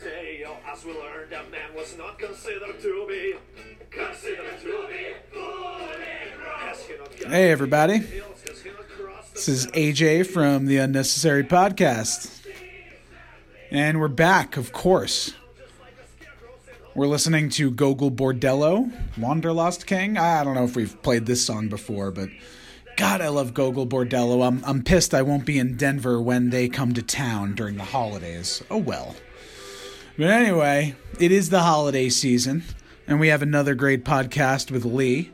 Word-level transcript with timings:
tale, 0.00 0.56
as 0.70 0.84
we 0.84 0.92
learned, 0.92 1.30
that 1.30 1.50
man 1.50 1.74
was 1.74 1.96
not 1.98 2.18
considered 2.18 2.80
to 2.80 3.06
be 3.08 3.34
considered 3.90 4.60
to 4.62 4.86
be 4.88 5.28
Hey, 7.26 7.50
everybody. 7.50 7.98
This 9.34 9.48
is 9.48 9.66
AJ 9.68 10.26
from 10.26 10.66
the 10.66 10.76
Unnecessary 10.76 11.42
Podcast. 11.42 12.46
And 13.70 14.00
we're 14.00 14.08
back, 14.08 14.56
of 14.56 14.72
course. 14.72 15.34
We're 16.94 17.06
listening 17.06 17.50
to 17.50 17.70
Gogol 17.70 18.10
Bordello, 18.10 18.92
Wanderlust 19.18 19.86
King. 19.86 20.16
I 20.16 20.44
don't 20.44 20.54
know 20.54 20.64
if 20.64 20.76
we've 20.76 21.00
played 21.02 21.26
this 21.26 21.44
song 21.44 21.68
before, 21.68 22.10
but 22.10 22.28
God, 22.96 23.20
I 23.20 23.28
love 23.28 23.54
Gogol 23.54 23.86
Bordello. 23.86 24.46
I'm, 24.46 24.62
I'm 24.64 24.82
pissed 24.82 25.14
I 25.14 25.22
won't 25.22 25.44
be 25.44 25.58
in 25.58 25.76
Denver 25.76 26.20
when 26.20 26.50
they 26.50 26.68
come 26.68 26.94
to 26.94 27.02
town 27.02 27.54
during 27.54 27.76
the 27.76 27.84
holidays. 27.84 28.62
Oh 28.70 28.78
well. 28.78 29.14
But 30.18 30.30
anyway, 30.30 30.96
it 31.20 31.30
is 31.30 31.48
the 31.48 31.60
holiday 31.60 32.08
season, 32.08 32.64
and 33.06 33.20
we 33.20 33.28
have 33.28 33.40
another 33.40 33.76
great 33.76 34.04
podcast 34.04 34.68
with 34.68 34.84
Lee. 34.84 35.30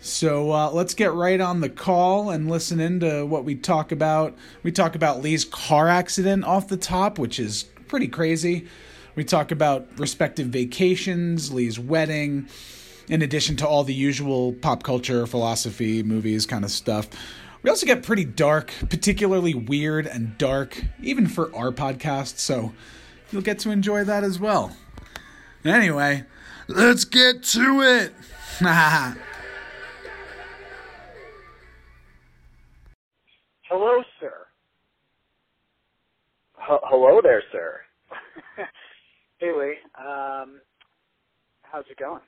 So 0.00 0.52
uh, 0.52 0.70
let's 0.70 0.94
get 0.94 1.12
right 1.12 1.40
on 1.40 1.60
the 1.60 1.68
call 1.68 2.30
and 2.30 2.48
listen 2.48 2.78
into 2.78 3.26
what 3.26 3.44
we 3.44 3.56
talk 3.56 3.90
about. 3.90 4.38
We 4.62 4.70
talk 4.70 4.94
about 4.94 5.22
Lee's 5.22 5.44
car 5.44 5.88
accident 5.88 6.44
off 6.44 6.68
the 6.68 6.76
top, 6.76 7.18
which 7.18 7.40
is 7.40 7.64
pretty 7.88 8.06
crazy. 8.06 8.68
We 9.16 9.24
talk 9.24 9.50
about 9.50 9.88
respective 9.98 10.46
vacations, 10.46 11.52
Lee's 11.52 11.80
wedding, 11.80 12.48
in 13.08 13.22
addition 13.22 13.56
to 13.56 13.66
all 13.66 13.82
the 13.82 13.92
usual 13.92 14.52
pop 14.52 14.84
culture, 14.84 15.26
philosophy, 15.26 16.04
movies 16.04 16.46
kind 16.46 16.64
of 16.64 16.70
stuff. 16.70 17.08
We 17.64 17.70
also 17.70 17.86
get 17.86 18.04
pretty 18.04 18.24
dark, 18.24 18.72
particularly 18.88 19.54
weird 19.54 20.06
and 20.06 20.38
dark, 20.38 20.80
even 21.02 21.26
for 21.26 21.52
our 21.56 21.72
podcast, 21.72 22.38
so 22.38 22.72
you'll 23.32 23.42
get 23.42 23.58
to 23.60 23.70
enjoy 23.70 24.04
that 24.04 24.24
as 24.24 24.38
well. 24.38 24.76
Anyway, 25.64 26.24
let's 26.68 27.04
get 27.04 27.42
to 27.42 27.80
it. 27.80 28.12
Hello, 33.68 34.02
sir. 34.20 34.32
H- 36.60 36.80
hello 36.84 37.20
there, 37.22 37.42
sir. 37.50 37.80
hey, 39.38 39.50
Lee. 39.58 39.76
Um, 39.98 40.60
how's 41.62 41.84
it 41.90 41.96
going? 41.98 42.20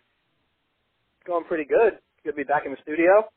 Going 1.27 1.45
pretty 1.45 1.65
good. 1.65 1.99
Good 2.25 2.31
to 2.31 2.37
be 2.37 2.45
back 2.45 2.65
in 2.65 2.73
the 2.73 2.79
studio. 2.83 3.29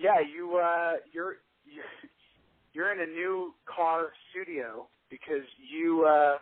Yeah, 0.00 0.20
you 0.20 0.56
uh, 0.56 0.92
you're 1.12 1.36
you're 2.72 2.92
in 2.92 3.00
a 3.00 3.12
new 3.12 3.52
car 3.66 4.08
studio 4.30 4.88
because 5.10 5.44
you 5.58 6.04
uh, 6.08 6.36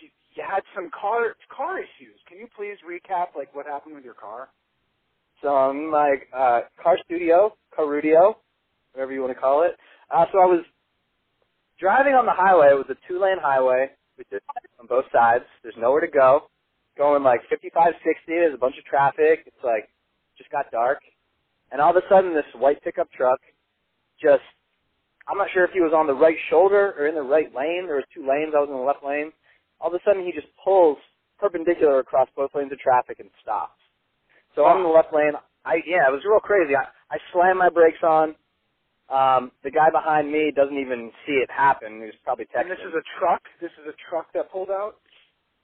you, 0.00 0.08
you 0.34 0.42
had 0.46 0.62
some 0.74 0.90
car 0.90 1.34
car 1.54 1.78
issues. 1.78 2.18
Can 2.28 2.38
you 2.38 2.48
please 2.56 2.76
recap 2.86 3.36
like 3.36 3.54
what 3.54 3.66
happened 3.66 3.94
with 3.94 4.04
your 4.04 4.14
car? 4.14 4.48
So 5.42 5.48
I'm 5.48 5.90
my 5.90 6.16
uh, 6.36 6.60
car 6.82 6.98
studio, 7.04 7.54
Carudio, 7.74 8.36
whatever 8.92 9.12
you 9.12 9.20
want 9.20 9.32
to 9.34 9.40
call 9.40 9.62
it. 9.62 9.76
Uh, 10.10 10.24
so 10.32 10.38
I 10.38 10.46
was 10.46 10.64
driving 11.78 12.14
on 12.14 12.26
the 12.26 12.32
highway. 12.34 12.68
It 12.72 12.74
was 12.74 12.90
a 12.90 12.98
two-lane 13.06 13.38
highway 13.40 13.90
with 14.16 14.26
on 14.80 14.86
both 14.88 15.04
sides. 15.12 15.44
There's 15.62 15.76
nowhere 15.78 16.00
to 16.00 16.08
go. 16.10 16.50
Going 16.96 17.22
like 17.22 17.40
55, 17.48 17.92
60. 18.02 18.10
There's 18.26 18.54
a 18.54 18.58
bunch 18.58 18.74
of 18.78 18.84
traffic. 18.84 19.46
It's 19.46 19.62
like 19.62 19.88
just 20.36 20.50
got 20.50 20.70
dark, 20.72 20.98
and 21.70 21.80
all 21.80 21.90
of 21.90 21.96
a 21.96 22.06
sudden 22.10 22.34
this 22.34 22.46
white 22.58 22.82
pickup 22.82 23.10
truck 23.12 23.40
just. 24.20 24.42
I'm 25.28 25.38
not 25.38 25.48
sure 25.54 25.64
if 25.64 25.72
he 25.72 25.80
was 25.80 25.92
on 25.94 26.06
the 26.08 26.14
right 26.14 26.36
shoulder 26.50 26.94
or 26.98 27.08
in 27.08 27.14
the 27.16 27.22
right 27.22 27.54
lane. 27.54 27.86
There 27.86 27.96
was 28.00 28.08
two 28.14 28.22
lanes. 28.26 28.54
I 28.56 28.60
was 28.60 28.70
in 28.70 28.76
the 28.76 28.82
left 28.82 29.04
lane. 29.04 29.32
All 29.80 29.88
of 29.88 29.94
a 29.94 30.02
sudden 30.04 30.24
he 30.26 30.32
just 30.32 30.48
pulls 30.64 30.98
perpendicular 31.38 32.00
across 32.00 32.28
both 32.36 32.50
lanes 32.54 32.72
of 32.72 32.78
traffic 32.80 33.20
and 33.20 33.30
stops. 33.42 33.78
So 34.56 34.66
I'm 34.66 34.78
in 34.78 34.84
the 34.84 34.90
left 34.94 35.14
lane. 35.14 35.34
I 35.64 35.80
yeah, 35.86 36.08
it 36.08 36.12
was 36.14 36.22
real 36.26 36.40
crazy. 36.40 36.74
I 36.76 36.86
I 37.10 37.18
slammed 37.32 37.58
my 37.60 37.70
brakes 37.70 38.02
on. 38.02 38.34
Um, 39.10 39.52
the 39.64 39.70
guy 39.70 39.90
behind 39.92 40.32
me 40.32 40.52
doesn't 40.56 40.78
even 40.78 41.12
see 41.26 41.34
it 41.42 41.50
happen. 41.50 42.00
He 42.00 42.06
was 42.12 42.18
probably 42.24 42.46
texting. 42.46 42.62
And 42.68 42.70
this 42.72 42.80
is 42.86 42.94
a 42.94 43.04
truck. 43.20 43.42
This 43.60 43.72
is 43.82 43.86
a 43.88 43.96
truck 44.10 44.28
that 44.34 44.52
pulled 44.52 44.70
out. 44.70 44.96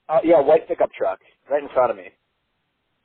uh, 0.09 0.19
yeah, 0.25 0.41
white 0.41 0.67
pickup 0.69 0.91
truck 0.93 1.19
right 1.51 1.63
in 1.63 1.69
front 1.73 1.91
of 1.91 1.97
me. 1.97 2.09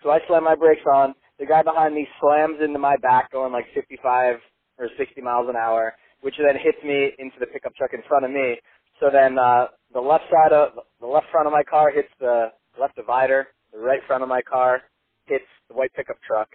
So 0.02 0.10
I 0.10 0.20
slam 0.28 0.44
my 0.44 0.56
brakes 0.56 0.86
on. 0.92 1.14
The 1.38 1.46
guy 1.46 1.62
behind 1.62 1.94
me 1.94 2.08
slams 2.20 2.58
into 2.64 2.78
my 2.78 2.96
back, 2.98 3.32
going 3.32 3.52
like 3.52 3.66
55 3.74 4.36
or 4.78 4.88
60 4.98 5.22
miles 5.22 5.48
an 5.48 5.56
hour, 5.56 5.94
which 6.22 6.34
then 6.38 6.56
hits 6.56 6.78
me 6.84 7.12
into 7.18 7.36
the 7.40 7.46
pickup 7.46 7.74
truck 7.76 7.92
in 7.94 8.02
front 8.08 8.24
of 8.24 8.30
me. 8.30 8.56
So 9.00 9.08
then 9.12 9.38
uh, 9.38 9.68
the 9.92 10.00
left 10.00 10.24
side 10.30 10.52
of 10.52 10.72
the 11.00 11.06
left 11.06 11.26
front 11.32 11.46
of 11.46 11.52
my 11.52 11.62
car 11.64 11.90
hits 11.92 12.08
the 12.20 12.48
left 12.80 12.96
divider. 12.96 13.48
The 13.72 13.78
right 13.80 14.00
front 14.06 14.22
of 14.22 14.28
my 14.28 14.42
car 14.42 14.82
hits 15.26 15.46
the 15.68 15.74
white 15.74 15.92
pickup 15.94 16.16
truck. 16.26 16.48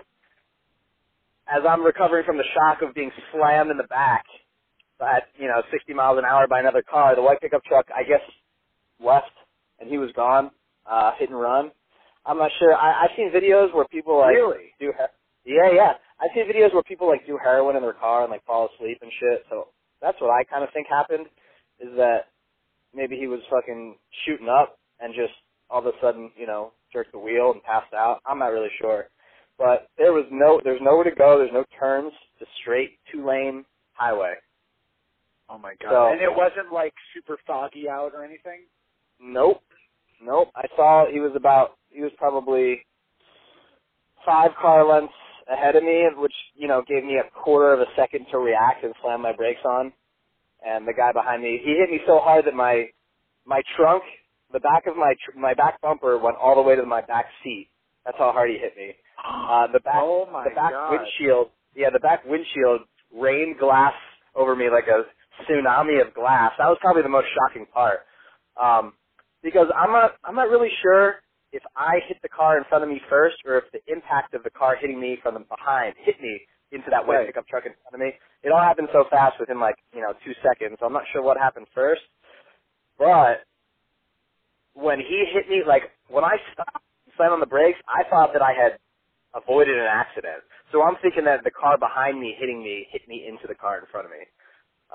As 1.48 1.64
I'm 1.68 1.84
recovering 1.84 2.26
from 2.26 2.38
the 2.38 2.46
shock 2.54 2.82
of 2.82 2.96
being 2.96 3.12
slammed 3.34 3.72
in 3.72 3.78
the 3.78 3.86
back 3.90 4.26
at 5.02 5.24
you 5.40 5.48
know 5.48 5.62
60 5.72 5.94
miles 5.94 6.18
an 6.20 6.26
hour 6.26 6.48
by 6.48 6.60
another 6.60 6.84
car, 6.84 7.16
the 7.16 7.22
white 7.24 7.42
pickup 7.42 7.64
truck 7.66 7.88
I 7.96 8.04
guess 8.04 8.22
left 9.02 9.32
and 9.80 9.90
he 9.90 9.98
was 9.98 10.12
gone, 10.16 10.52
uh, 10.90 11.12
hit 11.20 11.30
and 11.30 11.40
run. 11.40 11.72
I'm 12.26 12.38
not 12.38 12.52
sure. 12.60 12.74
I, 12.76 13.04
I've 13.06 13.12
seen 13.18 13.32
videos 13.32 13.74
where 13.76 13.86
people 13.88 14.18
like 14.20 14.36
Really? 14.36 14.74
do. 14.80 14.94
He- 15.46 15.54
yeah, 15.56 15.72
yeah. 15.74 15.94
I've 16.22 16.32
seen 16.34 16.46
videos 16.48 16.74
where 16.74 16.84
people 16.84 17.08
like 17.08 17.26
do 17.28 17.38
heroin 17.42 17.76
in 17.76 17.82
their 17.82 17.94
car 17.94 18.24
and 18.24 18.32
like 18.32 18.46
fall 18.46 18.70
asleep 18.76 19.00
and 19.02 19.12
shit. 19.20 19.46
So 19.50 19.68
that's 20.02 20.20
what 20.22 20.32
I 20.32 20.44
kind 20.44 20.64
of 20.64 20.70
think 20.74 20.88
happened. 20.88 21.26
Is 21.80 21.90
that 21.98 22.28
maybe 22.94 23.18
he 23.18 23.28
was 23.28 23.42
fucking 23.50 23.96
shooting 24.26 24.48
up 24.48 24.78
and 25.00 25.14
just 25.14 25.34
all 25.70 25.80
of 25.80 25.86
a 25.88 25.92
sudden, 26.02 26.32
you 26.38 26.48
know, 26.48 26.72
jerked 26.94 27.12
the 27.12 27.20
wheel 27.20 27.52
and 27.52 27.62
passed 27.64 27.94
out. 27.94 28.20
I'm 28.26 28.40
not 28.40 28.48
really 28.54 28.70
sure. 28.80 29.10
But 29.58 29.90
there 29.98 30.14
was 30.14 30.26
no, 30.32 30.62
there's 30.64 30.82
nowhere 30.82 31.04
to 31.06 31.16
go. 31.16 31.38
There's 31.38 31.52
no 31.54 31.66
turns. 31.80 32.12
Just 32.40 32.52
straight 32.62 32.98
two 33.12 33.26
lane 33.26 33.66
highway. 33.94 34.34
Oh 35.50 35.58
my 35.58 35.74
god! 35.82 35.92
So- 35.92 36.12
and 36.12 36.22
it 36.22 36.30
wasn't 36.32 36.74
like 36.74 36.94
super 37.14 37.38
foggy 37.46 37.88
out 37.90 38.12
or 38.16 38.24
anything. 38.24 38.62
Nope. 39.22 39.62
Nope. 40.22 40.50
I 40.56 40.66
saw 40.76 41.06
he 41.12 41.20
was 41.20 41.34
about 41.36 41.78
he 41.92 42.02
was 42.02 42.12
probably 42.18 42.86
five 44.26 44.52
car 44.60 44.84
lengths 44.86 45.14
ahead 45.52 45.76
of 45.76 45.84
me, 45.84 46.06
which, 46.18 46.34
you 46.56 46.68
know, 46.68 46.84
gave 46.88 47.04
me 47.04 47.18
a 47.18 47.30
quarter 47.44 47.74
of 47.74 47.80
a 47.80 47.86
second 47.96 48.26
to 48.32 48.38
react 48.40 48.84
and 48.84 48.94
slam 49.02 49.22
my 49.22 49.34
brakes 49.36 49.62
on. 49.66 49.94
And 50.66 50.88
the 50.88 50.94
guy 50.94 51.12
behind 51.14 51.44
me, 51.44 51.60
he 51.64 51.76
hit 51.78 51.90
me 51.90 52.00
so 52.08 52.20
hard 52.20 52.46
that 52.46 52.54
my 52.56 52.86
my 53.46 53.62
trunk, 53.78 54.04
the 54.54 54.60
back 54.60 54.88
of 54.88 54.96
my 54.98 55.14
tr- 55.26 55.38
my 55.40 55.54
back 55.54 55.82
bumper 55.82 56.18
went 56.18 56.38
all 56.38 56.56
the 56.56 56.62
way 56.62 56.76
to 56.76 56.86
my 56.86 57.02
back 57.02 57.26
seat. 57.44 57.70
That's 58.06 58.18
how 58.18 58.32
hard 58.32 58.50
he 58.50 58.58
hit 58.58 58.76
me. 58.78 58.94
Uh 59.26 59.68
the 59.74 59.80
back 59.82 60.02
Oh 60.04 60.28
my 60.32 60.44
the 60.46 60.56
back 60.56 60.72
God. 60.72 60.92
windshield, 60.92 61.48
yeah, 61.76 61.90
the 61.92 62.00
back 62.00 62.24
windshield 62.26 62.82
rained 63.14 63.58
glass 63.60 63.94
over 64.36 64.56
me 64.56 64.70
like 64.70 64.88
a 64.88 65.04
tsunami 65.46 66.06
of 66.06 66.14
glass. 66.14 66.52
That 66.58 66.68
was 66.68 66.78
probably 66.82 67.04
the 67.04 67.10
most 67.10 67.28
shocking 67.36 67.66
part. 67.74 68.02
Um 68.62 68.94
because 69.44 69.68
I'm 69.76 69.92
not 69.92 70.16
I'm 70.24 70.36
not 70.36 70.50
really 70.50 70.70
sure 70.82 71.16
if 71.56 71.64
I 71.78 72.04
hit 72.08 72.20
the 72.22 72.30
car 72.30 72.60
in 72.60 72.66
front 72.70 72.84
of 72.84 72.92
me 72.92 73.00
first 73.10 73.38
or 73.48 73.58
if 73.60 73.66
the 73.72 73.80
impact 73.88 74.36
of 74.36 74.44
the 74.44 74.52
car 74.52 74.76
hitting 74.76 75.00
me 75.00 75.18
from 75.24 75.36
the 75.36 75.42
behind 75.48 75.96
hit 76.04 76.20
me 76.22 76.42
into 76.74 76.92
that 76.92 77.08
white 77.08 77.24
Right. 77.24 77.28
pickup 77.28 77.48
truck 77.48 77.66
in 77.66 77.74
front 77.84 77.96
of 77.96 78.02
me. 78.02 78.14
It 78.44 78.52
all 78.52 78.62
happened 78.62 78.90
so 78.94 79.06
fast 79.10 79.40
within 79.40 79.60
like, 79.60 79.78
you 79.96 80.02
know, 80.02 80.14
two 80.26 80.36
seconds. 80.44 80.80
I'm 80.84 80.94
not 80.94 81.06
sure 81.14 81.24
what 81.24 81.38
happened 81.40 81.68
first. 81.76 82.04
But 83.00 83.46
when 84.76 85.00
he 85.00 85.26
hit 85.34 85.50
me 85.50 85.64
like 85.68 85.84
when 86.10 86.24
I 86.26 86.38
stopped 86.54 86.84
slammed 87.18 87.34
on 87.34 87.40
the 87.42 87.48
brakes, 87.48 87.80
I 87.88 88.10
thought 88.10 88.34
that 88.34 88.42
I 88.44 88.54
had 88.54 88.80
avoided 89.36 89.78
an 89.78 89.88
accident. 89.88 90.44
So 90.72 90.84
I'm 90.84 90.98
thinking 91.02 91.26
that 91.26 91.44
the 91.44 91.52
car 91.52 91.78
behind 91.78 92.20
me 92.20 92.36
hitting 92.40 92.64
me 92.64 92.88
hit 92.92 93.08
me 93.08 93.26
into 93.28 93.48
the 93.48 93.56
car 93.56 93.80
in 93.80 93.86
front 93.92 94.08
of 94.08 94.12
me. 94.14 94.24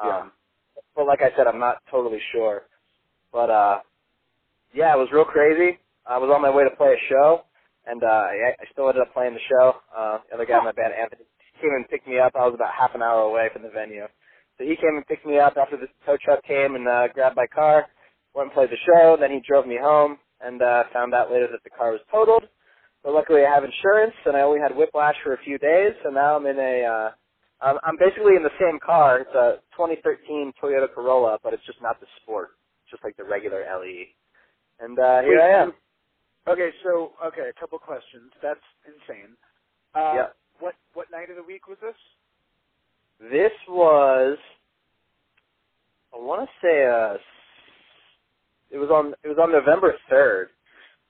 Um 0.00 0.32
but 0.96 1.06
like 1.06 1.20
I 1.22 1.36
said, 1.36 1.46
I'm 1.48 1.60
not 1.60 1.78
totally 1.90 2.20
sure. 2.32 2.62
But 3.32 3.50
uh 3.50 3.80
yeah, 4.74 4.94
it 4.94 4.98
was 4.98 5.08
real 5.12 5.24
crazy. 5.26 5.78
I 6.08 6.18
was 6.18 6.30
on 6.32 6.42
my 6.42 6.50
way 6.50 6.64
to 6.64 6.74
play 6.76 6.94
a 6.94 7.02
show, 7.08 7.42
and 7.86 8.02
uh, 8.02 8.06
I, 8.06 8.54
I 8.60 8.64
still 8.72 8.88
ended 8.88 9.02
up 9.02 9.12
playing 9.14 9.34
the 9.34 9.46
show. 9.48 9.74
Uh, 9.96 10.18
the 10.28 10.34
other 10.36 10.46
guy 10.46 10.58
in 10.58 10.64
my 10.64 10.72
band, 10.72 10.94
Anthony, 10.94 11.24
came 11.60 11.72
and 11.76 11.88
picked 11.88 12.08
me 12.08 12.18
up. 12.18 12.32
I 12.34 12.46
was 12.46 12.54
about 12.54 12.72
half 12.72 12.94
an 12.94 13.02
hour 13.02 13.22
away 13.22 13.48
from 13.52 13.62
the 13.62 13.70
venue. 13.70 14.06
So 14.58 14.64
he 14.64 14.76
came 14.76 14.96
and 14.96 15.06
picked 15.06 15.26
me 15.26 15.38
up 15.38 15.56
after 15.56 15.76
the 15.76 15.88
tow 16.04 16.16
truck 16.22 16.42
came 16.44 16.74
and 16.74 16.88
uh, 16.88 17.08
grabbed 17.14 17.36
my 17.36 17.46
car, 17.46 17.86
went 18.34 18.48
and 18.48 18.54
played 18.54 18.70
the 18.70 18.80
show. 18.84 19.16
Then 19.18 19.30
he 19.30 19.40
drove 19.46 19.66
me 19.66 19.78
home, 19.80 20.18
and 20.40 20.60
uh, 20.62 20.84
found 20.92 21.14
out 21.14 21.30
later 21.30 21.48
that 21.52 21.64
the 21.64 21.70
car 21.70 21.92
was 21.92 22.00
totaled. 22.10 22.44
But 23.04 23.14
luckily, 23.14 23.42
I 23.44 23.54
have 23.54 23.64
insurance, 23.64 24.14
and 24.26 24.36
I 24.36 24.42
only 24.42 24.60
had 24.60 24.76
whiplash 24.76 25.16
for 25.24 25.32
a 25.34 25.42
few 25.44 25.58
days. 25.58 25.92
So 26.04 26.10
now 26.10 26.36
I'm 26.36 26.46
in 26.46 26.58
a, 26.58 26.84
uh, 26.84 27.10
I'm, 27.60 27.78
I'm 27.82 27.96
basically 27.98 28.36
in 28.36 28.42
the 28.42 28.52
same 28.60 28.78
car. 28.84 29.20
It's 29.20 29.34
a 29.34 29.60
2013 29.76 30.52
Toyota 30.62 30.92
Corolla, 30.92 31.38
but 31.42 31.54
it's 31.54 31.64
just 31.64 31.80
not 31.80 32.00
the 32.00 32.06
Sport. 32.22 32.50
It's 32.84 32.90
just 32.92 33.04
like 33.04 33.16
the 33.16 33.24
regular 33.24 33.64
LE. 33.64 34.12
And 34.80 34.98
uh, 34.98 35.22
here 35.22 35.40
Wait, 35.40 35.44
I 35.44 35.62
am. 35.62 35.72
Okay, 36.48 36.70
so 36.82 37.12
okay, 37.24 37.48
a 37.50 37.60
couple 37.60 37.78
questions. 37.78 38.30
That's 38.42 38.60
insane. 38.86 39.36
Uh, 39.94 40.12
Yeah. 40.16 40.26
What 40.60 40.74
what 40.94 41.10
night 41.10 41.30
of 41.30 41.36
the 41.36 41.42
week 41.42 41.68
was 41.68 41.78
this? 41.80 41.96
This 43.30 43.52
was, 43.68 44.38
I 46.14 46.18
want 46.18 46.48
to 46.48 46.66
say 46.66 46.82
a 46.84 47.16
it 48.70 48.78
was 48.78 48.90
on 48.90 49.14
it 49.24 49.28
was 49.28 49.38
on 49.40 49.52
November 49.52 49.94
third. 50.08 50.50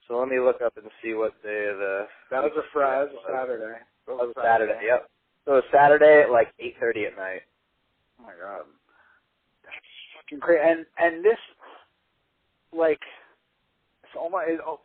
So 0.09 0.19
let 0.19 0.29
me 0.29 0.41
look 0.41 0.61
up 0.65 0.77
and 0.77 0.87
see 1.03 1.15
what 1.15 1.41
day 1.43 1.67
of 1.71 1.79
the 1.79 2.07
That 2.31 2.43
was 2.43 2.53
a 2.57 2.63
Friday, 2.73 3.07
that 3.07 3.15
was 3.15 3.25
a 3.29 3.33
Saturday. 3.33 3.79
That 4.07 4.17
was 4.17 4.35
a 4.37 4.41
Saturday. 4.41 4.81
Yep. 4.87 5.11
So 5.45 5.53
it 5.53 5.55
was 5.55 5.65
Saturday 5.73 6.23
at 6.25 6.31
like 6.31 6.49
eight 6.59 6.75
thirty 6.81 7.07
at 7.07 7.17
night. 7.17 7.43
Oh 8.21 8.25
my 8.25 8.33
god, 8.41 8.67
that's 9.65 9.77
fucking 10.19 10.41
crazy. 10.41 10.63
And 10.63 10.87
and 10.99 11.25
this, 11.25 11.39
like, 12.73 13.01
it's 14.05 14.13
almost 14.19 14.45
it, 14.49 14.61
oh, 14.67 14.81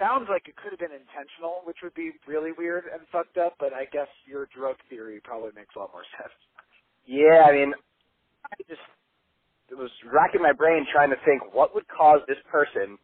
sounds 0.00 0.26
like 0.30 0.48
it 0.48 0.56
could 0.56 0.72
have 0.72 0.80
been 0.80 0.96
intentional, 0.96 1.62
which 1.64 1.78
would 1.84 1.94
be 1.94 2.12
really 2.26 2.52
weird 2.58 2.84
and 2.92 3.02
fucked 3.12 3.38
up. 3.38 3.54
But 3.60 3.74
I 3.74 3.86
guess 3.92 4.08
your 4.26 4.48
drug 4.56 4.76
theory 4.90 5.20
probably 5.22 5.52
makes 5.54 5.76
a 5.76 5.80
lot 5.80 5.92
more 5.94 6.04
sense. 6.18 6.34
Yeah, 7.06 7.44
I 7.48 7.52
mean, 7.52 7.74
I 8.46 8.56
just 8.68 8.82
it 9.70 9.78
was 9.78 9.90
racking 10.12 10.42
my 10.42 10.52
brain 10.52 10.86
trying 10.92 11.10
to 11.10 11.16
think 11.24 11.54
what 11.54 11.74
would 11.74 11.86
cause 11.88 12.20
this 12.28 12.38
person 12.50 12.98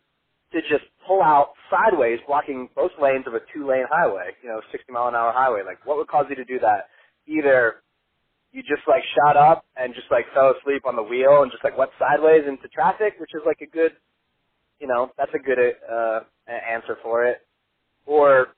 to 0.53 0.61
just 0.69 0.85
pull 1.07 1.23
out 1.23 1.55
sideways, 1.71 2.21
blocking 2.27 2.69
both 2.77 2.93
lanes 3.03 3.27
of 3.27 3.35
a 3.35 3.41
two-lane 3.55 3.87
highway, 3.91 4.33
you 4.43 4.49
know, 4.49 4.61
60 4.73 4.93
mile 4.93 5.09
an 5.09 5.15
hour 5.15 5.33
highway. 5.33 5.63
Like, 5.67 5.85
what 5.87 5.97
would 5.99 6.09
cause 6.09 6.27
you 6.31 6.37
to 6.37 6.45
do 6.45 6.59
that? 6.61 6.89
Either 7.29 7.83
you 8.53 8.63
just 8.63 8.87
like 8.89 9.03
shot 9.17 9.37
up 9.37 9.67
and 9.77 9.95
just 9.95 10.09
like 10.11 10.27
fell 10.35 10.55
asleep 10.55 10.83
on 10.87 10.97
the 10.97 11.03
wheel 11.03 11.43
and 11.43 11.53
just 11.53 11.65
like 11.65 11.79
went 11.79 11.91
sideways 11.99 12.45
into 12.49 12.69
traffic, 12.69 13.15
which 13.19 13.33
is 13.35 13.43
like 13.47 13.61
a 13.63 13.71
good, 13.71 13.93
you 14.81 14.87
know, 14.87 15.11
that's 15.19 15.33
a 15.35 15.39
good 15.39 15.59
uh, 15.59 16.21
answer 16.49 16.97
for 17.03 17.25
it. 17.27 17.39
Or 18.07 18.49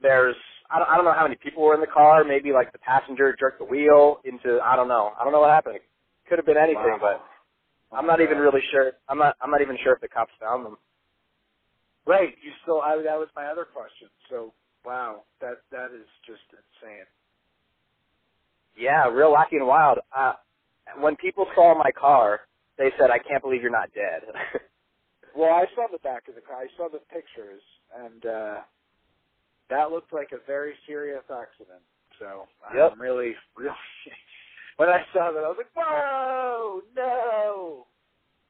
there's 0.00 0.36
I 0.70 0.78
don't, 0.78 0.88
I 0.88 0.96
don't 0.96 1.04
know 1.04 1.12
how 1.14 1.24
many 1.24 1.36
people 1.36 1.62
were 1.62 1.74
in 1.74 1.80
the 1.80 1.86
car. 1.86 2.24
Maybe 2.24 2.52
like 2.52 2.72
the 2.72 2.78
passenger 2.78 3.36
jerked 3.38 3.58
the 3.58 3.64
wheel 3.64 4.20
into 4.24 4.60
I 4.64 4.76
don't 4.76 4.88
know. 4.88 5.12
I 5.20 5.24
don't 5.24 5.32
know 5.32 5.40
what 5.40 5.50
happened. 5.50 5.76
It 5.76 5.82
could 6.28 6.38
have 6.38 6.46
been 6.46 6.56
anything, 6.58 6.98
Wow. 7.00 7.18
but 7.90 7.96
I'm 7.96 8.06
not 8.06 8.20
even 8.20 8.38
really 8.38 8.62
sure. 8.72 8.92
I'm 9.08 9.18
not. 9.18 9.36
I'm 9.40 9.50
not 9.50 9.60
even 9.62 9.76
sure 9.82 9.92
if 9.94 10.00
the 10.00 10.08
cops 10.08 10.32
found 10.40 10.64
them. 10.66 10.76
Right. 12.06 12.34
You 12.42 12.52
still. 12.62 12.80
I, 12.80 12.96
that 12.96 13.18
was 13.18 13.28
my 13.36 13.46
other 13.46 13.64
question. 13.64 14.08
So 14.30 14.52
wow, 14.84 15.22
that 15.40 15.58
that 15.70 15.90
is 15.94 16.06
just 16.26 16.42
insane. 16.52 17.06
Yeah, 18.76 19.08
real 19.08 19.32
wacky 19.32 19.56
and 19.58 19.66
wild. 19.66 19.98
Uh, 20.16 20.34
when 20.98 21.16
people 21.16 21.46
saw 21.54 21.76
my 21.78 21.90
car, 21.92 22.40
they 22.78 22.90
said, 22.98 23.10
"I 23.10 23.18
can't 23.18 23.42
believe 23.42 23.62
you're 23.62 23.70
not 23.70 23.90
dead." 23.94 24.22
Well, 25.36 25.52
I 25.52 25.64
saw 25.74 25.86
the 25.90 25.98
back 25.98 26.28
of 26.28 26.34
the 26.34 26.40
car. 26.40 26.56
I 26.62 26.68
saw 26.76 26.88
the 26.88 27.00
pictures, 27.12 27.62
and 27.96 28.26
uh 28.26 28.56
that 29.70 29.90
looked 29.90 30.12
like 30.12 30.30
a 30.32 30.44
very 30.46 30.74
serious 30.86 31.24
accident. 31.30 31.82
So 32.18 32.46
Yep. 32.74 32.92
I'm 32.92 33.00
really, 33.00 33.34
really. 33.56 33.74
when 34.76 34.88
I 34.88 35.00
saw 35.12 35.32
that, 35.32 35.44
I 35.44 35.48
was 35.48 35.56
like, 35.58 35.74
"Whoa, 35.74 36.82
no!" 36.96 37.86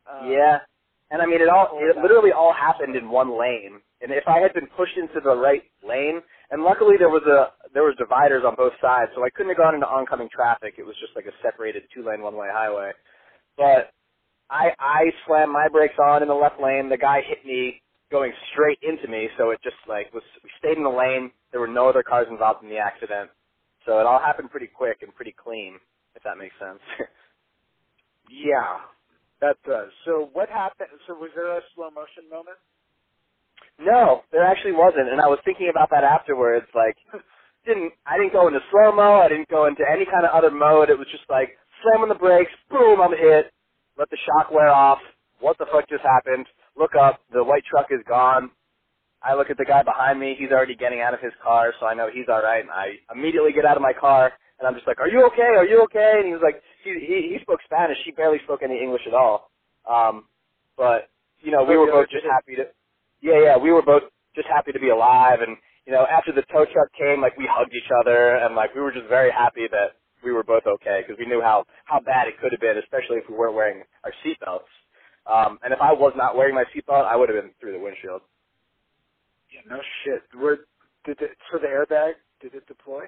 Um, 0.06 0.30
yeah, 0.30 0.58
and 1.10 1.22
I 1.22 1.26
mean, 1.26 1.40
it 1.40 1.48
all. 1.48 1.78
It 1.80 1.96
literally 1.96 2.32
all 2.32 2.52
happened 2.52 2.96
in 2.96 3.10
one 3.10 3.38
lane. 3.38 3.80
And 4.02 4.12
if 4.12 4.24
I 4.28 4.38
had 4.40 4.52
been 4.52 4.66
pushed 4.76 4.96
into 4.98 5.20
the 5.24 5.34
right 5.34 5.62
lane, 5.86 6.20
and 6.50 6.62
luckily 6.62 6.96
there 6.98 7.08
was 7.08 7.22
a 7.24 7.52
there 7.72 7.84
was 7.84 7.96
dividers 7.98 8.44
on 8.46 8.54
both 8.54 8.74
sides, 8.80 9.10
so 9.14 9.24
I 9.24 9.30
couldn't 9.30 9.50
have 9.50 9.58
gone 9.58 9.74
into 9.74 9.86
oncoming 9.88 10.28
traffic. 10.28 10.74
It 10.78 10.84
was 10.84 10.96
just 11.00 11.16
like 11.16 11.26
a 11.26 11.32
separated 11.42 11.84
two 11.94 12.04
lane 12.04 12.20
one 12.22 12.36
way 12.36 12.48
highway. 12.52 12.92
But 13.56 13.92
I 14.50 14.70
I 14.80 15.02
slammed 15.26 15.52
my 15.52 15.68
brakes 15.68 15.98
on 15.98 16.22
in 16.22 16.28
the 16.28 16.34
left 16.34 16.60
lane. 16.60 16.88
The 16.90 16.98
guy 16.98 17.22
hit 17.26 17.44
me 17.46 17.82
going 18.10 18.32
straight 18.52 18.78
into 18.82 19.08
me, 19.08 19.28
so 19.38 19.50
it 19.50 19.60
just 19.64 19.76
like 19.88 20.12
was 20.14 20.22
we 20.44 20.50
stayed 20.58 20.76
in 20.78 20.84
the 20.84 20.90
lane. 20.90 21.32
There 21.52 21.60
were 21.60 21.68
no 21.68 21.88
other 21.88 22.02
cars 22.02 22.26
involved 22.30 22.62
in 22.64 22.70
the 22.70 22.78
accident, 22.78 23.30
so 23.86 24.00
it 24.00 24.06
all 24.06 24.20
happened 24.20 24.50
pretty 24.50 24.68
quick 24.68 24.98
and 25.02 25.14
pretty 25.14 25.34
clean, 25.36 25.78
if 26.16 26.22
that 26.24 26.38
makes 26.38 26.54
sense. 26.60 26.80
Yeah, 28.28 28.84
that 29.40 29.56
does. 29.66 29.90
So 30.06 30.30
what 30.34 30.48
happened? 30.50 30.90
So 31.06 31.14
was 31.14 31.30
there 31.34 31.58
a 31.58 31.62
slow 31.74 31.90
motion 31.90 32.28
moment? 32.30 32.58
no, 33.80 34.22
there 34.32 34.44
actually 34.44 34.72
wasn't, 34.72 35.08
and 35.10 35.20
I 35.20 35.28
was 35.28 35.38
thinking 35.44 35.70
about 35.70 35.90
that 35.90 36.04
afterwards. 36.04 36.66
Like, 36.74 36.96
didn't 37.66 37.92
I 38.06 38.18
didn't 38.18 38.32
go 38.34 38.48
into 38.48 38.60
slow 38.70 38.92
mo. 38.92 39.20
I 39.20 39.28
didn't 39.28 39.48
go 39.48 39.66
into 39.66 39.84
any 39.90 40.06
kind 40.06 40.26
of 40.26 40.32
other 40.34 40.50
mode. 40.50 40.90
It 40.90 40.98
was 40.98 41.08
just 41.12 41.24
like 41.30 41.56
slam 41.82 42.02
on 42.02 42.08
the 42.10 42.16
brakes, 42.16 42.52
boom, 42.70 43.00
I'm 43.00 43.12
hit. 43.16 43.52
Let 43.98 44.10
the 44.10 44.18
shock 44.26 44.50
wear 44.52 44.68
off. 44.70 44.98
What 45.40 45.58
the 45.58 45.66
fuck 45.72 45.88
just 45.88 46.02
happened? 46.04 46.46
Look 46.78 46.92
up. 47.00 47.20
The 47.32 47.44
white 47.44 47.64
truck 47.70 47.88
is 47.90 48.00
gone. 48.08 48.50
I 49.22 49.34
look 49.34 49.50
at 49.50 49.56
the 49.56 49.64
guy 49.64 49.82
behind 49.82 50.20
me. 50.20 50.36
He's 50.38 50.50
already 50.50 50.74
getting 50.76 51.00
out 51.00 51.14
of 51.14 51.20
his 51.20 51.32
car, 51.42 51.72
so 51.80 51.86
I 51.86 51.94
know 51.94 52.08
he's 52.12 52.28
all 52.28 52.42
right. 52.42 52.60
And 52.62 52.70
I 52.70 52.98
immediately 53.14 53.52
get 53.52 53.64
out 53.64 53.76
of 53.76 53.82
my 53.82 53.92
car, 53.92 54.32
and 54.58 54.68
I'm 54.68 54.74
just 54.74 54.86
like, 54.86 55.00
"Are 55.00 55.08
you 55.08 55.24
okay? 55.28 55.56
Are 55.56 55.66
you 55.66 55.82
okay?" 55.84 56.14
And 56.18 56.26
he 56.26 56.32
was 56.32 56.42
like, 56.42 56.62
he 56.84 56.92
he, 57.00 57.34
he 57.34 57.38
spoke 57.42 57.60
Spanish. 57.64 57.98
He 58.04 58.12
barely 58.12 58.38
spoke 58.44 58.60
any 58.62 58.78
English 58.80 59.02
at 59.06 59.14
all. 59.14 59.50
Um, 59.90 60.26
but 60.76 61.08
you 61.40 61.50
know, 61.52 61.64
we 61.64 61.74
Oh, 61.76 61.80
were 61.80 61.92
both 61.92 62.10
just 62.10 62.24
happy 62.26 62.56
to. 62.56 62.66
Yeah, 63.22 63.40
yeah, 63.42 63.56
we 63.56 63.72
were 63.72 63.82
both 63.82 64.04
just 64.36 64.48
happy 64.48 64.72
to 64.72 64.80
be 64.80 64.90
alive, 64.90 65.40
and 65.40 65.56
you 65.86 65.92
know, 65.92 66.06
after 66.06 66.32
the 66.32 66.42
tow 66.52 66.66
truck 66.66 66.92
came, 66.98 67.20
like 67.22 67.36
we 67.38 67.48
hugged 67.50 67.74
each 67.74 67.90
other, 68.02 68.36
and 68.36 68.54
like 68.54 68.74
we 68.74 68.82
were 68.82 68.92
just 68.92 69.08
very 69.08 69.30
happy 69.32 69.66
that 69.72 69.96
we 70.24 70.32
were 70.32 70.44
both 70.44 70.64
okay 70.66 71.02
because 71.06 71.18
we 71.18 71.26
knew 71.26 71.42
how 71.42 71.66
how 71.86 72.00
bad 72.00 72.28
it 72.28 72.34
could 72.40 72.52
have 72.52 72.60
been, 72.60 72.78
especially 72.78 73.18
if 73.18 73.24
we 73.30 73.36
weren't 73.36 73.54
wearing 73.56 73.84
our 74.04 74.12
seatbelts. 74.24 74.70
Um, 75.26 75.58
and 75.64 75.72
if 75.74 75.80
I 75.80 75.92
was 75.92 76.14
not 76.16 76.36
wearing 76.36 76.54
my 76.54 76.64
seatbelt, 76.74 77.06
I 77.06 77.16
would 77.16 77.28
have 77.30 77.42
been 77.42 77.52
through 77.60 77.72
the 77.72 77.80
windshield. 77.80 78.22
Yeah, 79.52 79.60
no 79.68 79.80
shit. 80.04 80.22
Where 80.40 80.58
did 81.06 81.20
it, 81.22 81.32
so 81.52 81.58
the 81.58 81.68
airbag 81.68 82.14
did 82.42 82.54
it 82.54 82.66
deploy? 82.68 83.04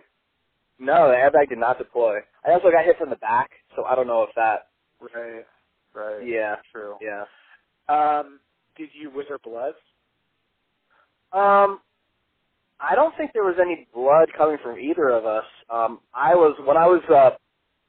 No, 0.79 1.09
the 1.09 1.15
airbag 1.17 1.51
did 1.51 1.59
not 1.59 1.79
deploy. 1.79 2.19
I 2.47 2.53
also 2.53 2.71
got 2.71 2.85
hit 2.85 2.99
from 2.99 3.11
the 3.11 3.17
back, 3.17 3.51
so 3.77 3.85
I 3.85 3.95
don't 3.97 4.09
know 4.09 4.25
if 4.25 4.31
that. 4.37 4.69
Right. 5.01 5.45
Right. 5.95 6.27
Yeah, 6.29 6.57
True. 6.73 6.97
yeah. 7.01 7.25
Um, 7.89 8.41
did 8.77 8.91
you? 8.95 9.11
Was 9.11 9.27
there 9.29 9.39
blood? 9.39 9.75
Um, 11.33 11.81
I 12.81 12.95
don't 12.95 13.17
think 13.17 13.33
there 13.35 13.45
was 13.45 13.57
any 13.61 13.89
blood 13.95 14.29
coming 14.37 14.59
from 14.63 14.79
either 14.79 15.09
of 15.11 15.27
us. 15.27 15.45
Um, 15.73 16.01
I 16.15 16.35
was 16.35 16.57
when 16.67 16.77
I 16.77 16.87
was 16.87 17.03
uh, 17.11 17.37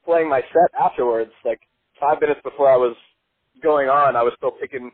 playing 0.05 0.29
my 0.29 0.41
set 0.41 0.71
afterwards, 0.79 1.31
like 1.45 1.59
five 1.99 2.21
minutes 2.21 2.41
before 2.43 2.71
I 2.71 2.77
was 2.77 2.95
going 3.63 3.89
on, 3.89 4.15
I 4.15 4.23
was 4.23 4.33
still 4.37 4.51
picking 4.51 4.91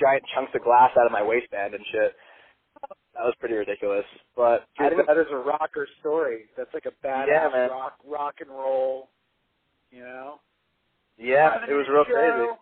giant 0.00 0.24
chunks 0.34 0.52
of 0.54 0.62
glass 0.64 0.90
out 0.98 1.06
of 1.06 1.12
my 1.12 1.22
waistband 1.22 1.74
and 1.74 1.84
shit. 1.92 2.12
That 3.14 3.24
was 3.24 3.34
pretty 3.40 3.54
ridiculous. 3.56 4.04
But 4.36 4.66
I 4.78 4.88
Dude, 4.90 4.98
didn't. 4.98 5.06
that 5.08 5.18
is 5.18 5.26
a 5.32 5.36
rocker 5.36 5.88
story. 6.00 6.46
That's 6.56 6.72
like 6.74 6.86
a 6.86 7.06
badass 7.06 7.28
Yeah, 7.28 7.48
man. 7.52 7.70
rock 7.70 7.98
rock 8.06 8.34
and 8.40 8.50
roll. 8.50 9.10
You 9.90 10.00
know. 10.02 10.40
Yeah, 11.18 11.64
it 11.68 11.72
was 11.72 11.86
real 11.88 12.04
show, 12.04 12.12
crazy. 12.14 12.58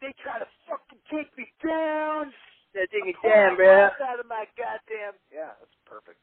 They 0.00 0.14
try 0.22 0.38
to 0.40 0.46
fucking 0.68 1.00
take 1.12 1.36
me 1.38 1.46
down. 1.64 2.32
Yeah, 2.74 2.86
dig 2.92 3.04
me 3.04 3.14
Pull 3.22 3.30
down, 3.30 3.56
my 3.56 3.58
bruh. 3.58 3.90
life 3.90 4.00
Out 4.02 4.20
of 4.20 4.26
my 4.26 4.46
goddamn. 4.58 5.14
Yeah, 5.32 5.54
that's 5.60 5.76
perfect. 5.86 6.18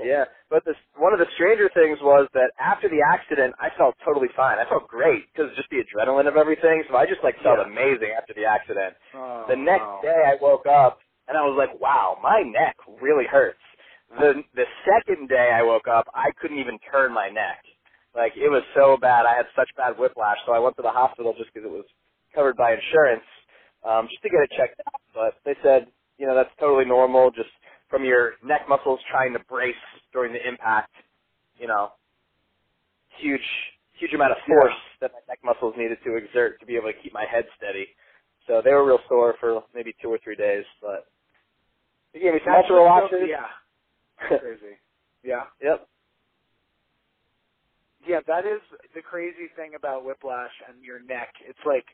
Yeah, 0.00 0.24
but 0.50 0.64
this 0.64 0.76
one 0.96 1.12
of 1.12 1.20
the 1.20 1.28
stranger 1.36 1.70
things 1.74 1.98
was 2.02 2.28
that 2.34 2.50
after 2.58 2.88
the 2.88 3.04
accident, 3.04 3.54
I 3.60 3.70
felt 3.78 3.94
totally 4.04 4.28
fine. 4.36 4.58
I 4.58 4.66
felt 4.68 4.88
great 4.88 5.30
because 5.32 5.54
just 5.56 5.70
the 5.70 5.84
adrenaline 5.84 6.28
of 6.28 6.36
everything. 6.36 6.84
So 6.90 6.96
I 6.96 7.06
just 7.06 7.22
like 7.22 7.36
felt 7.44 7.60
Yeah. 7.60 7.66
amazing 7.68 8.10
after 8.16 8.34
the 8.34 8.46
accident. 8.46 8.96
Oh, 9.14 9.46
The 9.48 9.56
next 9.56 9.86
wow. 9.86 10.00
day, 10.02 10.16
I 10.26 10.36
woke 10.42 10.66
up 10.66 11.00
and 11.28 11.38
I 11.38 11.42
was 11.46 11.56
like, 11.58 11.78
"Wow, 11.80 12.18
my 12.22 12.42
neck 12.42 12.76
really 12.88 13.26
hurts." 13.26 13.60
The 14.18 14.42
the 14.54 14.66
second 14.88 15.28
day 15.28 15.52
I 15.54 15.62
woke 15.62 15.88
up, 15.88 16.06
I 16.14 16.32
couldn't 16.40 16.58
even 16.58 16.78
turn 16.90 17.12
my 17.14 17.28
neck. 17.30 17.62
Like 18.16 18.32
it 18.36 18.48
was 18.50 18.64
so 18.74 18.96
bad. 18.98 19.26
I 19.26 19.36
had 19.36 19.46
such 19.56 19.70
bad 19.76 19.98
whiplash, 19.98 20.38
so 20.46 20.52
I 20.54 20.58
went 20.60 20.76
to 20.78 20.82
the 20.82 20.92
hospital 20.92 21.34
just 21.38 21.52
because 21.54 21.66
it 21.68 21.72
was 21.72 21.86
covered 22.34 22.56
by 22.56 22.74
insurance, 22.74 23.24
um, 23.84 24.08
just 24.10 24.22
to 24.22 24.28
get 24.30 24.42
it 24.42 24.50
checked 24.56 24.80
out. 24.86 25.00
But 25.14 25.34
they 25.44 25.54
said, 25.62 25.88
you 26.18 26.26
know, 26.26 26.34
that's 26.34 26.50
totally 26.58 26.84
normal, 26.84 27.30
just 27.30 27.50
from 27.90 28.04
your 28.04 28.34
neck 28.44 28.62
muscles 28.68 29.00
trying 29.10 29.32
to 29.32 29.40
brace 29.48 29.74
during 30.12 30.32
the 30.32 30.46
impact. 30.46 30.92
You 31.58 31.68
know, 31.68 31.92
huge 33.18 33.44
huge 33.98 34.14
amount 34.14 34.32
of 34.32 34.38
force 34.46 34.78
that 35.00 35.10
my 35.12 35.18
neck 35.28 35.40
muscles 35.42 35.74
needed 35.76 35.98
to 36.04 36.14
exert 36.16 36.60
to 36.60 36.66
be 36.66 36.76
able 36.76 36.86
to 36.86 36.98
keep 37.02 37.12
my 37.12 37.26
head 37.30 37.44
steady. 37.56 37.86
So 38.46 38.62
they 38.64 38.70
were 38.72 38.86
real 38.86 39.00
sore 39.08 39.34
for 39.40 39.62
maybe 39.74 39.94
two 40.00 40.08
or 40.08 40.18
three 40.22 40.36
days, 40.36 40.64
but 40.80 41.06
they 42.14 42.20
gave 42.20 42.32
me 42.32 42.40
some 42.44 42.54
ultra 42.54 42.82
watches. 42.82 43.28
Yeah. 43.28 43.50
Crazy. 44.38 44.78
Yeah. 45.22 45.44
yep. 45.62 45.86
Yeah, 48.06 48.20
that 48.26 48.46
is 48.46 48.62
the 48.94 49.02
crazy 49.02 49.50
thing 49.56 49.74
about 49.74 50.04
whiplash 50.04 50.52
and 50.68 50.82
your 50.82 51.02
neck. 51.02 51.34
It's 51.46 51.58
like 51.66 51.84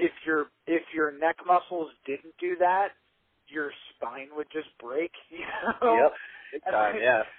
if 0.00 0.12
your 0.26 0.46
if 0.66 0.82
your 0.94 1.12
neck 1.12 1.36
muscles 1.46 1.90
didn't 2.06 2.34
do 2.40 2.56
that, 2.58 2.88
your 3.48 3.70
spine 3.94 4.28
would 4.36 4.48
just 4.52 4.68
break. 4.80 5.12
You 5.30 5.44
know? 5.82 6.08
Yep. 6.08 6.12
Big 6.52 6.62
time, 6.64 6.94
like- 6.94 7.02
yeah. 7.02 7.22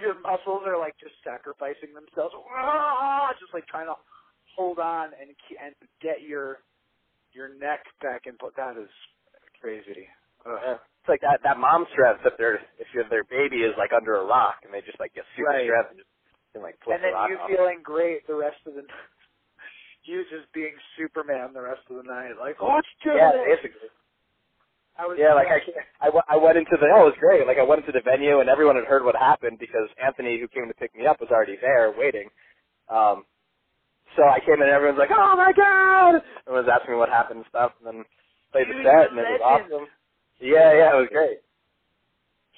Your, 0.00 0.14
muscles 0.22 0.62
are 0.64 0.78
like 0.78 0.94
just 1.02 1.18
sacrificing 1.26 1.90
themselves, 1.90 2.30
just 3.40 3.50
like 3.52 3.66
trying 3.66 3.90
to 3.90 3.98
hold 4.54 4.78
on 4.78 5.10
and 5.18 5.34
and 5.58 5.74
get 6.00 6.22
your 6.22 6.62
your 7.32 7.48
neck 7.58 7.82
back 8.00 8.26
in. 8.26 8.36
put 8.38 8.54
That 8.56 8.78
is 8.78 8.88
crazy. 9.60 10.06
Ugh. 10.46 10.54
Yeah. 10.62 10.78
It's 10.78 11.08
like 11.10 11.20
that 11.22 11.40
that 11.42 11.58
mom 11.58 11.86
strength 11.90 12.22
if 12.24 12.38
their 12.38 12.62
if 12.78 12.86
your 12.94 13.08
their 13.10 13.24
baby 13.24 13.66
is 13.66 13.74
like 13.78 13.90
under 13.90 14.16
a 14.16 14.24
rock 14.24 14.62
and 14.62 14.72
they 14.72 14.80
just 14.86 15.00
like 15.00 15.14
get 15.14 15.24
super 15.36 15.50
Right. 15.50 15.66
strength 15.66 15.90
and 15.90 15.98
just 15.98 16.10
and 16.54 16.62
like 16.62 16.78
flip 16.86 16.96
and 16.96 17.04
then 17.04 17.10
the 17.10 17.18
rock 17.18 17.30
you 17.30 17.38
off. 17.38 17.50
feeling 17.50 17.80
great 17.82 18.22
the 18.30 18.34
rest 18.38 18.62
of 18.66 18.74
the 18.74 18.86
you 20.06 20.24
just 20.30 20.52
being 20.54 20.74
Superman 20.98 21.52
the 21.54 21.62
rest 21.62 21.82
of 21.90 21.96
the 21.98 22.04
night, 22.08 22.34
like, 22.40 22.56
oh, 22.60 22.78
it's 22.78 22.88
doing 23.04 23.18
Yeah, 23.18 23.30
it. 23.34 23.60
basically. 23.62 23.90
I 24.98 25.06
was 25.06 25.16
Yeah, 25.20 25.34
like 25.34 25.48
I, 25.48 25.60
can't- 25.60 25.86
I, 26.00 26.08
I 26.34 26.36
went 26.36 26.58
into 26.58 26.76
the, 26.80 26.88
oh, 26.94 27.08
it 27.08 27.16
was 27.16 27.20
great. 27.20 27.46
Like 27.46 27.58
I 27.58 27.64
went 27.64 27.80
into 27.86 27.92
the 27.92 28.02
venue 28.04 28.40
and 28.40 28.48
everyone 28.50 28.76
had 28.76 28.86
heard 28.86 29.04
what 29.04 29.16
happened 29.16 29.58
because 29.60 29.88
Anthony, 30.02 30.40
who 30.40 30.48
came 30.48 30.68
to 30.68 30.74
pick 30.74 30.94
me 30.96 31.06
up, 31.06 31.20
was 31.20 31.30
already 31.30 31.56
there 31.60 31.92
waiting. 31.96 32.28
Um, 32.90 33.24
so 34.16 34.24
I 34.24 34.40
came 34.40 34.56
in 34.60 34.68
and 34.68 34.70
everyone's 34.76 34.98
like, 34.98 35.12
oh 35.14 35.36
my 35.36 35.52
god! 35.52 36.22
Everyone 36.46 36.66
was 36.66 36.72
asking 36.72 36.94
me 36.94 36.98
what 36.98 37.10
happened 37.10 37.40
and 37.44 37.50
stuff 37.50 37.72
and 37.80 37.86
then 37.86 38.04
played 38.52 38.68
the 38.68 38.76
set 38.84 39.10
and 39.10 39.18
it 39.20 39.40
was 39.40 39.42
awesome. 39.44 39.88
Yeah, 40.40 40.72
yeah, 40.74 40.90
it 40.96 41.00
was 41.06 41.10
great. 41.12 41.40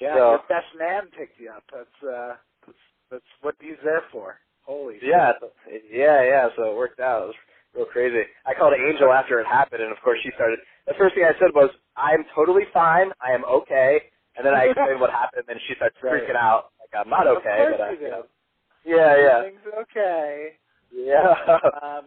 yeah, 0.01 0.15
so- 0.15 0.31
your 0.39 0.45
best 0.49 0.71
man 0.77 1.09
picked 1.17 1.39
you 1.39 1.51
up. 1.51 1.63
That's 1.73 1.99
uh, 2.03 2.33
that's, 2.65 2.83
that's 3.11 3.31
what 3.41 3.55
he's 3.61 3.79
there 3.83 4.03
for. 4.11 4.39
Holy 4.69 4.99
Yeah, 5.01 5.33
so- 5.41 5.51
yeah, 5.89 6.21
yeah. 6.23 6.47
So 6.55 6.69
it 6.71 6.77
worked 6.77 6.99
out. 6.99 7.23
It 7.23 7.27
was 7.27 7.35
real 7.73 7.85
crazy. 7.85 8.23
I 8.45 8.53
called 8.53 8.73
Angel 8.77 9.11
after 9.11 9.39
it 9.41 9.47
happened, 9.47 9.81
and 9.81 9.91
of 9.91 9.97
course 10.03 10.19
she 10.21 10.29
started. 10.35 10.59
The 10.85 10.93
first 10.93 11.15
thing 11.15 11.25
I 11.25 11.33
said 11.39 11.49
was, 11.55 11.71
"I'm 11.97 12.23
totally 12.35 12.65
fine. 12.73 13.11
I 13.21 13.33
am 13.33 13.43
okay." 13.45 14.03
And 14.37 14.45
then 14.45 14.53
I 14.53 14.65
explained 14.69 15.01
what 15.01 15.09
happened, 15.23 15.45
and 15.49 15.59
she 15.67 15.73
starts 15.75 15.97
Right. 16.03 16.21
freaking 16.21 16.35
out. 16.37 16.69
Like 16.79 16.93
I'm 16.93 17.09
not 17.09 17.25
Of 17.27 17.37
okay, 17.37 17.57
course 17.57 17.73
but 17.77 17.81
I, 17.81 17.91
you 17.93 18.09
know. 18.09 18.25
Yeah, 18.85 19.17
yeah, 19.17 19.37
Everything's 19.39 19.67
okay. 19.89 20.57
yeah. 20.91 21.59
um, 21.81 22.05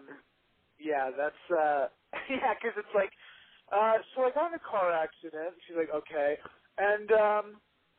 yeah, 0.79 1.11
that's 1.17 1.45
uh, 1.51 1.89
yeah, 2.31 2.55
'cause 2.63 2.75
it's 2.77 2.95
like, 2.95 3.11
uh, 3.73 3.99
so 4.15 4.23
I 4.25 4.31
got 4.31 4.49
in 4.49 4.55
a 4.55 4.59
car 4.63 4.93
accident. 4.93 5.55
She's 5.67 5.77
like, 5.77 5.91
okay, 5.95 6.39
and 6.79 7.11
um, 7.13 7.47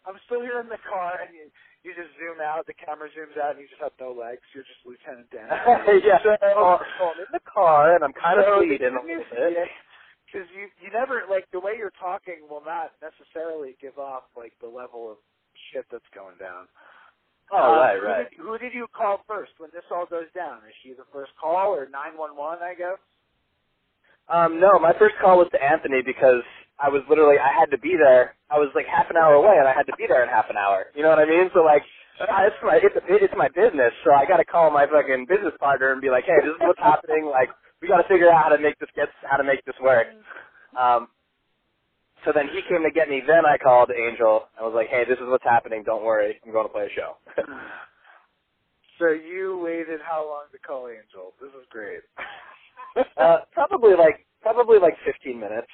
I'm 0.08 0.20
still 0.28 0.42
here 0.44 0.60
in 0.60 0.68
the 0.70 0.82
car, 0.88 1.20
and 1.24 1.32
you, 1.36 1.48
you 1.84 1.92
just 1.96 2.12
zoom 2.20 2.40
out, 2.44 2.68
the 2.68 2.76
camera 2.76 3.08
zooms 3.16 3.36
out, 3.40 3.56
and 3.56 3.64
you 3.64 3.68
just 3.72 3.82
have 3.82 3.96
no 4.00 4.12
legs. 4.16 4.44
You're 4.56 4.68
just 4.68 4.84
Lieutenant 4.84 5.28
Dan. 5.32 5.48
yeah. 6.04 6.20
So, 6.24 6.36
so 6.40 7.04
I'm 7.16 7.20
in 7.24 7.32
the 7.32 7.44
car, 7.48 7.96
and 7.96 8.04
I'm 8.04 8.14
kind 8.16 8.40
of 8.40 8.46
So 8.48 8.62
the 8.62 8.68
bleeding 8.68 8.96
a 8.96 9.04
little 9.04 9.24
bit. 9.32 9.70
Because 10.28 10.48
you 10.58 10.68
you 10.82 10.90
never 10.92 11.24
like 11.30 11.46
the 11.54 11.60
way 11.62 11.74
you're 11.78 11.94
talking 12.02 12.48
will 12.50 12.64
not 12.66 12.92
necessarily 13.06 13.78
give 13.82 14.00
off 14.02 14.24
like 14.36 14.54
the 14.62 14.68
level 14.68 15.12
of 15.12 15.18
shit 15.72 15.86
that's 15.92 16.08
going 16.16 16.36
down. 16.42 16.66
Oh, 17.52 17.58
Um, 17.58 17.80
right, 17.80 18.00
who. 18.00 18.08
Did, 18.30 18.40
who 18.40 18.54
did 18.58 18.74
you 18.74 18.88
call 18.96 19.22
first 19.28 19.54
when 19.60 19.70
this 19.74 19.86
all 19.92 20.06
goes 20.08 20.32
down? 20.36 20.60
Is 20.68 20.76
she 20.84 20.94
the 20.94 21.06
first 21.14 21.32
call 21.40 21.76
or 21.76 21.88
nine 21.92 22.18
one 22.18 22.36
one? 22.36 22.60
I 22.64 22.74
guess. 22.76 22.98
Um, 24.30 24.60
no, 24.60 24.80
my 24.80 24.94
first 25.00 25.16
call 25.22 25.38
was 25.40 25.50
to 25.52 25.62
Anthony 25.64 26.02
because 26.06 26.44
I 26.80 26.90
was 26.90 27.04
literally 27.10 27.38
I 27.40 27.54
had 27.54 27.72
to 27.72 27.80
be 27.80 27.96
there. 27.98 28.36
I 28.50 28.58
was 28.60 28.70
like 28.76 28.86
half 28.88 29.10
an 29.10 29.18
hour 29.18 29.36
away, 29.36 29.56
and 29.60 29.68
I 29.68 29.74
had 29.74 29.88
to 29.88 29.96
be 29.98 30.06
there 30.08 30.24
in 30.24 30.30
half 30.30 30.50
an 30.50 30.58
hour. 30.58 30.88
You 30.96 31.04
know 31.04 31.10
what 31.10 31.20
I 31.20 31.26
mean? 31.26 31.50
So 31.54 31.62
like, 31.62 31.84
it's 32.20 32.62
my 32.64 32.78
it's, 32.82 32.96
it's 33.10 33.36
my 33.38 33.50
business, 33.54 33.94
so 34.06 34.14
I 34.14 34.26
got 34.26 34.38
to 34.38 34.46
call 34.46 34.72
my 34.72 34.88
fucking 34.88 35.28
business 35.30 35.54
partner 35.60 35.94
and 35.94 36.02
be 36.02 36.10
like, 36.10 36.26
hey, 36.26 36.40
this 36.44 36.56
is 36.56 36.62
what's 36.64 36.82
happening. 36.82 37.26
Like, 37.30 37.50
we 37.82 37.88
got 37.90 38.02
to 38.02 38.08
figure 38.10 38.32
out 38.32 38.44
how 38.44 38.50
to 38.56 38.62
make 38.62 38.80
this 38.80 38.90
get 38.96 39.10
how 39.24 39.38
to 39.38 39.46
make 39.46 39.66
this 39.66 39.78
work. 39.82 40.08
Um, 40.78 41.10
so 42.26 42.32
then 42.34 42.50
he 42.50 42.62
came 42.70 42.84
to 42.84 42.92
get 42.94 43.10
me. 43.10 43.22
Then 43.26 43.46
I 43.46 43.58
called 43.58 43.92
Angel. 43.92 44.50
I 44.60 44.64
was 44.64 44.74
like, 44.76 44.90
hey, 44.90 45.06
this 45.06 45.20
is 45.20 45.28
what's 45.28 45.44
happening. 45.46 45.84
Don't 45.86 46.06
worry, 46.06 46.40
I'm 46.46 46.52
going 46.54 46.68
to 46.68 46.74
play 46.74 46.88
a 46.88 46.94
show. 46.96 47.18
So 49.00 49.10
you 49.12 49.60
waited 49.60 50.02
how 50.02 50.26
long 50.28 50.46
to 50.54 50.60
call 50.60 50.90
Angel? 50.90 51.34
This 51.42 51.52
is 51.52 51.68
great. 51.70 52.02
uh, 53.18 53.40
probably 53.54 53.96
like 53.96 54.26
probably 54.42 54.80
like 54.80 54.96
15 55.06 55.40
minutes. 55.40 55.68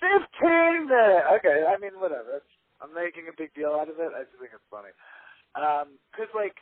Fifteen 0.00 0.88
minutes. 0.88 1.26
Okay, 1.40 1.64
I 1.68 1.78
mean 1.78 1.96
whatever. 2.00 2.42
I'm 2.82 2.92
making 2.94 3.30
a 3.30 3.34
big 3.36 3.54
deal 3.54 3.72
out 3.78 3.88
of 3.88 3.96
it. 3.98 4.12
I 4.12 4.26
just 4.26 4.36
think 4.38 4.52
it's 4.52 4.70
funny. 4.70 4.92
Um, 5.54 5.98
'cause 6.12 6.28
like, 6.34 6.56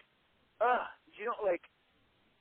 uh, 0.61 0.87
you 1.19 1.25
don't 1.25 1.45
like. 1.45 1.63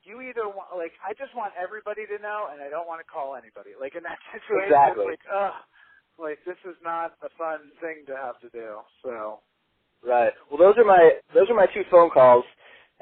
You 0.04 0.20
either 0.22 0.48
want 0.48 0.74
like 0.76 0.92
I 1.06 1.14
just 1.14 1.34
want 1.34 1.54
everybody 1.60 2.06
to 2.06 2.18
know, 2.22 2.48
and 2.52 2.60
I 2.62 2.68
don't 2.70 2.86
want 2.88 3.00
to 3.00 3.08
call 3.08 3.36
anybody. 3.36 3.72
Like 3.78 3.94
in 3.94 4.02
that 4.04 4.18
situation, 4.34 4.74
Exactly. 4.74 5.14
it's 5.14 5.22
like, 5.26 5.26
uh, 5.32 5.54
like 6.18 6.38
this 6.44 6.58
is 6.68 6.76
not 6.82 7.14
a 7.22 7.30
fun 7.38 7.70
thing 7.80 8.04
to 8.06 8.16
have 8.16 8.38
to 8.40 8.50
do. 8.50 8.80
So 9.02 9.40
Right. 10.04 10.32
Well, 10.50 10.58
those 10.58 10.76
are 10.78 10.84
my 10.84 11.18
those 11.34 11.48
are 11.50 11.54
my 11.54 11.66
two 11.72 11.84
phone 11.90 12.10
calls. 12.10 12.44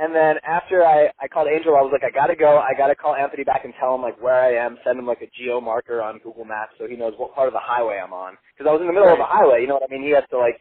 And 0.00 0.16
then 0.16 0.36
after 0.48 0.86
I 0.86 1.12
I 1.20 1.28
called 1.28 1.48
Angel, 1.52 1.76
I 1.76 1.84
was 1.84 1.92
like, 1.92 2.04
I 2.04 2.10
gotta 2.14 2.36
go. 2.36 2.58
I 2.58 2.72
gotta 2.78 2.96
call 2.96 3.14
Anthony 3.16 3.44
back 3.44 3.66
and 3.66 3.74
tell 3.80 3.94
him 3.94 4.02
like 4.02 4.16
where 4.22 4.40
I 4.40 4.56
am. 4.56 4.78
Send 4.84 4.98
him 4.98 5.06
like 5.06 5.22
a 5.22 5.28
geo 5.36 5.60
marker 5.60 6.02
on 6.02 6.18
Google 6.24 6.46
Maps 6.46 6.72
so 6.80 6.88
he 6.88 6.96
knows 6.96 7.14
what 7.18 7.36
part 7.36 7.48
of 7.48 7.54
the 7.54 7.62
highway 7.62 8.00
I'm 8.02 8.14
on. 8.14 8.38
Because 8.56 8.70
I 8.70 8.72
was 8.72 8.80
in 8.82 8.88
the 8.88 8.94
middle 8.96 9.12
of 9.12 9.20
the 9.20 9.28
highway. 9.28 9.62
You 9.62 9.68
know 9.68 9.76
what 9.76 9.90
I 9.90 9.92
mean? 9.92 10.04
He 10.04 10.16
has 10.16 10.24
to 10.32 10.38
like 10.40 10.58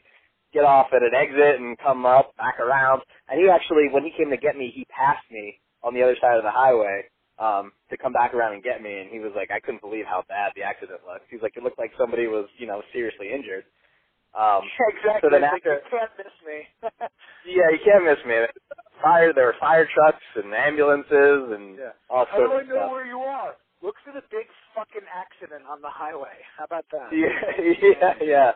get 0.53 0.65
off 0.65 0.87
at 0.93 1.03
an 1.03 1.15
exit 1.15 1.61
and 1.63 1.79
come 1.79 2.05
up 2.05 2.35
back 2.37 2.59
around. 2.59 3.01
And 3.29 3.39
he 3.39 3.49
actually, 3.49 3.87
when 3.91 4.03
he 4.03 4.11
came 4.11 4.29
to 4.31 4.37
get 4.37 4.57
me, 4.57 4.71
he 4.75 4.85
passed 4.91 5.25
me 5.31 5.61
on 5.83 5.95
the 5.95 6.03
other 6.03 6.17
side 6.21 6.37
of 6.37 6.43
the 6.43 6.51
highway 6.51 7.07
um, 7.39 7.71
to 7.89 7.97
come 7.97 8.13
back 8.13 8.35
around 8.35 8.53
and 8.53 8.63
get 8.63 8.83
me. 8.83 8.99
And 8.99 9.09
he 9.09 9.19
was 9.19 9.31
like, 9.35 9.51
I 9.51 9.61
couldn't 9.61 9.81
believe 9.81 10.05
how 10.05 10.23
bad 10.29 10.51
the 10.55 10.63
accident 10.67 11.01
looked. 11.07 11.31
He's 11.31 11.41
like, 11.41 11.55
it 11.57 11.63
looked 11.63 11.79
like 11.79 11.93
somebody 11.97 12.27
was 12.27 12.47
you 12.59 12.67
know 12.67 12.83
seriously 12.93 13.31
injured. 13.33 13.63
Um, 14.37 14.63
exactly. 14.93 15.21
so 15.23 15.33
then 15.33 15.43
after- 15.45 15.81
you 15.81 15.91
can't 15.91 16.13
miss 16.19 16.35
me. 16.45 16.59
Yeah, 17.47 17.71
you 17.71 17.79
can't 17.85 18.03
miss 18.05 18.19
me. 18.27 18.35
Fire, 19.01 19.33
there 19.33 19.45
were 19.47 19.55
fire 19.59 19.87
trucks 19.93 20.23
and 20.35 20.53
ambulances 20.53 21.51
and 21.55 21.77
Yeah. 21.79 21.91
all 22.09 22.25
How 22.25 22.37
do 22.37 22.43
sorts 22.45 22.53
I 22.53 22.61
of 22.63 22.67
know 22.69 22.75
stuff. 22.75 22.91
where 22.91 23.05
you 23.05 23.19
are? 23.19 23.55
Look 23.81 23.95
for 24.05 24.13
the 24.13 24.23
big 24.31 24.47
fucking 24.75 25.07
accident 25.13 25.63
on 25.69 25.81
the 25.81 25.89
highway. 25.89 26.37
How 26.57 26.65
about 26.65 26.85
that? 26.91 27.09
Yeah, 27.13 27.51
yeah, 27.81 28.13
yeah. 28.21 28.51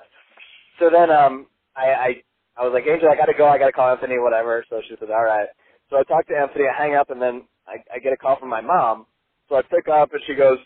So 0.80 0.90
then, 0.90 1.12
um, 1.12 1.48
I, 1.76 1.88
I, 1.94 2.10
I 2.58 2.64
was 2.66 2.74
like, 2.74 2.88
Angel, 2.88 3.10
I 3.10 3.16
gotta 3.16 3.34
go. 3.38 3.48
I 3.48 3.58
gotta 3.60 3.72
call 3.74 3.92
Anthony, 3.92 4.20
whatever. 4.20 4.66
So 4.70 4.82
she 4.88 4.96
said, 5.00 5.12
all 5.12 5.24
right. 5.24 5.50
So 5.90 5.98
I 5.98 6.04
talked 6.04 6.30
to 6.30 6.36
Anthony. 6.38 6.66
I 6.68 6.78
hang 6.78 6.96
up, 6.96 7.10
and 7.12 7.22
then 7.22 7.48
I, 7.68 7.78
I 7.94 8.00
get 8.00 8.14
a 8.14 8.18
call 8.18 8.38
from 8.40 8.50
my 8.50 8.62
mom. 8.62 9.08
So 9.50 9.56
I 9.58 9.62
pick 9.64 9.88
up, 9.90 10.14
and 10.14 10.22
she 10.28 10.36
goes, 10.36 10.60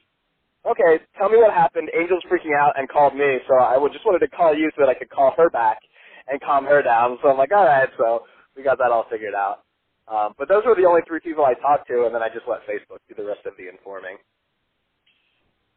okay, 0.66 1.04
tell 1.18 1.30
me 1.30 1.38
what 1.38 1.54
happened. 1.54 1.90
Angel's 1.98 2.24
freaking 2.32 2.58
out 2.60 2.74
and 2.78 2.90
called 2.90 3.16
me. 3.16 3.40
So 3.48 3.56
I 3.60 3.78
just 3.94 4.06
wanted 4.06 4.20
to 4.26 4.36
call 4.36 4.56
you 4.56 4.72
so 4.76 4.84
that 4.86 4.90
I 4.90 4.96
could 4.96 5.10
call 5.10 5.34
her 5.38 5.50
back 5.50 5.80
and 6.28 6.42
calm 6.42 6.66
her 6.66 6.82
down. 6.82 7.18
So 7.24 7.30
I'm 7.30 7.38
like, 7.38 7.52
all 7.54 7.66
right. 7.66 7.90
So 7.98 8.24
we 8.56 8.64
got 8.64 8.78
that 8.80 8.92
all 8.92 9.06
figured 9.12 9.36
out. 9.36 9.64
Um, 10.08 10.34
but 10.38 10.48
those 10.48 10.64
were 10.66 10.76
the 10.76 10.88
only 10.88 11.02
three 11.08 11.20
people 11.20 11.44
I 11.44 11.54
talked 11.60 11.88
to, 11.90 12.06
and 12.08 12.16
then 12.16 12.24
I 12.24 12.30
just 12.30 12.48
let 12.48 12.64
Facebook 12.64 13.04
do 13.10 13.16
the 13.16 13.28
rest 13.28 13.44
of 13.46 13.54
the 13.60 13.68
informing. 13.68 14.16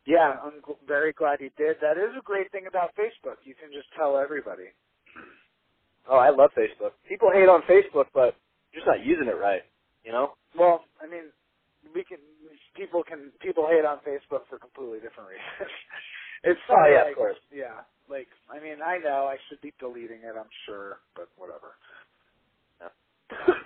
Yeah, 0.06 0.38
I'm 0.42 0.62
gl- 0.62 0.78
very 0.87 1.12
glad 1.12 1.40
you 1.40 1.50
did. 1.58 1.76
That 1.82 1.99
is 1.99 2.14
a 2.16 2.22
great 2.22 2.50
thing 2.52 2.66
about 2.66 2.94
Facebook. 2.94 3.42
You 3.44 3.54
can 3.54 3.70
just 3.72 3.88
tell 3.96 4.16
everybody. 4.16 4.70
Oh, 6.08 6.16
I 6.16 6.30
love 6.30 6.50
Facebook. 6.56 6.96
People 7.08 7.30
hate 7.32 7.49
on 7.49 7.62
Facebook, 7.68 8.06
but 8.14 8.34
you're 8.72 8.80
just 8.82 8.87
not 8.87 9.04
using 9.04 9.28
it 9.28 9.37
right. 9.37 9.62
You 10.04 10.12
know? 10.12 10.32
Well, 10.58 10.84
I 11.02 11.06
mean, 11.06 11.28
we 11.94 12.04
can. 12.04 12.18
People 12.75 13.02
can. 13.02 13.30
People 13.42 13.66
hate 13.68 13.84
on 13.84 13.99
Facebook 14.06 14.46
for 14.49 14.58
completely 14.58 14.99
different 14.99 15.28
reasons. 15.30 15.70
it's 16.44 16.60
Oh, 16.70 16.87
yeah, 16.88 17.10
of 17.10 17.16
course. 17.16 17.37
Yeah, 17.52 17.84
like 18.08 18.28
I 18.49 18.62
mean, 18.62 18.80
I 18.80 18.99
know 18.99 19.28
I 19.28 19.37
should 19.49 19.60
be 19.60 19.72
deleting 19.78 20.25
it. 20.25 20.34
I'm 20.38 20.50
sure, 20.66 20.99
but 21.14 21.28
whatever. 21.37 21.76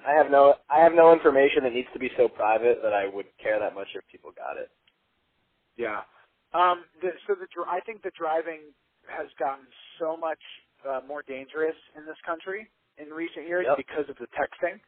I 0.06 0.12
have 0.12 0.30
no 0.30 0.54
I 0.70 0.80
have 0.80 0.92
no 0.94 1.12
information 1.12 1.64
that 1.64 1.72
needs 1.72 1.88
to 1.92 1.98
be 1.98 2.10
so 2.16 2.28
private 2.28 2.80
that 2.82 2.92
I 2.92 3.06
would 3.08 3.26
care 3.42 3.58
that 3.58 3.74
much 3.74 3.88
if 3.94 4.02
people 4.10 4.30
got 4.36 4.56
it. 4.56 4.70
Yeah. 5.76 6.02
Um. 6.52 6.84
The, 7.02 7.10
so 7.26 7.34
the 7.34 7.46
I 7.66 7.80
think 7.80 8.02
the 8.02 8.12
driving 8.16 8.60
has 9.08 9.26
gotten 9.38 9.64
so 9.98 10.16
much 10.16 10.40
uh, 10.88 11.00
more 11.06 11.22
dangerous 11.26 11.76
in 11.96 12.06
this 12.06 12.16
country 12.24 12.70
in 12.98 13.08
recent 13.10 13.48
years 13.48 13.66
Yep. 13.68 13.76
because 13.76 14.06
of 14.08 14.16
the 14.16 14.28
texting. 14.36 14.78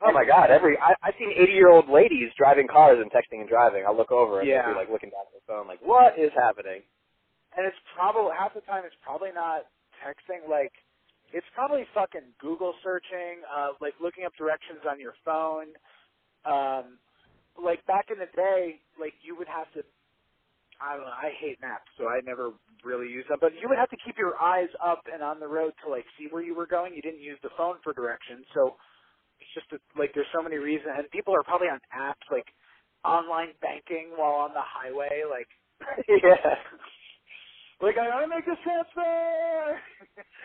Oh 0.00 0.12
my 0.12 0.24
God! 0.24 0.50
Every 0.50 0.76
I, 0.78 0.94
I've 1.02 1.14
seen 1.18 1.32
eighty-year-old 1.32 1.88
ladies 1.88 2.30
driving 2.38 2.68
cars 2.68 2.98
and 3.00 3.10
texting 3.10 3.40
and 3.40 3.48
driving. 3.48 3.84
I'll 3.86 3.96
look 3.96 4.12
over 4.12 4.40
and 4.40 4.48
Yeah. 4.48 4.62
they'll 4.62 4.74
be 4.74 4.80
like 4.80 4.90
looking 4.90 5.10
down 5.10 5.24
at 5.26 5.32
their 5.32 5.44
phone, 5.48 5.66
like, 5.66 5.80
"What 5.82 6.18
is 6.18 6.30
happening?" 6.36 6.82
and 7.56 7.64
it's 7.64 7.76
probably 7.96 8.32
half 8.36 8.52
the 8.52 8.60
time 8.62 8.84
it's 8.84 8.96
probably 9.02 9.32
not 9.32 9.64
texting 10.04 10.44
like 10.48 10.72
it's 11.36 11.46
probably 11.52 11.84
fucking 11.92 12.24
google 12.40 12.72
searching 12.80 13.44
uh 13.52 13.76
like 13.84 13.92
looking 14.00 14.24
up 14.24 14.32
directions 14.40 14.80
on 14.88 14.96
your 14.96 15.12
phone 15.28 15.68
um 16.48 16.96
like 17.60 17.84
back 17.84 18.08
in 18.08 18.16
the 18.16 18.30
day 18.32 18.80
like 18.96 19.12
you 19.20 19.36
would 19.36 19.48
have 19.48 19.68
to 19.76 19.84
i 20.80 20.96
don't 20.96 21.04
know 21.04 21.12
i 21.12 21.28
hate 21.36 21.60
maps 21.60 21.88
so 22.00 22.08
i 22.08 22.24
never 22.24 22.56
really 22.84 23.08
use 23.12 23.24
them 23.28 23.38
but 23.40 23.52
you 23.60 23.68
would 23.68 23.78
have 23.78 23.90
to 23.92 24.00
keep 24.00 24.16
your 24.16 24.40
eyes 24.40 24.72
up 24.80 25.04
and 25.12 25.20
on 25.22 25.40
the 25.40 25.48
road 25.48 25.72
to 25.84 25.92
like 25.92 26.08
see 26.16 26.28
where 26.32 26.42
you 26.42 26.56
were 26.56 26.68
going 26.68 26.96
you 26.96 27.02
didn't 27.04 27.22
use 27.22 27.38
the 27.44 27.52
phone 27.56 27.76
for 27.84 27.92
directions 27.92 28.48
so 28.56 28.76
it's 29.40 29.52
just 29.54 29.68
that, 29.70 29.80
like 29.98 30.12
there's 30.14 30.30
so 30.34 30.42
many 30.42 30.56
reasons 30.56 30.96
and 30.96 31.10
people 31.12 31.34
are 31.36 31.44
probably 31.44 31.68
on 31.68 31.80
apps 31.92 32.24
like 32.32 32.48
online 33.04 33.52
banking 33.60 34.12
while 34.16 34.48
on 34.48 34.52
the 34.56 34.64
highway 34.64 35.22
like 35.28 35.48
yeah. 36.08 36.56
Like 37.82 37.96
I 37.98 38.08
want 38.08 38.24
to 38.24 38.28
make 38.28 38.46
this 38.46 38.58
transfer. 38.64 39.80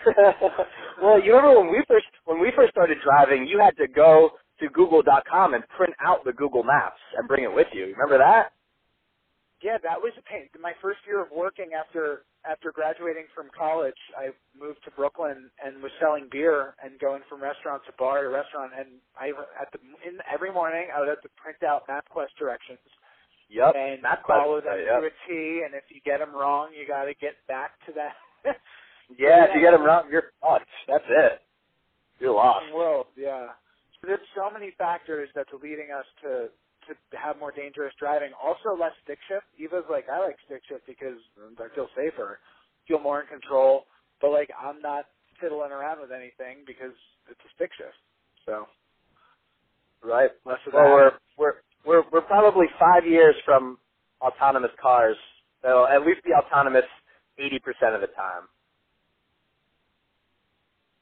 well, 1.03 1.23
you 1.23 1.35
remember 1.35 1.61
when 1.61 1.71
we 1.71 1.83
first 1.87 2.07
when 2.25 2.39
we 2.39 2.51
first 2.55 2.71
started 2.71 2.97
driving, 3.03 3.47
you 3.47 3.59
had 3.59 3.77
to 3.77 3.87
go 3.87 4.31
to 4.59 4.69
Google.com 4.69 5.53
and 5.53 5.63
print 5.77 5.93
out 6.01 6.23
the 6.25 6.33
Google 6.33 6.63
Maps 6.63 6.99
and 7.17 7.27
bring 7.27 7.43
it 7.43 7.53
with 7.53 7.67
you. 7.73 7.93
Remember 7.97 8.17
that? 8.17 8.51
yeah, 9.63 9.77
that 9.83 10.01
was 10.01 10.11
a 10.19 10.25
pain. 10.27 10.49
My 10.59 10.73
first 10.81 10.99
year 11.07 11.21
of 11.21 11.31
working 11.31 11.71
after 11.77 12.25
after 12.43 12.73
graduating 12.73 13.25
from 13.33 13.47
college, 13.55 13.97
I 14.17 14.35
moved 14.57 14.83
to 14.85 14.91
Brooklyn 14.91 15.49
and 15.63 15.81
was 15.81 15.91
selling 16.01 16.27
beer 16.31 16.75
and 16.83 16.99
going 16.99 17.21
from 17.29 17.41
restaurant 17.41 17.81
to 17.87 17.93
bar 17.97 18.23
to 18.23 18.29
restaurant. 18.29 18.73
And 18.77 18.99
I 19.15 19.31
at 19.55 19.71
the 19.71 19.79
in 20.03 20.19
every 20.27 20.51
morning 20.51 20.89
I 20.93 20.99
would 20.99 21.09
have 21.09 21.21
to 21.23 21.31
print 21.37 21.63
out 21.63 21.87
MapQuest 21.87 22.35
directions 22.37 22.83
Yep. 23.51 23.75
and 23.75 24.01
Math 24.01 24.23
follow 24.27 24.61
them 24.61 24.79
yep. 24.79 25.01
to 25.01 25.07
a 25.07 25.13
T. 25.27 25.61
And 25.67 25.75
if 25.75 25.83
you 25.91 25.99
get 26.05 26.19
them 26.19 26.33
wrong, 26.33 26.71
you 26.71 26.87
got 26.87 27.05
to 27.05 27.13
get 27.19 27.35
back 27.47 27.71
to 27.87 27.93
that. 27.93 28.15
Yeah, 29.19 29.43
if 29.43 29.51
you 29.53 29.59
get 29.59 29.71
them 29.71 29.83
wrong, 29.83 30.05
you're 30.09 30.31
fucked. 30.41 30.71
That's 30.87 31.03
it. 31.09 31.41
You're 32.19 32.33
lost. 32.33 32.65
Mm, 32.71 32.75
world. 32.75 33.07
Yeah. 33.17 33.47
So 33.99 34.07
there's 34.07 34.23
so 34.35 34.49
many 34.53 34.71
factors 34.77 35.29
that's 35.35 35.49
leading 35.61 35.91
us 35.91 36.05
to 36.23 36.47
to 36.87 36.95
have 37.17 37.37
more 37.39 37.51
dangerous 37.51 37.93
driving. 37.99 38.31
Also, 38.41 38.73
less 38.79 38.93
stick 39.03 39.19
shift. 39.27 39.45
Eva's 39.59 39.85
like, 39.89 40.05
I 40.09 40.19
like 40.19 40.37
stick 40.45 40.61
shift 40.69 40.87
because 40.87 41.19
I 41.37 41.67
feel 41.75 41.87
safer, 41.95 42.39
feel 42.87 42.99
more 42.99 43.21
in 43.21 43.27
control. 43.27 43.85
But 44.21 44.31
like, 44.31 44.49
I'm 44.57 44.81
not 44.81 45.05
fiddling 45.41 45.71
around 45.71 46.01
with 46.01 46.11
anything 46.11 46.63
because 46.65 46.95
it's 47.29 47.39
a 47.45 47.51
stick 47.55 47.71
shift. 47.77 47.99
So 48.45 48.65
Right. 50.03 50.31
less 50.45 50.59
of 50.67 50.73
Well, 50.73 50.83
that. 50.83 50.91
we're 50.91 51.13
we're 51.37 51.55
we're 51.85 52.03
we're 52.11 52.21
probably 52.21 52.67
five 52.79 53.05
years 53.05 53.35
from 53.45 53.77
autonomous 54.21 54.71
cars. 54.81 55.17
They'll 55.63 55.85
at 55.85 56.05
least 56.05 56.23
be 56.23 56.31
autonomous 56.31 56.85
eighty 57.39 57.59
percent 57.59 57.95
of 57.95 58.01
the 58.01 58.07
time. 58.07 58.47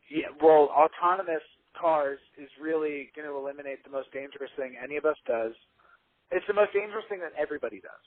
Yeah, 0.09 0.33
well, 0.41 0.69
autonomous 0.73 1.43
cars 1.79 2.19
is 2.37 2.49
really 2.59 3.11
going 3.15 3.27
to 3.27 3.35
eliminate 3.35 3.83
the 3.83 3.91
most 3.91 4.11
dangerous 4.11 4.49
thing 4.57 4.75
any 4.81 4.97
of 4.97 5.05
us 5.05 5.17
does. 5.27 5.53
It's 6.31 6.45
the 6.47 6.53
most 6.53 6.73
dangerous 6.73 7.05
thing 7.09 7.19
that 7.19 7.33
everybody 7.39 7.79
does. 7.81 8.05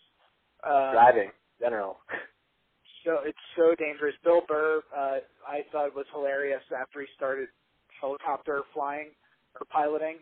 Um, 0.67 0.93
Driving, 0.95 1.31
in 1.31 1.61
general. 1.61 1.99
So 3.05 3.19
it's 3.25 3.39
so 3.57 3.75
dangerous. 3.79 4.15
Bill 4.23 4.43
Burr, 4.47 4.83
uh, 4.95 5.19
I 5.47 5.63
thought 5.73 5.95
was 5.95 6.07
hilarious 6.13 6.63
after 6.71 7.01
he 7.01 7.07
started 7.17 7.49
helicopter 8.01 8.63
flying 8.75 9.11
or 9.59 9.67
piloting. 9.71 10.19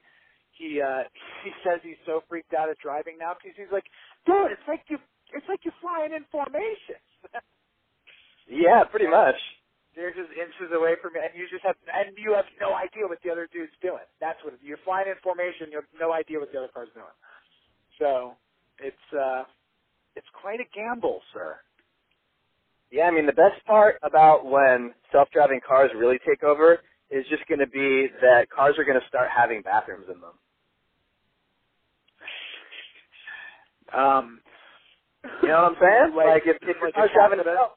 He 0.56 0.80
uh, 0.80 1.04
he 1.44 1.50
says 1.64 1.80
he's 1.82 2.00
so 2.06 2.22
freaked 2.28 2.54
out 2.54 2.68
at 2.68 2.78
driving 2.78 3.18
now 3.18 3.34
because 3.34 3.56
he's 3.56 3.72
like, 3.72 3.86
dude, 4.26 4.52
it's 4.52 4.66
like 4.68 4.84
you 4.88 4.98
it's 5.32 5.46
like 5.48 5.60
you're 5.64 5.76
flying 5.80 6.12
in 6.12 6.24
formation. 6.30 7.00
Yeah, 8.50 8.82
pretty 8.82 9.06
much. 9.06 9.38
They're 9.94 10.10
just 10.10 10.30
inches 10.34 10.74
away 10.74 10.94
from 11.02 11.14
you, 11.14 11.22
and 11.22 11.30
you 11.38 11.46
just 11.50 11.62
have 11.62 11.76
and 11.86 12.16
you 12.18 12.34
have 12.34 12.46
no 12.60 12.74
idea 12.74 13.06
what 13.06 13.18
the 13.22 13.30
other 13.30 13.46
dude's 13.52 13.74
doing. 13.82 14.02
That's 14.18 14.38
what 14.42 14.54
you're 14.62 14.82
flying 14.82 15.06
in 15.06 15.14
formation. 15.22 15.70
You 15.70 15.78
have 15.82 15.92
no 15.98 16.12
idea 16.12 16.38
what 16.38 16.50
the 16.50 16.58
other 16.58 16.70
car's 16.72 16.90
doing. 16.94 17.14
So 17.98 18.34
it's 18.78 19.06
uh, 19.14 19.44
it's 20.16 20.26
quite 20.34 20.58
a 20.58 20.68
gamble, 20.74 21.22
sir. 21.34 21.58
Yeah, 22.90 23.04
I 23.06 23.10
mean 23.10 23.26
the 23.26 23.38
best 23.38 23.62
part 23.66 23.96
about 24.02 24.46
when 24.46 24.94
self-driving 25.12 25.60
cars 25.66 25.90
really 25.94 26.18
take 26.26 26.42
over 26.42 26.80
is 27.10 27.26
just 27.30 27.46
going 27.48 27.60
to 27.60 27.68
be 27.68 28.08
that 28.22 28.50
cars 28.50 28.76
are 28.78 28.84
going 28.84 29.00
to 29.00 29.08
start 29.08 29.28
having 29.34 29.62
bathrooms 29.62 30.06
in 30.12 30.20
them. 30.20 30.36
Um, 33.94 34.40
You 35.42 35.48
know 35.48 35.62
what 35.70 35.72
I'm 35.72 35.78
saying? 35.80 36.12
Like- 36.16 36.26
Like, 36.26 36.42
if, 36.46 36.56
if 36.62 36.76
like 36.82 36.94
car's 36.94 37.10
driving 37.14 37.40
itself. 37.40 37.72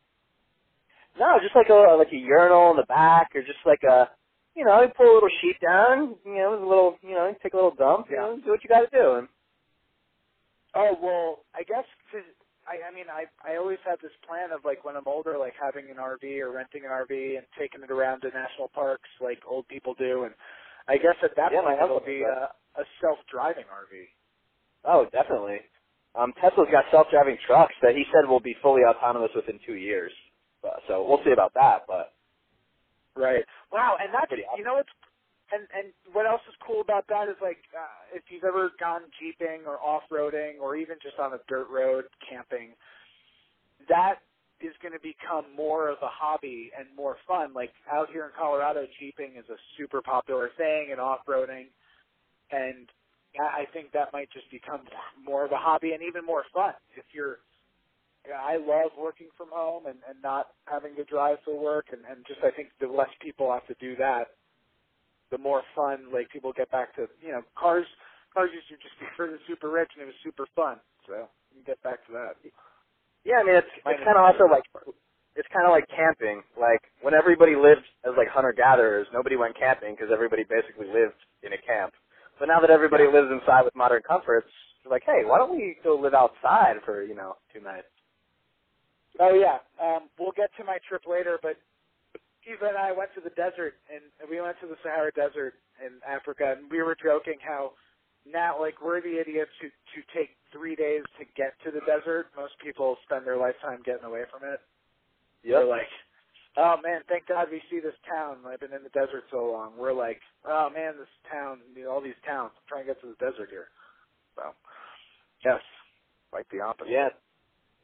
No, 1.20 1.40
just 1.44 1.56
like 1.56 1.70
a 1.70 1.96
like 1.98 2.12
a 2.14 2.18
urinal 2.18 2.72
in 2.72 2.78
the 2.78 2.86
back, 2.88 3.32
or 3.36 3.42
just 3.42 3.60
like 3.66 3.84
a, 3.84 4.10
you 4.56 4.66
know, 4.66 4.82
you 4.82 4.90
pull 4.98 5.12
a 5.12 5.16
little 5.16 5.30
sheet 5.42 5.58
down, 5.62 6.16
you 6.26 6.36
know, 6.36 6.56
a 6.56 6.68
little, 6.68 6.98
you 7.04 7.12
know, 7.16 7.36
take 7.44 7.54
a 7.54 7.58
little 7.58 7.76
dump, 7.76 8.08
you 8.10 8.16
Yeah. 8.18 8.24
know, 8.24 8.40
do 8.44 8.52
what 8.52 8.64
you 8.64 8.70
got 8.70 8.82
to 8.82 8.92
do. 8.92 9.14
And 9.16 9.28
Oh 10.76 10.98
well, 11.02 11.46
I 11.56 11.64
guess 11.64 11.86
I 12.68 12.90
I 12.90 12.92
mean 12.96 13.08
I 13.12 13.26
I 13.44 13.58
always 13.58 13.80
had 13.86 14.00
this 14.02 14.16
plan 14.28 14.52
of 14.52 14.66
like 14.66 14.86
when 14.86 14.96
I'm 14.98 15.08
older, 15.08 15.38
like 15.40 15.54
having 15.62 15.90
an 15.92 15.98
RV 15.98 16.24
or 16.42 16.52
renting 16.54 16.84
an 16.86 16.92
RV 16.92 17.38
and 17.38 17.46
taking 17.60 17.84
it 17.84 17.92
around 17.92 18.22
to 18.22 18.30
national 18.30 18.70
parks 18.74 19.10
like 19.22 19.40
old 19.48 19.68
people 19.70 19.96
do, 19.96 20.26
and 20.26 20.36
I 20.88 20.98
guess 20.98 21.18
at 21.24 21.36
that 21.38 21.52
Yeah, 21.54 21.62
point 21.64 21.80
it'll 21.84 22.00
be 22.02 22.24
a, 22.24 22.52
a 22.82 22.86
self-driving 23.02 23.66
RV. 23.66 24.08
oh, 24.86 25.06
definitely. 25.12 25.60
Um, 26.16 26.34
Tesla's 26.42 26.70
got 26.72 26.86
self-driving 26.92 27.38
trucks 27.48 27.76
that 27.84 27.96
he 27.96 28.04
said 28.14 28.30
will 28.30 28.42
be 28.42 28.56
fully 28.62 28.82
autonomous 28.84 29.32
within 29.36 29.60
two 29.66 29.76
years. 29.76 30.12
Uh, 30.64 30.78
so 30.88 31.06
we'll 31.08 31.24
see 31.26 31.32
about 31.34 31.54
that. 31.56 31.84
But 31.88 32.14
Right. 33.18 33.46
Wow, 33.72 33.98
and 34.00 34.14
that's 34.14 34.34
you 34.56 34.64
know 34.64 34.78
it's 34.80 34.90
and 35.54 35.68
and 35.76 35.94
what 36.14 36.26
else 36.26 36.42
is 36.50 36.56
cool 36.66 36.82
about 36.82 37.08
that 37.08 37.30
is 37.30 37.38
like 37.42 37.60
uh, 37.78 38.16
if 38.16 38.24
you've 38.30 38.44
ever 38.44 38.72
gone 38.80 39.02
jeeping 39.20 39.62
or 39.68 39.78
off-roading 39.80 40.60
or 40.62 40.76
even 40.76 40.98
just 41.02 41.20
on 41.20 41.34
a 41.34 41.40
dirt 41.48 41.68
road 41.70 42.06
camping, 42.28 42.74
that 43.90 44.20
is 44.62 44.74
going 44.82 44.94
to 44.94 45.04
become 45.04 45.46
more 45.56 45.90
of 45.90 45.98
a 46.02 46.10
hobby 46.10 46.72
and 46.78 46.88
more 46.96 47.18
fun. 47.28 47.54
Like 47.54 47.72
out 47.92 48.10
here 48.12 48.26
in 48.26 48.32
Colorado, 48.38 48.88
jeeping 49.00 49.36
is 49.38 49.46
a 49.50 49.60
super 49.78 50.02
popular 50.02 50.50
thing 50.58 50.90
and 50.92 51.00
off-roading, 51.00 51.68
and 52.52 52.90
I 53.40 53.64
I 53.64 53.66
think 53.74 53.92
that 53.94 54.14
might 54.14 54.30
just 54.32 54.50
become 54.52 54.82
more 55.24 55.46
of 55.46 55.52
a 55.52 55.58
hobby 55.58 55.94
and 55.94 56.02
even 56.04 56.26
more 56.26 56.44
fun 56.54 56.74
if 56.96 57.06
you're 57.14 57.40
yeah, 58.28 58.40
I 58.40 58.58
love 58.58 58.92
working 58.98 59.28
from 59.38 59.50
home 59.52 59.86
and, 59.86 59.98
and 60.10 60.22
not 60.22 60.48
having 60.66 60.96
to 60.96 61.04
drive 61.04 61.38
for 61.44 61.60
work 61.60 61.88
and, 61.92 62.02
and 62.10 62.26
just 62.26 62.40
I 62.44 62.52
think 62.52 62.70
the 62.80 62.88
less 62.88 63.10
people 63.22 63.52
have 63.52 63.68
to 63.68 63.76
do 63.80 63.96
that, 63.98 64.32
the 65.34 65.42
more 65.42 65.66
fun 65.74 66.14
like 66.14 66.30
people 66.30 66.54
get 66.54 66.70
back 66.70 66.94
to 66.96 67.10
you 67.26 67.34
know, 67.34 67.42
cars 67.58 67.90
cars 68.34 68.54
used 68.54 68.70
to 68.70 68.78
just 68.78 68.94
be 69.02 69.10
for 69.18 69.26
the 69.26 69.42
super 69.50 69.74
rich 69.74 69.90
and 69.98 70.06
it 70.06 70.10
was 70.14 70.20
super 70.22 70.46
fun. 70.54 70.78
So 71.10 71.26
you 71.58 71.66
get 71.66 71.82
back 71.82 72.06
to 72.06 72.14
that. 72.14 72.38
yeah, 73.26 73.42
I 73.42 73.44
mean, 73.44 73.58
it's 73.58 73.74
Mine 73.82 73.98
it's 73.98 74.06
kind 74.06 74.18
of 74.18 74.24
also 74.30 74.46
like 74.46 74.64
it's 75.34 75.50
kind 75.50 75.66
of 75.66 75.74
like 75.74 75.90
camping. 75.90 76.46
Like 76.54 76.86
when 77.02 77.18
everybody 77.18 77.58
lived 77.58 77.86
as 78.06 78.14
like 78.14 78.30
hunter 78.30 78.54
gatherers, 78.54 79.10
nobody 79.10 79.36
went 79.36 79.58
camping 79.58 79.98
because 79.98 80.14
everybody 80.14 80.46
basically 80.46 80.86
lived 80.86 81.18
in 81.42 81.54
a 81.58 81.62
camp. 81.66 81.98
But 82.38 82.46
now 82.50 82.62
that 82.62 82.70
everybody 82.70 83.06
lives 83.10 83.34
inside 83.34 83.66
with 83.66 83.76
modern 83.76 84.02
comforts, 84.06 84.50
it's 84.82 84.90
like, 84.90 85.04
hey, 85.06 85.26
why 85.26 85.38
don't 85.38 85.54
we 85.54 85.78
go 85.82 85.98
live 85.98 86.14
outside 86.14 86.78
for 86.86 87.02
you 87.02 87.18
know 87.18 87.38
two 87.50 87.62
nights? 87.62 87.90
Oh 89.18 89.34
yeah. 89.34 89.62
Um 89.82 90.14
we'll 90.22 90.38
get 90.38 90.54
to 90.58 90.64
my 90.64 90.78
trip 90.86 91.10
later, 91.10 91.42
but 91.42 91.58
Eva 92.48 92.68
and 92.68 92.78
I 92.78 92.92
went 92.92 93.14
to 93.16 93.22
the 93.22 93.32
desert 93.32 93.80
and 93.88 94.04
we 94.30 94.42
went 94.42 94.60
to 94.62 94.68
the 94.68 94.76
Sahara 94.84 95.12
Desert 95.12 95.56
in 95.80 96.00
Africa 96.08 96.56
and 96.58 96.70
we 96.70 96.82
were 96.84 96.96
joking 96.96 97.40
how 97.40 97.72
now 98.28 98.60
like 98.60 98.82
we're 98.84 99.02
the 99.02 99.20
idiots 99.20 99.52
who 99.62 99.68
to 99.68 100.00
take 100.16 100.36
three 100.52 100.76
days 100.76 101.04
to 101.20 101.26
get 101.36 101.56
to 101.64 101.72
the 101.72 101.82
desert. 101.88 102.28
Most 102.36 102.54
people 102.64 102.98
spend 103.04 103.26
their 103.26 103.38
lifetime 103.38 103.80
getting 103.86 104.04
away 104.06 104.24
from 104.32 104.48
it. 104.48 104.60
They're 105.60 105.68
like, 105.68 105.92
Oh 106.56 106.76
man, 106.84 107.02
thank 107.10 107.28
God 107.28 107.48
we 107.52 107.62
see 107.72 107.80
this 107.80 107.98
town. 108.08 108.38
I've 108.46 108.60
been 108.60 108.74
in 108.74 108.84
the 108.84 108.94
desert 108.94 109.24
so 109.32 109.52
long. 109.52 109.74
We're 109.78 109.96
like, 109.96 110.20
Oh 110.46 110.70
man, 110.74 110.96
this 111.00 111.12
town 111.32 111.60
you 111.76 111.86
know, 111.86 111.92
all 111.92 112.02
these 112.02 112.20
towns. 112.26 112.52
I'm 112.56 112.68
trying 112.68 112.84
to 112.88 112.94
get 112.94 113.02
to 113.02 113.08
the 113.08 113.20
desert 113.24 113.50
here. 113.50 113.68
So 114.36 114.52
Yes. 115.44 115.62
Like 116.32 116.48
the 116.50 116.62
opposite. 116.62 116.92
Yeah. 116.92 117.10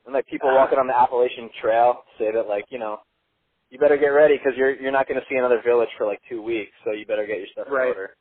And 0.05 0.13
like 0.13 0.27
people 0.27 0.49
uh, 0.49 0.55
walking 0.55 0.79
on 0.79 0.87
the 0.87 0.97
Appalachian 0.97 1.49
Trail 1.61 2.03
say 2.17 2.31
that 2.31 2.47
like, 2.47 2.65
you 2.69 2.79
know, 2.79 2.99
you 3.69 3.79
better 3.79 3.97
get 3.97 4.07
ready 4.09 4.37
because 4.37 4.53
you're 4.57 4.75
you're 4.81 4.91
not 4.93 5.07
going 5.07 5.19
to 5.19 5.25
see 5.29 5.37
another 5.37 5.61
village 5.65 5.89
for 5.97 6.07
like 6.07 6.21
two 6.29 6.41
weeks, 6.41 6.71
so 6.85 6.93
you 6.93 7.05
better 7.05 7.27
get 7.27 7.37
your 7.39 7.47
stuff 7.53 7.67
in 7.67 7.73
Right. 7.73 7.87
order. 7.87 8.15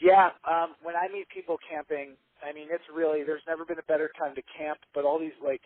Yeah, 0.00 0.30
um, 0.50 0.76
when 0.82 0.96
I 0.96 1.08
meet 1.12 1.28
people 1.34 1.58
camping, 1.70 2.16
I 2.44 2.52
mean 2.52 2.68
it's 2.70 2.84
really 2.94 3.24
there's 3.24 3.42
never 3.48 3.64
been 3.66 3.78
a 3.80 3.84
better 3.88 4.10
time 4.18 4.34
to 4.36 4.42
camp. 4.58 4.80
But 4.94 5.04
all 5.06 5.20
these 5.20 5.36
like, 5.44 5.62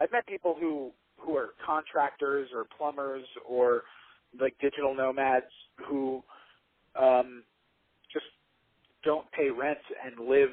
I've 0.00 0.12
met 0.12 0.26
people 0.26 0.56
who 0.58 0.92
who 1.18 1.36
are 1.36 1.50
contractors 1.66 2.50
or 2.54 2.66
plumbers 2.78 3.26
or 3.48 3.84
like 4.40 4.56
digital 4.60 4.94
nomads 4.94 5.46
who 5.88 6.22
um, 7.00 7.44
just 8.12 8.26
don't 9.04 9.30
pay 9.32 9.50
rent 9.50 9.78
and 10.04 10.28
live 10.28 10.50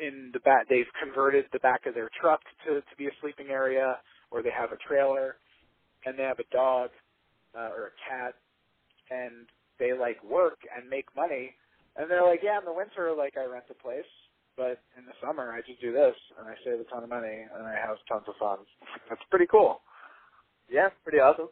in 0.00 0.30
the 0.32 0.40
back. 0.40 0.68
They've 0.68 0.86
converted 1.02 1.46
the 1.52 1.60
back 1.60 1.86
of 1.86 1.94
their 1.94 2.10
truck 2.20 2.40
to 2.66 2.76
to 2.82 2.96
be 2.98 3.06
a 3.06 3.12
sleeping 3.20 3.48
area, 3.48 3.98
or 4.30 4.42
they 4.42 4.50
have 4.56 4.72
a 4.72 4.78
trailer, 4.88 5.36
and 6.06 6.18
they 6.18 6.22
have 6.22 6.38
a 6.38 6.54
dog 6.54 6.90
uh, 7.54 7.70
or 7.76 7.92
a 7.92 7.96
cat, 8.08 8.34
and 9.10 9.46
they 9.78 9.92
like 9.92 10.22
work 10.24 10.58
and 10.76 10.88
make 10.88 11.06
money 11.16 11.54
and 11.96 12.10
they're 12.10 12.26
like, 12.26 12.40
yeah, 12.42 12.58
in 12.58 12.64
the 12.64 12.72
winter, 12.72 13.12
like 13.16 13.36
I 13.36 13.44
rent 13.44 13.64
a 13.70 13.74
place, 13.74 14.08
but 14.56 14.80
in 14.96 15.04
the 15.04 15.16
summer 15.20 15.52
I 15.52 15.60
just 15.60 15.80
do 15.80 15.92
this, 15.92 16.14
and 16.38 16.48
I 16.48 16.54
save 16.64 16.80
a 16.80 16.84
ton 16.84 17.02
of 17.02 17.10
money, 17.10 17.44
and 17.54 17.66
I 17.66 17.74
have 17.74 17.96
tons 18.08 18.24
of 18.28 18.34
fun. 18.38 18.58
That's 19.08 19.20
pretty 19.30 19.46
cool. 19.46 19.80
Yeah, 20.70 20.88
pretty 21.04 21.18
awesome. 21.18 21.48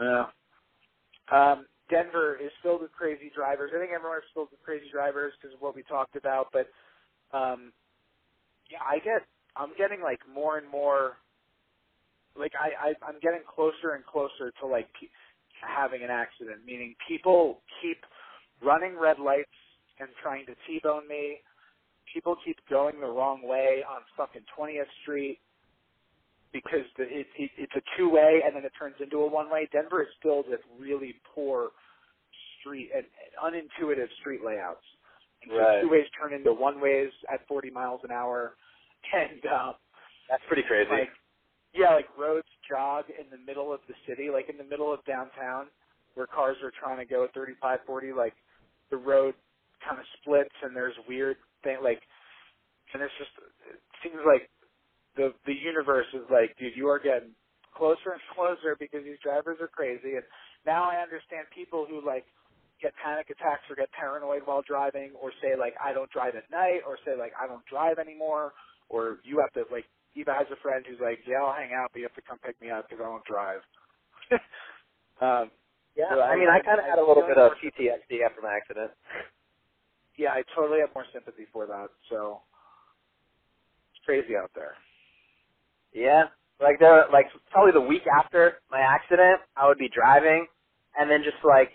Yeah. 0.00 0.26
Um, 1.30 1.66
Denver 1.90 2.38
is 2.42 2.50
filled 2.62 2.82
with 2.82 2.92
crazy 2.92 3.30
drivers. 3.34 3.72
I 3.74 3.78
think 3.78 3.92
everywhere 3.92 4.18
is 4.18 4.30
filled 4.32 4.48
with 4.50 4.62
crazy 4.62 4.86
drivers 4.90 5.32
because 5.36 5.54
of 5.54 5.60
what 5.60 5.76
we 5.76 5.82
talked 5.82 6.16
about. 6.16 6.48
But 6.52 6.68
um, 7.36 7.72
yeah, 8.70 8.82
I 8.82 8.98
get 8.98 9.22
I'm 9.54 9.70
getting 9.78 10.00
like 10.00 10.20
more 10.32 10.58
and 10.58 10.68
more 10.68 11.18
like 12.38 12.52
I, 12.58 12.90
I 12.90 12.94
I'm 13.06 13.20
getting 13.20 13.42
closer 13.46 13.94
and 13.94 14.04
closer 14.04 14.52
to 14.60 14.66
like 14.66 14.88
having 15.60 16.02
an 16.02 16.10
accident. 16.10 16.64
Meaning 16.66 16.94
people 17.08 17.60
keep 17.82 17.98
running 18.62 18.98
red 18.98 19.18
lights 19.18 19.52
and 20.00 20.08
trying 20.22 20.46
to 20.46 20.54
T-bone 20.66 21.08
me. 21.08 21.40
People 22.12 22.36
keep 22.44 22.56
going 22.70 23.00
the 23.00 23.06
wrong 23.06 23.40
way 23.42 23.82
on 23.88 24.00
fucking 24.16 24.42
20th 24.58 24.88
Street 25.02 25.38
because 26.52 26.86
the, 26.96 27.04
it, 27.04 27.26
it, 27.36 27.50
it's 27.58 27.72
a 27.76 27.82
two-way 27.98 28.40
and 28.44 28.54
then 28.56 28.64
it 28.64 28.72
turns 28.78 28.94
into 29.02 29.18
a 29.18 29.26
one-way. 29.26 29.68
Denver 29.72 30.02
is 30.02 30.08
filled 30.22 30.46
with 30.48 30.60
really 30.78 31.16
poor 31.34 31.70
street 32.60 32.90
and, 32.94 33.04
and 33.04 33.68
unintuitive 33.80 34.08
street 34.20 34.40
layouts, 34.44 34.84
Right. 35.50 35.82
Two 35.82 35.90
ways 35.90 36.06
turn 36.20 36.32
into 36.34 36.52
one 36.52 36.80
ways 36.80 37.10
at 37.32 37.46
40 37.46 37.70
miles 37.70 38.00
an 38.02 38.10
hour, 38.10 38.56
and 39.12 39.40
um, 39.46 39.74
That's 40.28 40.42
pretty 40.48 40.64
crazy. 40.66 40.90
like 40.90 41.10
yeah, 41.76 41.94
like 41.94 42.08
roads 42.18 42.48
jog 42.68 43.06
in 43.10 43.30
the 43.30 43.38
middle 43.44 43.72
of 43.72 43.80
the 43.88 43.94
city, 44.08 44.30
like 44.32 44.48
in 44.50 44.58
the 44.58 44.64
middle 44.64 44.92
of 44.92 45.04
downtown, 45.04 45.68
where 46.14 46.26
cars 46.26 46.56
are 46.64 46.72
trying 46.80 46.98
to 46.98 47.06
go 47.06 47.24
at 47.24 47.34
35, 47.34 47.80
40. 47.86 48.12
Like 48.12 48.34
the 48.90 48.96
road 48.98 49.34
kind 49.84 50.00
of 50.00 50.06
splits, 50.20 50.54
and 50.62 50.76
there's 50.76 50.96
weird 51.08 51.36
thing 51.64 51.78
like, 51.84 52.00
and 52.94 53.02
it's 53.02 53.14
just 53.18 53.32
it 53.70 53.80
seems 54.02 54.20
like 54.26 54.50
the 55.16 55.34
the 55.46 55.54
universe 55.54 56.06
is 56.14 56.26
like, 56.30 56.56
dude, 56.58 56.76
you 56.76 56.88
are 56.88 57.00
getting 57.00 57.32
closer 57.74 58.12
and 58.14 58.22
closer 58.34 58.76
because 58.78 59.04
these 59.04 59.20
drivers 59.22 59.58
are 59.62 59.68
crazy. 59.70 60.16
And 60.18 60.26
now 60.66 60.84
I 60.90 61.02
understand 61.02 61.46
people 61.54 61.86
who 61.88 62.04
like 62.04 62.26
get 62.82 62.92
panic 63.02 63.28
attacks 63.30 63.66
or 63.70 63.76
get 63.76 63.90
paranoid 63.92 64.42
while 64.46 64.62
driving, 64.66 65.12
or 65.20 65.32
say 65.42 65.56
like 65.58 65.74
I 65.82 65.92
don't 65.94 66.10
drive 66.12 66.36
at 66.36 66.50
night, 66.50 66.82
or 66.86 66.98
say 67.06 67.18
like 67.18 67.32
I 67.40 67.48
don't 67.48 67.66
drive 67.66 67.98
anymore, 67.98 68.54
or 68.90 69.18
you 69.24 69.40
have 69.40 69.52
to 69.54 69.64
like 69.72 69.86
Eva 70.16 70.34
has 70.34 70.48
a 70.52 70.60
friend 70.62 70.84
who's 70.88 71.00
like, 71.00 71.20
yeah, 71.28 71.42
I'll 71.44 71.54
hang 71.54 71.72
out, 71.74 71.90
but 71.92 72.00
you 72.00 72.06
have 72.08 72.16
to 72.16 72.26
come 72.28 72.38
pick 72.40 72.60
me 72.62 72.70
up 72.70 72.88
because 72.88 73.04
I 73.04 73.08
won't 73.08 73.24
drive. 73.26 73.60
um, 75.22 75.50
yeah, 75.96 76.10
so 76.14 76.20
I 76.22 76.34
I- 76.34 76.36
mean, 76.36 76.48
I 76.50 76.60
kind 76.64 76.80
of 76.80 76.86
had 76.86 76.98
a 76.98 77.06
little 77.06 77.24
bit 77.26 77.38
of 77.38 77.52
PTSD 77.62 78.24
after 78.26 78.42
my 78.42 78.54
accident. 78.56 78.92
yeah, 80.18 80.32
I 80.32 80.42
totally 80.56 80.80
have 80.80 80.94
more 80.94 81.06
sympathy 81.12 81.46
for 81.52 81.66
that. 81.66 81.88
So 82.10 82.42
it's 83.92 84.04
crazy 84.06 84.36
out 84.36 84.50
there. 84.54 84.74
Yeah, 85.94 86.24
like 86.60 86.78
there, 86.80 87.06
like 87.12 87.26
probably 87.50 87.72
the 87.72 87.82
week 87.86 88.04
after 88.08 88.60
my 88.70 88.80
accident, 88.80 89.40
I 89.56 89.68
would 89.68 89.78
be 89.78 89.90
driving, 89.94 90.46
and 90.98 91.10
then 91.10 91.22
just 91.24 91.38
like 91.44 91.70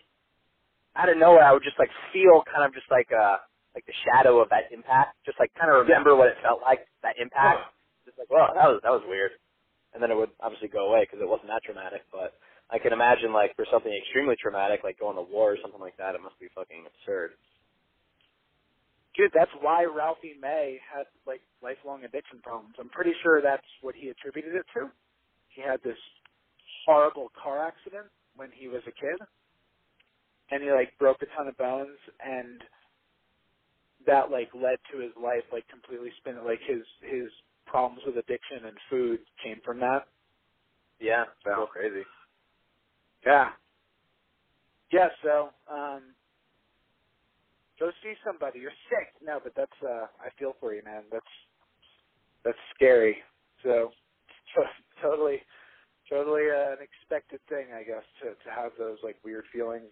out 0.96 1.10
of 1.10 1.18
nowhere, 1.18 1.44
I 1.44 1.54
would 1.54 1.64
just 1.64 1.80
like 1.80 1.90
feel 2.14 2.44
kind 2.50 2.66
of 2.66 2.74
just 2.74 2.88
like 2.92 3.10
uh 3.14 3.38
like 3.76 3.86
the 3.86 3.94
shadow 4.06 4.42
of 4.42 4.50
that 4.50 4.72
impact, 4.74 5.18
just 5.26 5.40
like 5.40 5.52
kind 5.60 5.72
of 5.72 5.86
remember 5.88 6.16
what 6.16 6.28
it 6.30 6.38
felt 6.44 6.62
like 6.62 6.88
that 7.04 7.16
impact. 7.22 7.62
Like, 8.22 8.30
well, 8.30 8.54
that 8.54 8.70
was 8.70 8.78
that 8.86 8.94
was 8.94 9.02
weird, 9.10 9.34
and 9.94 10.04
then 10.04 10.14
it 10.14 10.18
would 10.18 10.30
obviously 10.38 10.70
go 10.70 10.94
away 10.94 11.10
because 11.10 11.18
it 11.18 11.28
wasn't 11.28 11.50
that 11.50 11.66
traumatic. 11.66 12.06
But 12.14 12.38
I 12.70 12.78
can 12.78 12.94
imagine 12.94 13.34
like 13.34 13.58
for 13.58 13.66
something 13.74 13.90
extremely 13.90 14.38
traumatic, 14.38 14.86
like 14.86 15.02
going 15.02 15.18
to 15.18 15.26
war 15.26 15.58
or 15.58 15.58
something 15.58 15.82
like 15.82 15.98
that, 15.98 16.14
it 16.14 16.22
must 16.22 16.38
be 16.38 16.54
fucking 16.54 16.86
absurd. 16.86 17.34
Dude, 19.18 19.34
that's 19.34 19.52
why 19.60 19.90
Ralphie 19.90 20.38
May 20.40 20.78
had 20.86 21.10
like 21.26 21.42
lifelong 21.66 22.06
addiction 22.06 22.40
problems. 22.46 22.78
I'm 22.78 22.94
pretty 22.94 23.18
sure 23.26 23.42
that's 23.42 23.66
what 23.82 23.96
he 23.98 24.14
attributed 24.14 24.54
it 24.54 24.70
to. 24.78 24.94
He 25.50 25.66
had 25.66 25.82
this 25.82 25.98
horrible 26.86 27.34
car 27.34 27.66
accident 27.66 28.06
when 28.38 28.50
he 28.54 28.70
was 28.70 28.86
a 28.86 28.94
kid, 28.94 29.18
and 30.54 30.62
he 30.62 30.70
like 30.70 30.94
broke 31.02 31.26
a 31.26 31.30
ton 31.36 31.50
of 31.50 31.58
bones, 31.58 31.98
and 32.22 32.62
that 34.06 34.30
like 34.30 34.54
led 34.54 34.78
to 34.94 35.02
his 35.02 35.12
life 35.18 35.44
like 35.52 35.68
completely 35.68 36.14
spinning. 36.22 36.46
Like 36.46 36.62
his 36.66 36.86
his 37.02 37.28
problems 37.68 38.02
with 38.06 38.18
addiction 38.18 38.66
and 38.68 38.78
food 38.90 39.20
came 39.44 39.60
from 39.66 39.80
that. 39.82 40.08
Yeah, 41.00 41.26
So- 41.46 41.52
so 41.56 41.68
crazy. 41.68 42.06
Yeah. 43.26 43.52
Yeah, 44.92 45.10
so 45.24 45.52
um 45.72 46.16
go 47.80 47.92
see 48.04 48.14
somebody. 48.26 48.60
You're 48.60 48.72
sick. 48.90 49.14
No, 49.24 49.40
but 49.44 49.54
that's 49.56 49.82
uh 49.84 50.08
I 50.22 50.30
feel 50.40 50.56
for 50.60 50.74
you, 50.76 50.84
man. 50.86 51.04
That's 51.12 51.26
that's 52.46 52.60
scary. 52.76 53.18
So 53.64 53.92
totally 55.02 55.42
totally 56.10 56.44
uh, 56.52 56.74
an 56.74 56.80
expected 56.82 57.42
thing, 57.50 57.68
I 57.76 57.84
guess, 57.84 58.04
to 58.24 58.30
to 58.32 58.52
have 58.56 58.72
those 58.80 59.00
like 59.04 59.18
weird 59.26 59.46
feelings. 59.54 59.92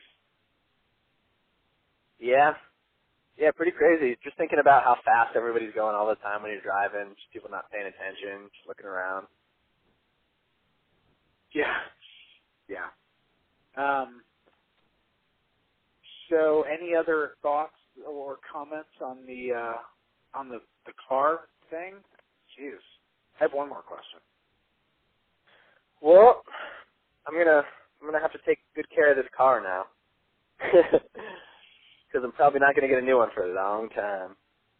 Yeah. 2.19 2.53
Yeah, 3.39 3.51
pretty 3.55 3.73
crazy. 3.73 4.17
Just 4.23 4.37
thinking 4.37 4.59
about 4.59 4.83
how 4.83 4.97
fast 5.05 5.35
everybody's 5.37 5.73
going 5.75 5.95
all 5.95 6.07
the 6.07 6.17
time 6.17 6.43
when 6.43 6.51
you're 6.51 6.61
driving, 6.61 7.15
just 7.15 7.31
people 7.33 7.49
not 7.51 7.71
paying 7.71 7.87
attention, 7.87 8.49
just 8.55 8.67
looking 8.67 8.87
around. 8.87 9.27
Yeah. 11.53 11.75
Yeah. 12.69 12.89
Um 13.77 14.21
so 16.29 16.63
any 16.63 16.95
other 16.95 17.31
thoughts 17.43 17.75
or 18.07 18.37
comments 18.51 18.89
on 19.05 19.19
the 19.27 19.53
uh 19.55 19.79
on 20.39 20.49
the 20.49 20.59
the 20.85 20.93
car 21.09 21.41
thing? 21.71 21.95
Jeez. 22.59 22.79
I 23.39 23.45
have 23.45 23.53
one 23.53 23.69
more 23.69 23.83
question. 23.83 24.19
Well, 26.01 26.43
I'm 27.27 27.35
gonna 27.35 27.63
I'm 28.01 28.07
gonna 28.07 28.21
have 28.21 28.33
to 28.33 28.39
take 28.47 28.59
good 28.75 28.89
care 28.95 29.11
of 29.11 29.17
this 29.17 29.27
car 29.37 29.61
now, 29.61 29.85
because 32.11 32.23
I'm 32.25 32.31
probably 32.33 32.59
not 32.59 32.75
gonna 32.75 32.87
get 32.89 32.99
a 32.99 33.05
new 33.05 33.17
one 33.17 33.29
for 33.33 33.43
a 33.43 33.53
long 33.55 33.89
time. 33.89 34.35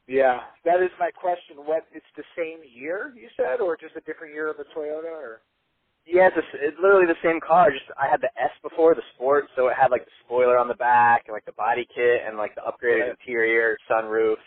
Yeah, 0.07 0.41
that 0.65 0.81
is 0.81 0.89
my 0.99 1.11
question. 1.11 1.57
What? 1.65 1.85
It's 1.93 2.05
the 2.17 2.23
same 2.37 2.59
year 2.65 3.13
you 3.15 3.29
said, 3.37 3.61
or 3.61 3.77
just 3.77 3.95
a 3.95 4.01
different 4.01 4.33
year 4.33 4.49
of 4.49 4.57
a 4.59 4.65
Toyota? 4.77 5.05
Or 5.11 5.41
Yeah, 6.05 6.27
it's, 6.29 6.37
a, 6.37 6.45
it's 6.67 6.77
literally 6.81 7.05
the 7.05 7.19
same 7.23 7.39
car. 7.39 7.71
Just 7.71 7.85
I 7.99 8.07
had 8.09 8.21
the 8.21 8.31
S 8.41 8.51
before 8.63 8.95
the 8.95 9.03
Sport, 9.15 9.45
so 9.55 9.67
it 9.67 9.75
had 9.79 9.91
like 9.91 10.05
the 10.05 10.11
spoiler 10.25 10.57
on 10.57 10.67
the 10.67 10.75
back 10.75 11.25
and 11.27 11.33
like 11.33 11.45
the 11.45 11.53
body 11.53 11.87
kit 11.93 12.21
and 12.27 12.37
like 12.37 12.55
the 12.55 12.61
upgraded 12.61 13.01
Right. 13.01 13.15
interior, 13.19 13.77
sunroof. 13.89 14.37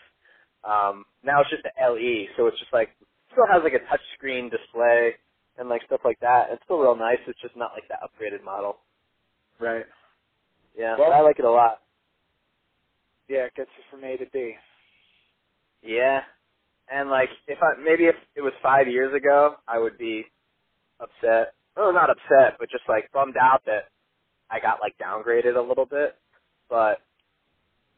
Um, 0.63 1.05
now 1.23 1.41
it's 1.41 1.49
just 1.49 1.63
the 1.63 1.71
LE, 1.81 2.27
so 2.37 2.47
it's 2.47 2.59
just 2.59 2.73
like 2.73 2.89
still 3.31 3.47
has 3.51 3.63
like 3.63 3.73
a 3.73 3.85
touch 3.89 4.01
screen 4.15 4.49
display 4.49 5.15
and 5.57 5.69
like 5.69 5.83
stuff 5.85 6.01
like 6.05 6.19
that. 6.21 6.49
It's 6.51 6.63
still 6.65 6.79
real 6.79 6.95
nice. 6.97 7.19
It's 7.27 7.39
just 7.41 7.55
not 7.55 7.71
like 7.73 7.87
the 7.87 7.95
upgraded 8.03 8.43
model. 8.43 8.77
right? 9.59 9.85
Yeah, 10.77 10.97
Well- 10.97 11.09
but 11.11 11.15
I 11.15 11.21
like 11.21 11.39
it 11.39 11.45
a 11.45 11.51
lot. 11.51 11.82
Yeah, 13.29 13.45
it 13.47 13.55
gets 13.55 13.71
you 13.77 13.83
from 13.91 14.05
A 14.05 14.17
to 14.17 14.25
B. 14.33 14.53
Yeah, 15.83 16.21
and 16.91 17.09
like 17.09 17.29
if 17.47 17.59
I 17.61 17.81
maybe 17.83 18.05
if 18.05 18.15
it 18.35 18.41
was 18.41 18.53
five 18.63 18.87
years 18.87 19.15
ago, 19.15 19.55
I 19.67 19.79
would 19.79 19.97
be 19.97 20.25
upset. 21.01 21.53
Oh, 21.77 21.91
not 21.91 22.09
upset, 22.11 22.57
but 22.59 22.69
just 22.71 22.83
like 22.89 23.11
bummed 23.13 23.37
out 23.37 23.61
that 23.67 23.89
I 24.51 24.59
got 24.59 24.79
like 24.81 24.95
downgraded 24.99 25.57
a 25.57 25.61
little 25.67 25.85
bit. 25.87 26.15
But 26.69 26.99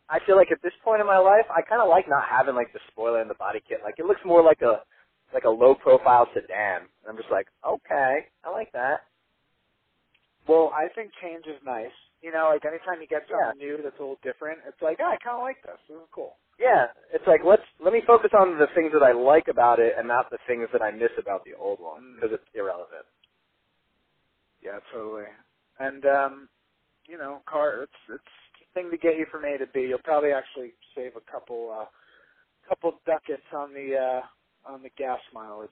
I 0.09 0.19
feel 0.25 0.35
like 0.37 0.51
at 0.51 0.61
this 0.63 0.73
point 0.83 1.01
in 1.01 1.07
my 1.07 1.17
life, 1.19 1.45
I 1.49 1.61
kind 1.61 1.81
of 1.81 1.89
like 1.89 2.09
not 2.09 2.23
having 2.29 2.55
like 2.55 2.73
the 2.73 2.79
spoiler 2.91 3.21
and 3.21 3.29
the 3.29 3.35
body 3.35 3.61
kit. 3.67 3.79
Like 3.83 3.95
it 3.99 4.05
looks 4.05 4.21
more 4.25 4.43
like 4.43 4.61
a 4.61 4.81
like 5.33 5.45
a 5.45 5.49
low 5.49 5.75
profile 5.75 6.27
sedan. 6.33 6.81
And 7.03 7.07
I'm 7.09 7.17
just 7.17 7.31
like, 7.31 7.47
okay, 7.67 8.27
I 8.45 8.51
like 8.51 8.71
that. 8.73 9.01
Well, 10.47 10.71
I 10.75 10.87
think 10.95 11.11
change 11.21 11.45
is 11.47 11.61
nice. 11.65 11.95
You 12.25 12.33
know, 12.33 12.49
like 12.49 12.65
anytime 12.65 12.97
you 13.01 13.05
get 13.07 13.29
Yeah. 13.29 13.53
something 13.53 13.61
new 13.61 13.77
that's 13.85 13.99
a 13.99 14.01
little 14.01 14.17
different, 14.25 14.57
it's 14.65 14.81
like, 14.81 14.97
oh, 14.99 15.05
I 15.13 15.17
kind 15.21 15.37
of 15.37 15.43
like 15.45 15.61
this. 15.61 15.77
This 15.87 16.01
is 16.01 16.09
cool. 16.09 16.37
Yeah, 16.57 16.87
it's 17.13 17.27
like 17.27 17.41
let's 17.45 17.61
let 17.79 17.93
me 17.93 18.01
focus 18.07 18.31
on 18.33 18.57
the 18.57 18.65
things 18.73 18.91
that 18.93 19.03
I 19.03 19.11
like 19.11 19.47
about 19.47 19.77
it 19.77 19.93
and 19.95 20.07
not 20.07 20.31
the 20.31 20.39
things 20.47 20.67
that 20.73 20.81
I 20.81 20.89
miss 20.89 21.13
about 21.19 21.45
the 21.45 21.53
old 21.53 21.79
one 21.79 22.15
because 22.15 22.33
it's 22.33 22.49
irrelevant. 22.55 23.05
Yeah, 24.63 24.79
totally. 24.91 25.29
And 25.77 26.03
um, 26.07 26.49
you 27.07 27.17
know, 27.19 27.43
car 27.45 27.83
it's 27.83 28.01
it's 28.09 28.33
a 28.63 28.73
thing 28.73 28.89
to 28.89 28.97
get 28.97 29.17
you 29.19 29.27
from 29.29 29.45
A 29.45 29.59
to 29.59 29.67
B. 29.67 29.81
You'll 29.89 29.99
probably 30.03 30.31
actually 30.31 30.73
save 30.95 31.13
a 31.15 31.31
couple 31.31 31.69
uh 31.69 31.85
couple 32.67 32.93
ducats 33.05 33.45
on 33.53 33.73
the 33.73 33.97
uh 33.99 34.21
on 34.73 34.81
the 34.81 34.89
gas 34.97 35.19
mileage. 35.33 35.69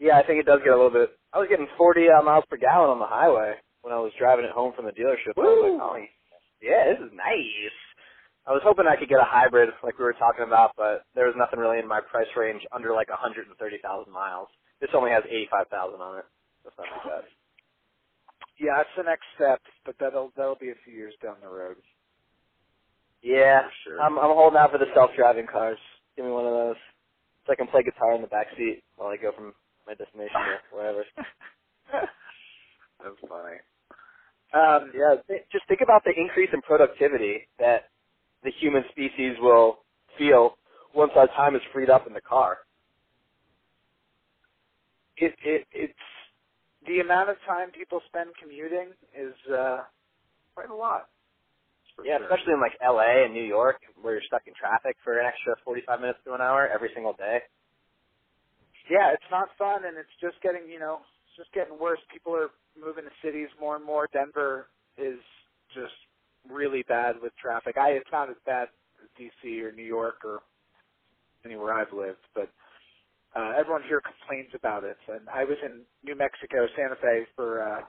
Yeah, 0.00 0.18
I 0.18 0.26
think 0.26 0.40
it 0.40 0.46
does 0.46 0.60
get 0.64 0.72
a 0.72 0.76
little 0.76 0.90
bit. 0.90 1.16
I 1.32 1.38
was 1.38 1.48
getting 1.48 1.68
40 1.78 2.08
uh, 2.10 2.22
miles 2.22 2.44
per 2.50 2.56
gallon 2.56 2.90
on 2.90 2.98
the 2.98 3.06
highway 3.06 3.54
when 3.86 3.94
I 3.94 4.02
was 4.02 4.10
driving 4.18 4.44
it 4.44 4.50
home 4.50 4.74
from 4.74 4.86
the 4.90 4.96
dealership. 4.98 5.38
I 5.38 5.46
was 5.54 5.62
like, 5.62 5.78
oh, 5.78 5.94
yeah, 6.58 6.90
this 6.90 6.98
is 7.06 7.14
nice. 7.14 7.78
I 8.46 8.50
was 8.50 8.62
hoping 8.66 8.86
I 8.90 8.98
could 8.98 9.08
get 9.10 9.22
a 9.22 9.28
hybrid 9.28 9.70
like 9.86 9.98
we 9.98 10.04
were 10.04 10.18
talking 10.18 10.42
about, 10.46 10.74
but 10.76 11.06
there 11.14 11.26
was 11.30 11.38
nothing 11.38 11.60
really 11.62 11.78
in 11.78 11.86
my 11.86 12.02
price 12.02 12.30
range 12.36 12.66
under 12.74 12.90
like 12.94 13.10
130,000 13.10 13.54
miles. 14.12 14.48
This 14.82 14.90
only 14.94 15.10
has 15.14 15.22
85,000 15.30 16.02
on 16.02 16.18
it. 16.18 16.26
That's 16.66 16.76
not 16.78 16.90
too 16.90 17.10
bad. 17.10 17.24
Yeah, 18.58 18.78
that's 18.78 18.94
the 18.98 19.04
next 19.04 19.24
step, 19.36 19.62
but 19.86 19.96
that'll 20.00 20.32
that'll 20.36 20.56
be 20.60 20.70
a 20.70 20.80
few 20.84 20.94
years 20.94 21.14
down 21.22 21.36
the 21.42 21.48
road. 21.48 21.76
Yeah, 23.22 23.62
For 23.62 23.72
sure. 23.84 24.00
I'm 24.02 24.18
I'm 24.18 24.34
holding 24.36 24.58
out 24.58 24.72
for 24.72 24.78
the 24.78 24.90
self-driving 24.94 25.46
cars. 25.52 25.78
Give 26.16 26.24
me 26.26 26.32
one 26.32 26.46
of 26.46 26.52
those, 26.52 26.80
so 27.46 27.52
I 27.52 27.56
can 27.56 27.68
play 27.68 27.82
guitar 27.84 28.14
in 28.14 28.22
the 28.22 28.28
back 28.28 28.48
seat 28.56 28.82
while 28.96 29.10
I 29.10 29.16
go 29.16 29.32
from 29.36 29.54
my 29.86 29.94
destination 29.94 30.34
to 30.34 30.56
wherever. 30.76 31.04
That's 33.02 33.20
funny. 33.28 33.58
Um, 34.56 34.92
Yeah, 34.94 35.16
th- 35.28 35.44
just 35.52 35.68
think 35.68 35.82
about 35.82 36.04
the 36.04 36.12
increase 36.16 36.50
in 36.54 36.62
productivity 36.62 37.48
that 37.60 37.90
the 38.44 38.52
human 38.60 38.84
species 38.92 39.36
will 39.40 39.78
feel 40.18 40.56
once 40.94 41.12
our 41.16 41.28
time 41.28 41.56
is 41.56 41.62
freed 41.72 41.90
up 41.90 42.06
in 42.06 42.14
the 42.14 42.22
car. 42.22 42.58
it 45.18 45.34
it 45.44 45.66
it's 45.72 46.04
the 46.86 47.00
amount 47.00 47.30
of 47.30 47.36
time 47.46 47.70
people 47.72 48.00
spend 48.08 48.30
commuting 48.42 48.90
is 49.18 49.34
uh 49.52 49.82
quite 50.54 50.70
a 50.70 50.76
lot. 50.76 51.08
Yeah, 52.04 52.18
sure. 52.18 52.26
especially 52.28 52.54
in 52.54 52.60
like 52.60 52.76
LA 52.84 53.24
and 53.26 53.34
New 53.34 53.44
York 53.44 53.80
where 54.02 54.14
you're 54.14 54.26
stuck 54.28 54.42
in 54.46 54.54
traffic 54.54 54.96
for 55.04 55.18
an 55.20 55.26
extra 55.26 55.54
45 55.64 56.00
minutes 56.00 56.20
to 56.26 56.34
an 56.34 56.42
hour 56.42 56.68
every 56.68 56.90
single 56.94 57.14
day. 57.14 57.40
yeah, 58.90 59.12
it's 59.12 59.30
not 59.30 59.48
fun, 59.58 59.84
and 59.86 59.96
it's 59.98 60.12
just 60.20 60.40
getting 60.42 60.68
you 60.70 60.80
know 60.80 61.00
just 61.36 61.52
getting 61.52 61.78
worse. 61.78 62.00
People 62.12 62.34
are 62.34 62.50
moving 62.78 63.04
to 63.04 63.10
cities 63.22 63.48
more 63.60 63.76
and 63.76 63.84
more. 63.84 64.08
Denver 64.12 64.68
is 64.98 65.18
just 65.74 65.94
really 66.50 66.82
bad 66.88 67.16
with 67.22 67.32
traffic. 67.36 67.76
I 67.78 67.90
it's 67.90 68.10
not 68.12 68.30
as 68.30 68.36
bad. 68.46 68.68
It's 69.02 69.12
D.C. 69.18 69.62
or 69.62 69.72
New 69.72 69.84
York 69.84 70.24
or 70.24 70.40
anywhere 71.44 71.74
I've 71.74 71.92
lived, 71.92 72.24
but 72.34 72.50
uh, 73.36 73.52
everyone 73.58 73.82
here 73.88 74.00
complains 74.00 74.50
about 74.54 74.84
it. 74.84 74.96
And 75.08 75.28
I 75.28 75.44
was 75.44 75.58
in 75.64 75.82
New 76.02 76.16
Mexico, 76.16 76.66
Santa 76.76 76.96
Fe 77.00 77.26
for 77.36 77.62
uh, 77.62 77.82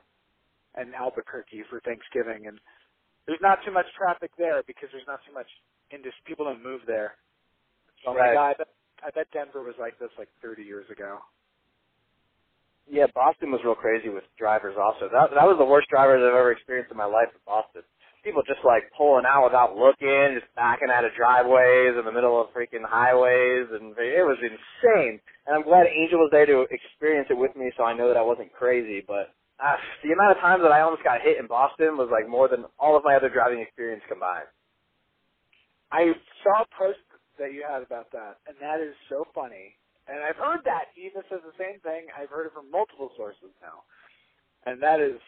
and 0.75 0.93
Albuquerque 0.93 1.63
for 1.69 1.79
Thanksgiving, 1.81 2.47
and 2.47 2.59
there's 3.25 3.41
not 3.41 3.59
too 3.65 3.71
much 3.71 3.85
traffic 3.97 4.31
there 4.37 4.63
because 4.67 4.89
there's 4.91 5.07
not 5.07 5.19
too 5.27 5.33
much 5.33 5.47
indus 5.91 6.13
people 6.25 6.45
don't 6.45 6.63
move 6.63 6.81
there. 6.87 7.15
So 8.03 8.11
like, 8.11 8.19
Right. 8.19 8.37
"Ah, 8.37 8.47
I 8.49 8.53
bet 8.57 8.67
I 9.03 9.09
bet 9.11 9.31
Denver 9.31 9.63
was 9.63 9.75
like 9.79 9.97
this 9.99 10.11
like 10.17 10.29
30 10.41 10.63
years 10.63 10.89
ago. 10.89 11.19
Yeah, 12.89 13.07
Boston 13.13 13.51
was 13.51 13.61
real 13.63 13.75
crazy 13.75 14.09
with 14.09 14.23
drivers 14.39 14.75
also. 14.79 15.11
That 15.11 15.35
that 15.35 15.45
was 15.47 15.59
the 15.59 15.67
worst 15.67 15.91
drivers 15.91 16.23
I've 16.23 16.33
ever 16.33 16.51
experienced 16.51 16.91
in 16.91 16.97
my 16.97 17.07
life 17.07 17.29
in 17.35 17.41
Boston. 17.45 17.83
People 18.23 18.43
just 18.47 18.63
like 18.65 18.87
pulling 18.97 19.27
out 19.27 19.45
without 19.47 19.75
looking, 19.77 20.35
just 20.35 20.49
backing 20.55 20.91
out 20.91 21.05
of 21.05 21.15
driveways 21.15 21.95
in 21.95 22.03
the 22.03 22.11
middle 22.11 22.39
of 22.39 22.51
freaking 22.51 22.83
highways, 22.83 23.71
and 23.71 23.95
it 23.95 24.25
was 24.25 24.39
insane. 24.41 25.19
And 25.47 25.55
I'm 25.55 25.63
glad 25.63 25.87
Angel 25.87 26.19
was 26.19 26.31
there 26.31 26.47
to 26.47 26.67
experience 26.71 27.27
it 27.29 27.39
with 27.39 27.55
me, 27.55 27.71
so 27.77 27.83
I 27.83 27.95
know 27.95 28.07
that 28.07 28.17
I 28.19 28.25
wasn't 28.25 28.51
crazy. 28.51 29.03
But 29.05 29.31
uh, 29.61 29.77
the 30.03 30.11
amount 30.11 30.35
of 30.35 30.43
times 30.43 30.63
that 30.63 30.75
I 30.75 30.81
almost 30.81 31.03
got 31.03 31.21
hit 31.23 31.39
in 31.39 31.47
Boston 31.47 31.95
was 31.95 32.09
like 32.11 32.27
more 32.27 32.47
than 32.49 32.65
all 32.79 32.97
of 32.97 33.03
my 33.05 33.15
other 33.15 33.29
driving 33.29 33.61
experience 33.61 34.03
combined. 34.09 34.49
I 35.91 36.11
saw 36.43 36.63
a 36.63 36.69
post 36.75 37.03
that 37.39 37.53
you 37.53 37.63
had 37.63 37.83
about 37.83 38.11
that, 38.11 38.39
and 38.47 38.57
that 38.59 38.81
is 38.83 38.95
so 39.07 39.23
funny. 39.35 39.75
And 40.09 40.23
I've 40.23 40.37
heard 40.37 40.61
that 40.65 40.91
Eva 40.97 41.23
says 41.29 41.41
the 41.45 41.55
same 41.59 41.79
thing. 41.81 42.07
I've 42.17 42.29
heard 42.29 42.47
it 42.47 42.53
from 42.53 42.71
multiple 42.71 43.11
sources 43.17 43.53
now, 43.61 43.83
and 44.65 44.81
that 44.83 44.99
is 45.01 45.19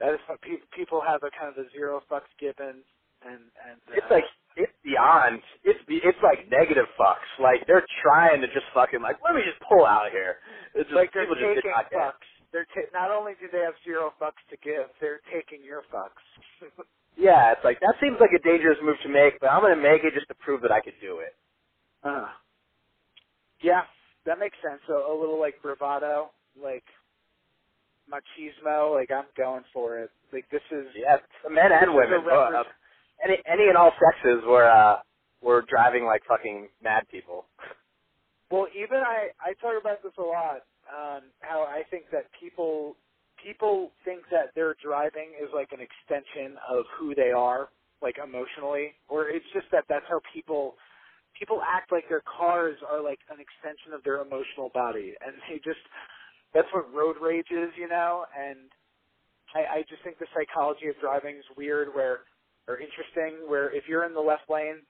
that 0.00 0.14
is 0.14 0.20
what 0.28 0.40
people 0.42 0.66
people 0.76 1.00
have 1.02 1.22
a 1.24 1.30
kind 1.32 1.52
of 1.56 1.58
a 1.66 1.70
zero 1.72 2.02
fucks 2.10 2.30
given, 2.40 2.84
and 3.22 3.50
and 3.56 3.80
uh, 3.88 3.96
It's 3.96 4.10
like 4.10 4.24
it's 4.56 4.72
beyond. 4.84 5.42
It's 5.64 5.80
be, 5.86 6.00
it's 6.04 6.18
like 6.22 6.50
negative 6.50 6.86
fucks. 6.98 7.28
Like 7.40 7.66
they're 7.66 7.86
trying 8.02 8.40
to 8.42 8.48
just 8.48 8.66
fucking 8.74 9.02
like 9.02 9.18
let 9.24 9.34
me 9.34 9.42
just 9.46 9.60
pull 9.68 9.86
out 9.86 10.10
here. 10.12 10.38
It's 10.74 10.90
just, 10.90 11.12
they're 11.14 11.26
people 11.26 11.36
just 11.36 11.54
taking 11.54 11.70
it. 11.92 11.98
fucks. 11.98 12.28
They're 12.52 12.66
ta- 12.74 12.90
not 12.94 13.10
only 13.10 13.34
do 13.40 13.48
they 13.52 13.60
have 13.64 13.74
zero 13.84 14.12
fucks 14.20 14.42
to 14.50 14.56
give, 14.64 14.88
they're 15.00 15.20
taking 15.32 15.64
your 15.64 15.82
fucks. 15.92 16.24
Yeah, 17.18 17.52
it's 17.52 17.64
like 17.64 17.80
that 17.80 17.96
seems 18.00 18.18
like 18.20 18.30
a 18.36 18.42
dangerous 18.42 18.78
move 18.82 18.96
to 19.02 19.10
make, 19.10 19.40
but 19.40 19.48
I'm 19.50 19.62
gonna 19.62 19.76
make 19.82 20.04
it 20.04 20.14
just 20.14 20.28
to 20.28 20.36
prove 20.36 20.62
that 20.62 20.72
I 20.72 20.80
could 20.80 20.98
do 21.02 21.20
it. 21.20 21.34
uh, 22.04 22.28
yeah, 23.62 23.82
that 24.26 24.38
makes 24.38 24.56
sense. 24.62 24.80
A, 24.88 24.92
a 25.12 25.14
little 25.18 25.40
like 25.40 25.54
bravado, 25.62 26.30
like 26.60 26.84
machismo. 28.10 28.94
Like 28.94 29.10
I'm 29.10 29.26
going 29.36 29.64
for 29.72 29.98
it. 29.98 30.10
Like 30.32 30.48
this 30.50 30.62
is 30.72 30.86
Yeah, 30.96 31.16
men 31.50 31.72
and 31.72 31.94
women. 31.94 32.22
both. 32.24 32.66
any 33.24 33.38
any 33.46 33.68
and 33.68 33.76
all 33.76 33.92
sexes 33.98 34.42
were 34.46 34.68
uh 34.68 34.98
were 35.42 35.62
driving 35.68 36.04
like 36.04 36.22
fucking 36.28 36.68
mad 36.82 37.04
people. 37.10 37.46
Well, 38.50 38.66
even 38.74 38.98
I 38.98 39.28
I 39.40 39.54
talk 39.60 39.80
about 39.80 40.02
this 40.02 40.12
a 40.18 40.22
lot. 40.22 40.62
Um, 40.88 41.24
how 41.40 41.62
I 41.64 41.82
think 41.90 42.04
that 42.12 42.26
people 42.40 42.96
people 43.44 43.92
think 44.04 44.22
that 44.30 44.54
their 44.54 44.74
driving 44.82 45.32
is 45.40 45.48
like 45.54 45.68
an 45.72 45.80
extension 45.80 46.56
of 46.68 46.84
who 46.98 47.14
they 47.14 47.30
are, 47.30 47.68
like 48.02 48.16
emotionally, 48.22 48.94
or 49.08 49.28
it's 49.28 49.44
just 49.54 49.66
that 49.72 49.84
that's 49.88 50.06
how 50.08 50.20
people 50.34 50.76
people 51.38 51.62
act 51.62 51.92
like 51.92 52.08
their 52.08 52.22
cars 52.26 52.76
are 52.90 53.02
like 53.02 53.20
an 53.30 53.38
extension 53.38 53.94
of 53.94 54.02
their 54.02 54.20
emotional 54.20 54.70
body, 54.74 55.14
and 55.24 55.36
they 55.48 55.56
just 55.62 55.80
that's 56.52 56.68
what 56.72 56.92
road 56.92 57.16
rage 57.20 57.50
is, 57.50 57.70
you 57.78 57.88
know. 57.88 58.24
And 58.34 58.68
I, 59.54 59.78
I 59.78 59.84
just 59.88 60.02
think 60.02 60.18
the 60.18 60.26
psychology 60.34 60.88
of 60.88 60.98
driving 61.00 61.36
is 61.36 61.48
weird, 61.56 61.94
where 61.94 62.26
or 62.66 62.78
interesting, 62.78 63.48
where 63.48 63.74
if 63.74 63.84
you're 63.88 64.04
in 64.04 64.12
the 64.12 64.20
left 64.20 64.50
lane, 64.50 64.82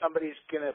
somebody's 0.00 0.38
gonna 0.50 0.72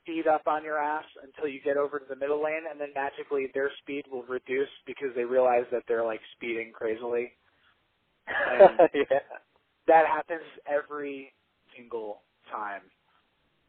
speed 0.00 0.26
up 0.26 0.42
on 0.46 0.64
your 0.64 0.78
ass 0.78 1.04
until 1.22 1.48
you 1.48 1.60
get 1.62 1.76
over 1.76 1.98
to 1.98 2.04
the 2.08 2.16
middle 2.16 2.42
lane, 2.42 2.64
and 2.70 2.80
then 2.80 2.88
magically 2.94 3.48
their 3.54 3.70
speed 3.82 4.04
will 4.10 4.24
reduce 4.24 4.72
because 4.86 5.10
they 5.14 5.24
realize 5.24 5.64
that 5.70 5.82
they're 5.86 6.04
like 6.04 6.20
speeding 6.36 6.72
crazily. 6.72 7.32
And 8.26 8.80
yeah. 8.94 9.20
that 9.86 10.06
happens 10.06 10.46
every 10.66 11.32
single 11.76 12.22
time. 12.50 12.82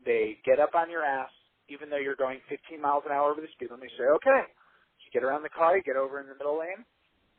They 0.06 0.38
get 0.46 0.60
up 0.60 0.76
on 0.76 0.90
your 0.92 1.04
ass, 1.06 1.32
even 1.70 1.90
though 1.90 2.02
you're 2.02 2.18
going 2.20 2.40
15 2.50 2.82
miles 2.82 3.04
an 3.06 3.14
hour 3.14 3.32
over 3.32 3.42
the 3.42 3.52
speed 3.54 3.72
limit. 3.72 3.90
They 3.90 3.98
say, 4.04 4.10
okay. 4.22 4.44
You 5.06 5.10
get 5.14 5.24
around 5.28 5.44
the 5.44 5.54
car, 5.54 5.78
you 5.78 5.84
get 5.84 5.98
over 5.98 6.22
in 6.22 6.28
the 6.28 6.36
middle 6.36 6.60
lane, 6.60 6.84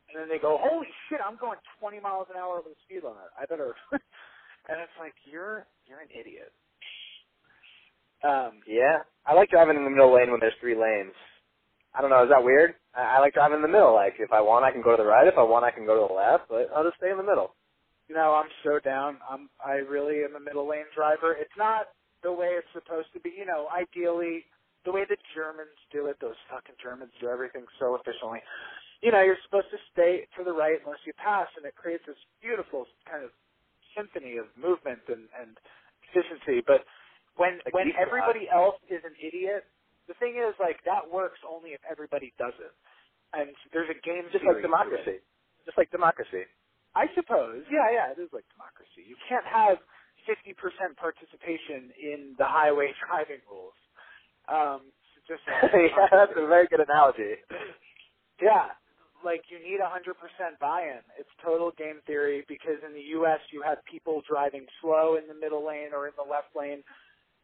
and 0.09 0.15
then 0.15 0.29
they 0.29 0.39
go, 0.39 0.57
holy 0.61 0.87
shit, 1.09 1.19
I'm 1.23 1.37
going 1.37 1.59
20 1.79 1.99
miles 2.01 2.27
an 2.31 2.37
hour 2.39 2.59
over 2.59 2.69
the 2.69 2.79
speed 2.85 3.03
limit. 3.03 3.29
I 3.39 3.45
better. 3.45 3.75
and 3.93 4.77
it's 4.83 4.97
like, 4.99 5.15
you're 5.25 5.67
you're 5.87 6.01
an 6.01 6.11
idiot. 6.13 6.51
Um, 8.23 8.61
Yeah. 8.67 9.03
I 9.25 9.33
like 9.35 9.49
driving 9.49 9.77
in 9.77 9.83
the 9.85 9.91
middle 9.91 10.13
lane 10.15 10.31
when 10.31 10.39
there's 10.39 10.57
three 10.61 10.75
lanes. 10.75 11.13
I 11.95 12.01
don't 12.01 12.09
know, 12.11 12.23
is 12.23 12.29
that 12.29 12.43
weird? 12.43 12.75
I, 12.95 13.17
I 13.17 13.19
like 13.19 13.33
driving 13.33 13.57
in 13.57 13.61
the 13.63 13.69
middle. 13.71 13.93
Like 13.93 14.15
if 14.19 14.31
I 14.33 14.41
want 14.41 14.65
I 14.65 14.71
can 14.71 14.81
go 14.81 14.95
to 14.95 15.01
the 15.03 15.07
right, 15.09 15.27
if 15.27 15.37
I 15.37 15.43
want 15.43 15.65
I 15.65 15.71
can 15.71 15.85
go 15.85 15.95
to 15.95 16.07
the 16.07 16.13
left, 16.13 16.49
but 16.49 16.69
I'll 16.75 16.83
just 16.85 16.97
stay 16.97 17.11
in 17.11 17.17
the 17.17 17.23
middle. 17.27 17.55
No, 18.09 18.35
I'm 18.35 18.49
so 18.63 18.79
down. 18.79 19.17
I'm 19.29 19.49
I 19.63 19.81
really 19.85 20.23
am 20.23 20.35
a 20.35 20.39
middle 20.43 20.67
lane 20.67 20.89
driver. 20.95 21.33
It's 21.39 21.55
not 21.57 21.87
the 22.23 22.31
way 22.33 22.55
it's 22.57 22.71
supposed 22.73 23.11
to 23.13 23.19
be. 23.19 23.31
You 23.35 23.45
know, 23.45 23.67
ideally 23.69 24.45
the 24.85 24.91
way 24.91 25.03
the 25.07 25.17
Germans 25.35 25.75
do 25.91 26.07
it, 26.07 26.19
those 26.19 26.37
fucking 26.51 26.75
Germans 26.81 27.11
do 27.19 27.27
everything 27.27 27.63
so 27.79 27.95
efficiently. 27.95 28.39
You 29.03 29.11
know, 29.11 29.23
you're 29.23 29.39
supposed 29.43 29.71
to 29.71 29.79
stay 29.91 30.27
to 30.39 30.43
the 30.43 30.51
right 30.55 30.79
unless 30.83 31.03
you 31.07 31.11
pass 31.19 31.47
and 31.55 31.65
it 31.67 31.75
creates 31.75 32.03
this 32.07 32.19
beautiful 32.39 32.87
kind 33.07 33.23
of 33.23 33.31
symphony 33.95 34.39
of 34.39 34.47
movement 34.55 35.03
and, 35.07 35.27
and 35.35 35.55
efficiency. 36.11 36.63
But 36.63 36.87
when 37.35 37.59
Like 37.65 37.75
when 37.75 37.91
everybody 37.95 38.47
else 38.51 38.79
is 38.87 39.03
an 39.03 39.15
idiot, 39.19 39.67
the 40.07 40.15
thing 40.19 40.35
is 40.39 40.55
like 40.59 40.83
that 40.83 41.03
works 41.07 41.39
only 41.47 41.71
if 41.75 41.83
everybody 41.87 42.31
does 42.39 42.55
it. 42.59 42.71
And 43.33 43.51
there's 43.71 43.89
a 43.89 43.99
game 44.05 44.29
Just 44.31 44.45
like 44.45 44.61
democracy. 44.61 45.19
Just 45.65 45.77
like 45.79 45.89
democracy. 45.91 46.45
I 46.93 47.09
suppose. 47.17 47.65
Yeah, 47.73 47.89
yeah, 47.89 48.13
it 48.13 48.21
is 48.21 48.29
like 48.31 48.45
democracy. 48.53 49.01
You 49.03 49.17
can't 49.25 49.47
have 49.47 49.81
50% 50.27 50.97
participation 50.97 51.91
in 52.01 52.35
the 52.39 52.45
highway 52.45 52.93
driving 53.07 53.41
rules. 53.49 53.77
Um, 54.49 54.89
it's 55.17 55.27
just 55.27 55.43
yeah, 55.47 56.07
that's 56.11 56.33
a 56.37 56.47
very 56.47 56.67
good 56.67 56.81
analogy. 56.81 57.37
yeah, 58.41 58.73
like 59.25 59.43
you 59.51 59.59
need 59.61 59.81
100% 59.83 60.15
buy-in. 60.59 61.03
It's 61.19 61.29
total 61.43 61.71
game 61.77 62.01
theory 62.07 62.45
because 62.49 62.81
in 62.85 62.93
the 62.95 63.07
U.S. 63.21 63.39
you 63.53 63.61
have 63.63 63.79
people 63.89 64.23
driving 64.29 64.65
slow 64.81 65.17
in 65.17 65.27
the 65.27 65.35
middle 65.37 65.65
lane 65.67 65.93
or 65.93 66.07
in 66.07 66.15
the 66.17 66.25
left 66.25 66.55
lane, 66.57 66.83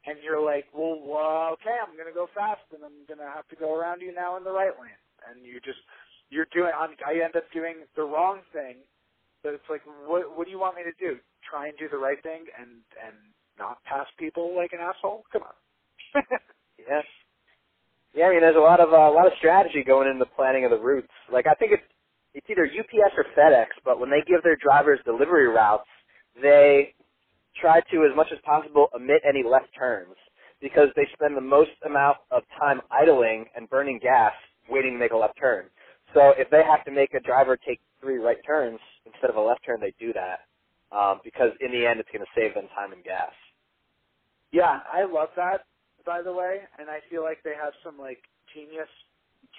and 0.07 0.17
you're 0.23 0.43
like, 0.43 0.65
well, 0.73 0.95
uh, 1.11 1.53
okay, 1.59 1.75
I'm 1.81 1.97
gonna 1.97 2.15
go 2.15 2.29
fast, 2.35 2.63
and 2.73 2.83
I'm 2.85 3.03
gonna 3.09 3.29
have 3.31 3.47
to 3.49 3.57
go 3.57 3.75
around 3.75 4.01
you 4.01 4.13
now 4.15 4.37
in 4.37 4.43
the 4.45 4.53
right 4.53 4.75
lane, 4.79 5.01
and 5.29 5.45
you 5.45 5.59
just 5.61 5.79
you're 6.31 6.47
doing. 6.53 6.71
I'm, 6.77 6.95
I 7.07 7.23
end 7.23 7.35
up 7.35 7.45
doing 7.53 7.83
the 7.97 8.03
wrong 8.03 8.41
thing, 8.53 8.77
but 9.43 9.53
it's 9.53 9.67
like, 9.69 9.81
what 10.07 10.37
what 10.37 10.45
do 10.45 10.51
you 10.51 10.59
want 10.59 10.77
me 10.77 10.83
to 10.83 10.95
do? 10.99 11.19
Try 11.49 11.69
and 11.69 11.77
do 11.79 11.89
the 11.89 11.97
right 11.97 12.21
thing 12.23 12.45
and 12.59 12.69
and 13.05 13.15
not 13.59 13.83
pass 13.85 14.07
people 14.19 14.55
like 14.55 14.73
an 14.73 14.79
asshole? 14.81 15.23
Come 15.33 15.43
on. 15.43 16.23
Yeah. 16.79 17.01
Yeah, 18.15 18.27
I 18.27 18.31
mean, 18.31 18.41
there's 18.41 18.55
a 18.55 18.59
lot 18.59 18.79
of 18.79 18.93
uh, 18.93 19.09
a 19.09 19.13
lot 19.13 19.27
of 19.27 19.33
strategy 19.37 19.83
going 19.85 20.07
into 20.07 20.19
the 20.19 20.31
planning 20.35 20.65
of 20.65 20.71
the 20.71 20.79
routes. 20.79 21.09
Like, 21.31 21.47
I 21.47 21.53
think 21.55 21.73
it's 21.73 21.83
it's 22.33 22.47
either 22.49 22.65
UPS 22.65 23.13
or 23.17 23.25
FedEx, 23.37 23.67
but 23.85 23.99
when 23.99 24.09
they 24.09 24.21
give 24.27 24.43
their 24.43 24.55
drivers 24.57 24.99
delivery 25.05 25.47
routes, 25.47 25.87
they 26.41 26.93
try 27.59 27.81
to, 27.91 28.05
as 28.09 28.15
much 28.15 28.27
as 28.31 28.39
possible, 28.45 28.89
omit 28.95 29.21
any 29.27 29.43
left 29.43 29.67
turns 29.77 30.15
because 30.61 30.89
they 30.95 31.07
spend 31.13 31.37
the 31.37 31.41
most 31.41 31.71
amount 31.85 32.17
of 32.31 32.43
time 32.59 32.81
idling 32.91 33.45
and 33.55 33.69
burning 33.69 33.99
gas 34.01 34.33
waiting 34.69 34.93
to 34.93 34.99
make 34.99 35.11
a 35.13 35.17
left 35.17 35.39
turn. 35.39 35.65
So 36.13 36.33
if 36.37 36.49
they 36.51 36.63
have 36.63 36.85
to 36.85 36.91
make 36.91 37.13
a 37.15 37.21
driver 37.21 37.57
take 37.57 37.79
three 38.01 38.17
right 38.19 38.37
turns 38.45 38.79
instead 39.05 39.29
of 39.31 39.37
a 39.37 39.41
left 39.41 39.61
turn, 39.65 39.79
they 39.81 39.93
do 39.99 40.13
that 40.13 40.41
um, 40.91 41.21
because 41.23 41.51
in 41.61 41.71
the 41.71 41.85
end, 41.87 41.99
it's 41.99 42.09
going 42.13 42.25
to 42.25 42.33
save 42.35 42.55
them 42.55 42.67
time 42.75 42.93
and 42.93 43.03
gas. 43.03 43.33
Yeah, 44.53 44.79
I 44.93 45.05
love 45.05 45.29
that, 45.37 45.65
by 46.05 46.23
the 46.23 46.33
way, 46.33 46.61
and 46.79 46.89
I 46.89 46.99
feel 47.11 47.23
like 47.23 47.39
they 47.43 47.55
have 47.61 47.73
some 47.85 47.99
like 47.99 48.19
genius 48.55 48.89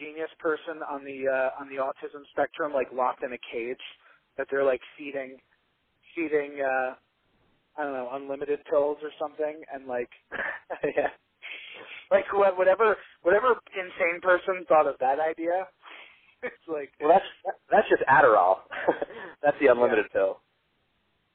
genius 0.01 0.31
person 0.41 0.83
on 0.91 1.05
the 1.05 1.29
uh 1.29 1.61
on 1.63 1.69
the 1.71 1.77
autism 1.77 2.23
spectrum 2.33 2.73
like 2.75 2.89
locked 2.93 3.23
in 3.25 3.33
a 3.33 3.39
cage 3.53 3.81
that 4.39 4.47
they're 4.51 4.65
like 4.65 4.81
feeding 4.99 5.39
feeding 6.17 6.61
uh 6.63 6.95
I 7.79 7.85
don't 7.85 7.95
know, 7.95 8.11
unlimited 8.13 8.61
pills 8.71 8.99
or 9.03 9.11
something 9.21 9.63
and 9.73 9.87
like 9.87 10.11
yeah. 10.85 11.11
like 12.11 12.27
wh- 12.33 12.59
whatever 12.59 12.97
whatever 13.23 13.55
insane 13.77 14.21
person 14.23 14.65
thought 14.69 14.89
of 14.89 14.97
that 15.01 15.19
idea. 15.21 15.69
It's 16.45 16.69
like 16.69 16.93
Well, 17.01 17.11
that's 17.11 17.57
that's 17.71 17.89
just 17.91 18.03
Adderall. 18.09 18.59
that's 19.43 19.57
the 19.61 19.69
unlimited 19.69 20.07
pill. 20.13 20.41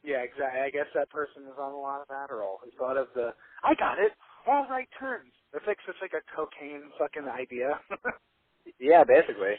Yeah, 0.06 0.22
exactly. 0.22 0.62
I 0.62 0.70
guess 0.70 0.88
that 0.94 1.10
person 1.10 1.44
is 1.50 1.58
on 1.60 1.74
a 1.74 1.78
lot 1.82 2.02
of 2.02 2.08
Adderall 2.14 2.62
who 2.64 2.70
thought 2.78 2.98
of 2.98 3.08
the 3.16 3.34
I 3.64 3.74
got 3.76 4.00
it, 4.00 4.14
all 4.48 4.66
right 4.70 4.88
turns. 5.00 5.34
It's 5.54 5.66
like 5.68 5.78
such 5.86 5.98
like 6.02 6.14
a 6.14 6.24
cocaine 6.36 6.92
fucking 7.00 7.28
idea. 7.28 7.80
Yeah, 8.80 9.04
basically. 9.06 9.56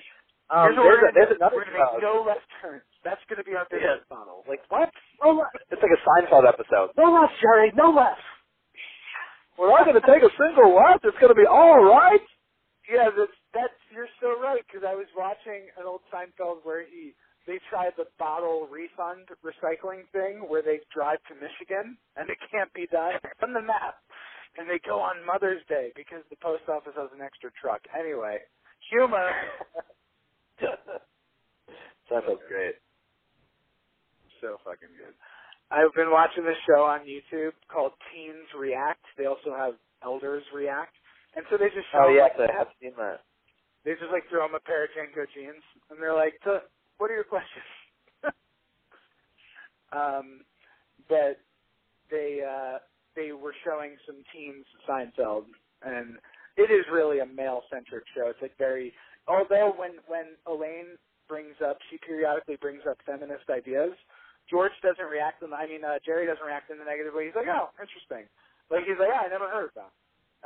Um, 0.51 0.75
Here's 0.75 0.77
what 0.79 0.85
there's, 0.85 1.03
a, 1.03 1.11
there's 1.15 1.31
do. 1.31 1.37
another 1.39 1.57
We're 1.57 1.65
gonna 1.71 1.79
make 1.79 2.03
no 2.03 2.25
left 2.27 2.47
turns. 2.63 2.83
That's 3.07 3.23
gonna 3.31 3.47
be 3.47 3.55
our 3.55 3.67
business 3.71 4.03
model. 4.11 4.43
Like 4.51 4.63
what? 4.69 4.91
No 5.23 5.31
left. 5.31 5.55
It's 5.71 5.83
like 5.83 5.95
a 5.95 6.03
Seinfeld 6.03 6.47
episode. 6.47 6.91
No 6.99 7.11
left, 7.15 7.35
Jerry. 7.41 7.71
No 7.75 7.91
left. 7.95 8.23
We're 9.59 9.71
not 9.73 9.87
going 9.89 9.97
to 9.97 10.05
take 10.07 10.23
a 10.23 10.33
single 10.37 10.77
left. 10.77 11.05
It's 11.05 11.17
going 11.17 11.33
to 11.33 11.39
be 11.39 11.49
all 11.49 11.81
right. 11.83 12.21
Yeah, 12.93 13.09
that's 13.11 13.33
that's 13.55 13.79
you're 13.91 14.11
so 14.21 14.39
right 14.39 14.63
because 14.69 14.85
I 14.87 14.95
was 14.95 15.09
watching 15.17 15.67
an 15.81 15.89
old 15.89 16.03
Seinfeld 16.13 16.63
where 16.63 16.85
he 16.85 17.17
they 17.47 17.59
tried 17.71 17.93
the 17.97 18.07
bottle 18.19 18.67
refund 18.71 19.29
recycling 19.45 20.05
thing 20.13 20.45
where 20.49 20.63
they 20.63 20.81
drive 20.95 21.19
to 21.29 21.35
Michigan 21.35 21.97
and 22.17 22.29
it 22.31 22.39
can't 22.51 22.73
be 22.75 22.87
done 22.91 23.15
on 23.43 23.53
the 23.55 23.63
map, 23.63 23.97
and 24.59 24.69
they 24.69 24.81
go 24.85 24.99
on 25.01 25.25
Mother's 25.27 25.63
Day 25.69 25.93
because 25.97 26.23
the 26.31 26.37
post 26.43 26.67
office 26.69 26.95
has 26.97 27.11
an 27.15 27.23
extra 27.23 27.51
truck. 27.61 27.81
Anyway, 27.99 28.39
humor. 28.91 29.31
Seinfeld's 32.11 32.47
great. 32.49 32.77
so 34.41 34.59
fucking 34.65 34.95
good. 34.97 35.15
I've 35.71 35.93
been 35.99 36.11
watching 36.15 36.45
this 36.47 36.59
show 36.67 36.87
on 36.87 37.03
YouTube 37.03 37.53
called 37.67 37.93
Teens 38.15 38.47
React. 38.57 39.03
They 39.19 39.27
also 39.27 39.51
have 39.57 39.75
Elders 40.05 40.45
React, 40.55 40.95
and 41.35 41.45
so 41.51 41.59
they 41.59 41.67
just 41.75 41.91
oh, 41.95 42.07
show 42.07 42.07
Oh 42.07 42.15
yes, 42.15 42.31
like, 42.39 42.51
I 42.51 42.59
have 42.59 42.71
seen 42.81 42.95
that. 42.99 43.27
they 43.85 43.99
just 43.99 44.13
like 44.15 44.23
throw 44.31 44.47
them 44.47 44.55
a 44.55 44.63
pair 44.63 44.85
of 44.87 44.91
JNCO 44.95 45.27
jeans, 45.35 45.65
and 45.91 45.99
they're 45.99 46.15
like, 46.15 46.39
"So, 46.47 46.63
"What 46.99 47.11
are 47.11 47.15
your 47.15 47.25
questions?" 47.25 47.65
um, 49.93 50.41
but 51.09 51.39
they 52.11 52.41
uh, 52.43 52.79
they 53.15 53.33
were 53.33 53.55
showing 53.65 53.97
some 54.07 54.17
teens 54.33 54.65
Seinfeld, 54.89 55.45
and 55.83 56.17
it 56.57 56.71
is 56.71 56.85
really 56.93 57.21
a 57.21 57.27
male 57.27 57.63
centric 57.73 58.05
show. 58.15 58.29
It's 58.29 58.41
like 58.43 58.57
very 58.59 58.93
although 59.27 59.75
when 59.77 59.99
when 60.07 60.37
Elaine 60.47 60.99
brings 61.29 61.57
up, 61.65 61.79
she 61.91 61.99
periodically 61.99 62.57
brings 62.57 62.83
up 62.89 62.99
feminist 63.05 63.51
ideas. 63.51 63.93
George 64.49 64.73
doesn't 64.83 65.11
react 65.11 65.43
in. 65.43 65.51
The 65.51 65.57
I 65.57 65.67
mean, 65.67 65.83
uh, 65.83 65.99
Jerry 66.05 66.27
doesn't 66.27 66.45
react 66.45 66.71
in 66.71 66.79
the 66.79 66.87
negative 66.87 67.15
way. 67.15 67.27
He's 67.27 67.35
like, 67.35 67.51
"Oh, 67.51 67.75
interesting." 67.81 68.31
Like 68.71 68.87
he's 68.87 68.99
like, 68.99 69.11
"Yeah, 69.11 69.27
I 69.27 69.29
never 69.29 69.51
heard 69.51 69.75
of 69.75 69.77
that." 69.77 69.93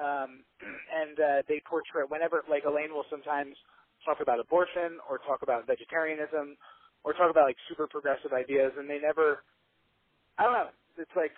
Um, 0.00 0.44
and 1.00 1.16
uh, 1.20 1.40
they 1.48 1.60
portray 1.68 2.02
it 2.02 2.10
whenever 2.10 2.42
like 2.48 2.64
Elaine 2.64 2.94
will 2.96 3.06
sometimes 3.10 3.56
talk 4.04 4.20
about 4.20 4.40
abortion 4.40 4.98
or 5.08 5.18
talk 5.18 5.42
about 5.42 5.66
vegetarianism 5.66 6.56
or 7.04 7.12
talk 7.14 7.30
about 7.30 7.44
like 7.44 7.56
super 7.68 7.86
progressive 7.86 8.32
ideas, 8.32 8.72
and 8.78 8.88
they 8.88 8.98
never. 8.98 9.42
I 10.38 10.44
don't 10.44 10.52
know. 10.52 10.68
It's 10.98 11.16
like 11.16 11.32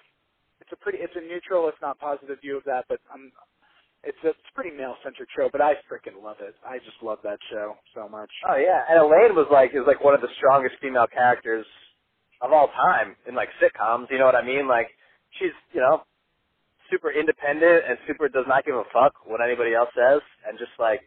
it's 0.61 0.71
a 0.73 0.79
pretty 0.79 0.99
it's 0.99 1.15
a 1.17 1.23
neutral 1.23 1.69
if 1.69 1.75
not 1.83 1.99
positive 1.99 2.41
view 2.41 2.57
of 2.57 2.65
that, 2.65 2.87
but 2.89 2.99
um, 3.13 3.31
it's 4.05 4.19
a, 4.25 4.31
it's 4.31 4.51
pretty 4.55 4.71
male 4.75 4.95
centric 5.03 5.29
show. 5.35 5.49
But 5.51 5.61
I 5.61 5.75
freaking 5.91 6.23
love 6.23 6.39
it. 6.41 6.55
I 6.67 6.79
just 6.79 6.99
love 7.03 7.19
that 7.23 7.39
show 7.51 7.75
so 7.95 8.09
much. 8.09 8.31
Oh 8.49 8.57
yeah, 8.59 8.83
and 8.91 8.99
Elaine 8.99 9.35
was 9.35 9.47
like 9.51 9.71
is 9.75 9.87
like 9.87 10.03
one 10.03 10.15
of 10.15 10.21
the 10.21 10.33
strongest 10.39 10.77
female 10.81 11.07
characters 11.07 11.67
of 12.41 12.53
all 12.53 12.69
time 12.75 13.15
in 13.27 13.35
like 13.35 13.49
sitcoms. 13.63 14.11
You 14.11 14.19
know 14.19 14.27
what 14.27 14.39
I 14.39 14.45
mean? 14.45 14.67
Like 14.67 14.91
she's 15.39 15.55
you 15.73 15.81
know 15.81 16.03
super 16.91 17.11
independent 17.11 17.85
and 17.89 17.99
super 18.07 18.29
does 18.29 18.47
not 18.47 18.67
give 18.67 18.75
a 18.75 18.87
fuck 18.93 19.15
what 19.25 19.41
anybody 19.41 19.75
else 19.75 19.91
says, 19.95 20.21
and 20.47 20.59
just 20.59 20.75
like 20.79 21.07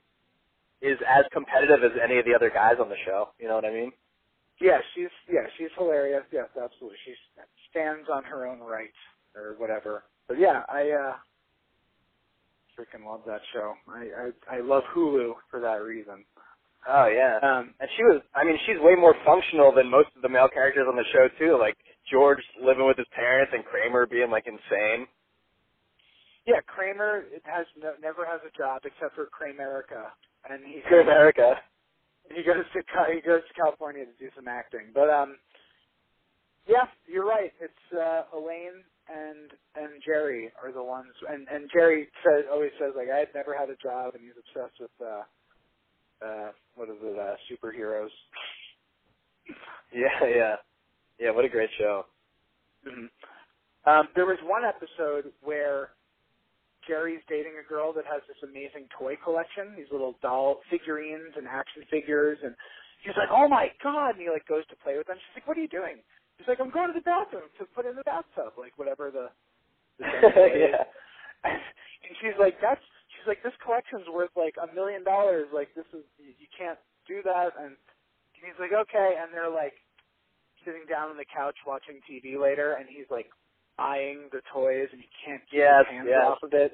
is 0.85 0.99
as 1.07 1.25
competitive 1.33 1.83
as 1.83 1.91
any 2.03 2.19
of 2.19 2.25
the 2.25 2.35
other 2.35 2.49
guys 2.51 2.75
on 2.79 2.89
the 2.89 2.95
show. 3.05 3.29
You 3.39 3.47
know 3.47 3.55
what 3.55 3.65
I 3.65 3.73
mean? 3.73 3.91
Yeah, 4.61 4.79
she's 4.93 5.11
yeah 5.29 5.47
she's 5.57 5.69
hilarious. 5.77 6.23
Yes, 6.31 6.47
absolutely. 6.61 6.97
She 7.05 7.13
stands 7.71 8.07
on 8.13 8.23
her 8.25 8.47
own 8.47 8.59
right 8.59 8.93
or 9.35 9.55
whatever. 9.57 10.03
But 10.27 10.39
yeah, 10.39 10.63
I 10.69 10.89
uh 10.91 11.15
freaking 12.77 13.05
love 13.05 13.21
that 13.27 13.41
show. 13.53 13.73
I 13.89 14.31
I, 14.51 14.57
I 14.57 14.61
love 14.61 14.83
Hulu 14.95 15.33
for 15.51 15.59
that 15.61 15.81
reason. 15.83 16.23
Oh 16.87 17.07
yeah. 17.07 17.39
Um, 17.41 17.73
And 17.79 17.89
she 17.97 18.03
was, 18.03 18.21
I 18.35 18.45
mean, 18.45 18.57
she's 18.65 18.77
way 18.79 18.95
more 18.95 19.15
functional 19.25 19.73
than 19.73 19.89
most 19.89 20.09
of 20.15 20.21
the 20.21 20.29
male 20.29 20.47
characters 20.47 20.85
on 20.87 20.95
the 20.95 21.03
show 21.11 21.27
too. 21.39 21.57
Like 21.59 21.75
George 22.11 22.39
living 22.63 22.85
with 22.87 22.97
his 22.97 23.07
parents 23.15 23.51
and 23.55 23.65
Kramer 23.65 24.05
being 24.05 24.29
like 24.31 24.45
insane. 24.47 25.07
Yeah, 26.45 26.61
Kramer 26.67 27.25
has 27.43 27.65
no, 27.81 27.93
never 28.01 28.25
has 28.25 28.41
a 28.45 28.55
job 28.57 28.81
except 28.85 29.15
for 29.15 29.27
Kramerica, 29.33 30.11
and 30.49 30.63
he 30.65 30.81
Good 30.89 31.01
America. 31.01 31.55
he 32.33 32.43
goes 32.43 32.65
to 32.73 32.81
he 33.13 33.21
goes 33.21 33.41
to 33.47 33.53
California 33.55 34.05
to 34.05 34.11
do 34.19 34.29
some 34.35 34.47
acting. 34.47 34.91
But 34.93 35.09
um, 35.09 35.37
yeah, 36.67 36.85
you're 37.07 37.25
right. 37.25 37.51
It's 37.61 37.85
uh, 37.93 38.23
Elaine 38.35 38.83
and 39.09 39.51
and 39.75 40.01
Jerry 40.05 40.51
are 40.63 40.71
the 40.71 40.83
ones, 40.83 41.13
and 41.29 41.47
and 41.51 41.69
Jerry 41.73 42.07
says 42.23 42.45
always 42.51 42.71
says 42.79 42.93
like 42.95 43.09
I 43.13 43.19
had 43.19 43.29
never 43.35 43.55
had 43.57 43.69
a 43.69 43.77
job, 43.81 44.15
and 44.15 44.23
he's 44.23 44.37
obsessed 44.37 44.79
with 44.79 44.91
uh, 45.01 45.23
uh, 46.25 46.51
what 46.75 46.89
is 46.89 46.97
it, 47.01 47.19
uh, 47.19 47.35
superheroes. 47.51 48.09
Yeah, 49.93 50.27
yeah, 50.27 50.55
yeah. 51.19 51.31
What 51.31 51.45
a 51.45 51.49
great 51.49 51.69
show. 51.77 52.05
Mhm. 52.87 53.09
Um, 53.85 54.07
there 54.15 54.25
was 54.25 54.37
one 54.43 54.63
episode 54.65 55.31
where 55.43 55.89
Jerry's 56.87 57.21
dating 57.27 57.57
a 57.59 57.65
girl 57.65 57.93
that 57.93 58.05
has 58.05 58.21
this 58.27 58.37
amazing 58.45 58.87
toy 58.93 59.17
collection, 59.21 59.73
these 59.75 59.89
little 59.91 60.15
doll 60.21 60.61
figurines 60.69 61.33
and 61.35 61.47
action 61.47 61.83
figures, 61.89 62.37
and 62.43 62.55
he's 63.01 63.17
like, 63.17 63.29
"Oh 63.31 63.47
my 63.47 63.71
god!" 63.83 64.15
And 64.15 64.21
he 64.21 64.29
like 64.29 64.45
goes 64.47 64.65
to 64.67 64.77
play 64.79 64.97
with 64.97 65.07
them. 65.07 65.17
She's 65.17 65.41
like, 65.41 65.47
"What 65.47 65.57
are 65.57 65.65
you 65.65 65.71
doing?" 65.71 66.01
He's 66.37 66.47
like, 66.47 66.59
"I'm 66.59 66.69
going 66.69 66.87
to 66.87 66.97
the 66.97 67.05
bathroom 67.05 67.49
to 67.59 67.65
put 67.73 67.85
in 67.85 67.95
the 67.95 68.03
bathtub, 68.05 68.53
like 68.57 68.77
whatever 68.77 69.11
the." 69.11 69.29
the 69.99 70.05
yeah. 70.71 70.85
And 71.43 72.13
she's 72.21 72.37
like, 72.39 72.61
"That's." 72.61 72.83
She's 73.13 73.27
like, 73.27 73.41
"This 73.41 73.55
collection's 73.63 74.07
worth 74.11 74.33
like 74.35 74.55
a 74.61 74.69
million 74.73 75.03
dollars. 75.03 75.47
Like 75.53 75.73
this 75.75 75.87
is 75.93 76.05
you 76.17 76.33
you 76.37 76.49
can't 76.53 76.79
do 77.07 77.21
that." 77.23 77.57
And 77.59 77.77
he's 78.33 78.57
like, 78.59 78.73
"Okay." 78.73 79.17
And 79.17 79.33
they're 79.33 79.51
like 79.51 79.73
sitting 80.65 80.85
down 80.89 81.09
on 81.13 81.17
the 81.17 81.29
couch 81.29 81.55
watching 81.65 82.01
TV 82.09 82.41
later, 82.41 82.73
and 82.73 82.89
he's 82.89 83.09
like 83.09 83.29
eyeing 83.79 84.29
the 84.31 84.41
toys, 84.53 84.89
and 84.91 85.01
he 85.01 85.09
can't 85.25 85.41
keep 85.51 85.59
Yes, 85.59 85.85
his 85.85 85.87
hands 85.97 86.09
yes. 86.09 86.21
off 86.23 86.43
of 86.43 86.53
it. 86.53 86.73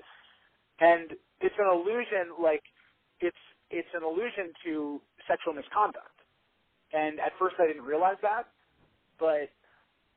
And 0.79 1.11
it's 1.41 1.55
an 1.59 1.69
illusion, 1.71 2.35
like 2.41 2.63
it's 3.21 3.37
it's 3.69 3.89
an 3.93 4.03
allusion 4.03 4.53
to 4.65 5.01
sexual 5.27 5.53
misconduct. 5.53 6.07
And 6.93 7.19
at 7.19 7.33
first, 7.39 7.55
I 7.59 7.67
didn't 7.67 7.83
realize 7.83 8.17
that, 8.21 8.47
but 9.19 9.49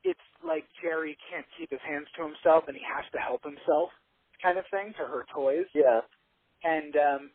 it's 0.03 0.27
like 0.45 0.65
Jerry 0.81 1.17
can't 1.31 1.45
keep 1.57 1.71
his 1.71 1.81
hands 1.87 2.07
to 2.17 2.23
himself, 2.23 2.65
and 2.67 2.77
he 2.77 2.83
has 2.85 3.05
to 3.13 3.19
help 3.19 3.43
himself, 3.43 3.89
kind 4.43 4.57
of 4.59 4.65
thing, 4.71 4.93
to 4.99 5.05
her 5.07 5.25
toys 5.33 5.67
Yeah. 5.73 6.01
and 6.63 6.95
um 6.97 7.31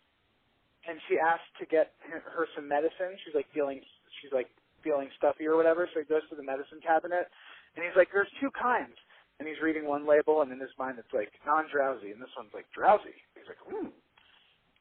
and 0.88 0.98
she 1.08 1.18
asked 1.18 1.50
to 1.60 1.66
get 1.66 1.94
her 2.08 2.20
her 2.20 2.46
some 2.56 2.68
medicine. 2.68 3.16
She's 3.24 3.34
like 3.34 3.46
feeling 3.54 3.82
she's 4.22 4.32
like 4.32 4.48
feeling 4.84 5.10
stuffy 5.18 5.46
or 5.46 5.56
whatever, 5.56 5.88
so 5.92 6.00
he 6.00 6.06
goes 6.06 6.22
to 6.30 6.36
the 6.36 6.42
medicine 6.44 6.80
cabinet 6.82 7.28
and 7.76 7.84
he's 7.84 7.96
like, 7.96 8.08
There's 8.12 8.30
two 8.40 8.50
kinds 8.56 8.96
and 9.40 9.48
he's 9.48 9.60
reading 9.64 9.86
one 9.88 10.06
label 10.06 10.42
and 10.42 10.52
in 10.52 10.60
his 10.60 10.74
mind 10.78 11.00
it's 11.00 11.14
like 11.14 11.32
non 11.46 11.66
drowsy 11.72 12.12
and 12.12 12.22
this 12.22 12.30
one's 12.38 12.54
like 12.54 12.66
drowsy. 12.76 13.16
He's 13.36 13.48
like, 13.48 13.62
Hmm 13.66 13.88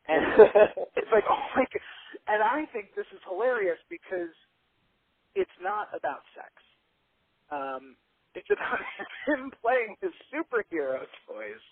and 0.10 0.24
it's 0.98 1.12
like, 1.14 1.26
oh 1.30 1.46
my 1.56 1.66
god 1.66 1.88
and 2.28 2.44
I 2.44 2.66
think 2.74 2.94
this 2.96 3.10
is 3.14 3.22
hilarious 3.30 3.80
because 3.90 4.34
it's 5.36 5.58
not 5.62 5.90
about 5.96 6.24
sex. 6.36 6.52
Um 7.52 7.96
it's 8.36 8.50
about 8.52 8.80
him 9.28 9.52
playing 9.62 9.96
his 10.02 10.14
superhero 10.34 11.06
toys. 11.28 11.64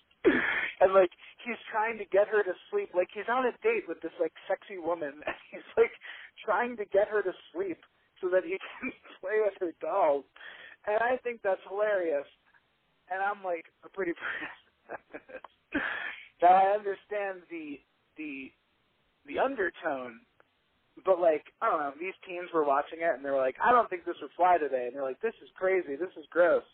and 0.82 0.94
like 0.94 1.10
he's 1.46 1.60
trying 1.72 1.98
to 1.98 2.06
get 2.10 2.28
her 2.28 2.42
to 2.44 2.54
sleep. 2.70 2.90
Like 2.94 3.08
he's 3.14 3.28
on 3.30 3.46
a 3.46 3.54
date 3.62 3.88
with 3.88 4.00
this 4.02 4.14
like 4.20 4.32
sexy 4.48 4.78
woman 4.78 5.22
and 5.26 5.36
he's 5.50 5.68
like 5.76 5.92
trying 6.44 6.76
to 6.78 6.86
get 6.86 7.08
her 7.08 7.22
to 7.22 7.32
sleep 7.54 7.78
so 8.20 8.28
that 8.30 8.44
he 8.44 8.58
can 8.58 8.92
play 9.20 9.38
with 9.44 9.54
her 9.60 9.72
dolls. 9.80 10.24
And 10.86 10.98
I 11.02 11.18
think 11.22 11.40
that's 11.42 11.62
hilarious. 11.68 12.26
And 13.12 13.22
I'm 13.22 13.42
like 13.44 13.66
a 13.84 13.88
pretty 13.88 14.12
person. 14.20 15.82
now 16.42 16.48
I 16.48 16.76
understand 16.76 17.42
the 17.50 17.80
the 18.16 18.52
the 19.26 19.38
undertone 19.38 20.20
but 21.04 21.20
like 21.20 21.44
I 21.62 21.70
don't 21.70 21.80
know, 21.80 21.92
these 22.00 22.14
teens 22.26 22.48
were 22.52 22.64
watching 22.64 23.00
it 23.00 23.14
and 23.14 23.24
they 23.24 23.30
were 23.30 23.38
like, 23.38 23.56
I 23.62 23.70
don't 23.70 23.88
think 23.90 24.04
this 24.04 24.16
would 24.22 24.30
fly 24.36 24.58
today 24.58 24.86
and 24.86 24.94
they're 24.94 25.04
like, 25.06 25.20
This 25.20 25.34
is 25.42 25.48
crazy, 25.54 25.96
this 25.96 26.12
is 26.18 26.26
gross. 26.30 26.64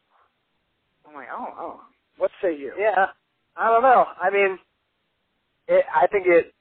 I'm 1.06 1.14
like, 1.14 1.28
oh, 1.32 1.52
oh. 1.58 1.80
What 2.16 2.30
say 2.42 2.56
you? 2.56 2.72
yeah. 2.78 3.06
I 3.56 3.68
don't 3.68 3.82
know. 3.82 4.04
I 4.20 4.30
mean, 4.30 4.58
it, 5.68 5.84
I 5.94 6.06
think 6.08 6.26
it 6.26 6.54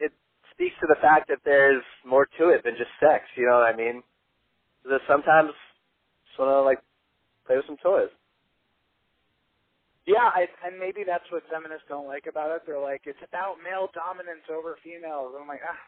it 0.00 0.12
speaks 0.52 0.74
to 0.80 0.86
the 0.88 1.00
fact 1.00 1.28
that 1.28 1.38
there's 1.44 1.82
more 2.04 2.26
to 2.38 2.48
it 2.50 2.62
than 2.64 2.74
just 2.76 2.90
sex. 3.00 3.24
You 3.36 3.46
know 3.46 3.58
what 3.58 3.72
I 3.72 3.76
mean? 3.76 4.02
That 4.84 5.00
sometimes 5.08 5.50
just 6.26 6.38
want 6.38 6.50
to 6.50 6.62
like 6.62 6.78
play 7.46 7.56
with 7.56 7.66
some 7.66 7.76
toys. 7.82 8.10
Yeah, 10.06 10.32
I, 10.32 10.48
and 10.66 10.78
maybe 10.80 11.04
that's 11.04 11.26
what 11.30 11.44
feminists 11.52 11.84
don't 11.88 12.08
like 12.08 12.26
about 12.28 12.50
it. 12.56 12.62
They're 12.66 12.80
like, 12.80 13.02
it's 13.04 13.20
about 13.26 13.60
male 13.62 13.88
dominance 13.92 14.44
over 14.48 14.76
females. 14.84 15.34
And 15.34 15.42
I'm 15.44 15.48
like, 15.48 15.62
ah, 15.66 15.78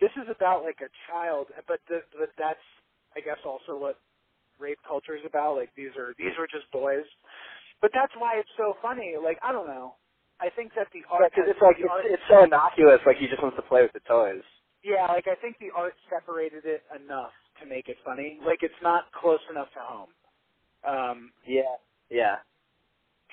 this 0.00 0.10
is 0.18 0.28
about 0.32 0.64
like 0.64 0.80
a 0.82 0.90
child, 1.10 1.48
but 1.68 1.80
the, 1.88 2.02
but 2.18 2.30
that's 2.38 2.62
I 3.16 3.20
guess 3.20 3.38
also 3.46 3.78
what 3.78 4.00
rape 4.58 4.80
culture 4.86 5.16
is 5.16 5.24
about. 5.26 5.56
Like 5.56 5.70
these 5.76 5.94
are 5.98 6.14
these 6.18 6.34
were 6.38 6.48
just 6.48 6.70
boys, 6.72 7.06
but 7.82 7.90
that's 7.94 8.12
why 8.18 8.38
it's 8.38 8.50
so 8.56 8.74
funny. 8.82 9.14
Like 9.22 9.38
I 9.42 9.52
don't 9.52 9.68
know. 9.68 9.96
I 10.40 10.50
think 10.56 10.72
that 10.76 10.88
the 10.92 11.06
art 11.10 11.30
Because 11.30 11.50
it's 11.50 11.62
like 11.62 11.78
art- 11.90 12.06
it's, 12.06 12.18
it's 12.18 12.28
so 12.28 12.44
innocuous. 12.44 13.00
Like 13.06 13.18
he 13.18 13.28
just 13.28 13.42
wants 13.42 13.56
to 13.56 13.66
play 13.66 13.82
with 13.82 13.94
the 13.94 14.04
toys. 14.08 14.42
yeah, 14.82 15.06
like 15.08 15.28
I 15.30 15.36
think 15.40 15.58
the 15.60 15.70
art 15.76 15.94
separated 16.10 16.64
it 16.66 16.82
enough 16.94 17.32
to 17.62 17.66
make 17.68 17.88
it 17.88 17.96
funny. 18.04 18.40
Like 18.44 18.60
it's 18.62 18.82
not 18.82 19.06
close 19.14 19.42
enough 19.50 19.70
to 19.74 19.82
home. 19.82 20.10
Um, 20.86 21.32
Yeah. 21.46 21.78
Yeah. 22.10 22.36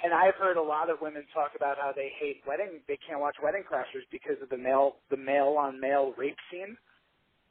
And 0.04 0.14
I've 0.14 0.36
heard 0.36 0.58
a 0.58 0.62
lot 0.62 0.90
of 0.90 1.02
women 1.02 1.24
talk 1.34 1.52
about 1.56 1.78
how 1.78 1.92
they 1.96 2.12
hate 2.20 2.42
wedding, 2.48 2.80
they 2.88 2.98
can't 3.08 3.20
watch 3.20 3.36
Wedding 3.44 3.64
Crashers 3.70 4.06
because 4.12 4.38
of 4.42 4.50
the 4.50 4.58
male, 4.58 4.96
the 5.10 5.18
male 5.18 5.56
on 5.60 5.80
male 5.80 6.14
rape 6.18 6.38
scene. 6.52 6.76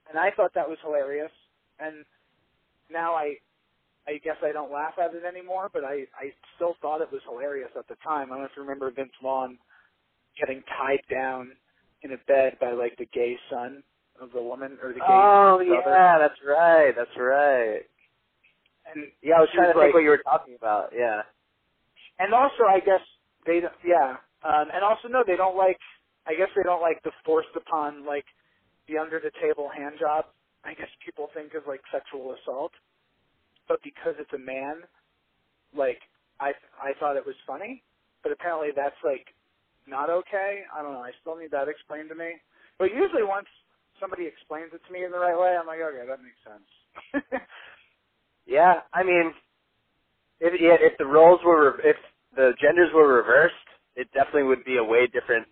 And 0.08 0.18
I 0.18 0.30
thought 0.36 0.52
that 0.54 0.68
was 0.68 0.78
hilarious. 0.82 1.30
And 1.78 2.04
now 2.90 3.14
I, 3.14 3.34
I 4.08 4.18
guess 4.24 4.36
I 4.42 4.52
don't 4.52 4.72
laugh 4.72 4.94
at 4.98 5.14
it 5.14 5.22
anymore, 5.24 5.70
but 5.72 5.84
I, 5.84 6.06
I 6.18 6.32
still 6.56 6.74
thought 6.82 7.00
it 7.00 7.12
was 7.12 7.20
hilarious 7.28 7.70
at 7.78 7.86
the 7.88 7.94
time. 8.02 8.26
I 8.32 8.34
don't 8.34 8.38
know 8.40 8.44
if 8.46 8.50
you 8.56 8.62
remember 8.62 8.90
Vince 8.90 9.12
Vaughn 9.22 9.56
getting 10.38 10.62
tied 10.78 11.02
down 11.10 11.52
in 12.02 12.12
a 12.12 12.16
bed 12.26 12.56
by 12.60 12.72
like 12.72 12.96
the 12.96 13.06
gay 13.12 13.36
son 13.50 13.82
of 14.20 14.30
the 14.32 14.42
woman 14.42 14.76
or 14.82 14.88
the 14.92 14.98
gay 15.00 15.06
Oh 15.08 15.62
brother. 15.64 15.90
yeah, 15.96 16.18
that's 16.18 16.40
right. 16.46 16.92
That's 16.96 17.16
right. 17.16 17.82
And 18.92 19.04
Yeah, 19.22 19.36
I 19.36 19.40
was 19.40 19.48
trying 19.54 19.72
to 19.72 19.78
Like- 19.78 19.86
think 19.88 19.94
what 19.94 20.02
you 20.02 20.10
were 20.10 20.22
talking 20.24 20.54
about. 20.58 20.90
Yeah. 20.96 21.22
And 22.20 22.34
also 22.34 22.68
I 22.68 22.80
guess 22.80 23.02
they 23.46 23.62
yeah, 23.86 24.20
um, 24.44 24.68
and 24.74 24.84
also 24.84 25.08
no, 25.08 25.24
they 25.26 25.36
don't 25.36 25.58
like. 25.58 25.78
I 26.28 26.34
guess 26.36 26.50
they 26.56 26.64
don't 26.64 26.82
like 26.82 27.02
the 27.04 27.12
forced 27.26 27.56
upon 27.56 28.06
like 28.06 28.26
the 28.88 28.98
under 28.98 29.20
the 29.20 29.32
table 29.42 29.70
hand 29.70 29.96
job. 30.00 30.26
I 30.64 30.74
guess 30.74 30.90
people 31.04 31.30
think 31.34 31.54
of 31.54 31.64
like 31.68 31.82
sexual 31.92 32.36
assault, 32.36 32.72
but 33.68 33.80
because 33.84 34.14
it's 34.20 34.32
a 34.34 34.40
man, 34.42 34.84
like 35.76 36.00
I 36.40 36.52
I 36.80 36.94
thought 37.00 37.16
it 37.16 37.26
was 37.26 37.36
funny, 37.46 37.82
but 38.22 38.32
apparently 38.32 38.70
that's 38.76 38.98
like 39.04 39.26
not 39.88 40.10
okay. 40.10 40.62
I 40.74 40.82
don't 40.82 40.94
know. 40.94 41.04
I 41.06 41.12
still 41.22 41.36
need 41.36 41.52
that 41.52 41.68
explained 41.68 42.10
to 42.10 42.16
me. 42.16 42.38
But 42.78 42.92
usually 42.94 43.24
once 43.24 43.48
somebody 44.00 44.26
explains 44.26 44.70
it 44.74 44.82
to 44.86 44.92
me 44.92 45.04
in 45.04 45.12
the 45.12 45.18
right 45.20 45.38
way, 45.38 45.56
I'm 45.58 45.66
like, 45.66 45.80
okay, 45.82 46.06
that 46.06 46.20
makes 46.22 46.42
sense. 46.44 46.68
Yeah, 48.46 48.80
I 48.94 49.02
mean, 49.04 49.32
if 50.40 50.54
yeah, 50.60 50.76
if 50.80 50.98
the 50.98 51.06
roles 51.06 51.40
were 51.44 51.80
if 51.84 51.96
the 52.34 52.52
genders 52.60 52.90
were 52.94 53.08
reversed, 53.08 53.54
it 53.96 54.08
definitely 54.12 54.44
would 54.44 54.64
be 54.64 54.76
a 54.76 54.84
way 54.84 55.06
different 55.06 55.46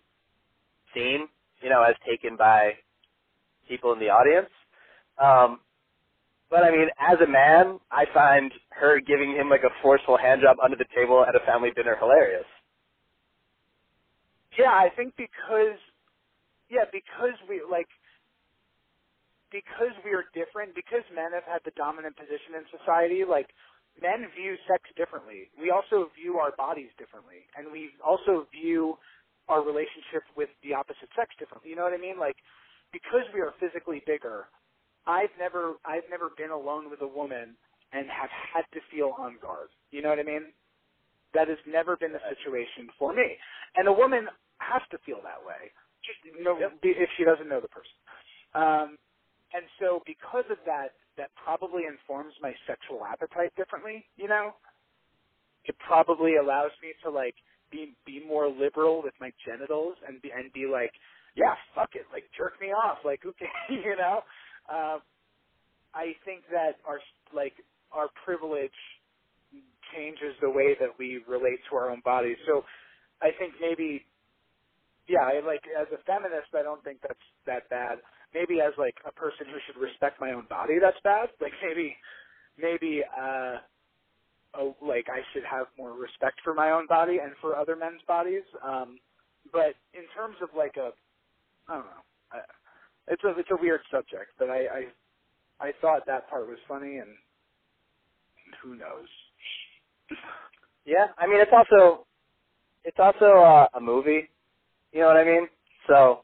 scene, 0.93 1.27
you 1.61 1.69
know, 1.69 1.83
as 1.83 1.95
taken 2.07 2.37
by 2.37 2.73
people 3.67 3.93
in 3.93 3.99
the 3.99 4.09
audience. 4.09 4.49
Um, 5.21 5.59
but 6.49 6.63
I 6.63 6.71
mean, 6.71 6.89
as 6.99 7.17
a 7.21 7.29
man, 7.29 7.79
I 7.91 8.05
find 8.13 8.51
her 8.69 8.99
giving 8.99 9.31
him 9.31 9.49
like 9.49 9.63
a 9.63 9.73
forceful 9.81 10.17
hand 10.17 10.41
job 10.41 10.57
under 10.63 10.77
the 10.77 10.85
table 10.95 11.25
at 11.27 11.35
a 11.35 11.45
family 11.45 11.71
dinner 11.75 11.95
hilarious. 11.99 12.45
Yeah, 14.57 14.71
I 14.71 14.89
think 14.95 15.13
because 15.15 15.77
yeah, 16.69 16.85
because 16.91 17.37
we 17.47 17.61
like 17.69 17.87
because 19.51 19.93
we 20.05 20.13
are 20.13 20.25
different, 20.33 20.73
because 20.75 21.01
men 21.13 21.33
have 21.33 21.45
had 21.45 21.61
the 21.65 21.73
dominant 21.77 22.15
position 22.17 22.53
in 22.57 22.65
society, 22.69 23.25
like 23.25 23.49
men 24.01 24.27
view 24.35 24.55
sex 24.67 24.83
differently. 24.97 25.49
We 25.59 25.71
also 25.71 26.09
view 26.15 26.37
our 26.37 26.55
bodies 26.55 26.89
differently. 26.97 27.47
And 27.57 27.71
we 27.71 27.91
also 28.03 28.47
view 28.51 28.97
our 29.47 29.61
relationship 29.63 30.23
with 30.37 30.49
the 30.63 30.73
opposite 30.73 31.09
sex 31.15 31.33
differently. 31.39 31.69
You 31.71 31.75
know 31.75 31.83
what 31.83 31.93
I 31.93 32.01
mean? 32.01 32.19
Like 32.19 32.37
because 32.91 33.25
we 33.33 33.41
are 33.41 33.53
physically 33.59 34.01
bigger, 34.05 34.45
I've 35.07 35.33
never 35.39 35.75
I've 35.85 36.05
never 36.09 36.29
been 36.37 36.51
alone 36.51 36.89
with 36.89 37.01
a 37.01 37.07
woman 37.07 37.57
and 37.93 38.05
have 38.09 38.29
had 38.29 38.65
to 38.73 38.79
feel 38.91 39.13
on 39.17 39.37
guard. 39.41 39.69
You 39.91 40.01
know 40.01 40.09
what 40.09 40.19
I 40.19 40.27
mean? 40.27 40.53
That 41.33 41.47
has 41.49 41.57
never 41.65 41.97
been 41.97 42.13
the 42.13 42.21
situation 42.29 42.89
for 42.97 43.13
me. 43.13 43.37
And 43.75 43.87
a 43.87 43.93
woman 43.93 44.27
has 44.61 44.81
to 44.91 44.97
feel 45.05 45.21
that 45.23 45.41
way, 45.41 45.73
just 46.05 46.19
you 46.25 46.43
know, 46.43 46.57
if 46.59 47.09
she 47.17 47.23
doesn't 47.23 47.49
know 47.49 47.61
the 47.61 47.69
person. 47.69 47.97
Um, 48.53 48.97
and 49.53 49.65
so, 49.81 50.01
because 50.05 50.45
of 50.51 50.57
that, 50.65 50.93
that 51.08 51.08
probably 51.49 51.83
informs 51.89 52.33
my 52.41 52.53
sexual 52.67 53.01
appetite 53.05 53.53
differently. 53.57 54.05
You 54.17 54.29
know, 54.29 54.53
it 55.65 55.75
probably 55.85 56.37
allows 56.37 56.71
me 56.83 56.93
to 57.03 57.09
like 57.11 57.35
be 57.71 57.95
be 58.05 58.23
more 58.27 58.47
liberal 58.49 59.01
with 59.03 59.13
my 59.21 59.31
genitals 59.45 59.95
and 60.07 60.21
be 60.21 60.31
and 60.35 60.53
be 60.53 60.67
like, 60.71 60.91
yeah, 61.35 61.55
fuck 61.75 61.91
it, 61.95 62.05
like 62.13 62.25
jerk 62.37 62.53
me 62.61 62.69
off, 62.69 62.99
like 63.05 63.21
okay, 63.25 63.49
you 63.69 63.95
know. 63.97 64.21
Uh, 64.71 64.99
I 65.95 66.13
think 66.25 66.43
that 66.51 66.77
our 66.87 66.99
like 67.35 67.53
our 67.91 68.09
privilege 68.25 68.75
changes 69.95 70.35
the 70.41 70.49
way 70.49 70.75
that 70.79 70.91
we 70.99 71.23
relate 71.27 71.59
to 71.69 71.77
our 71.77 71.91
own 71.91 72.01
bodies. 72.05 72.37
So 72.47 72.63
I 73.21 73.31
think 73.39 73.53
maybe 73.61 74.05
yeah, 75.09 75.23
I 75.25 75.41
like 75.45 75.63
as 75.79 75.87
a 75.93 76.01
feminist 76.05 76.53
I 76.57 76.63
don't 76.63 76.83
think 76.83 76.99
that's 77.01 77.27
that 77.47 77.69
bad. 77.69 77.99
Maybe 78.33 78.61
as 78.61 78.73
like 78.77 78.95
a 79.07 79.11
person 79.11 79.47
who 79.47 79.57
should 79.65 79.81
respect 79.81 80.21
my 80.21 80.31
own 80.31 80.45
body 80.49 80.79
that's 80.81 80.99
bad. 81.03 81.29
Like 81.41 81.53
maybe 81.63 81.95
maybe 82.57 83.03
uh 83.03 83.57
oh, 84.55 84.75
like 84.81 85.07
I 85.09 85.21
should 85.33 85.43
have 85.49 85.67
more 85.77 85.93
respect 85.93 86.39
for 86.43 86.53
my 86.53 86.71
own 86.71 86.87
body 86.87 87.19
and 87.23 87.33
for 87.41 87.55
other 87.55 87.75
men's 87.75 88.01
bodies. 88.07 88.43
Um 88.65 88.99
but 89.51 89.75
in 89.93 90.03
terms 90.15 90.37
of 90.41 90.49
like 90.55 90.77
a 90.77 90.91
I 91.69 91.75
don't 91.75 91.85
know. 91.85 92.41
It's 93.07 93.23
a 93.23 93.29
it's 93.39 93.49
a 93.51 93.61
weird 93.61 93.81
subject, 93.91 94.31
but 94.37 94.49
I 94.49 94.65
I 95.61 95.67
I 95.67 95.71
thought 95.81 96.05
that 96.07 96.29
part 96.29 96.47
was 96.47 96.57
funny 96.67 96.97
and 96.97 97.09
who 98.61 98.75
knows. 98.75 99.07
Yeah, 100.85 101.07
I 101.17 101.27
mean, 101.27 101.39
it's 101.41 101.51
also 101.53 102.05
it's 102.83 102.97
also 102.99 103.25
uh, 103.25 103.67
a 103.75 103.79
movie. 103.79 104.29
You 104.91 105.01
know 105.01 105.07
what 105.07 105.17
I 105.17 105.25
mean? 105.25 105.47
So 105.87 106.21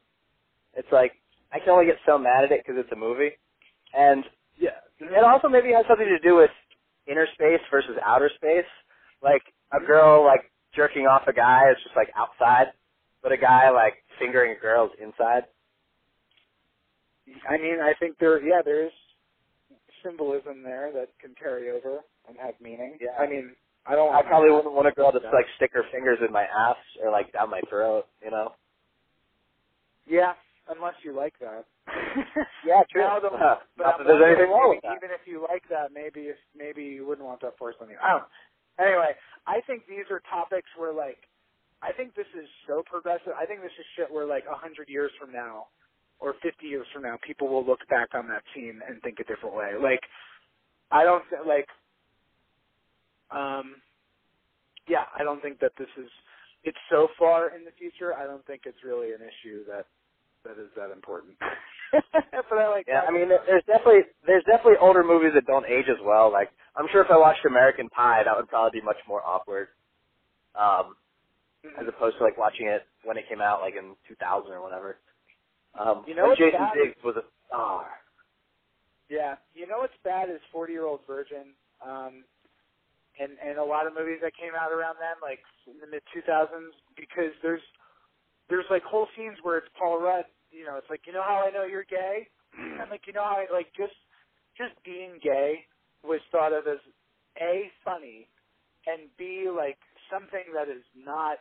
it's 0.76 0.88
like 0.91 1.14
I 1.52 1.60
can 1.60 1.70
only 1.70 1.86
get 1.86 1.98
so 2.06 2.18
mad 2.18 2.43
at 2.43 2.52
it 2.52 2.62
because 2.66 2.80
it's 2.80 2.91
a 2.91 2.96
movie, 2.96 3.32
and 3.93 4.24
Yeah. 4.58 4.80
it 5.00 5.24
also 5.24 5.48
maybe 5.48 5.72
has 5.74 5.86
something 5.88 6.08
to 6.08 6.20
do 6.20 6.36
with 6.36 6.52
inner 7.08 7.28
space 7.34 7.62
versus 7.72 7.98
outer 8.04 8.30
space. 8.36 8.66
Like 9.22 9.43
a 9.72 9.80
girl 9.80 10.24
like 10.26 10.52
jerking 10.74 11.08
off 11.08 11.28
a 11.28 11.34
guy 11.34 11.70
is 11.72 11.78
just 11.84 11.96
like 11.96 12.12
outside, 12.16 12.74
but 13.24 13.32
a 13.32 13.38
guy 13.38 13.70
like 13.70 14.04
fingering 14.20 14.56
a 14.58 14.60
girl 14.60 14.86
is 14.88 14.91
inside. 15.02 15.46
I 17.50 17.58
mean, 17.58 17.80
I 17.82 17.93
think 18.00 18.18
there, 18.20 18.41
yeah, 18.41 18.62
there 18.64 18.86
is 18.86 18.91
symbolism 20.04 20.62
there 20.64 20.91
that 20.93 21.10
can 21.20 21.34
carry 21.41 21.72
over 21.72 22.02
and 22.28 22.38
have 22.38 22.54
meaning. 22.62 22.98
Yeah. 23.02 23.18
I 23.20 23.28
mean, 23.28 23.52
I 23.86 23.96
don't. 23.96 24.14
I 24.14 24.22
probably 24.22 24.52
wouldn't 24.52 24.74
want 24.74 24.88
a 24.88 24.91
girl 24.91 25.12
to 25.12 25.18
like 25.20 25.46
stick 25.58 25.72
her 25.74 25.84
fingers 25.91 26.20
in 26.26 26.32
my 26.32 26.43
ass 26.43 26.78
or 27.04 27.12
like 27.12 27.32
down 27.34 27.50
my 27.50 27.62
throat. 27.70 28.06
You 28.24 28.32
know? 28.32 28.54
Yeah, 30.08 30.34
unless 30.70 30.95
you 31.03 31.16
like 31.16 31.34
that. 31.39 31.66
Yeah, 32.66 32.82
true. 32.91 33.01
Now 33.01 33.20
the- 33.20 33.30
Uh, 33.30 33.59
but 33.78 34.03
there's 34.05 34.24
anything 34.26 34.49
wrong 34.49 34.74
with 34.74 34.82
that. 34.84 34.97
Even 34.97 35.11
if 35.13 35.22
you 35.28 35.45
like 35.45 35.63
that, 35.70 35.93
maybe 35.93 36.34
if 36.34 36.38
maybe 36.57 36.82
you 36.84 37.05
wouldn't 37.05 37.26
want 37.28 37.41
that 37.41 37.57
forced 37.57 37.78
on 37.82 37.89
you. 37.89 37.97
I 38.01 38.18
don't. 38.18 38.26
know. 38.26 38.32
Anyway, 38.82 39.13
I 39.47 39.61
think 39.68 39.86
these 39.88 40.09
are 40.09 40.22
topics 40.30 40.68
where 40.78 40.91
like, 40.93 41.22
I 41.84 41.91
think 41.93 42.16
this 42.16 42.28
is 42.34 42.47
so 42.68 42.82
progressive. 42.86 43.34
I 43.38 43.45
think 43.45 43.61
this 43.61 43.76
is 43.78 43.86
shit 43.95 44.09
where 44.11 44.26
like 44.26 44.45
a 44.49 44.57
hundred 44.57 44.89
years 44.89 45.11
from 45.22 45.32
now, 45.32 45.68
or 46.20 46.34
fifty 46.41 46.68
years 46.68 46.88
from 46.93 47.03
now, 47.03 47.18
people 47.26 47.47
will 47.47 47.66
look 47.66 47.86
back 47.89 48.09
on 48.18 48.28
that 48.30 48.41
scene 48.55 48.82
and 48.88 49.01
think 49.03 49.20
a 49.22 49.26
different 49.30 49.55
way. 49.55 49.74
Like, 49.82 50.01
I 50.91 51.03
don't 51.03 51.24
th- 51.30 51.45
like. 51.45 51.68
Um. 53.32 53.76
Yeah, 54.88 55.05
I 55.18 55.24
don't 55.24 55.41
think 55.41 55.59
that 55.61 55.74
this 55.78 55.89
is. 55.97 56.09
It's 56.63 56.78
so 56.89 57.07
far 57.20 57.53
in 57.55 57.66
the 57.66 57.72
future. 57.78 58.13
I 58.13 58.26
don't 58.26 58.45
think 58.45 58.61
it's 58.66 58.82
really 58.84 59.13
an 59.13 59.22
issue 59.22 59.66
that 59.70 59.86
that 60.46 60.58
is 60.62 60.70
that 60.78 60.91
important. 60.91 61.36
but 61.91 62.58
I 62.58 62.70
like. 62.70 62.86
Yeah, 62.88 63.02
I 63.08 63.12
mean, 63.12 63.30
there's 63.30 63.66
definitely 63.68 64.08
there's 64.28 64.46
definitely 64.46 64.80
older 64.82 65.04
movies 65.04 65.32
that 65.36 65.46
don't 65.48 65.66
age 65.68 65.88
as 65.89 66.00
well. 66.06 66.32
Like, 66.32 66.50
I'm 66.76 66.88
sure 66.91 67.04
if 67.04 67.12
I 67.12 67.18
watched 67.18 67.46
American 67.46 67.89
Pie, 67.89 68.24
that 68.26 68.36
would 68.38 68.50
probably 68.50 68.80
be 68.80 68.86
much 68.86 69.00
more 69.08 69.22
awkward, 69.26 69.70
um, 70.56 70.96
as 71.80 71.88
opposed 71.88 72.18
to 72.20 72.24
like 72.24 72.38
watching 72.38 72.68
it 72.68 72.84
when 73.04 73.18
it 73.18 73.26
came 73.30 73.41
out, 73.41 73.62
like 73.62 73.76
in 73.76 73.96
2000 74.08 74.52
or 74.52 74.62
whatever. 74.62 74.98
Um, 75.80 76.06
You 76.08 76.16
know 76.16 76.34
Jason 76.36 76.60
bad 76.60 76.74
Biggs 76.76 76.98
was 77.04 77.16
a 77.18 77.26
star. 77.48 77.88
Yeah, 79.10 79.36
you 79.54 79.68
know 79.68 79.80
what's 79.80 79.98
bad 80.04 80.30
is 80.30 80.41
Forty 80.52 80.74
Year 80.74 80.86
Old 80.86 81.02
Virgin, 81.08 81.54
um, 81.86 82.24
and 83.20 83.38
and 83.43 83.58
a 83.60 83.64
lot 83.64 83.88
of 83.88 83.93
movies 83.93 84.20
that 84.24 84.34
came 84.39 84.54
out 84.58 84.72
around 84.72 84.98
then, 85.00 85.18
like 85.22 85.39
in 85.68 85.80
the 85.80 85.88
mid 85.88 86.04
two 86.14 86.22
thousands, 86.26 86.74
because 86.98 87.34
there's 87.43 87.62
there's 88.50 88.66
like 88.70 88.84
whole 88.84 89.08
scenes 89.18 89.38
where 89.43 89.58
it's 89.58 89.70
Paul 89.78 90.02
Rudd. 90.02 90.26
You 90.56 90.66
know, 90.66 90.78
it's 90.78 90.89
like 90.89 91.01
you 91.06 91.14
know 91.14 91.24
how 91.24 91.43
I 91.45 91.51
know 91.51 91.66
you're 91.66 91.84
gay. 91.84 92.28
I'm 92.82 92.89
like 92.89 93.08
you 93.08 93.14
know 93.14 93.24
how 93.24 93.43
I 93.43 93.51
like 93.51 93.68
just 93.76 93.95
just 94.58 94.74
being 94.86 95.20
gay 95.22 95.66
was 96.03 96.22
thought 96.32 96.53
of 96.53 96.68
as 96.68 96.80
a 97.41 97.70
funny, 97.84 98.28
and 98.88 99.10
b 99.18 99.49
like 99.51 99.78
something 100.10 100.47
that 100.56 100.70
is 100.70 100.84
not 100.95 101.39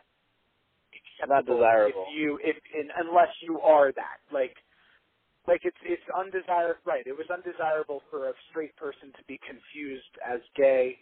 acceptable 0.95 1.57
desirable. 1.57 2.05
if 2.09 2.17
you 2.17 2.39
if 2.43 2.57
in, 2.73 2.89
unless 2.97 3.31
you 3.41 3.59
are 3.61 3.91
that 3.93 4.19
like 4.33 4.55
like 5.47 5.61
it's 5.63 5.77
it's 5.83 6.03
undesirable 6.17 6.79
right 6.85 7.05
it 7.07 7.13
was 7.15 7.27
undesirable 7.31 8.01
for 8.09 8.29
a 8.29 8.33
straight 8.49 8.75
person 8.77 9.11
to 9.17 9.23
be 9.27 9.39
confused 9.45 10.13
as 10.25 10.39
gay 10.55 10.97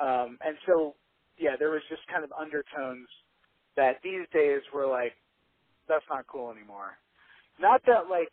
um 0.00 0.38
and 0.44 0.56
so 0.66 0.94
yeah 1.38 1.56
there 1.58 1.70
was 1.70 1.82
just 1.88 2.02
kind 2.08 2.24
of 2.24 2.32
undertones 2.38 3.08
that 3.76 3.98
these 4.02 4.26
days 4.32 4.60
were 4.74 4.86
like 4.86 5.14
that's 5.88 6.04
not 6.10 6.26
cool 6.26 6.50
anymore 6.50 6.98
not 7.62 7.82
that 7.86 8.10
like 8.10 8.32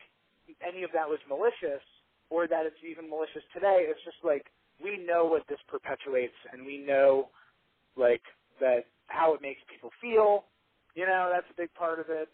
any 0.68 0.84
of 0.84 0.92
that 0.94 1.08
was 1.10 1.20
malicious 1.30 1.84
or 2.32 2.48
that 2.50 2.66
it's 2.68 2.82
even 2.90 3.10
malicious 3.10 3.44
today 3.54 3.86
it's 3.88 4.02
just 4.06 4.20
like 4.26 4.48
we 4.84 4.98
know 4.98 5.26
what 5.26 5.44
this 5.50 5.62
perpetuates 5.70 6.36
and 6.54 6.66
we 6.66 6.80
know 6.80 7.30
like 7.98 8.24
that 8.62 8.86
how 9.08 9.36
it 9.36 9.44
makes 9.44 9.62
people 9.72 9.92
feel. 10.02 10.46
You 10.96 11.08
know, 11.08 11.32
that's 11.34 11.48
a 11.52 11.62
big 11.62 11.74
part 11.76 12.00
of 12.02 12.08
it. 12.10 12.30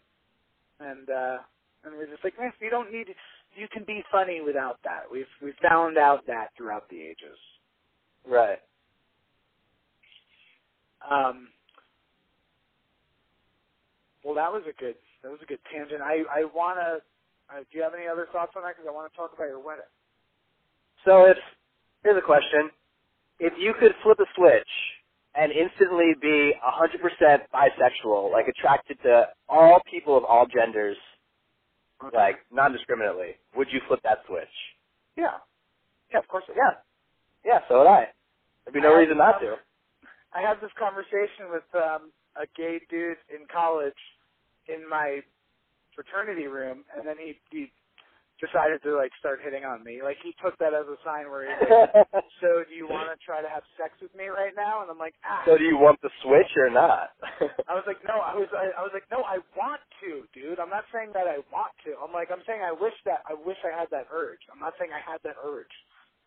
And 0.80 1.08
uh 1.10 1.38
and 1.84 1.96
we're 1.96 2.08
just 2.10 2.24
like, 2.24 2.38
man, 2.38 2.52
you 2.60 2.70
don't 2.70 2.92
need 2.92 3.08
you 3.56 3.68
can 3.72 3.84
be 3.86 4.02
funny 4.12 4.40
without 4.42 4.78
that. 4.84 5.04
We've 5.12 5.30
we've 5.42 5.58
found 5.68 5.98
out 5.98 6.26
that 6.28 6.48
throughout 6.56 6.88
the 6.90 7.00
ages. 7.00 7.38
Right. 8.28 8.60
Um 11.10 11.48
well, 14.24 14.36
that 14.36 14.52
was 14.52 14.62
a 14.68 14.80
good 14.80 14.96
that 15.26 15.32
was 15.34 15.42
a 15.42 15.46
good 15.50 15.58
tangent. 15.74 15.98
I 16.02 16.22
I 16.30 16.44
want 16.54 16.78
to. 16.78 17.02
Uh, 17.50 17.60
do 17.70 17.78
you 17.78 17.82
have 17.82 17.94
any 17.98 18.06
other 18.06 18.26
thoughts 18.30 18.52
on 18.54 18.62
that? 18.62 18.74
Because 18.78 18.86
I 18.88 18.94
want 18.94 19.10
to 19.10 19.16
talk 19.16 19.32
about 19.34 19.50
your 19.50 19.58
wedding. 19.58 19.90
So 21.04 21.26
if 21.26 21.36
here's 22.04 22.16
a 22.16 22.22
question: 22.24 22.70
If 23.40 23.52
you 23.58 23.74
could 23.74 23.90
flip 24.02 24.18
a 24.20 24.26
switch 24.36 24.70
and 25.34 25.50
instantly 25.52 26.14
be 26.22 26.54
100% 26.62 27.38
bisexual, 27.52 28.32
like 28.32 28.46
attracted 28.48 28.98
to 29.02 29.28
all 29.48 29.82
people 29.90 30.16
of 30.16 30.24
all 30.24 30.46
genders, 30.46 30.96
Okay. 32.04 32.16
like 32.16 32.36
non-discriminately, 32.52 33.34
would 33.56 33.68
you 33.72 33.80
flip 33.88 34.00
that 34.04 34.18
switch? 34.28 34.54
yeah, 35.16 35.38
yeah, 36.12 36.18
of 36.18 36.28
course. 36.28 36.44
Yeah. 36.54 36.78
Yeah, 37.44 37.60
so 37.68 37.78
would 37.80 37.86
I. 37.88 38.08
There'd 38.64 38.74
be 38.74 38.80
no 38.80 38.94
reason 38.94 39.18
not 39.18 39.40
to. 39.40 39.56
I 40.34 40.40
had 40.42 40.60
this 40.60 40.70
conversation 40.78 41.50
with 41.50 41.64
um, 41.74 42.12
a 42.36 42.46
gay 42.56 42.80
dude 42.90 43.18
in 43.30 43.46
college 43.52 43.94
in 44.68 44.88
my 44.88 45.20
fraternity 45.94 46.46
room, 46.46 46.84
and 46.96 47.06
then 47.06 47.16
he 47.18 47.38
he 47.50 47.72
decided 48.40 48.82
to 48.84 48.92
like 48.96 49.12
start 49.18 49.40
hitting 49.40 49.64
on 49.64 49.80
me. 49.84 50.04
Like 50.04 50.18
he 50.22 50.36
took 50.44 50.58
that 50.60 50.74
as 50.76 50.84
a 50.88 50.98
sign 51.04 51.30
where 51.32 51.48
he's 51.48 51.56
like, 51.70 51.92
"So 52.44 52.64
do 52.68 52.74
you 52.76 52.84
want 52.88 53.08
to 53.08 53.16
try 53.24 53.40
to 53.40 53.48
have 53.48 53.64
sex 53.80 53.96
with 54.02 54.12
me 54.14 54.28
right 54.28 54.52
now?" 54.56 54.82
And 54.84 54.90
I'm 54.92 55.00
like, 55.00 55.16
"Ah." 55.24 55.42
so 55.48 55.56
do 55.56 55.64
you 55.64 55.78
want 55.80 56.00
the 56.04 56.12
switch 56.20 56.52
or 56.60 56.68
not? 56.68 57.16
I 57.68 57.74
was 57.74 57.84
like, 57.88 57.98
no, 58.06 58.20
I 58.22 58.36
was, 58.38 58.46
I, 58.54 58.70
I 58.78 58.82
was 58.86 58.94
like, 58.94 59.08
no, 59.10 59.26
I 59.26 59.42
want 59.58 59.82
to, 60.04 60.22
dude. 60.30 60.60
I'm 60.62 60.70
not 60.70 60.86
saying 60.94 61.10
that 61.18 61.26
I 61.26 61.42
want 61.50 61.74
to. 61.82 61.98
I'm 61.98 62.12
like, 62.14 62.30
I'm 62.30 62.44
saying 62.46 62.62
I 62.62 62.70
wish 62.70 62.94
that, 63.10 63.26
I 63.26 63.34
wish 63.34 63.58
I 63.66 63.74
had 63.74 63.90
that 63.90 64.06
urge. 64.12 64.38
I'm 64.52 64.60
not 64.62 64.74
saying 64.78 64.94
I 64.94 65.02
had 65.02 65.18
that 65.26 65.34
urge. 65.42 65.72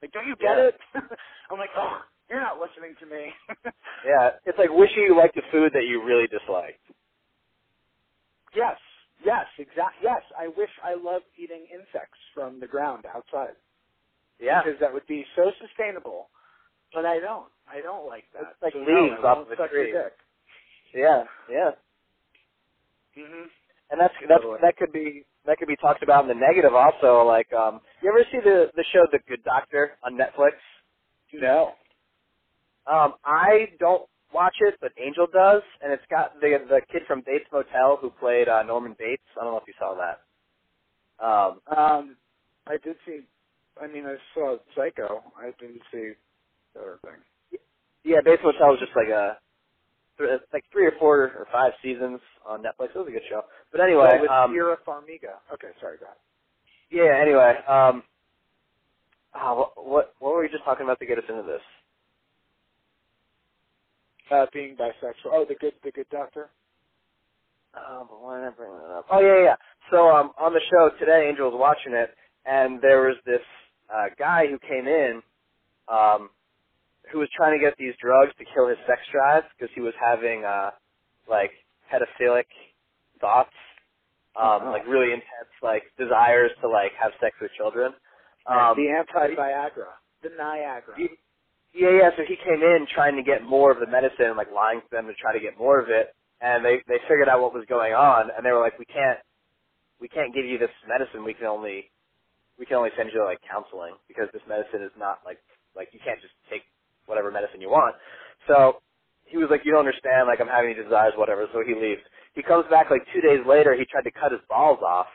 Like, 0.03 0.11
don't 0.11 0.27
you 0.27 0.35
get 0.35 0.57
Yeah. 0.59 0.69
it? 0.73 0.75
I'm 1.51 1.57
like, 1.57 1.71
oh, 1.79 2.03
you're 2.27 2.43
not 2.43 2.59
listening 2.59 2.93
to 2.99 3.05
me. 3.07 3.31
yeah, 4.05 4.35
it's 4.45 4.57
like 4.59 4.69
wishing 4.73 5.03
you 5.07 5.15
liked 5.15 5.35
the 5.39 5.45
food 5.51 5.71
that 5.73 5.87
you 5.87 6.03
really 6.03 6.27
disliked. 6.27 6.83
Yes, 8.55 8.77
yes, 9.25 9.45
exactly. 9.57 10.01
Yes, 10.03 10.21
I 10.37 10.47
wish 10.47 10.69
I 10.83 10.95
loved 10.95 11.25
eating 11.37 11.65
insects 11.73 12.19
from 12.33 12.59
the 12.59 12.67
ground 12.67 13.05
outside 13.13 13.55
Yeah. 14.39 14.61
because 14.63 14.79
that 14.79 14.93
would 14.93 15.07
be 15.07 15.25
so 15.35 15.51
sustainable. 15.61 16.29
But 16.93 17.05
I 17.05 17.19
don't. 17.19 17.47
I 17.71 17.81
don't 17.81 18.07
like 18.07 18.25
that. 18.33 18.43
It's 18.51 18.61
like 18.63 18.73
so 18.73 18.79
leaves 18.79 19.21
no, 19.21 19.27
off 19.27 19.47
a 19.51 19.67
tree. 19.69 19.93
Yeah, 20.93 21.23
yeah. 21.49 21.71
hmm 23.15 23.47
And 23.91 23.99
that's 23.99 24.13
that's 24.27 24.41
Totally. 24.43 24.59
that 24.61 24.77
could 24.77 24.91
be 24.91 25.25
that 25.45 25.57
could 25.57 25.67
be 25.67 25.75
talked 25.77 26.03
about 26.03 26.23
in 26.23 26.29
the 26.29 26.35
negative 26.35 26.73
also. 26.75 27.23
Like, 27.25 27.51
um, 27.53 27.81
you 28.01 28.09
ever 28.09 28.23
see 28.31 28.39
the 28.43 28.71
the 28.75 28.85
show 28.93 29.05
The 29.11 29.19
Good 29.27 29.43
Doctor 29.43 29.97
on 30.03 30.17
Netflix? 30.17 30.53
No. 31.33 31.73
Um, 32.87 33.15
I 33.25 33.69
don't 33.79 34.03
watch 34.33 34.55
it, 34.61 34.75
but 34.81 34.91
Angel 34.97 35.27
does, 35.31 35.61
and 35.81 35.91
it's 35.93 36.03
got 36.09 36.39
the 36.39 36.57
the 36.69 36.81
kid 36.91 37.03
from 37.07 37.21
Bates 37.25 37.45
Motel 37.51 37.97
who 38.01 38.09
played 38.11 38.47
uh, 38.47 38.63
Norman 38.63 38.95
Bates. 38.97 39.23
I 39.39 39.43
don't 39.43 39.53
know 39.53 39.59
if 39.59 39.67
you 39.67 39.73
saw 39.79 39.95
that. 39.95 40.21
Um, 41.23 41.61
Um, 41.75 42.15
I 42.67 42.77
did 42.83 42.95
see. 43.05 43.21
I 43.81 43.87
mean, 43.87 44.05
I 44.05 44.15
saw 44.33 44.57
Psycho. 44.75 45.23
I 45.37 45.51
didn't 45.59 45.81
see 45.91 46.11
the 46.73 46.79
other 46.81 46.99
thing. 47.03 47.59
yeah, 48.03 48.17
Bates 48.23 48.41
Motel 48.43 48.69
was 48.69 48.79
just 48.79 48.95
like 48.95 49.09
a 49.09 49.37
like 50.53 50.65
three 50.71 50.85
or 50.85 50.93
four 50.99 51.23
or 51.23 51.47
five 51.51 51.71
seasons 51.81 52.19
on 52.45 52.61
Netflix. 52.61 52.91
It 52.95 52.97
was 52.97 53.07
a 53.07 53.11
good 53.11 53.21
show. 53.29 53.41
But 53.71 53.81
anyway, 53.81 54.09
oh, 54.17 54.21
with 54.21 54.31
um, 54.31 54.53
Vera 54.53 54.77
Farmiga. 54.85 55.39
Okay, 55.53 55.69
sorry, 55.79 55.97
go 55.97 56.05
ahead. 56.05 56.17
yeah. 56.91 57.17
Anyway, 57.21 57.55
um, 57.67 58.03
oh, 59.35 59.55
what, 59.55 59.87
what 59.87 60.13
what 60.19 60.33
were 60.35 60.41
we 60.41 60.49
just 60.49 60.63
talking 60.65 60.83
about 60.85 60.99
to 60.99 61.05
get 61.05 61.17
us 61.17 61.23
into 61.29 61.43
this? 61.43 61.61
Uh, 64.31 64.45
being 64.53 64.75
bisexual. 64.75 65.31
Oh, 65.31 65.45
the 65.47 65.55
good, 65.55 65.73
the 65.83 65.91
good 65.91 66.07
doctor. 66.11 66.49
Oh, 67.75 68.07
but 68.09 68.21
why 68.21 68.39
did 68.39 68.47
I 68.47 68.51
bring 68.51 68.71
that 68.71 68.91
up? 68.93 69.05
Oh 69.11 69.19
yeah, 69.21 69.43
yeah. 69.43 69.55
So 69.91 70.09
um, 70.09 70.31
on 70.39 70.53
the 70.53 70.61
show 70.69 70.89
today, 70.99 71.27
Angel 71.29 71.49
was 71.51 71.57
watching 71.59 71.93
it, 71.93 72.09
and 72.45 72.81
there 72.81 73.01
was 73.01 73.15
this 73.25 73.41
uh, 73.93 74.09
guy 74.17 74.45
who 74.47 74.57
came 74.59 74.87
in, 74.87 75.21
um, 75.87 76.29
who 77.11 77.19
was 77.19 77.29
trying 77.35 77.57
to 77.57 77.63
get 77.63 77.75
these 77.77 77.93
drugs 78.01 78.31
to 78.37 78.45
kill 78.53 78.67
his 78.67 78.77
sex 78.87 79.01
drive 79.11 79.43
because 79.57 79.73
he 79.75 79.81
was 79.81 79.93
having 79.99 80.43
uh, 80.45 80.71
like 81.29 81.51
pedophilic 81.91 82.45
thoughts, 83.21 83.53
um, 84.39 84.61
Oh. 84.65 84.71
like 84.71 84.85
really 84.87 85.11
intense 85.13 85.49
like 85.61 85.83
desires 85.97 86.51
to 86.61 86.67
like 86.69 86.91
have 87.01 87.11
sex 87.21 87.35
with 87.41 87.51
children. 87.57 87.93
Um, 88.45 88.73
the 88.77 88.89
anti-Viagra. 88.89 89.93
The 90.23 90.29
Niagara. 90.37 90.95
Yeah, 91.73 91.91
yeah. 91.91 92.09
So 92.17 92.23
he 92.27 92.35
came 92.37 92.63
in 92.63 92.87
trying 92.93 93.15
to 93.17 93.23
get 93.23 93.43
more 93.43 93.71
of 93.71 93.79
the 93.79 93.87
medicine, 93.87 94.37
like 94.37 94.51
lying 94.53 94.81
to 94.81 94.89
them 94.91 95.07
to 95.07 95.15
try 95.15 95.33
to 95.33 95.39
get 95.41 95.57
more 95.59 95.79
of 95.79 95.89
it, 95.89 96.15
and 96.41 96.63
they 96.65 96.79
they 96.87 96.99
figured 97.09 97.29
out 97.29 97.41
what 97.41 97.53
was 97.53 97.65
going 97.69 97.93
on, 97.93 98.31
and 98.35 98.45
they 98.45 98.51
were 98.51 98.61
like, 98.61 98.79
we 98.79 98.85
can't 98.85 99.19
we 100.01 100.07
can't 100.09 100.33
give 100.35 100.45
you 100.45 100.57
this 100.57 100.73
medicine. 100.87 101.23
We 101.25 101.33
can 101.35 101.47
only 101.47 101.91
we 102.59 102.65
can 102.65 102.77
only 102.77 102.91
send 102.97 103.09
you 103.13 103.19
to 103.19 103.25
like 103.25 103.39
counseling 103.49 103.95
because 104.07 104.29
this 104.33 104.43
medicine 104.49 104.83
is 104.83 104.93
not 104.99 105.19
like 105.25 105.39
like 105.75 105.89
you 105.93 105.99
can't 106.03 106.21
just 106.21 106.33
take 106.49 106.63
whatever 107.07 107.31
medicine 107.31 107.61
you 107.61 107.69
want. 107.69 107.95
So 108.47 108.81
he 109.25 109.37
was 109.37 109.49
like, 109.51 109.61
you 109.65 109.71
don't 109.71 109.85
understand. 109.85 110.27
Like 110.27 110.41
I'm 110.41 110.49
having 110.51 110.75
these 110.75 110.83
desires, 110.83 111.13
whatever. 111.17 111.47
So 111.53 111.63
he 111.65 111.75
leaves. 111.75 112.01
He 112.35 112.43
comes 112.43 112.65
back 112.69 112.91
like 112.91 113.03
two 113.13 113.21
days 113.21 113.41
later. 113.47 113.75
He 113.75 113.85
tried 113.85 114.03
to 114.05 114.11
cut 114.11 114.31
his 114.31 114.41
balls 114.49 114.79
off 114.85 115.07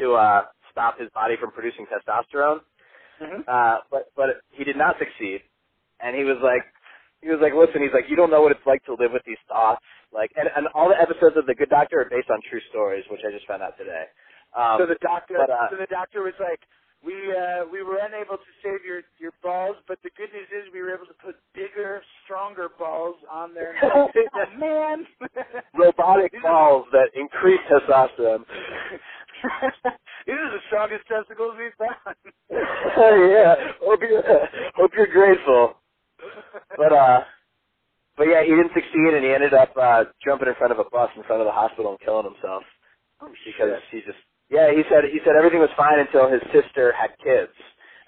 to 0.00 0.14
uh 0.14 0.42
stop 0.72 0.98
his 1.00 1.10
body 1.14 1.36
from 1.40 1.52
producing 1.52 1.86
testosterone 1.86 2.60
hmm 3.20 3.42
uh, 3.48 3.78
but 3.90 4.10
but 4.16 4.42
he 4.52 4.64
did 4.64 4.76
not 4.76 4.96
succeed. 4.98 5.42
And 6.02 6.16
he 6.16 6.24
was 6.24 6.38
like, 6.42 6.64
he 7.20 7.28
was 7.28 7.38
like, 7.44 7.52
listen, 7.52 7.82
he's 7.84 7.92
like, 7.92 8.08
you 8.08 8.16
don't 8.16 8.30
know 8.30 8.40
what 8.40 8.52
it's 8.52 8.64
like 8.66 8.84
to 8.88 8.96
live 8.96 9.12
with 9.12 9.22
these 9.28 9.40
thoughts. 9.48 9.84
Like, 10.12 10.32
and, 10.36 10.48
and 10.56 10.66
all 10.74 10.88
the 10.88 10.98
episodes 10.98 11.36
of 11.36 11.46
The 11.46 11.54
Good 11.54 11.68
Doctor 11.70 12.00
are 12.00 12.08
based 12.08 12.30
on 12.32 12.40
true 12.48 12.60
stories, 12.72 13.04
which 13.10 13.20
I 13.26 13.30
just 13.30 13.46
found 13.46 13.62
out 13.62 13.76
today. 13.76 14.08
Um, 14.56 14.82
so 14.82 14.86
the 14.86 14.98
doctor, 14.98 15.36
but, 15.38 15.50
uh, 15.52 15.70
so 15.70 15.76
the 15.76 15.86
doctor 15.86 16.22
was 16.24 16.34
like, 16.40 16.58
we 17.04 17.14
uh, 17.32 17.64
we 17.72 17.82
were 17.82 17.96
unable 17.96 18.36
to 18.36 18.50
save 18.62 18.84
your 18.84 19.00
your 19.18 19.32
balls, 19.42 19.76
but 19.88 19.98
the 20.02 20.10
good 20.16 20.28
news 20.32 20.48
is 20.52 20.68
we 20.72 20.82
were 20.82 20.92
able 20.92 21.06
to 21.06 21.16
put 21.24 21.36
bigger, 21.54 22.02
stronger 22.24 22.68
balls 22.78 23.16
on 23.30 23.54
there. 23.54 23.74
oh, 23.82 24.08
man, 24.58 25.06
robotic 25.74 26.32
balls 26.42 26.86
that 26.92 27.08
increase 27.14 27.60
testosterone. 27.70 28.44
These 30.26 30.36
are 30.36 30.52
the 30.52 30.60
strongest 30.68 31.08
testicles 31.08 31.54
we've 31.56 31.72
found. 31.80 32.16
yeah, 32.50 33.54
hope 33.80 34.00
you 34.02 34.20
hope 34.76 34.90
you're 34.96 35.06
grateful. 35.06 35.76
But 36.76 36.92
uh, 36.92 37.20
but 38.16 38.28
yeah, 38.28 38.42
he 38.42 38.50
didn't 38.50 38.72
succeed, 38.74 39.14
and 39.14 39.24
he 39.24 39.32
ended 39.32 39.54
up 39.54 39.76
uh, 39.76 40.04
jumping 40.24 40.48
in 40.48 40.54
front 40.56 40.72
of 40.72 40.78
a 40.80 40.88
bus 40.90 41.10
in 41.16 41.24
front 41.24 41.42
of 41.42 41.46
the 41.46 41.52
hospital 41.52 41.92
and 41.92 42.00
killing 42.00 42.26
himself. 42.32 42.64
oh, 43.22 43.32
because 43.44 43.74
shit. 43.74 43.82
he 43.90 44.00
just 44.06 44.18
yeah 44.50 44.70
he 44.72 44.82
said 44.90 45.04
he 45.12 45.20
said 45.24 45.36
everything 45.36 45.60
was 45.60 45.70
fine 45.76 46.00
until 46.00 46.30
his 46.30 46.42
sister 46.52 46.92
had 46.92 47.10
kids. 47.24 47.52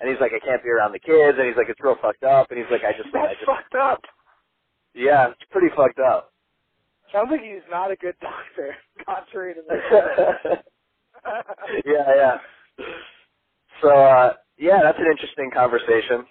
And 0.01 0.11
he's 0.11 0.21
like 0.21 0.33
I 0.35 0.41
can't 0.45 0.63
be 0.65 0.71
around 0.71 0.93
the 0.93 1.01
kids. 1.01 1.39
And 1.39 1.47
he's 1.49 1.57
like 1.57 1.69
it's 1.71 1.81
real 1.83 1.97
fucked 2.03 2.25
up. 2.25 2.51
And 2.51 2.59
he's 2.61 2.71
like 2.71 2.83
I 2.85 2.93
just 2.97 3.11
I 3.23 3.35
That's 3.35 3.41
just 3.41 3.53
fucked 3.53 3.75
up. 3.77 4.01
yeah 4.95 5.31
it's 5.31 5.45
pretty 5.51 5.75
fucked 5.77 6.01
up. 6.01 6.33
Sounds 7.13 7.29
like 7.31 7.43
he's 7.43 7.65
not 7.71 7.91
a 7.93 7.97
good 7.97 8.17
doctor, 8.21 8.77
contrary 9.07 9.55
to 9.55 9.63
the 9.63 9.77
yeah 11.87 12.09
yeah. 12.17 12.39
So 13.83 13.91
uh 13.91 14.35
yeah 14.59 14.81
that's 14.83 14.99
an 14.99 15.09
interesting 15.13 15.51
conversation 15.55 16.27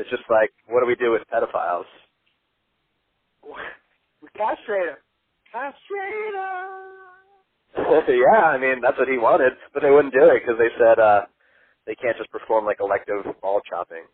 it's 0.00 0.10
just 0.10 0.24
like 0.30 0.52
what 0.68 0.80
do 0.82 0.88
we 0.88 0.96
do 0.96 1.12
with 1.12 1.22
pedophiles 1.32 1.86
we 4.22 4.28
castrate 4.36 4.88
him. 4.90 5.02
Castrate 5.52 6.34
him. 6.34 6.98
yeah 8.08 8.44
I 8.52 8.58
mean 8.58 8.80
that's 8.82 8.98
what 8.98 9.08
he 9.08 9.18
wanted 9.18 9.54
but 9.74 9.82
they 9.82 9.90
wouldn't 9.90 10.14
do 10.14 10.24
it 10.30 10.42
because 10.42 10.58
they 10.58 10.70
said 10.78 10.98
uh 11.00 11.26
they 11.86 11.94
can't 11.96 12.16
just 12.18 12.30
perform 12.30 12.66
like 12.66 12.78
elective 12.80 13.24
ball 13.42 13.60
chopping 13.68 14.06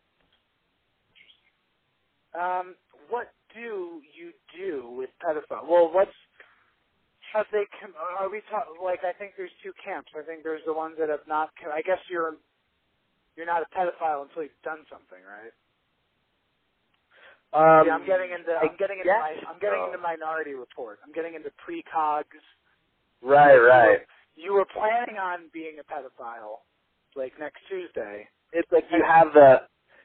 Um, 2.36 2.76
what 3.10 3.28
do 3.54 4.02
you 4.16 4.32
do 4.56 4.90
with 4.96 5.10
pedophile? 5.24 5.68
Well, 5.68 5.92
what's 5.92 6.12
have 7.34 7.46
they? 7.52 7.64
Com- 7.80 7.94
are 7.96 8.30
we 8.30 8.42
talk- 8.50 8.68
like? 8.82 9.00
I 9.04 9.12
think 9.18 9.34
there's 9.36 9.52
two 9.62 9.72
camps. 9.84 10.10
I 10.16 10.22
think 10.26 10.44
there's 10.44 10.62
the 10.66 10.74
ones 10.74 10.96
that 11.00 11.10
have 11.10 11.26
not. 11.28 11.50
Com- 11.62 11.72
I 11.72 11.82
guess 11.82 12.00
you're 12.10 12.36
you're 13.36 13.46
not 13.46 13.62
a 13.62 13.66
pedophile 13.76 14.22
until 14.28 14.44
you've 14.44 14.62
done 14.64 14.84
something, 14.90 15.22
right? 15.24 15.52
Um 17.56 17.88
yeah, 17.88 17.96
I'm 17.96 18.06
getting 18.06 18.30
into. 18.36 18.52
I'm 18.52 18.76
getting 18.76 19.00
into. 19.00 19.10
My, 19.10 19.32
I'm 19.48 19.58
getting 19.58 19.80
so. 19.80 19.86
into 19.92 19.98
Minority 20.04 20.52
Report. 20.52 21.00
I'm 21.04 21.12
getting 21.12 21.34
into 21.34 21.48
precogs. 21.56 22.36
right 23.22 23.56
right 23.56 24.00
You 24.36 24.52
were 24.52 24.66
planning 24.68 25.16
on 25.16 25.48
being 25.52 25.80
a 25.80 25.86
pedophile, 25.88 26.60
like 27.16 27.32
next 27.40 27.64
Tuesday. 27.68 28.28
it's 28.52 28.70
like 28.70 28.84
you 28.92 29.02
have 29.02 29.32
the 29.32 29.62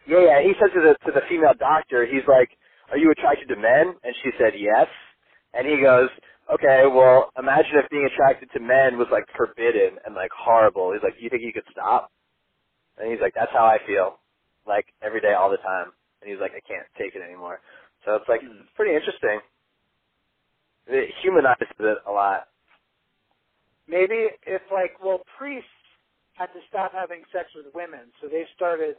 yeah 0.07 0.23
yeah 0.25 0.39
he 0.41 0.53
said 0.59 0.71
to 0.73 0.81
the 0.81 0.95
to 1.05 1.11
the 1.11 1.21
female 1.29 1.53
doctor 1.59 2.07
he's 2.07 2.25
like 2.27 2.49
are 2.91 2.97
you 2.97 3.09
attracted 3.11 3.47
to 3.47 3.55
men? 3.55 3.95
And 4.03 4.13
she 4.21 4.31
said, 4.37 4.53
yes. 4.59 4.87
And 5.53 5.65
he 5.65 5.81
goes, 5.81 6.09
okay, 6.53 6.83
well, 6.87 7.31
imagine 7.39 7.79
if 7.79 7.89
being 7.89 8.05
attracted 8.05 8.49
to 8.53 8.59
men 8.59 8.97
was 8.99 9.07
like 9.11 9.23
forbidden 9.35 9.97
and 10.05 10.13
like 10.13 10.31
horrible. 10.35 10.91
He's 10.91 11.03
like, 11.03 11.17
Do 11.17 11.23
you 11.23 11.29
think 11.29 11.41
you 11.41 11.53
could 11.53 11.67
stop? 11.71 12.11
And 12.97 13.09
he's 13.09 13.21
like, 13.21 13.33
that's 13.33 13.51
how 13.51 13.65
I 13.65 13.79
feel, 13.87 14.19
like 14.67 14.85
every 15.01 15.21
day, 15.21 15.33
all 15.33 15.49
the 15.49 15.57
time. 15.57 15.93
And 16.21 16.29
he's 16.29 16.39
like, 16.39 16.53
I 16.53 16.61
can't 16.61 16.87
take 16.97 17.15
it 17.15 17.25
anymore. 17.25 17.59
So 18.05 18.15
it's 18.15 18.29
like, 18.29 18.41
hmm. 18.41 18.61
it's 18.61 18.73
pretty 18.75 18.93
interesting. 18.93 19.41
It 20.87 21.13
humanizes 21.21 21.69
it 21.79 21.97
a 22.07 22.11
lot. 22.11 22.49
Maybe 23.87 24.29
if 24.45 24.61
like, 24.71 24.97
well, 25.03 25.21
priests 25.37 25.69
had 26.33 26.47
to 26.57 26.61
stop 26.69 26.93
having 26.93 27.21
sex 27.33 27.49
with 27.53 27.69
women, 27.75 28.09
so 28.21 28.27
they 28.27 28.45
started 28.55 28.95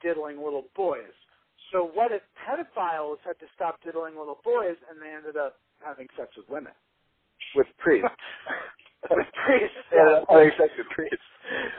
diddling 0.00 0.38
little 0.38 0.64
boys. 0.76 1.12
So 1.72 1.90
what 1.92 2.12
if 2.12 2.22
pedophiles 2.38 3.18
had 3.24 3.38
to 3.40 3.48
stop 3.54 3.80
diddling 3.84 4.16
little 4.16 4.40
boys 4.44 4.76
and 4.88 4.96
they 5.02 5.12
ended 5.12 5.36
up 5.36 5.60
having 5.84 6.06
sex 6.16 6.30
with 6.36 6.48
women? 6.48 6.72
With 7.54 7.66
priests. 7.78 8.08
with 9.10 9.26
priests. 9.44 9.76
yeah, 9.92 10.24
having 10.28 10.52
sex 10.56 10.72
with 10.78 10.88
priests. 10.94 11.28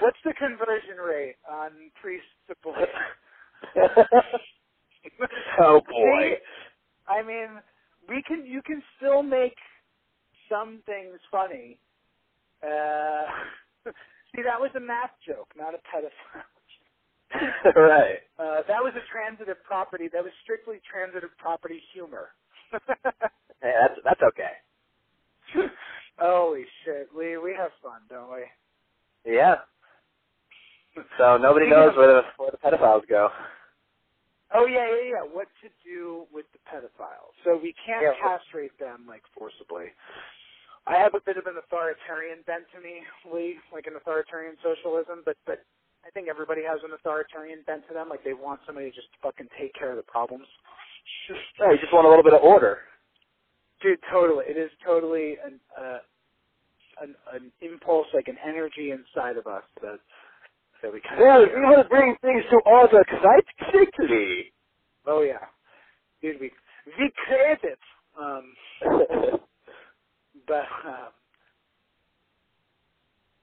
What's 0.02 0.20
the 0.26 0.34
conversion 0.34 0.98
rate 1.02 1.36
on 1.50 1.72
priests 2.02 2.30
to 2.48 2.56
boys? 2.62 2.86
oh 5.62 5.82
boy. 5.89 6.22
See, 6.22 6.36
I 7.08 7.24
mean, 7.24 7.62
we 8.08 8.24
can. 8.28 8.45
You 8.45 8.62
can 8.62 8.82
still 8.97 9.24
make 9.24 9.56
some 10.50 10.80
things 10.86 11.20
funny. 11.32 11.80
Uh, 12.64 13.26
see, 14.36 14.41
that 14.43 14.60
was 14.60 14.72
a 14.76 14.80
math 14.80 15.12
joke, 15.26 15.47
not 15.58 15.74
a 15.74 15.78
pedophile. 15.78 16.10
Joke. 16.34 16.45
Right. 17.76 18.26
Uh, 18.39 18.66
that 18.68 18.82
was 18.82 18.93
a 18.95 19.06
transitive 19.12 19.58
property. 19.64 20.10
That 20.12 20.24
was 20.24 20.32
strictly 20.43 20.82
transitive 20.89 21.30
property 21.38 21.80
humor. 21.93 22.30
hey, 22.72 23.74
that's 23.82 24.00
that's 24.04 24.22
okay. 24.24 24.58
Holy 26.20 26.66
shit, 26.84 27.08
we 27.16 27.38
we 27.38 27.54
have 27.58 27.72
fun, 27.84 28.02
don't 28.10 28.32
we? 28.32 29.32
Yeah. 29.32 29.56
So 31.18 31.38
nobody 31.38 31.70
knows 31.70 31.95
where 31.95 32.08
the 32.08 32.22
where 32.38 32.52
the 32.52 32.58
pedophiles 32.58 33.08
go. 33.08 33.30
Oh 34.54 34.66
yeah, 34.66 34.88
yeah, 34.89 35.22
yeah. 35.22 35.24
What 35.26 35.47
to 35.62 35.70
do 35.86 36.26
with 36.34 36.45
the 36.54 36.60
pedophiles? 36.66 37.34
So 37.45 37.58
we 37.58 37.74
can't 37.86 38.02
Yeah. 38.04 38.16
castrate 38.20 38.78
them 38.80 39.06
like 39.08 39.24
forcibly. 39.38 39.93
I 40.88 40.97
have 40.97 41.14
a 41.14 41.22
bit 41.22 41.38
of 41.38 41.45
an 41.45 41.58
authoritarian 41.58 42.41
bent 42.47 42.66
to 42.74 42.80
me, 42.82 43.06
Lee, 43.32 43.60
like 43.72 43.86
an 43.86 43.95
authoritarian 43.95 44.58
socialism, 44.64 45.22
but 45.24 45.38
but 45.45 45.62
I 46.06 46.10
think 46.12 46.30
everybody 46.30 46.64
has 46.64 46.80
an 46.84 46.93
authoritarian 46.93 47.62
bent 47.68 47.88
to 47.89 47.93
them. 47.93 48.10
Like 48.10 48.24
they 48.24 48.34
want 48.34 48.62
somebody 48.66 48.89
to 48.89 48.95
just 48.95 49.10
fucking 49.22 49.50
take 49.60 49.74
care 49.76 49.91
of 49.91 49.97
the 49.97 50.04
problems. 50.10 50.47
No, 51.60 51.70
you 51.72 51.78
just 51.78 51.93
want 51.93 52.08
a 52.08 52.10
little 52.10 52.24
bit 52.24 52.34
of 52.34 52.41
order. 52.41 52.80
Dude, 53.82 54.00
totally. 54.12 54.45
It 54.47 54.58
is 54.58 54.72
totally 54.84 55.38
an 55.45 55.60
uh, 55.78 56.00
an 57.02 57.16
an 57.34 57.52
impulse, 57.62 58.08
like 58.14 58.28
an 58.28 58.38
energy 58.43 58.91
inside 58.91 59.38
of 59.38 59.45
us 59.47 59.64
that 59.82 60.00
that 60.84 60.94
we 60.94 61.02
kind 61.02 61.22
Yeah, 61.22 61.40
of. 61.40 61.50
we 61.56 61.62
want 61.62 61.84
to 61.84 61.90
bring 61.90 62.16
things 62.22 62.44
to 62.52 62.58
order 62.66 63.04
quite 63.22 63.48
quickly. 63.72 64.54
Oh 65.08 65.22
yeah, 65.24 65.46
dude, 66.22 66.42
we 66.42 66.52
we 67.00 67.12
create 67.28 67.60
it. 67.64 67.80
Um, 68.20 68.54
but 70.48 70.68
um, 70.86 71.12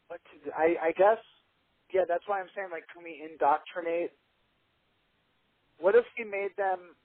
what 0.09 0.20
to 0.32 0.45
do? 0.45 0.53
I 0.57 0.89
I 0.89 0.93
guess 0.93 1.18
yeah, 1.95 2.03
that's 2.09 2.24
why 2.28 2.41
I'm 2.41 2.49
saying 2.57 2.68
like, 2.72 2.84
can 2.95 3.05
we 3.05 3.22
indoctrinate? 3.30 4.12
What 5.80 5.95
if 5.97 6.05
we 6.18 6.24
made 6.24 6.53
them? 6.59 6.97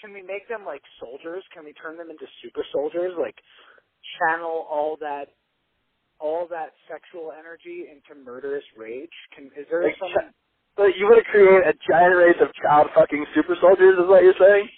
Can 0.00 0.12
we 0.14 0.22
make 0.22 0.48
them 0.48 0.64
like 0.66 0.82
soldiers? 1.00 1.44
Can 1.54 1.64
we 1.64 1.72
turn 1.74 1.98
them 1.98 2.10
into 2.10 2.26
super 2.42 2.64
soldiers? 2.72 3.14
Like 3.18 3.36
channel 4.18 4.66
all 4.70 4.96
that 5.00 5.28
all 6.20 6.46
that 6.50 6.72
sexual 6.90 7.32
energy 7.38 7.86
into 7.90 8.14
murderous 8.22 8.64
rage? 8.76 9.10
Can 9.34 9.46
is 9.56 9.66
there 9.70 9.82
Like, 9.84 9.96
some? 9.98 10.32
so 10.76 10.86
you 10.86 11.06
want 11.06 11.24
to 11.24 11.30
create 11.30 11.62
a 11.66 11.74
giant 11.88 12.16
race 12.16 12.36
of 12.40 12.48
child 12.62 12.88
fucking 12.94 13.26
super 13.34 13.56
soldiers? 13.60 13.98
Is 13.98 14.08
what 14.08 14.22
you're 14.22 14.34
saying? 14.38 14.68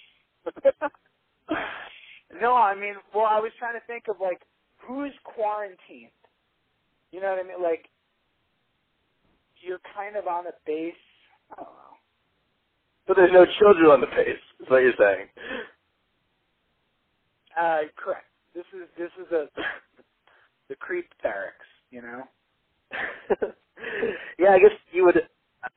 no, 2.41 2.55
I 2.55 2.75
mean, 2.75 2.95
well, 3.13 3.27
I 3.29 3.39
was 3.39 3.51
trying 3.59 3.79
to 3.79 3.85
think 3.87 4.05
of 4.09 4.17
like 4.21 4.41
who's 4.77 5.13
quarantined. 5.23 6.11
You 7.11 7.21
know 7.21 7.29
what 7.35 7.39
I 7.39 7.47
mean? 7.47 7.61
Like 7.61 7.85
you're 9.61 9.81
kind 9.95 10.15
of 10.15 10.27
on 10.27 10.47
a 10.47 10.55
base. 10.65 10.93
I 11.51 11.55
don't 11.57 11.65
know. 11.65 11.95
But 13.07 13.17
there's 13.17 13.33
no 13.33 13.45
children 13.59 13.91
on 13.91 14.01
the 14.01 14.07
base. 14.07 14.39
Is 14.61 14.69
what 14.69 14.79
you're 14.81 14.93
saying? 14.97 15.27
Uh, 17.57 17.79
correct. 17.95 18.25
This 18.55 18.65
is 18.73 18.87
this 18.97 19.11
is 19.19 19.31
a 19.31 19.47
the 20.73 20.77
creep 20.77 21.05
barracks. 21.21 21.69
You 21.91 22.01
know. 22.01 22.23
yeah, 24.39 24.49
I 24.49 24.59
guess 24.59 24.73
you 24.91 25.05
would. 25.05 25.17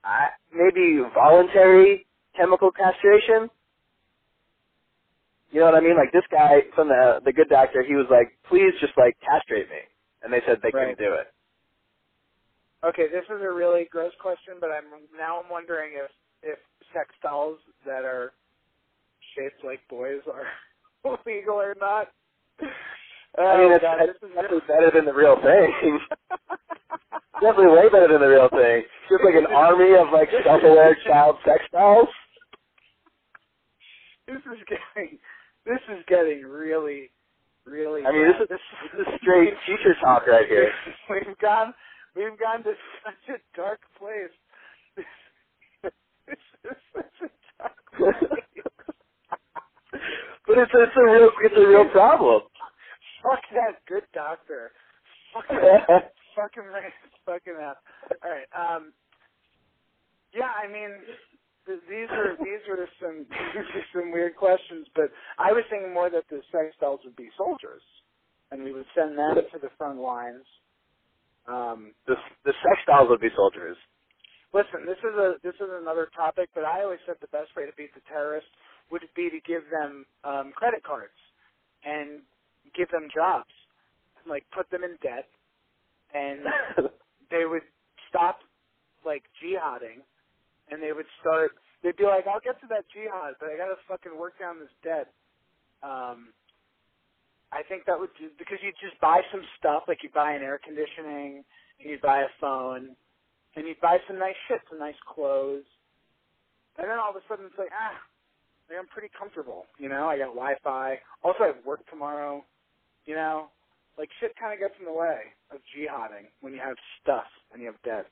Uh, 0.03 0.27
maybe 0.53 0.99
voluntary 1.15 2.07
chemical 2.35 2.71
castration. 2.73 3.51
You 5.53 5.61
know 5.61 5.67
what 5.67 5.75
I 5.77 5.81
mean? 5.81 5.97
Like 5.97 6.13
this 6.13 6.25
guy 6.31 6.63
from 6.75 6.89
the 6.89 7.21
the 7.25 7.33
good 7.33 7.49
doctor, 7.51 7.85
he 7.87 7.95
was 7.95 8.07
like, 8.11 8.33
"Please 8.49 8.73
just 8.81 8.95
like 8.97 9.17
castrate 9.21 9.69
me," 9.69 9.85
and 10.23 10.33
they 10.33 10.41
said 10.47 10.59
they 10.63 10.71
Right. 10.73 10.97
couldn't 10.97 10.99
do 10.99 11.13
it. 11.13 11.29
Okay, 12.85 13.09
this 13.13 13.25
is 13.25 13.43
a 13.43 13.51
really 13.53 13.85
gross 13.91 14.13
question, 14.21 14.55
but 14.61 14.71
I'm 14.71 14.85
now 15.17 15.41
I'm 15.43 15.51
wondering 15.51 15.93
if 15.95 16.11
if 16.43 16.59
sex 16.93 17.11
dolls 17.23 17.59
that 17.85 18.05
are 18.05 18.33
shaped 19.37 19.63
like 19.63 19.81
boys 19.89 20.23
are 20.33 21.19
legal 21.27 21.61
or 21.61 21.77
not. 21.81 22.09
I 23.39 23.57
mean, 23.59 23.73
Oh, 23.73 23.75
it's, 23.77 23.83
God, 23.83 23.99
it's 24.01 24.19
this 24.21 24.31
is 24.31 24.35
definitely 24.35 24.67
better 24.69 24.91
than 24.95 25.05
the 25.05 25.13
real 25.15 25.37
thing. 25.43 25.69
definitely 27.41 27.73
way 27.77 27.89
better 27.93 28.09
than 28.09 28.21
the 28.21 28.29
real 28.33 28.49
thing. 28.49 28.83
Just 29.11 29.25
like 29.25 29.35
an 29.37 29.47
army 29.53 29.93
of 29.97 30.09
like 30.13 30.29
self-aware 30.45 30.97
child 31.07 31.37
sex 31.45 31.61
dolls. 31.73 32.09
this 34.27 34.41
is 34.41 34.61
getting 34.69 35.19
this 35.65 35.83
is 35.93 36.03
getting 36.09 36.43
really 36.45 37.11
really 37.67 38.05
I 38.07 38.13
mean, 38.13 38.33
bad. 38.33 38.49
this 38.49 38.57
is 38.57 38.59
this 38.97 39.07
is 39.07 39.21
straight 39.21 39.55
future 39.67 39.95
talk 40.01 40.27
right 40.27 40.49
here. 40.49 40.73
we've 41.11 41.37
gone 41.39 41.75
we've 42.17 42.39
gone 42.39 42.63
to 42.65 42.73
such 43.05 43.37
a 43.37 43.39
dark 43.57 43.81
place 43.99 44.33
this, 44.97 45.05
this 46.27 46.41
is 46.65 46.77
such 46.95 47.17
a 47.23 47.31
dark 47.61 47.77
place 47.99 48.41
but 50.47 50.59
it's 50.59 50.73
it's 50.73 50.97
a 50.97 51.05
real 51.05 51.31
it's 51.43 51.55
a 51.57 51.67
real 51.69 51.89
problem. 51.91 52.43
Fuck 53.27 53.43
that. 53.55 53.83
Good 53.89 54.07
doctor. 54.15 54.73
Fuck 55.35 55.49
that 55.51 55.91
fucking 56.37 56.65
right. 56.71 56.93
Fucking 57.27 57.59
up 57.63 57.79
all 58.25 58.31
right 58.31 58.49
um 58.57 58.93
yeah 60.35 60.51
i 60.63 60.67
mean 60.69 60.91
th- 61.67 61.83
these 61.91 62.11
are 62.13 62.37
these 62.39 62.65
are 62.71 62.89
some 63.01 63.27
these 63.55 63.71
are 63.75 63.87
some 63.95 64.13
weird 64.13 64.37
questions 64.37 64.87
but 64.97 65.11
i 65.39 65.53
was 65.53 65.65
thinking 65.71 65.95
more 65.95 66.11
that 66.11 66.25
the 66.31 66.41
sex 66.53 66.75
dolls 66.81 67.01
would 67.05 67.17
be 67.17 67.31
soldiers 67.39 67.83
and 68.53 68.65
we 68.65 68.73
would 68.73 68.87
send 68.97 69.19
them 69.19 69.37
to 69.53 69.59
the 69.61 69.71
front 69.79 69.99
lines. 70.01 70.45
Um 71.49 71.93
the 72.07 72.17
the 72.45 72.55
sex 72.65 72.79
dolls 72.87 73.09
would 73.11 73.21
be 73.21 73.33
soldiers. 73.37 73.77
listen 74.55 74.87
this 74.87 74.99
is 75.05 75.15
a 75.19 75.37
this 75.43 75.57
is 75.57 75.71
another 75.83 76.09
topic 76.17 76.51
but 76.55 76.65
i 76.65 76.83
always 76.83 77.01
said 77.07 77.17
the 77.21 77.29
best 77.35 77.51
way 77.57 77.67
to 77.67 77.73
beat 77.77 77.95
the 77.95 78.03
terrorists 78.09 78.51
would 78.93 79.03
be 79.17 79.31
to 79.31 79.41
give 79.47 79.65
them 79.71 80.07
um 80.25 80.53
credit 80.57 80.83
cards. 80.85 81.17
And 81.85 82.23
give 82.75 82.91
them 82.91 83.09
jobs 83.15 83.51
like 84.29 84.45
put 84.55 84.71
them 84.71 84.83
in 84.85 84.97
debt 85.03 85.29
and 86.15 86.41
they 87.31 87.45
would 87.47 87.63
stop 88.09 88.41
like 89.05 89.23
jihading 89.43 90.03
and 90.71 90.83
they 90.83 90.93
would 90.93 91.07
start 91.21 91.53
they'd 91.83 91.97
be 91.97 92.05
like, 92.05 92.27
I'll 92.27 92.41
get 92.43 92.59
to 92.63 92.67
that 92.71 92.85
jihad, 92.91 93.35
but 93.39 93.51
I 93.51 93.57
gotta 93.57 93.79
fucking 93.89 94.19
work 94.19 94.39
down 94.39 94.59
this 94.59 94.73
debt. 94.83 95.09
Um 95.83 96.35
I 97.53 97.63
think 97.69 97.87
that 97.87 97.99
would 97.99 98.11
do 98.19 98.29
because 98.39 98.59
you 98.63 98.73
just 98.83 99.01
buy 99.01 99.23
some 99.33 99.43
stuff, 99.59 99.85
like 99.89 100.03
you 100.03 100.11
buy 100.15 100.33
an 100.33 100.43
air 100.43 100.59
conditioning, 100.63 101.45
and 101.81 101.87
you 101.91 101.99
buy 102.03 102.23
a 102.23 102.33
phone, 102.41 102.97
and 103.55 103.69
you 103.69 103.75
buy 103.81 103.99
some 104.09 104.19
nice 104.19 104.35
shit, 104.49 104.61
some 104.69 104.81
nice 104.81 104.99
clothes. 105.07 105.65
And 106.77 106.91
then 106.91 106.99
all 106.99 107.11
of 107.11 107.17
a 107.17 107.25
sudden 107.29 107.47
it's 107.47 107.59
like, 107.59 107.71
ah, 107.73 107.97
like 108.69 108.79
I'm 108.79 108.89
pretty 108.89 109.11
comfortable, 109.17 109.67
you 109.79 109.89
know, 109.89 110.09
I 110.09 110.19
got 110.19 110.35
Wi 110.35 110.55
Fi. 110.65 110.99
Also 111.23 111.45
I 111.45 111.47
have 111.49 111.65
work 111.65 111.89
tomorrow, 111.91 112.45
you 113.07 113.17
know. 113.17 113.51
Like 113.99 114.11
shit 114.21 114.33
kinda 114.39 114.57
gets 114.59 114.75
in 114.81 114.87
the 114.87 114.93
way 114.95 115.21
of 115.51 115.61
jihading 115.77 116.29
when 116.41 116.55
you 116.55 116.61
have 116.61 116.77
stuff 117.03 117.27
and 117.53 117.63
you 117.63 117.69
have 117.69 117.83
debt. 117.83 118.07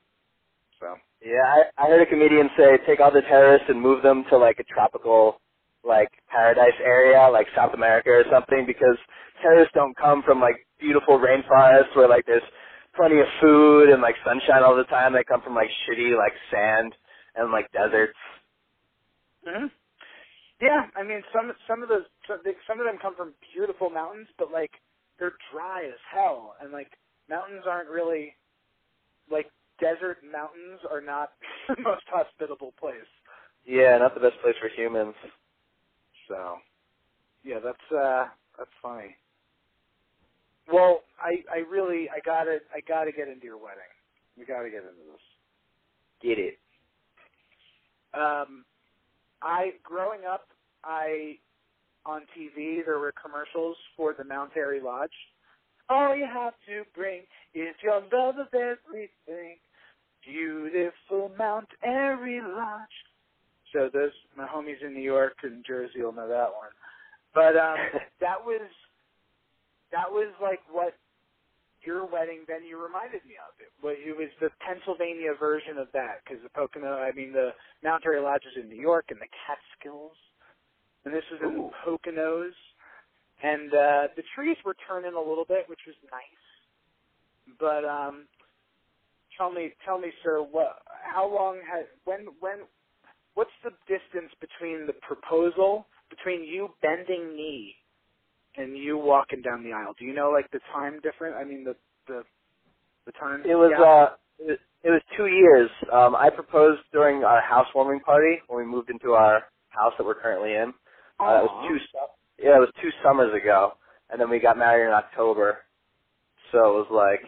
So 0.79 0.87
Yeah, 1.23 1.43
I, 1.47 1.59
I 1.77 1.87
heard 1.87 2.01
a 2.01 2.09
comedian 2.09 2.49
say 2.57 2.77
take 2.85 2.99
all 2.99 3.11
the 3.11 3.21
terrorists 3.21 3.67
and 3.69 3.79
move 3.79 4.03
them 4.03 4.25
to 4.29 4.37
like 4.37 4.59
a 4.59 4.65
tropical 4.65 5.39
like 5.83 6.09
paradise 6.29 6.75
area, 6.83 7.29
like 7.31 7.47
South 7.55 7.73
America 7.73 8.09
or 8.09 8.25
something, 8.31 8.65
because 8.67 8.97
terrorists 9.41 9.73
don't 9.73 9.95
come 9.97 10.23
from 10.23 10.41
like 10.41 10.57
beautiful 10.79 11.19
rainforests 11.19 11.95
where 11.95 12.09
like 12.09 12.25
there's 12.25 12.43
plenty 12.95 13.19
of 13.19 13.27
food 13.41 13.89
and 13.89 14.01
like 14.01 14.15
sunshine 14.25 14.63
all 14.63 14.75
the 14.75 14.83
time. 14.85 15.13
They 15.13 15.23
come 15.23 15.41
from 15.41 15.55
like 15.55 15.69
shitty 15.87 16.17
like 16.17 16.33
sand 16.51 16.93
and 17.35 17.51
like 17.51 17.71
deserts. 17.71 18.17
hmm 19.45 19.67
Yeah, 20.61 20.87
I 20.95 21.03
mean 21.03 21.23
some 21.33 21.51
some 21.67 21.83
of 21.83 21.89
those 21.89 22.05
some, 22.27 22.39
some 22.67 22.79
of 22.79 22.85
them 22.85 22.99
come 23.01 23.15
from 23.15 23.35
beautiful 23.53 23.89
mountains, 23.89 24.27
but 24.37 24.51
like 24.51 24.71
they're 25.19 25.33
dry 25.53 25.83
as 25.85 25.99
hell, 26.13 26.55
and 26.61 26.71
like 26.71 26.91
mountains 27.29 27.63
aren't 27.67 27.89
really 27.89 28.35
like 29.29 29.47
desert 29.79 30.17
mountains 30.23 30.79
are 30.89 31.01
not 31.01 31.31
the 31.67 31.75
most 31.81 32.03
hospitable 32.07 32.73
place. 32.79 33.09
Yeah, 33.65 33.97
not 33.97 34.13
the 34.13 34.21
best 34.21 34.39
place 34.41 34.55
for 34.61 34.69
humans. 34.69 35.15
So, 36.27 36.57
yeah, 37.43 37.59
that's 37.63 37.91
uh 37.91 38.25
that's 38.57 38.71
funny. 38.81 39.15
Well, 40.71 41.01
I 41.19 41.43
I 41.53 41.59
really 41.69 42.09
I 42.09 42.19
gotta 42.25 42.59
I 42.73 42.81
gotta 42.87 43.11
get 43.11 43.27
into 43.27 43.45
your 43.45 43.57
wedding. 43.57 43.91
We 44.37 44.45
gotta 44.45 44.69
get 44.69 44.79
into 44.83 45.05
this. 45.11 45.21
Get 46.21 46.39
it. 46.39 46.59
Um, 48.13 48.65
I 49.41 49.71
growing 49.83 50.21
up, 50.25 50.47
I 50.83 51.37
on 52.05 52.21
TV 52.37 52.85
there 52.85 52.99
were 52.99 53.13
commercials 53.13 53.77
for 53.97 54.13
the 54.17 54.23
Mount 54.23 54.51
Airy 54.55 54.79
Lodge. 54.81 55.09
All 55.89 56.15
you 56.15 56.25
have 56.25 56.53
to 56.67 56.83
bring 56.95 57.21
is 57.53 57.75
your 57.83 58.01
love 58.11 58.35
of 58.39 58.47
everything. 58.53 59.57
Beautiful 60.23 61.31
Mount 61.37 61.67
Airy 61.83 62.41
Lodge. 62.41 62.97
So 63.73 63.89
those 63.93 64.11
my 64.37 64.47
homies 64.47 64.81
in 64.85 64.93
New 64.93 65.03
York 65.03 65.35
and 65.43 65.63
Jersey 65.65 66.01
will 66.01 66.13
know 66.13 66.27
that 66.27 66.49
one. 66.53 66.73
But 67.33 67.57
um 67.57 67.77
that 68.21 68.43
was 68.43 68.61
that 69.91 70.09
was 70.09 70.33
like 70.41 70.59
what 70.71 70.93
your 71.85 72.05
wedding 72.09 72.41
venue 72.47 72.77
reminded 72.81 73.21
me 73.29 73.37
of. 73.37 73.53
It, 73.61 73.69
was- 73.85 74.01
it 74.01 74.17
was 74.17 74.29
the 74.41 74.49
Pennsylvania 74.65 75.33
version 75.37 75.77
of 75.77 75.87
that 75.93 76.25
because 76.25 76.41
the 76.41 76.49
Pocono, 76.49 76.97
I 76.97 77.11
mean 77.11 77.31
the 77.31 77.51
Mount 77.83 78.03
Airy 78.05 78.21
Lodge 78.21 78.41
is 78.49 78.57
in 78.63 78.69
New 78.69 78.81
York 78.81 79.05
and 79.09 79.19
the 79.21 79.29
Catskills, 79.45 80.17
and 81.05 81.13
this 81.13 81.23
was 81.31 81.41
in 81.43 81.57
the 81.57 81.69
Poconos, 81.85 82.55
and 83.43 83.69
uh, 83.73 84.07
the 84.15 84.23
trees 84.35 84.57
were 84.65 84.75
turning 84.87 85.13
a 85.13 85.19
little 85.19 85.45
bit, 85.47 85.65
which 85.67 85.81
was 85.87 85.95
nice. 86.11 87.57
But 87.59 87.85
um, 87.85 88.25
tell 89.37 89.51
me, 89.51 89.73
tell 89.85 89.99
me, 89.99 90.09
sir, 90.23 90.41
what? 90.41 90.79
How 91.03 91.27
long 91.31 91.59
has 91.71 91.85
when 92.05 92.27
when? 92.39 92.65
What's 93.35 93.51
the 93.63 93.71
distance 93.87 94.31
between 94.39 94.87
the 94.87 94.93
proposal 94.93 95.87
between 96.09 96.43
you 96.43 96.69
bending 96.81 97.35
knee 97.35 97.75
and 98.57 98.77
you 98.77 98.97
walking 98.97 99.41
down 99.41 99.63
the 99.63 99.73
aisle? 99.73 99.93
Do 99.99 100.05
you 100.05 100.13
know 100.13 100.31
like 100.31 100.49
the 100.51 100.59
time 100.73 100.99
difference? 101.03 101.35
I 101.37 101.43
mean 101.43 101.63
the 101.63 101.75
the 102.07 102.23
the 103.05 103.11
time. 103.13 103.41
It 103.45 103.55
was 103.55 103.71
gap? 103.71 103.81
uh 103.81 104.15
it 104.39 104.47
was, 104.51 104.57
it 104.83 104.89
was 104.89 105.01
two 105.17 105.27
years. 105.27 105.69
Um 105.91 106.15
I 106.15 106.29
proposed 106.29 106.81
during 106.93 107.23
our 107.23 107.41
housewarming 107.41 107.99
party 108.01 108.39
when 108.47 108.65
we 108.65 108.71
moved 108.71 108.89
into 108.89 109.11
our 109.11 109.43
house 109.69 109.93
that 109.97 110.05
we're 110.05 110.15
currently 110.19 110.53
in. 110.53 110.73
Uh, 111.19 111.23
it 111.25 111.43
was 111.43 111.67
two 111.69 111.77
yeah, 112.43 112.57
it 112.57 112.59
was 112.59 112.71
two 112.81 112.89
summers 113.03 113.33
ago. 113.33 113.73
And 114.09 114.19
then 114.21 114.29
we 114.29 114.39
got 114.39 114.57
married 114.57 114.87
in 114.87 114.93
October. 114.93 115.59
So 116.51 116.59
it 116.59 116.87
was 116.87 116.87
like 116.91 117.21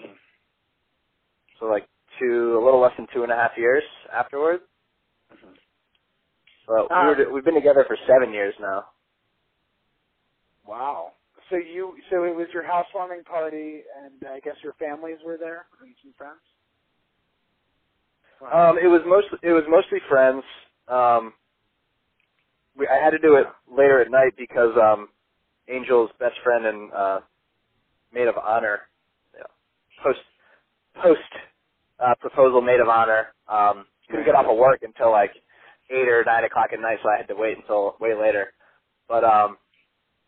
so 1.60 1.66
like 1.66 1.88
two 2.20 2.58
a 2.62 2.64
little 2.64 2.80
less 2.82 2.94
than 2.98 3.08
two 3.14 3.24
and 3.24 3.32
a 3.32 3.36
half 3.36 3.52
years 3.58 3.84
afterwards. 4.14 4.64
So 6.68 6.88
Ah. 6.92 7.10
we 7.10 7.26
were, 7.26 7.34
we've 7.34 7.46
been 7.46 7.56
together 7.56 7.86
for 7.88 7.98
seven 8.08 8.34
years 8.34 8.54
now. 8.60 8.86
Wow. 10.68 11.14
So 11.50 11.56
you 11.56 11.96
so 12.10 12.26
it 12.26 12.36
was 12.36 12.48
your 12.54 12.64
housewarming 12.64 13.24
party 13.24 13.82
and 14.04 14.30
I 14.30 14.40
guess 14.42 14.56
your 14.64 14.74
families 14.74 15.18
were 15.26 15.38
there 15.38 15.66
and 15.82 15.96
some 16.04 16.14
friends. 16.18 16.42
Wow. 18.42 18.72
Um, 18.72 18.78
it 18.78 18.88
was 18.88 19.02
mostly 19.06 19.40
it 19.44 19.54
was 19.54 19.64
mostly 19.70 20.00
friends. 20.10 20.44
Um, 20.88 21.34
we 22.78 22.88
I 22.88 23.04
had 23.04 23.12
to 23.12 23.20
do 23.20 23.36
it 23.36 23.48
later 23.72 24.02
at 24.02 24.12
night 24.12 24.34
because 24.38 24.72
um, 24.82 25.10
Angel's 25.74 26.12
best 26.20 26.36
friend 26.44 26.66
and 26.66 26.94
uh, 26.94 27.20
maid 28.14 28.28
of 28.28 28.38
honor, 28.38 28.82
post 30.04 30.20
post 31.02 31.22
uh, 32.00 32.16
proposal 32.22 32.62
maid 32.62 32.80
of 32.82 32.90
honor, 32.90 33.30
um, 33.50 33.86
couldn't 34.10 34.26
get 34.26 34.36
off 34.36 34.48
of 34.50 34.58
work 34.58 34.82
until 34.84 35.12
like 35.12 35.32
eight 35.92 36.10
or 36.10 36.24
nine 36.26 36.44
o'clock 36.46 36.70
at 36.74 36.82
night, 36.82 37.00
so 37.04 37.10
I 37.10 37.18
had 37.18 37.28
to 37.30 37.36
wait 37.36 37.58
until 37.58 37.96
way 38.02 38.14
later. 38.16 38.54
But 39.10 39.24
um, 39.24 39.58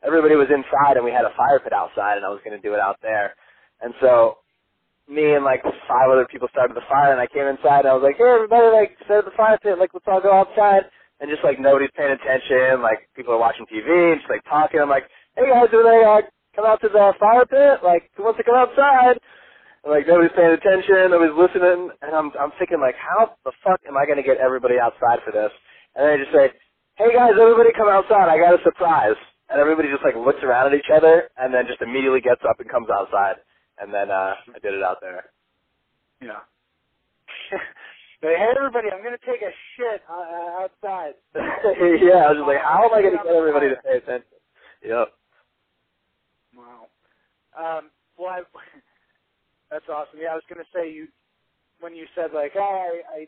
everybody 0.05 0.35
was 0.35 0.47
inside, 0.49 0.97
and 0.97 1.05
we 1.05 1.11
had 1.11 1.25
a 1.25 1.35
fire 1.37 1.59
pit 1.63 1.73
outside, 1.73 2.17
and 2.17 2.25
I 2.25 2.29
was 2.29 2.41
going 2.45 2.57
to 2.57 2.63
do 2.67 2.73
it 2.75 2.79
out 2.81 2.97
there. 3.01 3.35
And 3.81 3.93
so 4.01 4.37
me 5.09 5.33
and 5.35 5.45
like 5.45 5.63
five 5.87 6.09
other 6.11 6.27
people 6.29 6.47
started 6.51 6.75
the 6.75 6.85
fire 6.89 7.11
and 7.11 7.21
I 7.21 7.27
came 7.27 7.47
inside 7.47 7.81
and 7.85 7.89
I 7.89 7.93
was 7.95 8.03
like, 8.03 8.17
Hey 8.17 8.29
everybody 8.29 8.67
like 8.69 8.97
set 9.07 9.25
the 9.25 9.35
fire 9.35 9.57
pit, 9.61 9.79
like 9.79 9.91
let's 9.93 10.05
all 10.07 10.21
go 10.21 10.33
outside 10.33 10.83
and 11.21 11.29
just 11.29 11.43
like 11.43 11.59
nobody's 11.59 11.93
paying 11.97 12.11
attention, 12.13 12.81
like 12.81 13.09
people 13.15 13.33
are 13.33 13.39
watching 13.41 13.65
TV 13.67 13.87
and 14.13 14.21
just 14.21 14.29
like 14.31 14.43
talking. 14.45 14.79
I'm 14.81 14.89
like, 14.89 15.05
Hey 15.37 15.49
guys, 15.49 15.69
do 15.71 15.83
they 15.83 16.03
uh 16.05 16.21
come 16.55 16.65
out 16.65 16.81
to 16.81 16.89
the 16.89 17.13
fire 17.19 17.45
pit? 17.45 17.83
Like 17.83 18.11
who 18.15 18.23
wants 18.23 18.37
to 18.39 18.45
come 18.45 18.55
outside? 18.57 19.19
And 19.83 19.91
like 19.93 20.07
nobody's 20.07 20.35
paying 20.35 20.53
attention, 20.55 21.11
nobody's 21.11 21.37
listening 21.37 21.91
and 22.01 22.11
I'm 22.15 22.31
I'm 22.39 22.51
thinking 22.59 22.81
like 22.81 22.95
how 22.99 23.35
the 23.45 23.53
fuck 23.63 23.81
am 23.87 23.97
I 23.97 24.05
gonna 24.05 24.23
get 24.25 24.37
everybody 24.39 24.79
outside 24.79 25.19
for 25.25 25.31
this? 25.31 25.51
And 25.95 26.05
then 26.05 26.11
I 26.13 26.17
just 26.23 26.33
say, 26.35 26.47
Hey 26.97 27.13
guys, 27.13 27.35
everybody 27.39 27.71
come 27.77 27.89
outside, 27.89 28.29
I 28.29 28.39
got 28.39 28.59
a 28.59 28.63
surprise 28.63 29.19
and 29.49 29.59
everybody 29.61 29.89
just 29.89 30.03
like 30.05 30.15
looks 30.15 30.43
around 30.43 30.73
at 30.73 30.79
each 30.79 30.91
other 30.93 31.29
and 31.37 31.53
then 31.53 31.67
just 31.67 31.81
immediately 31.81 32.21
gets 32.21 32.41
up 32.47 32.59
and 32.59 32.69
comes 32.69 32.89
outside. 32.89 33.41
And 33.79 33.93
then 33.93 34.11
uh 34.11 34.35
I 34.55 34.59
did 34.61 34.73
it 34.75 34.83
out 34.83 34.99
there. 35.01 35.25
Yeah. 36.21 36.43
Hey 38.21 38.35
everybody, 38.57 38.89
I'm 38.91 39.03
gonna 39.03 39.21
take 39.23 39.43
a 39.45 39.53
shit 39.77 40.01
uh, 40.09 40.13
uh, 40.13 40.65
outside. 40.65 41.13
yeah, 42.03 42.27
I 42.27 42.33
was 42.33 42.41
just 42.41 42.49
like, 42.49 42.59
how 42.65 42.83
am 42.83 42.91
I 42.91 43.01
going 43.05 43.15
to 43.15 43.23
get 43.23 43.31
everybody 43.31 43.69
to 43.69 43.77
pay 43.79 43.97
attention? 44.01 44.35
Yep. 44.83 45.07
Wow. 46.57 46.91
Um, 47.55 47.91
well, 48.19 48.29
I, 48.35 48.41
that's 49.71 49.87
awesome. 49.87 50.19
Yeah, 50.19 50.33
I 50.33 50.39
was 50.39 50.43
gonna 50.49 50.67
say 50.75 50.91
you 50.91 51.07
when 51.79 51.95
you 51.95 52.07
said 52.15 52.31
like, 52.35 52.53
oh, 52.55 52.61
I, 52.61 53.23
I 53.23 53.27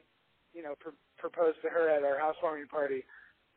you 0.54 0.64
know, 0.64 0.76
pr- 0.80 1.00
proposed 1.18 1.58
to 1.64 1.70
her 1.70 1.90
at 1.90 2.04
our 2.04 2.20
housewarming 2.20 2.68
party, 2.68 3.04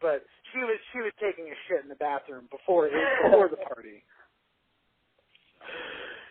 but 0.00 0.22
she 0.52 0.60
was 0.60 0.78
she 0.92 1.00
was 1.00 1.12
taking 1.18 1.50
a 1.50 1.56
shit 1.66 1.82
in 1.82 1.88
the 1.88 1.98
bathroom 1.98 2.46
before 2.50 2.90
before 3.26 3.48
the 3.50 3.58
party. 3.58 4.04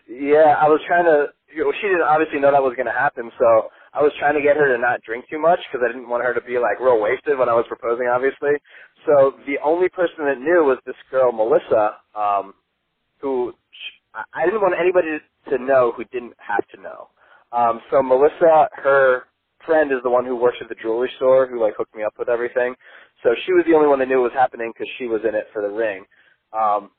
Yeah, 0.08 0.56
I 0.60 0.68
was 0.68 0.80
trying 0.86 1.04
to. 1.04 1.32
You 1.54 1.64
know, 1.64 1.72
she 1.80 1.88
didn't 1.88 2.02
obviously 2.08 2.40
know 2.40 2.52
that 2.52 2.62
was 2.62 2.74
going 2.76 2.86
to 2.90 2.92
happen, 2.92 3.30
so 3.38 3.70
I 3.94 4.02
was 4.02 4.12
trying 4.20 4.34
to 4.36 4.42
get 4.42 4.56
her 4.58 4.68
to 4.76 4.78
not 4.82 5.02
drink 5.02 5.26
too 5.30 5.40
much 5.40 5.60
because 5.70 5.86
I 5.88 5.92
didn't 5.92 6.10
want 6.10 6.24
her 6.24 6.34
to 6.34 6.42
be 6.42 6.58
like 6.58 6.80
real 6.80 7.00
wasted 7.00 7.38
when 7.38 7.48
I 7.50 7.54
was 7.54 7.66
proposing, 7.68 8.08
obviously. 8.12 8.52
So 9.06 9.34
the 9.46 9.58
only 9.64 9.88
person 9.90 10.26
that 10.26 10.40
knew 10.40 10.64
was 10.64 10.78
this 10.86 10.96
girl, 11.10 11.32
Melissa, 11.32 11.98
um, 12.14 12.54
who 13.20 13.54
I- 14.14 14.24
I 14.34 14.44
didn't 14.46 14.62
want 14.62 14.74
anybody 14.78 15.20
to 15.50 15.58
know 15.58 15.92
who 15.92 16.04
didn't 16.06 16.34
have 16.40 16.66
to 16.68 16.80
know. 16.80 17.10
Um, 17.52 17.82
so 17.90 18.02
Melissa, 18.02 18.68
her 18.74 19.24
friend, 19.66 19.92
is 19.92 20.02
the 20.02 20.10
one 20.10 20.26
who 20.26 20.36
works 20.36 20.58
at 20.62 20.68
the 20.68 20.76
jewelry 20.76 21.10
store 21.16 21.46
who 21.46 21.60
like 21.60 21.76
hooked 21.76 21.94
me 21.94 22.04
up 22.04 22.18
with 22.18 22.28
everything. 22.28 22.76
So 23.22 23.34
she 23.46 23.52
was 23.54 23.64
the 23.66 23.74
only 23.74 23.88
one 23.88 24.00
that 24.00 24.08
knew 24.08 24.20
it 24.20 24.22
was 24.22 24.32
happening 24.34 24.72
because 24.74 24.88
she 24.98 25.06
was 25.06 25.22
in 25.24 25.34
it 25.34 25.48
for 25.52 25.62
the 25.62 25.70
ring. 25.70 26.06
Um, 26.52 26.92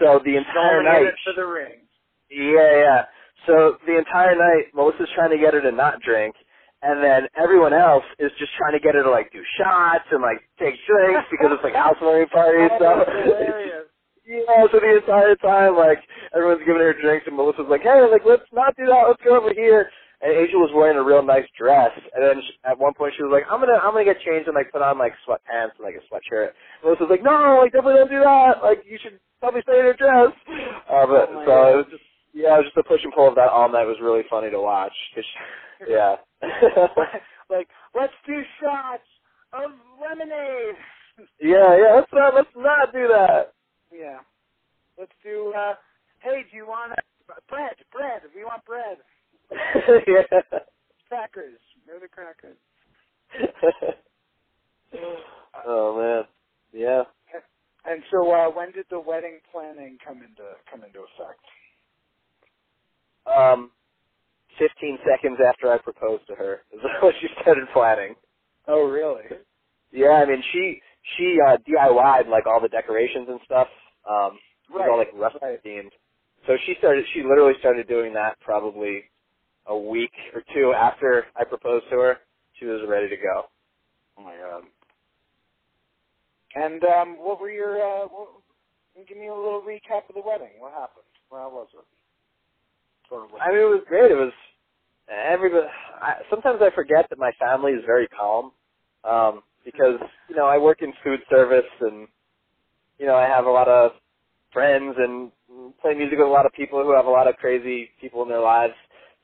so 0.00 0.20
the 0.24 0.36
entire 0.36 0.78
Only 0.80 0.90
night. 0.90 1.02
in 1.02 1.08
it 1.08 1.14
for 1.24 1.32
the 1.34 1.46
ring. 1.46 1.88
Yeah, 2.30 2.78
yeah. 2.78 3.06
So 3.46 3.76
the 3.86 3.96
entire 3.98 4.34
night, 4.36 4.72
Melissa's 4.74 5.08
trying 5.14 5.30
to 5.30 5.38
get 5.38 5.54
her 5.54 5.60
to 5.62 5.72
not 5.72 6.00
drink, 6.02 6.34
and 6.82 7.02
then 7.02 7.28
everyone 7.36 7.72
else 7.72 8.04
is 8.18 8.30
just 8.38 8.52
trying 8.56 8.72
to 8.72 8.80
get 8.80 8.94
her 8.94 9.02
to 9.02 9.10
like 9.10 9.32
do 9.32 9.42
shots 9.58 10.04
and 10.10 10.20
like 10.22 10.40
take 10.58 10.74
drinks 10.86 11.24
because 11.30 11.50
it's 11.52 11.64
like 11.64 11.74
housewarming 11.74 12.28
party 12.28 12.58
and 12.62 12.72
stuff. 12.76 13.06
Yeah, 14.26 14.62
so 14.70 14.78
the 14.78 14.96
entire 15.02 15.34
time, 15.42 15.74
like 15.76 15.98
everyone's 16.36 16.62
giving 16.64 16.78
her 16.82 16.94
drinks, 16.94 17.26
and 17.26 17.34
Melissa's 17.34 17.66
like, 17.68 17.82
"Hey, 17.82 17.98
like 18.12 18.22
let's 18.24 18.46
not 18.52 18.76
do 18.76 18.86
that. 18.86 19.02
Let's 19.08 19.22
go 19.24 19.34
over 19.36 19.52
here." 19.52 19.90
And 20.22 20.30
Angel 20.36 20.60
was 20.60 20.70
wearing 20.76 20.98
a 20.98 21.02
real 21.02 21.24
nice 21.24 21.48
dress, 21.58 21.90
and 22.14 22.22
then 22.22 22.36
she, 22.44 22.52
at 22.62 22.78
one 22.78 22.94
point 22.94 23.14
she 23.16 23.24
was 23.24 23.32
like, 23.32 23.42
"I'm 23.50 23.58
gonna, 23.58 23.80
I'm 23.82 23.90
gonna 23.90 24.04
get 24.04 24.20
changed 24.20 24.46
and 24.46 24.54
like 24.54 24.70
put 24.70 24.82
on 24.82 24.98
like 24.98 25.14
sweatpants 25.26 25.74
and 25.80 25.82
like 25.82 25.96
a 25.98 26.04
sweatshirt." 26.06 26.52
And 26.52 26.84
Melissa's 26.84 27.10
like, 27.10 27.24
"No, 27.24 27.58
like 27.58 27.72
definitely 27.72 28.06
don't 28.06 28.12
do 28.12 28.22
that. 28.22 28.62
Like 28.62 28.84
you 28.86 28.98
should 29.02 29.18
probably 29.40 29.62
stay 29.66 29.80
in 29.80 29.88
your 29.90 29.98
dress." 29.98 30.30
Uh, 30.86 31.06
but 31.10 31.26
Oh 31.34 31.42
so 31.42 31.50
God. 31.50 31.66
it 31.72 31.76
was 31.82 31.86
just, 31.90 32.04
yeah, 32.32 32.54
it 32.54 32.58
was 32.58 32.66
just 32.66 32.76
a 32.76 32.82
push 32.88 33.00
and 33.04 33.12
pull 33.12 33.28
of 33.28 33.34
that 33.36 33.48
all 33.48 33.68
night. 33.70 33.84
Was 33.84 34.00
really 34.02 34.22
funny 34.30 34.50
to 34.50 34.60
watch. 34.60 34.92
'cause 35.14 35.24
yeah. 35.88 36.16
like, 37.50 37.68
let's 37.94 38.12
do 38.26 38.42
shots 38.60 39.06
of 39.52 39.70
lemonade. 40.00 40.76
yeah, 41.40 41.76
yeah. 41.76 41.94
Let's 41.96 42.12
not, 42.12 42.34
let's 42.34 42.54
not 42.56 42.92
do 42.92 43.08
that. 43.08 43.52
Yeah. 43.92 44.18
Let's 44.98 45.12
do. 45.22 45.52
uh 45.56 45.74
Hey, 46.20 46.44
do 46.50 46.56
you 46.56 46.66
want 46.66 46.92
bread? 47.48 47.76
Bread. 47.92 48.22
We 48.34 48.44
want 48.44 48.64
bread. 48.64 48.98
yeah. 50.06 50.40
Crackers. 51.08 51.58
Where 51.86 51.96
are 51.96 52.00
the 52.00 52.08
crackers? 52.08 52.56
oh 55.66 55.96
man. 55.98 56.24
Yeah. 56.72 57.02
And 57.86 58.02
so, 58.10 58.30
uh 58.30 58.50
when 58.50 58.72
did 58.72 58.86
the 58.90 59.00
wedding 59.00 59.38
planning 59.50 59.98
come 60.06 60.18
into 60.18 60.44
come 60.70 60.84
into 60.84 61.00
effect? 61.00 61.40
Um, 63.26 63.70
15 64.58 64.98
seconds 65.08 65.38
after 65.46 65.72
I 65.72 65.78
proposed 65.78 66.26
to 66.28 66.34
her 66.34 66.62
is 66.72 66.80
when 67.02 67.12
she 67.20 67.28
started 67.40 67.66
planning. 67.72 68.14
Oh, 68.68 68.88
really? 68.88 69.24
Yeah, 69.92 70.22
I 70.22 70.26
mean 70.26 70.42
she 70.52 70.80
she 71.16 71.38
uh, 71.46 71.56
DIY'd 71.68 72.28
like 72.28 72.46
all 72.46 72.60
the 72.60 72.68
decorations 72.68 73.26
and 73.28 73.40
stuff. 73.44 73.68
Um, 74.08 74.38
was 74.70 74.88
all 74.90 74.98
like 74.98 75.10
rustic 75.14 75.42
right. 75.42 75.64
themed. 75.64 75.90
So 76.46 76.56
she 76.64 76.74
started. 76.78 77.04
She 77.12 77.22
literally 77.22 77.54
started 77.58 77.88
doing 77.88 78.14
that 78.14 78.38
probably 78.40 79.04
a 79.66 79.76
week 79.76 80.12
or 80.34 80.42
two 80.54 80.72
after 80.76 81.26
I 81.36 81.44
proposed 81.44 81.86
to 81.90 81.96
her. 81.98 82.16
She 82.58 82.66
was 82.66 82.82
ready 82.88 83.08
to 83.08 83.16
go. 83.16 83.44
Oh 84.18 84.22
my 84.22 84.36
god. 84.36 84.64
And 86.54 86.82
um, 86.84 87.16
what 87.18 87.40
were 87.40 87.50
your? 87.50 87.76
Uh, 87.76 88.06
what, 88.08 88.28
give 89.08 89.18
me 89.18 89.28
a 89.28 89.34
little 89.34 89.62
recap 89.62 90.08
of 90.08 90.14
the 90.14 90.22
wedding. 90.24 90.50
What 90.58 90.72
happened? 90.72 91.04
How 91.30 91.50
was 91.50 91.68
it? 91.74 91.84
Sort 93.08 93.24
of. 93.24 93.30
I 93.40 93.50
mean, 93.50 93.60
it 93.60 93.70
was 93.70 93.84
great. 93.88 94.10
It 94.10 94.16
was 94.16 94.32
everybody. 95.08 95.66
I, 96.00 96.14
sometimes 96.42 96.62
I 96.62 96.74
forget 96.74 97.06
that 97.10 97.18
my 97.18 97.32
family 97.38 97.72
is 97.72 97.82
very 97.86 98.08
calm 98.08 98.52
um, 99.04 99.42
because 99.64 99.98
you 100.28 100.36
know 100.36 100.46
I 100.46 100.58
work 100.58 100.82
in 100.82 100.92
food 101.04 101.20
service 101.30 101.68
and 101.80 102.08
you 102.98 103.06
know 103.06 103.14
I 103.14 103.26
have 103.26 103.46
a 103.46 103.50
lot 103.50 103.68
of 103.68 103.92
friends 104.52 104.96
and 104.98 105.30
play 105.80 105.94
music 105.94 106.18
with 106.18 106.28
a 106.28 106.30
lot 106.30 106.46
of 106.46 106.52
people 106.52 106.82
who 106.82 106.94
have 106.94 107.06
a 107.06 107.10
lot 107.10 107.28
of 107.28 107.36
crazy 107.36 107.90
people 108.00 108.22
in 108.22 108.28
their 108.28 108.40
lives. 108.40 108.74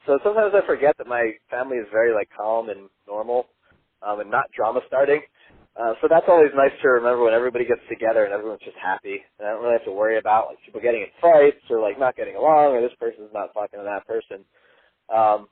So 0.07 0.19
sometimes 0.23 0.53
I 0.55 0.65
forget 0.67 0.95
that 0.99 1.07
my 1.07 1.33
family 1.51 1.79
is 1.79 1.87
very 1.91 2.15
like 2.15 2.29
calm 2.37 2.69
and 2.69 2.89
normal 3.09 3.47
um, 4.07 4.21
and 4.21 4.31
not 4.31 4.45
drama 4.55 4.81
starting. 4.87 5.21
Uh, 5.75 5.93
so 6.01 6.09
that's 6.09 6.25
always 6.29 6.51
nice 6.55 6.73
to 6.81 6.89
remember 6.89 7.25
when 7.25 7.35
everybody 7.35 7.65
gets 7.67 7.83
together 7.89 8.25
and 8.25 8.33
everyone's 8.33 8.63
just 8.65 8.77
happy. 8.83 9.21
And 9.39 9.49
I 9.49 9.53
don't 9.53 9.63
really 9.63 9.75
have 9.75 9.85
to 9.85 9.93
worry 9.93 10.19
about 10.19 10.47
like 10.49 10.59
people 10.65 10.81
getting 10.81 11.03
in 11.03 11.13
fights 11.21 11.61
or 11.69 11.81
like 11.81 11.99
not 11.99 12.17
getting 12.17 12.37
along 12.37 12.73
or 12.73 12.81
this 12.81 12.97
person's 13.01 13.35
not 13.35 13.53
talking 13.53 13.81
to 13.81 13.85
that 13.85 14.07
person. 14.07 14.45
Um, 15.13 15.49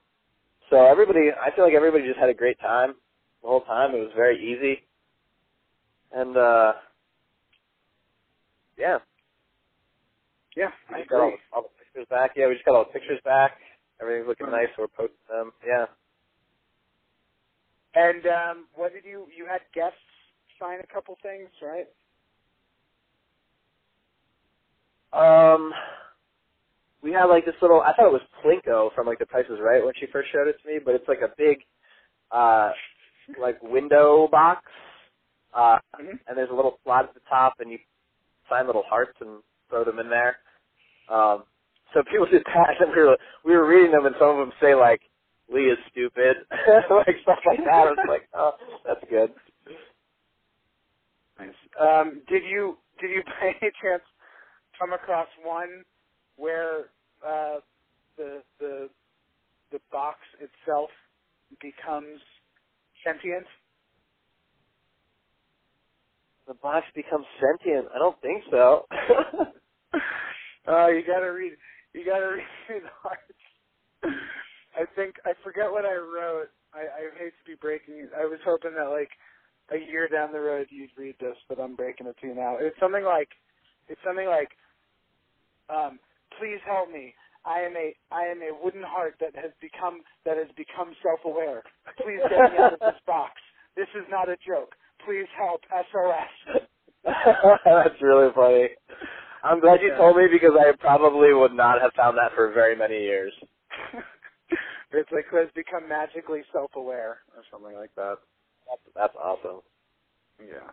so 0.74 0.86
everybody, 0.86 1.30
I 1.32 1.54
feel 1.54 1.64
like 1.64 1.74
everybody 1.74 2.04
just 2.06 2.18
had 2.20 2.30
a 2.30 2.34
great 2.34 2.60
time 2.60 2.94
the 3.42 3.48
whole 3.48 3.62
time. 3.62 3.94
It 3.94 4.00
was 4.00 4.12
very 4.16 4.38
easy, 4.42 4.82
and 6.12 6.36
uh, 6.36 6.74
yeah, 8.78 8.98
Yeah, 10.56 10.70
we 10.90 10.96
I 10.96 10.98
just 11.00 11.10
got 11.10 11.20
all 11.20 11.28
agree. 11.28 11.38
the, 11.50 11.56
all 11.56 11.62
the 11.62 11.68
pictures 11.84 12.08
back. 12.10 12.32
Yeah, 12.36 12.48
we 12.48 12.54
just 12.54 12.66
got 12.66 12.74
all 12.76 12.84
the 12.84 12.92
pictures 12.92 13.20
back. 13.24 13.52
Everything's 14.00 14.28
looking 14.28 14.50
nice. 14.50 14.68
We're 14.78 14.88
posting 14.88 15.16
them. 15.30 15.52
Yeah. 15.66 15.86
And 17.94 18.26
um, 18.26 18.66
what 18.74 18.92
did 18.92 19.04
you? 19.04 19.26
You 19.36 19.46
had 19.46 19.60
guests 19.74 19.98
sign 20.60 20.80
a 20.82 20.94
couple 20.94 21.16
things, 21.22 21.50
right? 21.62 21.86
Um, 25.14 25.72
we 27.04 27.12
had 27.12 27.26
like 27.26 27.44
this 27.44 27.54
little. 27.60 27.82
I 27.82 27.92
thought 27.92 28.06
it 28.06 28.12
was 28.12 28.22
Plinko 28.42 28.92
from 28.94 29.06
like 29.06 29.18
The 29.18 29.26
Price 29.26 29.44
is 29.50 29.60
Right 29.60 29.84
when 29.84 29.92
she 30.00 30.06
first 30.10 30.30
showed 30.32 30.48
it 30.48 30.56
to 30.62 30.68
me, 30.68 30.78
but 30.84 30.94
it's 30.94 31.06
like 31.06 31.20
a 31.20 31.32
big, 31.36 31.58
uh, 32.32 32.70
like 33.40 33.62
window 33.62 34.26
box. 34.28 34.62
Uh, 35.52 35.78
Mhm. 36.00 36.18
and 36.26 36.36
there's 36.36 36.50
a 36.50 36.54
little 36.54 36.80
slot 36.82 37.04
at 37.04 37.14
the 37.14 37.20
top, 37.28 37.54
and 37.60 37.70
you 37.70 37.78
sign 38.48 38.66
little 38.66 38.82
hearts 38.82 39.16
and 39.20 39.42
throw 39.70 39.84
them 39.84 40.00
in 40.00 40.08
there. 40.08 40.38
Um, 41.08 41.44
so 41.92 42.02
people 42.10 42.26
did 42.26 42.42
that, 42.46 42.80
and 42.80 42.90
we 42.90 43.02
were 43.02 43.18
we 43.44 43.56
were 43.56 43.66
reading 43.66 43.92
them, 43.92 44.06
and 44.06 44.16
some 44.18 44.30
of 44.30 44.38
them 44.38 44.52
say 44.60 44.74
like, 44.74 45.02
"Lee 45.48 45.70
is 45.70 45.78
stupid," 45.90 46.38
like 46.90 47.16
stuff 47.22 47.38
like 47.46 47.62
that. 47.64 47.86
I 47.86 47.90
was 47.90 47.98
like, 48.08 48.28
"Oh, 48.32 48.56
that's 48.84 49.04
good." 49.10 49.32
Nice. 51.38 51.54
Um, 51.78 52.22
did 52.28 52.44
you 52.44 52.78
did 53.00 53.10
you 53.10 53.22
by 53.24 53.54
any 53.60 53.70
chance 53.82 54.02
come 54.78 54.92
across 54.92 55.28
one 55.44 55.84
where 56.36 56.90
uh, 57.26 57.60
the 58.16 58.42
the 58.60 58.88
the 59.72 59.80
box 59.92 60.18
itself 60.40 60.90
becomes 61.60 62.20
sentient? 63.04 63.46
The 66.48 66.54
box 66.54 66.86
becomes 66.94 67.26
sentient. 67.40 67.86
I 67.94 67.98
don't 67.98 68.20
think 68.22 68.44
so. 68.50 68.86
uh, 70.68 70.88
you 70.88 71.02
gotta 71.06 71.32
read. 71.32 71.52
You 71.94 72.04
gotta 72.06 72.26
read 72.70 72.82
the. 72.82 74.08
I 74.76 74.84
think 74.96 75.16
I 75.24 75.32
forget 75.44 75.70
what 75.70 75.84
I 75.84 75.94
wrote. 75.96 76.50
I, 76.74 76.80
I 76.82 77.00
hate 77.18 77.32
to 77.38 77.44
be 77.46 77.56
breaking 77.60 77.94
it. 77.96 78.10
I 78.18 78.26
was 78.26 78.40
hoping 78.44 78.74
that 78.76 78.90
like 78.90 79.10
a 79.72 79.78
year 79.78 80.08
down 80.08 80.32
the 80.32 80.40
road 80.40 80.66
you'd 80.70 80.90
read 80.98 81.16
this, 81.20 81.36
but 81.48 81.60
I'm 81.60 81.76
breaking 81.76 82.06
it 82.06 82.16
to 82.20 82.26
you 82.28 82.34
now. 82.34 82.56
It's 82.60 82.78
something 82.80 83.04
like, 83.04 83.28
it's 83.88 84.00
something 84.04 84.26
like, 84.28 84.50
um, 85.70 85.98
please 86.38 86.60
help 86.66 86.90
me. 86.90 87.14
I 87.44 87.60
am 87.60 87.76
a 87.76 87.94
I 88.10 88.24
am 88.24 88.40
a 88.40 88.52
wooden 88.62 88.82
heart 88.82 89.16
that 89.20 89.36
has 89.36 89.52
become 89.60 90.00
that 90.24 90.36
has 90.36 90.48
become 90.56 90.96
self-aware. 91.02 91.62
Please 92.00 92.20
get 92.28 92.52
me 92.52 92.58
out 92.58 92.72
of 92.74 92.80
this 92.80 93.00
box. 93.06 93.32
This 93.76 93.88
is 93.94 94.04
not 94.10 94.28
a 94.28 94.36
joke. 94.46 94.74
Please 95.04 95.28
help. 95.36 95.60
SOS. 95.68 96.64
That's 97.64 98.00
really 98.00 98.32
funny. 98.34 98.68
I'm 99.42 99.60
glad 99.60 99.82
you 99.82 99.92
told 99.96 100.16
me 100.16 100.24
because 100.32 100.56
I 100.58 100.72
probably 100.80 101.34
would 101.34 101.52
not 101.52 101.82
have 101.82 101.92
found 101.92 102.16
that 102.16 102.32
for 102.34 102.50
very 102.52 102.74
many 102.74 102.96
years. 103.02 103.32
it's 104.92 105.12
like 105.12 105.26
has 105.32 105.50
become 105.54 105.86
magically 105.86 106.40
self-aware 106.50 107.18
or 107.36 107.42
something 107.50 107.76
like 107.76 107.94
that. 107.96 108.16
That's, 108.66 108.80
that's 108.96 109.16
awesome. 109.22 109.60
Yeah. 110.40 110.64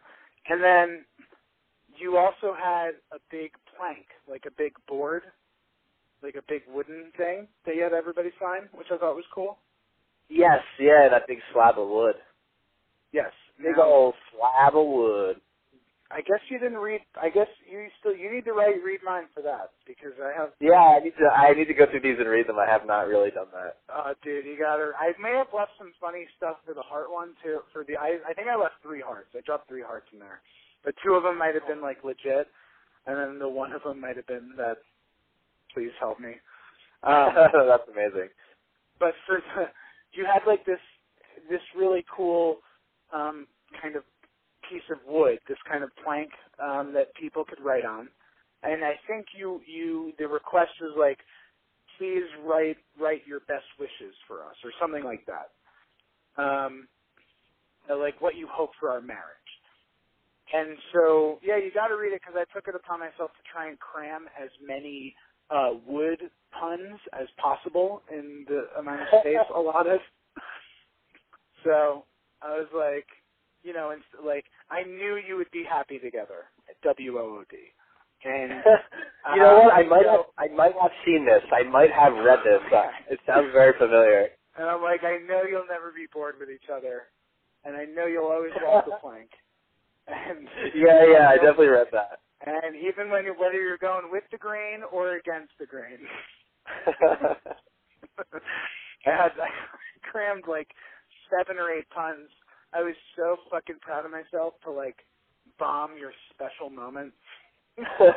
And 0.48 0.64
then 0.64 1.06
you 2.00 2.18
also 2.18 2.56
had 2.56 2.92
a 3.12 3.20
big 3.30 3.52
plank, 3.76 4.06
like 4.30 4.44
a 4.48 4.52
big 4.58 4.72
board, 4.88 5.24
like 6.24 6.36
a 6.36 6.46
big 6.48 6.64
wooden 6.68 7.12
thing 7.18 7.48
that 7.66 7.76
you 7.76 7.84
had 7.84 7.94
everybody 7.94 8.30
sign, 8.40 8.70
which 8.74 8.88
I 8.92 8.98
thought 8.98 9.16
was 9.16 9.26
cool. 9.34 9.58
Yes, 10.30 10.64
yeah, 10.80 11.10
that 11.10 11.28
big 11.28 11.40
slab 11.54 11.78
of 11.78 11.90
wood. 11.90 12.16
Yes. 13.12 13.32
Big 13.58 13.78
Now, 13.78 13.84
old 13.84 14.16
slab 14.32 14.76
of 14.76 14.88
wood. 14.88 15.38
I 16.12 16.20
guess 16.22 16.44
you 16.50 16.60
didn't 16.60 16.80
read. 16.80 17.00
I 17.16 17.30
guess 17.30 17.48
you 17.64 17.88
still 18.00 18.16
you 18.16 18.32
need 18.32 18.44
to 18.46 18.52
write 18.52 18.84
read 18.84 19.00
mine 19.04 19.32
for 19.34 19.42
that 19.44 19.72
because 19.88 20.12
I 20.20 20.36
have. 20.36 20.52
Yeah, 20.60 21.00
I 21.00 21.00
need 21.00 21.16
to 21.16 21.28
I 21.32 21.54
need 21.54 21.72
to 21.72 21.74
go 21.74 21.88
through 21.88 22.04
these 22.04 22.20
and 22.20 22.28
read 22.28 22.48
them. 22.48 22.60
I 22.60 22.68
have 22.68 22.86
not 22.86 23.08
really 23.08 23.32
done 23.32 23.48
that. 23.56 23.80
Uh, 23.88 24.14
dude, 24.24 24.46
you 24.46 24.60
gotta. 24.60 24.92
I 25.00 25.16
may 25.22 25.32
have 25.40 25.48
left 25.56 25.72
some 25.80 25.94
funny 26.02 26.28
stuff 26.36 26.58
for 26.66 26.74
the 26.74 26.84
heart 26.84 27.12
one 27.12 27.32
too. 27.44 27.64
For 27.72 27.84
the, 27.88 27.96
I, 27.96 28.20
I 28.28 28.34
think 28.34 28.48
I 28.52 28.60
left 28.60 28.84
three 28.84 29.00
hearts. 29.00 29.32
I 29.36 29.40
dropped 29.46 29.70
three 29.70 29.84
hearts 29.84 30.08
in 30.12 30.20
there, 30.20 30.42
but 30.84 30.96
two 31.04 31.16
of 31.16 31.24
them 31.24 31.40
might 31.40 31.56
have 31.56 31.68
been 31.68 31.82
like 31.82 32.04
legit, 32.04 32.48
and 33.08 33.16
then 33.16 33.40
the 33.40 33.48
one 33.48 33.72
of 33.72 33.84
them 33.84 34.00
might 34.02 34.18
have 34.18 34.28
been 34.28 34.52
that. 34.58 34.84
Please 35.74 35.92
help 36.00 36.20
me. 36.20 36.34
Um, 37.04 37.30
that's 37.68 37.90
amazing. 37.92 38.30
but 39.00 39.14
for 39.28 39.42
the, 39.56 39.66
you 40.14 40.26
had 40.26 40.42
like 40.48 40.66
this 40.66 40.80
this 41.50 41.62
really 41.78 42.06
cool 42.16 42.58
um, 43.14 43.48
kind 43.82 43.96
of 43.96 44.04
piece 44.70 44.84
of 44.92 45.00
wood, 45.08 45.40
this 45.50 45.58
kind 45.70 45.84
of 45.84 45.92
plank 46.04 46.32
um, 46.64 46.94
that 46.94 47.14
people 47.16 47.46
could 47.46 47.60
write 47.64 47.86
on, 47.86 48.10
and 48.64 48.84
I 48.86 48.94
think 49.08 49.28
you 49.38 49.62
you 49.68 50.14
the 50.20 50.28
request 50.28 50.72
was 50.82 50.96
like, 51.00 51.20
please 52.00 52.26
write 52.46 52.78
write 53.00 53.24
your 53.28 53.42
best 53.42 53.68
wishes 53.80 54.16
for 54.28 54.42
us 54.44 54.56
or 54.64 54.72
something 54.82 55.04
like 55.04 55.26
that, 55.28 55.52
um, 56.42 56.88
uh, 57.90 57.98
like 57.98 58.22
what 58.22 58.36
you 58.36 58.48
hope 58.52 58.72
for 58.80 58.90
our 58.90 59.02
marriage. 59.02 59.52
And 60.54 60.78
so, 60.94 61.40
yeah, 61.44 61.58
you 61.58 61.72
got 61.74 61.88
to 61.90 61.96
read 61.96 62.14
it 62.14 62.22
because 62.22 62.36
I 62.36 62.46
took 62.54 62.68
it 62.68 62.76
upon 62.76 63.00
myself 63.00 63.32
to 63.32 63.44
try 63.52 63.70
and 63.70 63.80
cram 63.80 64.28
as 64.42 64.50
many 64.66 65.16
uh, 65.54 65.72
wood 65.86 66.20
puns 66.60 67.00
as 67.20 67.28
possible 67.38 68.02
in 68.12 68.46
the 68.48 68.66
amount 68.80 69.02
of 69.02 69.08
space 69.22 69.38
allotted. 69.56 70.00
So 71.64 72.06
I 72.42 72.58
was 72.58 72.68
like, 72.76 73.06
you 73.64 73.74
know, 73.74 73.92
and 73.92 74.02
like 74.26 74.46
I 74.70 74.84
knew 74.84 75.20
you 75.28 75.38
would 75.38 75.52
be 75.52 75.64
happy 75.70 76.00
together. 76.00 76.50
W 76.84 77.18
O 77.18 77.22
O 77.22 77.44
D. 77.50 77.58
And 78.24 78.52
you 79.36 79.42
know 79.42 79.60
what? 79.66 79.74
uh, 79.74 79.76
I 79.76 79.84
might 79.84 80.04
so- 80.06 80.26
have 80.38 80.52
I 80.52 80.54
might 80.56 80.74
have 80.82 80.92
seen 81.06 81.26
this. 81.26 81.44
I 81.52 81.64
might 81.64 81.92
have 81.92 82.14
read 82.14 82.40
this. 82.44 82.62
Uh, 82.74 82.88
It 83.10 83.20
sounds 83.28 83.50
very 83.54 83.74
familiar. 83.78 84.28
and 84.58 84.68
I'm 84.68 84.82
like, 84.82 85.04
I 85.04 85.18
know 85.28 85.44
you'll 85.44 85.68
never 85.70 85.92
be 85.96 86.08
bored 86.14 86.36
with 86.40 86.50
each 86.50 86.70
other, 86.74 87.04
and 87.66 87.76
I 87.76 87.86
know 87.86 88.06
you'll 88.08 88.32
always 88.32 88.52
walk 88.64 88.86
the 88.86 88.98
plank. 89.02 89.30
And 90.08 90.48
Yeah, 90.76 91.06
yeah, 91.12 91.30
I 91.30 91.36
definitely 91.36 91.68
read 91.68 91.88
that. 91.92 92.20
And 92.46 92.76
even 92.76 93.10
when 93.12 93.26
you 93.26 93.34
whether 93.38 93.62
you're 93.62 93.78
going 93.78 94.10
with 94.12 94.24
the 94.32 94.38
grain 94.38 94.82
or 94.92 95.18
against 95.18 95.52
the 95.60 95.66
grain, 95.66 96.00
I 97.06 97.36
had 99.06 99.32
I 99.38 99.50
crammed 100.12 100.44
like 100.48 100.68
seven 101.30 101.58
or 101.58 101.72
eight 101.72 101.90
puns. 101.90 102.30
I 102.74 102.82
was 102.82 102.96
so 103.16 103.38
fucking 103.52 103.78
proud 103.82 104.06
of 104.06 104.12
myself 104.12 104.54
to 104.64 104.72
like 104.72 104.98
bomb 105.60 105.98
your 105.98 106.12
special 106.34 106.70
moment. 106.70 107.14
I 107.78 108.14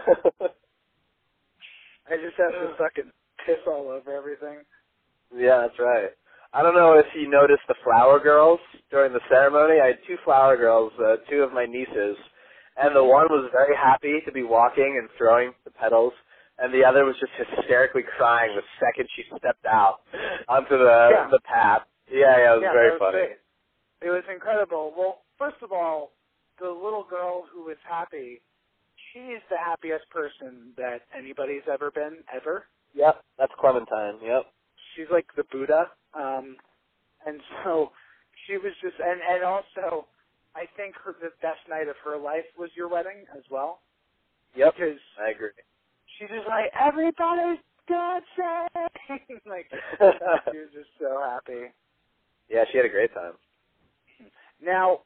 just 2.16 2.36
have 2.38 2.52
to 2.52 2.74
fucking 2.78 3.10
piss 3.46 3.58
all 3.66 3.88
over 3.88 4.14
everything. 4.14 4.58
yeah, 5.36 5.60
that's 5.62 5.78
right. 5.78 6.10
I 6.52 6.62
don't 6.62 6.74
know 6.74 6.98
if 6.98 7.06
you 7.14 7.28
noticed 7.28 7.62
the 7.66 7.74
flower 7.82 8.20
girls 8.20 8.60
during 8.90 9.12
the 9.12 9.20
ceremony. 9.28 9.80
I 9.82 9.88
had 9.88 9.98
two 10.06 10.16
flower 10.24 10.56
girls, 10.56 10.92
uh, 11.00 11.16
two 11.28 11.42
of 11.42 11.52
my 11.52 11.66
nieces, 11.66 12.16
and 12.76 12.94
the 12.94 13.04
one 13.04 13.26
was 13.30 13.48
very 13.52 13.76
happy 13.76 14.20
to 14.26 14.32
be 14.32 14.42
walking 14.42 14.98
and 15.00 15.08
throwing 15.18 15.52
the 15.64 15.70
petals, 15.70 16.12
and 16.58 16.72
the 16.72 16.84
other 16.84 17.04
was 17.04 17.16
just 17.20 17.32
hysterically 17.38 18.02
crying 18.16 18.54
the 18.54 18.62
second 18.80 19.08
she 19.16 19.24
stepped 19.36 19.66
out 19.66 20.00
onto 20.48 20.76
the 20.78 21.08
Yeah. 21.12 21.28
the 21.30 21.40
path. 21.44 21.82
Yeah, 22.10 22.36
yeah, 22.38 22.52
it 22.52 22.56
was 22.56 22.62
yeah, 22.62 22.72
very 22.72 22.90
was 22.92 22.98
funny. 22.98 23.18
great. 23.18 23.38
It 24.02 24.10
was 24.10 24.24
incredible. 24.32 24.92
Well, 24.96 25.22
first 25.38 25.56
of 25.62 25.72
all, 25.72 26.12
the 26.60 26.68
little 26.68 27.04
girl 27.08 27.46
who 27.52 27.64
was 27.64 27.78
happy, 27.88 28.42
she's 29.12 29.40
the 29.50 29.56
happiest 29.58 30.08
person 30.10 30.72
that 30.76 31.02
anybody's 31.16 31.64
ever 31.72 31.90
been 31.90 32.18
ever. 32.34 32.66
Yep, 32.94 33.24
that's 33.38 33.52
Clementine. 33.58 34.20
Yep. 34.22 34.44
She's 34.94 35.06
like 35.10 35.26
the 35.36 35.44
Buddha. 35.50 35.90
Um, 36.14 36.56
and 37.26 37.40
so 37.64 37.90
she 38.46 38.58
was 38.58 38.72
just, 38.82 38.94
and 39.00 39.20
and 39.22 39.42
also, 39.42 40.06
I 40.54 40.66
think 40.76 40.94
her 41.04 41.14
the 41.20 41.30
best 41.42 41.60
night 41.68 41.88
of 41.88 41.96
her 42.04 42.16
life 42.16 42.46
was 42.58 42.70
your 42.76 42.88
wedding 42.88 43.26
as 43.36 43.42
well. 43.50 43.80
Yep. 44.54 44.74
Because 44.74 45.00
I 45.18 45.30
agree. 45.30 45.50
she 46.18 46.26
just 46.26 46.46
like 46.48 46.70
everybody's 46.80 47.58
dancing, 47.88 49.40
like 49.46 49.66
she 50.00 50.58
was 50.58 50.70
just 50.72 50.90
so 51.00 51.20
happy. 51.24 51.72
yeah, 52.48 52.64
she 52.70 52.78
had 52.78 52.86
a 52.86 52.90
great 52.90 53.12
time. 53.12 53.32
Now, 54.62 55.00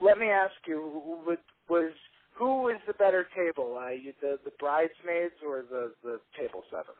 let 0.00 0.18
me 0.18 0.26
ask 0.26 0.54
you, 0.66 1.22
was, 1.26 1.38
was 1.68 1.92
who 2.34 2.62
was 2.62 2.80
the 2.86 2.92
better 2.94 3.26
table, 3.36 3.78
uh, 3.80 3.90
you, 3.90 4.12
the 4.20 4.38
the 4.44 4.52
bridesmaids 4.58 5.34
or 5.46 5.64
the 5.70 5.92
the 6.02 6.20
table 6.38 6.62
seven? 6.70 6.94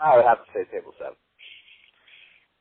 I 0.00 0.16
would 0.16 0.24
have 0.24 0.38
to 0.38 0.50
say 0.54 0.64
table 0.70 0.92
seven. 0.98 1.16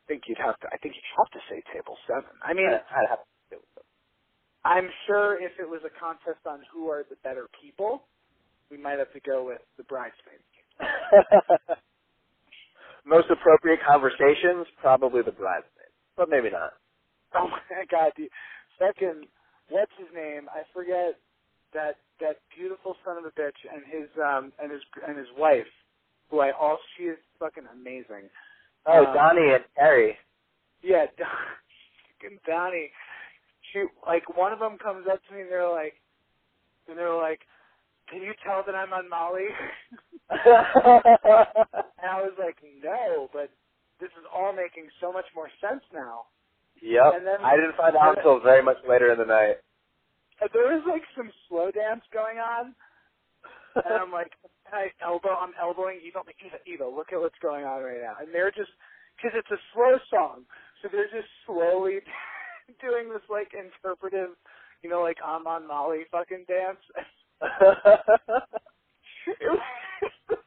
I 0.08 0.14
think 0.14 0.24
you'd 0.28 0.40
have 0.40 0.60
to. 0.62 0.68
I 0.72 0.78
think 0.80 0.96
you'd 0.96 1.18
have 1.20 1.32
to 1.36 1.42
say 1.52 1.64
table 1.74 1.98
seven. 2.08 2.32
I 2.44 2.54
mean, 2.56 2.70
I'd 2.72 3.10
have 3.10 3.20
to 3.20 3.30
say 3.52 3.58
table 3.58 3.68
seven. 3.76 3.92
I'm 4.66 4.90
sure 5.08 5.42
if 5.42 5.54
it 5.60 5.70
was 5.70 5.82
a 5.86 5.94
contest 6.00 6.46
on 6.48 6.62
who 6.74 6.90
are 6.90 7.06
the 7.10 7.18
better 7.24 7.48
people, 7.62 8.08
we 8.72 8.78
might 8.78 9.00
have 9.00 9.14
to 9.14 9.22
go 9.22 9.46
with 9.46 9.62
the 9.78 9.84
bridesmaids. 9.86 10.44
Most 13.06 13.28
appropriate 13.32 13.80
conversations, 13.88 14.68
probably 14.82 15.22
the 15.24 15.32
bridesmaid, 15.34 15.92
but 16.18 16.30
maybe 16.30 16.50
not. 16.52 16.74
Oh 17.36 17.48
my 17.50 17.86
god, 17.92 18.14
the 18.18 18.30
second 18.80 19.28
what's 19.70 19.92
his 20.00 20.08
name? 20.16 20.48
I 20.54 20.64
forget 20.74 21.20
that 21.74 21.98
that 22.22 22.38
beautiful 22.56 22.96
son 23.06 23.18
of 23.18 23.26
a 23.26 23.32
bitch 23.40 23.60
and 23.68 23.84
his 23.88 24.10
um 24.24 24.54
and 24.62 24.72
his 24.72 24.82
and 25.08 25.18
his 25.18 25.28
wife, 25.38 25.68
who 26.32 26.40
I 26.40 26.52
all 26.52 26.80
she 26.98 27.06
is 27.06 27.18
fucking 27.40 27.66
amazing. 27.74 28.30
Oh, 28.88 29.06
Um, 29.06 29.14
Donnie 29.14 29.54
and 29.54 29.64
Terry. 29.76 30.18
Yeah, 30.82 31.06
Don, 31.18 32.40
Donnie. 32.48 32.92
She 33.74 33.84
like 34.06 34.38
one 34.38 34.54
of 34.54 34.60
them 34.60 34.78
comes 34.78 35.06
up 35.12 35.20
to 35.28 35.36
me 35.36 35.42
and 35.42 35.52
they're 35.52 35.70
like, 35.70 35.96
and 36.88 36.98
they're 36.98 37.14
like, 37.14 37.42
"Can 38.10 38.22
you 38.22 38.34
tell 38.46 38.64
that 38.66 38.76
I'm 38.76 38.94
on 38.94 39.10
Molly?" 39.10 39.48
and 40.30 42.08
I 42.08 42.22
was 42.24 42.34
like, 42.40 42.56
"No, 42.84 43.30
but 43.34 43.50
this 44.00 44.10
is 44.18 44.26
all 44.34 44.54
making 44.54 44.88
so 45.02 45.12
much 45.12 45.26
more 45.36 45.50
sense 45.60 45.84
now." 45.94 46.26
yep. 46.82 47.14
And 47.16 47.26
then- 47.28 47.44
I 47.44 47.56
didn't 47.56 47.76
find 47.76 47.96
out 47.96 48.18
until 48.18 48.40
very 48.40 48.64
much 48.64 48.78
later 48.88 49.12
in 49.12 49.18
the 49.20 49.26
night. 49.26 49.58
There 50.54 50.70
was 50.72 50.84
like 50.88 51.02
some 51.18 51.32
slow 51.50 51.72
dance 51.72 52.04
going 52.14 52.38
on, 52.38 52.74
and 53.76 53.94
I'm 53.94 54.12
like, 54.12 54.32
I 54.74 54.92
elbow, 55.04 55.36
I'm 55.40 55.54
elbowing 55.62 56.00
like, 56.16 56.36
Eva, 56.46 56.58
Eva, 56.68 56.88
look 56.88 57.14
at 57.14 57.20
what's 57.20 57.40
going 57.42 57.66
on 57.66 57.84
right 57.84 58.02
now. 58.02 58.16
And 58.22 58.34
they're 58.34 58.52
just, 58.52 58.72
because 59.18 59.34
it's 59.38 59.52
a 59.52 59.62
slow 59.74 59.98
song, 60.10 60.46
so 60.82 60.90
they're 60.92 61.12
just 61.12 61.30
slowly 61.46 62.00
doing 62.82 63.10
this 63.10 63.24
like 63.30 63.52
interpretive, 63.54 64.36
you 64.84 64.90
know, 64.90 65.02
like 65.02 65.18
I'm 65.26 65.48
on 65.48 65.68
Molly 65.68 66.06
fucking 66.12 66.46
dance. 66.48 66.82
it, 69.28 69.50
was, 69.50 69.62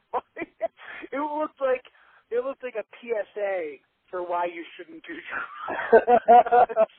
it 1.11 1.19
looked 1.19 1.61
like 1.61 1.85
it 2.31 2.43
looked 2.45 2.63
like 2.63 2.75
a 2.75 2.85
PSA 2.99 3.77
for 4.09 4.23
why 4.23 4.45
you 4.45 4.63
shouldn't 4.77 5.03
do 5.03 5.15
drugs. 5.15 6.91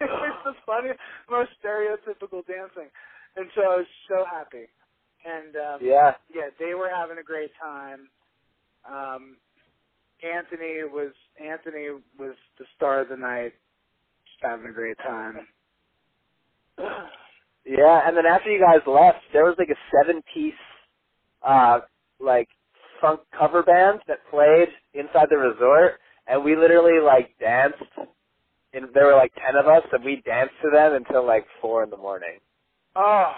it's 0.00 0.44
the 0.44 0.54
funniest, 0.66 1.00
most 1.30 1.50
stereotypical 1.62 2.46
dancing, 2.46 2.90
and 3.36 3.50
so 3.54 3.62
I 3.62 3.76
was 3.82 3.86
so 4.08 4.24
happy. 4.30 4.66
And 5.28 5.56
um, 5.56 5.80
yeah. 5.82 6.14
yeah, 6.34 6.48
they 6.58 6.74
were 6.74 6.90
having 6.94 7.18
a 7.18 7.22
great 7.22 7.50
time. 7.62 8.08
Um, 8.90 9.36
Anthony 10.22 10.84
was 10.84 11.12
Anthony 11.40 11.88
was 12.18 12.34
the 12.58 12.64
star 12.76 13.00
of 13.00 13.08
the 13.08 13.16
night, 13.16 13.52
just 14.26 14.42
having 14.42 14.66
a 14.66 14.72
great 14.72 14.96
time. 14.98 15.46
Yeah, 17.70 18.00
and 18.08 18.16
then 18.16 18.24
after 18.24 18.50
you 18.50 18.58
guys 18.60 18.80
left, 18.86 19.18
there 19.34 19.44
was 19.44 19.56
like 19.58 19.68
a 19.68 19.76
seven 19.92 20.22
piece 20.32 20.54
uh 21.42 21.80
like 22.20 22.48
funk 23.00 23.20
cover 23.38 23.62
band 23.62 24.00
that 24.08 24.18
played 24.30 24.68
inside 24.94 25.26
the 25.30 25.36
resort 25.36 26.00
and 26.26 26.42
we 26.42 26.56
literally 26.56 27.00
like 27.04 27.30
danced 27.38 27.76
and 28.72 28.86
there 28.94 29.06
were 29.06 29.14
like 29.16 29.32
ten 29.34 29.56
of 29.56 29.66
us 29.66 29.82
and 29.92 30.04
we 30.04 30.22
danced 30.24 30.54
to 30.62 30.70
them 30.72 30.94
until 30.94 31.26
like 31.26 31.46
four 31.60 31.84
in 31.84 31.90
the 31.90 31.96
morning. 31.96 32.38
Oh, 32.96 33.32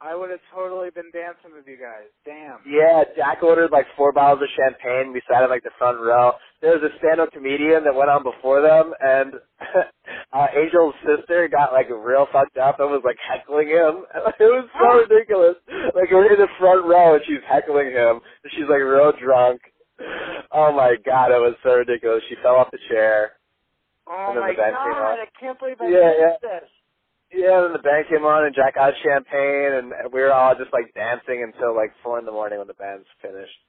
I 0.00 0.14
would 0.14 0.28
have 0.28 0.44
totally 0.52 0.90
been 0.90 1.08
dancing 1.10 1.56
with 1.56 1.66
you 1.66 1.78
guys. 1.80 2.12
Damn. 2.24 2.60
Yeah, 2.68 3.04
Jack 3.16 3.42
ordered 3.42 3.70
like 3.72 3.86
four 3.96 4.12
bottles 4.12 4.42
of 4.44 4.48
champagne. 4.52 5.12
We 5.12 5.22
sat 5.24 5.42
in 5.42 5.48
like 5.48 5.62
the 5.64 5.72
front 5.78 5.98
row. 6.00 6.32
There 6.60 6.76
was 6.76 6.84
a 6.84 6.92
stand-up 6.98 7.32
comedian 7.32 7.84
that 7.84 7.94
went 7.96 8.10
on 8.10 8.22
before 8.22 8.60
them, 8.60 8.92
and 9.00 9.34
uh, 10.36 10.46
Angel's 10.52 10.94
sister 11.00 11.48
got 11.48 11.72
like 11.72 11.88
real 11.88 12.26
fucked 12.30 12.58
up 12.58 12.78
and 12.80 12.90
was 12.90 13.02
like 13.04 13.16
heckling 13.24 13.68
him. 13.68 14.04
It 14.38 14.52
was 14.52 14.68
so 14.76 14.88
ridiculous. 15.08 15.56
Like 15.96 16.12
we're 16.12 16.28
in 16.32 16.40
the 16.40 16.52
front 16.60 16.84
row 16.84 17.14
and 17.16 17.24
she's 17.26 17.44
heckling 17.48 17.88
him. 17.88 18.20
And 18.20 18.50
she's 18.52 18.68
like 18.68 18.84
real 18.84 19.12
drunk. 19.16 19.60
Oh 20.52 20.72
my 20.76 20.96
god, 21.04 21.32
it 21.32 21.40
was 21.40 21.56
so 21.64 21.72
ridiculous. 21.72 22.22
She 22.28 22.36
fell 22.42 22.56
off 22.56 22.68
the 22.70 22.78
chair. 22.92 23.32
Oh 24.06 24.34
my 24.36 24.52
the 24.52 24.56
band 24.60 24.76
came 24.76 24.92
god. 24.92 25.18
I 25.24 25.28
can't 25.40 25.58
believe 25.58 25.80
I 25.80 25.88
Yeah, 25.88 26.12
missed 26.36 26.42
this. 26.44 26.68
Yeah, 27.36 27.60
then 27.68 27.72
the 27.76 27.84
band 27.84 28.08
came 28.08 28.24
on 28.24 28.46
and 28.48 28.56
Jack 28.56 28.76
got 28.76 28.96
champagne 29.04 29.76
and 29.76 29.92
we 30.12 30.20
were 30.24 30.32
all 30.32 30.56
just 30.56 30.72
like 30.72 30.94
dancing 30.96 31.44
until 31.44 31.76
like 31.76 31.92
four 32.02 32.18
in 32.18 32.24
the 32.24 32.32
morning 32.32 32.58
when 32.58 32.68
the 32.68 32.80
band's 32.80 33.06
finished. 33.20 33.60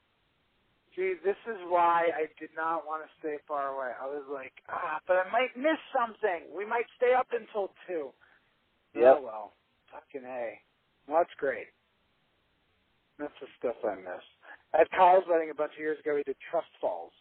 See, 0.95 1.13
this 1.23 1.37
is 1.45 1.59
why 1.67 2.09
I 2.15 2.25
did 2.39 2.49
not 2.55 2.87
want 2.87 3.03
to 3.03 3.09
stay 3.19 3.37
far 3.47 3.75
away. 3.75 3.91
I 3.93 4.07
was 4.07 4.25
like, 4.31 4.53
ah, 4.69 4.99
but 5.07 5.17
I 5.17 5.29
might 5.31 5.53
miss 5.55 5.77
something. 5.93 6.49
We 6.55 6.65
might 6.65 6.87
stay 6.97 7.13
up 7.13 7.27
until 7.35 7.69
two. 7.87 8.09
Yep. 8.95 9.15
Oh 9.19 9.21
well, 9.21 9.53
fucking 9.91 10.25
a. 10.25 10.57
Well, 11.07 11.19
that's 11.21 11.35
great. 11.37 11.67
That's 13.19 13.33
the 13.41 13.47
stuff 13.59 13.75
I 13.85 13.95
miss. 13.95 14.25
At 14.73 14.89
Kyle's 14.91 15.25
wedding 15.29 15.49
a 15.51 15.55
bunch 15.55 15.73
of 15.73 15.79
years 15.79 15.99
ago, 15.99 16.15
we 16.15 16.23
did 16.23 16.37
Trust 16.49 16.69
Falls 16.81 17.13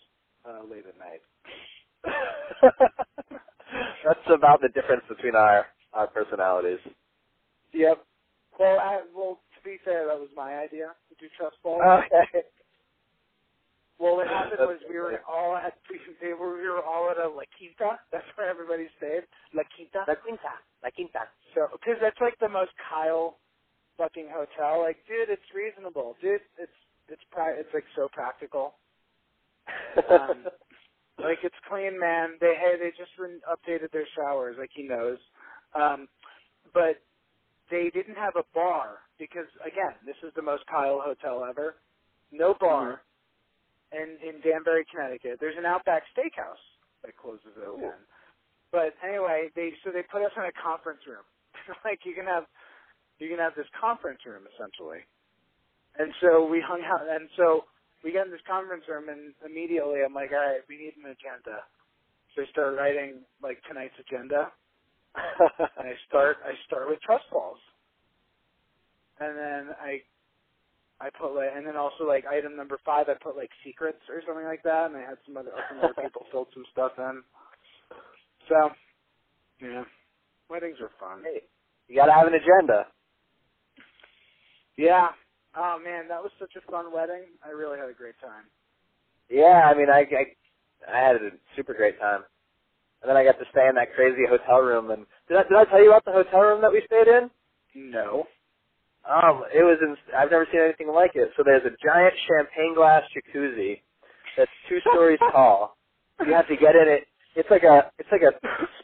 uh, 0.48 0.62
late 0.70 0.84
at 0.88 0.96
night. 0.98 1.22
That's 4.04 4.28
about 4.32 4.60
the 4.60 4.68
difference 4.68 5.02
between 5.08 5.34
our 5.34 5.66
our 5.96 6.06
personalities. 6.06 6.78
Yep. 7.72 8.04
Well, 8.60 8.78
I, 8.78 9.02
well, 9.16 9.40
to 9.56 9.60
be 9.64 9.78
fair, 9.84 10.06
that 10.06 10.18
was 10.20 10.28
my 10.36 10.56
idea 10.58 10.92
to 11.08 11.14
do 11.20 11.26
Trust 11.38 11.56
Falls. 11.62 11.82
Okay. 12.12 12.44
Well, 13.98 14.16
what 14.16 14.28
happened 14.28 14.60
was 14.60 14.76
we 14.90 14.98
were 15.00 15.20
all 15.24 15.56
at 15.56 15.72
they 16.20 16.34
were 16.34 16.56
we 16.60 16.68
were 16.68 16.84
all 16.84 17.08
at 17.10 17.16
a 17.16 17.28
La 17.28 17.48
Quinta. 17.56 17.96
That's 18.12 18.28
where 18.36 18.48
everybody 18.50 18.88
stayed. 18.98 19.24
La 19.54 19.64
Quinta. 19.74 20.04
La 20.06 20.14
quinta. 20.20 20.52
La 20.84 20.90
quinta. 20.92 21.24
So, 21.56 21.68
because 21.72 21.96
that's 22.02 22.20
like 22.20 22.36
the 22.38 22.48
most 22.52 22.72
Kyle 22.76 23.38
fucking 23.96 24.28
hotel. 24.28 24.82
Like, 24.84 24.98
dude, 25.08 25.32
it's 25.32 25.48
reasonable. 25.56 26.16
Dude, 26.20 26.44
it's 26.60 26.76
it's 27.08 27.24
pri- 27.32 27.56
it's 27.56 27.72
like 27.72 27.88
so 27.96 28.08
practical. 28.12 28.74
Um, 30.10 30.44
Like, 31.18 31.38
it's 31.44 31.56
clean, 31.68 31.98
man. 31.98 32.36
They 32.40 32.54
hey, 32.60 32.76
they 32.78 32.90
just 32.90 33.12
re- 33.18 33.40
updated 33.48 33.90
their 33.92 34.06
showers. 34.16 34.56
Like 34.58 34.70
he 34.74 34.82
knows. 34.84 35.18
Um, 35.76 36.08
but 36.72 37.02
they 37.70 37.90
didn't 37.92 38.16
have 38.16 38.36
a 38.36 38.44
bar 38.54 38.98
because 39.18 39.48
again, 39.60 39.94
this 40.04 40.16
is 40.22 40.32
the 40.36 40.42
most 40.42 40.64
Kyle 40.66 41.00
hotel 41.02 41.44
ever. 41.48 41.76
No 42.32 42.54
bar. 42.58 43.02
And 43.92 44.18
in 44.20 44.40
Danbury, 44.42 44.84
Connecticut, 44.90 45.38
there's 45.40 45.56
an 45.56 45.64
Outback 45.64 46.02
Steakhouse 46.10 46.62
that 47.04 47.16
closes 47.16 47.54
at 47.56 47.68
Ooh. 47.68 47.78
ten. 47.78 48.00
But 48.72 48.94
anyway, 49.06 49.48
they 49.54 49.72
so 49.84 49.90
they 49.90 50.02
put 50.02 50.22
us 50.22 50.32
in 50.36 50.42
a 50.42 50.52
conference 50.52 51.00
room. 51.06 51.24
like 51.84 52.00
you 52.04 52.14
can 52.14 52.26
have 52.26 52.44
you 53.18 53.28
can 53.28 53.38
have 53.38 53.54
this 53.56 53.70
conference 53.78 54.20
room 54.26 54.42
essentially. 54.54 55.06
And 55.98 56.12
so 56.20 56.44
we 56.44 56.60
hung 56.60 56.82
out 56.84 57.06
and 57.08 57.28
so 57.36 57.64
we 58.04 58.12
got 58.12 58.26
in 58.26 58.32
this 58.32 58.44
conference 58.46 58.84
room 58.88 59.08
and 59.08 59.32
immediately 59.46 60.02
I'm 60.04 60.14
like, 60.14 60.32
All 60.32 60.42
right, 60.42 60.66
we 60.68 60.76
need 60.76 60.98
an 60.98 61.08
agenda. 61.08 61.62
So 62.34 62.42
I 62.42 62.46
start 62.50 62.76
writing 62.76 63.22
like 63.40 63.62
tonight's 63.68 63.96
agenda 64.02 64.52
and 65.78 65.88
I 65.88 65.94
start 66.08 66.38
I 66.44 66.52
start 66.66 66.88
with 66.88 67.00
trust 67.02 67.24
falls. 67.30 67.58
And 69.20 69.36
then 69.36 69.74
I 69.80 70.00
I 71.00 71.10
put 71.10 71.34
like 71.34 71.50
and 71.54 71.66
then 71.66 71.76
also 71.76 72.06
like 72.06 72.24
item 72.26 72.56
number 72.56 72.78
five 72.84 73.08
I 73.08 73.14
put 73.14 73.36
like 73.36 73.50
secrets 73.64 74.00
or 74.08 74.22
something 74.26 74.44
like 74.44 74.62
that 74.64 74.86
and 74.86 74.96
I 74.96 75.00
had 75.00 75.18
some 75.26 75.36
other 75.36 75.52
some 75.68 75.78
other 75.78 75.94
people 76.02 76.26
filled 76.30 76.48
some 76.54 76.64
stuff 76.72 76.92
in. 76.98 77.22
So 78.48 78.70
yeah. 79.60 79.84
Weddings 80.48 80.78
are 80.80 80.90
fun. 81.00 81.22
hey, 81.24 81.42
you 81.88 81.96
gotta 81.96 82.12
have 82.12 82.26
an 82.26 82.34
agenda. 82.34 82.86
Yeah. 84.76 85.08
Oh 85.56 85.78
man, 85.82 86.08
that 86.08 86.22
was 86.22 86.32
such 86.38 86.52
a 86.56 86.70
fun 86.70 86.92
wedding. 86.92 87.24
I 87.44 87.50
really 87.50 87.78
had 87.78 87.88
a 87.88 87.94
great 87.94 88.18
time. 88.20 88.44
Yeah, 89.28 89.68
I 89.70 89.74
mean, 89.74 89.90
I, 89.90 90.06
I, 90.06 90.94
I 90.94 90.98
had 90.98 91.16
a 91.16 91.30
super 91.56 91.74
great 91.74 91.98
time. 91.98 92.22
And 93.06 93.10
then 93.10 93.16
I 93.16 93.22
got 93.24 93.38
to 93.38 93.46
stay 93.52 93.68
in 93.68 93.76
that 93.76 93.94
crazy 93.94 94.26
hotel 94.28 94.58
room. 94.58 94.90
And 94.90 95.06
did 95.28 95.36
I 95.38 95.44
did 95.44 95.54
I 95.56 95.64
tell 95.70 95.82
you 95.82 95.90
about 95.94 96.04
the 96.04 96.10
hotel 96.12 96.40
room 96.40 96.60
that 96.62 96.72
we 96.72 96.82
stayed 96.86 97.06
in? 97.06 97.30
No. 97.76 98.26
Um, 99.06 99.44
it 99.54 99.62
was 99.62 99.78
in, 99.82 99.96
I've 100.16 100.30
never 100.32 100.46
seen 100.50 100.60
anything 100.60 100.88
like 100.92 101.12
it. 101.14 101.30
So 101.36 101.44
there's 101.44 101.62
a 101.64 101.76
giant 101.84 102.14
champagne 102.26 102.74
glass 102.74 103.04
jacuzzi 103.14 103.80
that's 104.36 104.50
two 104.68 104.78
stories 104.90 105.20
tall. 105.32 105.76
You 106.26 106.34
have 106.34 106.48
to 106.48 106.56
get 106.56 106.74
in 106.74 106.88
it. 106.88 107.06
It's 107.36 107.50
like 107.50 107.62
a 107.62 107.92
it's 107.98 108.08
like 108.10 108.22
a 108.22 108.34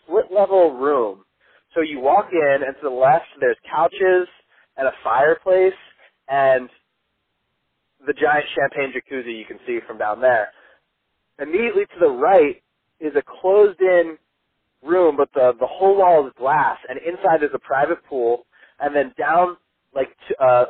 split 0.05 0.27
level 0.31 0.73
room. 0.79 1.25
So 1.75 1.81
you 1.83 2.01
walk 2.01 2.29
in, 2.33 2.63
and 2.67 2.77
to 2.77 2.83
the 2.83 2.95
left 2.95 3.27
there's 3.41 3.57
couches 3.69 4.29
and 4.77 4.87
a 4.87 4.93
fireplace 5.03 5.75
and 6.29 6.69
the 8.07 8.15
giant 8.15 8.47
champagne 8.55 8.93
jacuzzi 8.95 9.37
you 9.39 9.45
can 9.47 9.59
see 9.67 9.81
from 9.87 9.99
down 9.99 10.21
there. 10.21 10.51
Immediately 11.41 11.87
to 11.87 12.01
the 12.01 12.11
right 12.11 12.63
is 13.03 13.13
a 13.17 13.23
closed 13.43 13.81
in 13.81 14.19
room, 14.83 15.17
but 15.17 15.31
the 15.35 15.53
the 15.59 15.67
whole 15.67 15.97
wall 15.99 16.27
is 16.27 16.33
glass, 16.39 16.79
and 16.89 16.99
inside 17.01 17.43
is 17.43 17.51
a 17.55 17.59
private 17.59 18.05
pool, 18.07 18.47
and 18.81 18.95
then 18.95 19.13
down 19.19 19.57
like 19.95 20.09
t- 20.29 20.35
uh, 20.41 20.67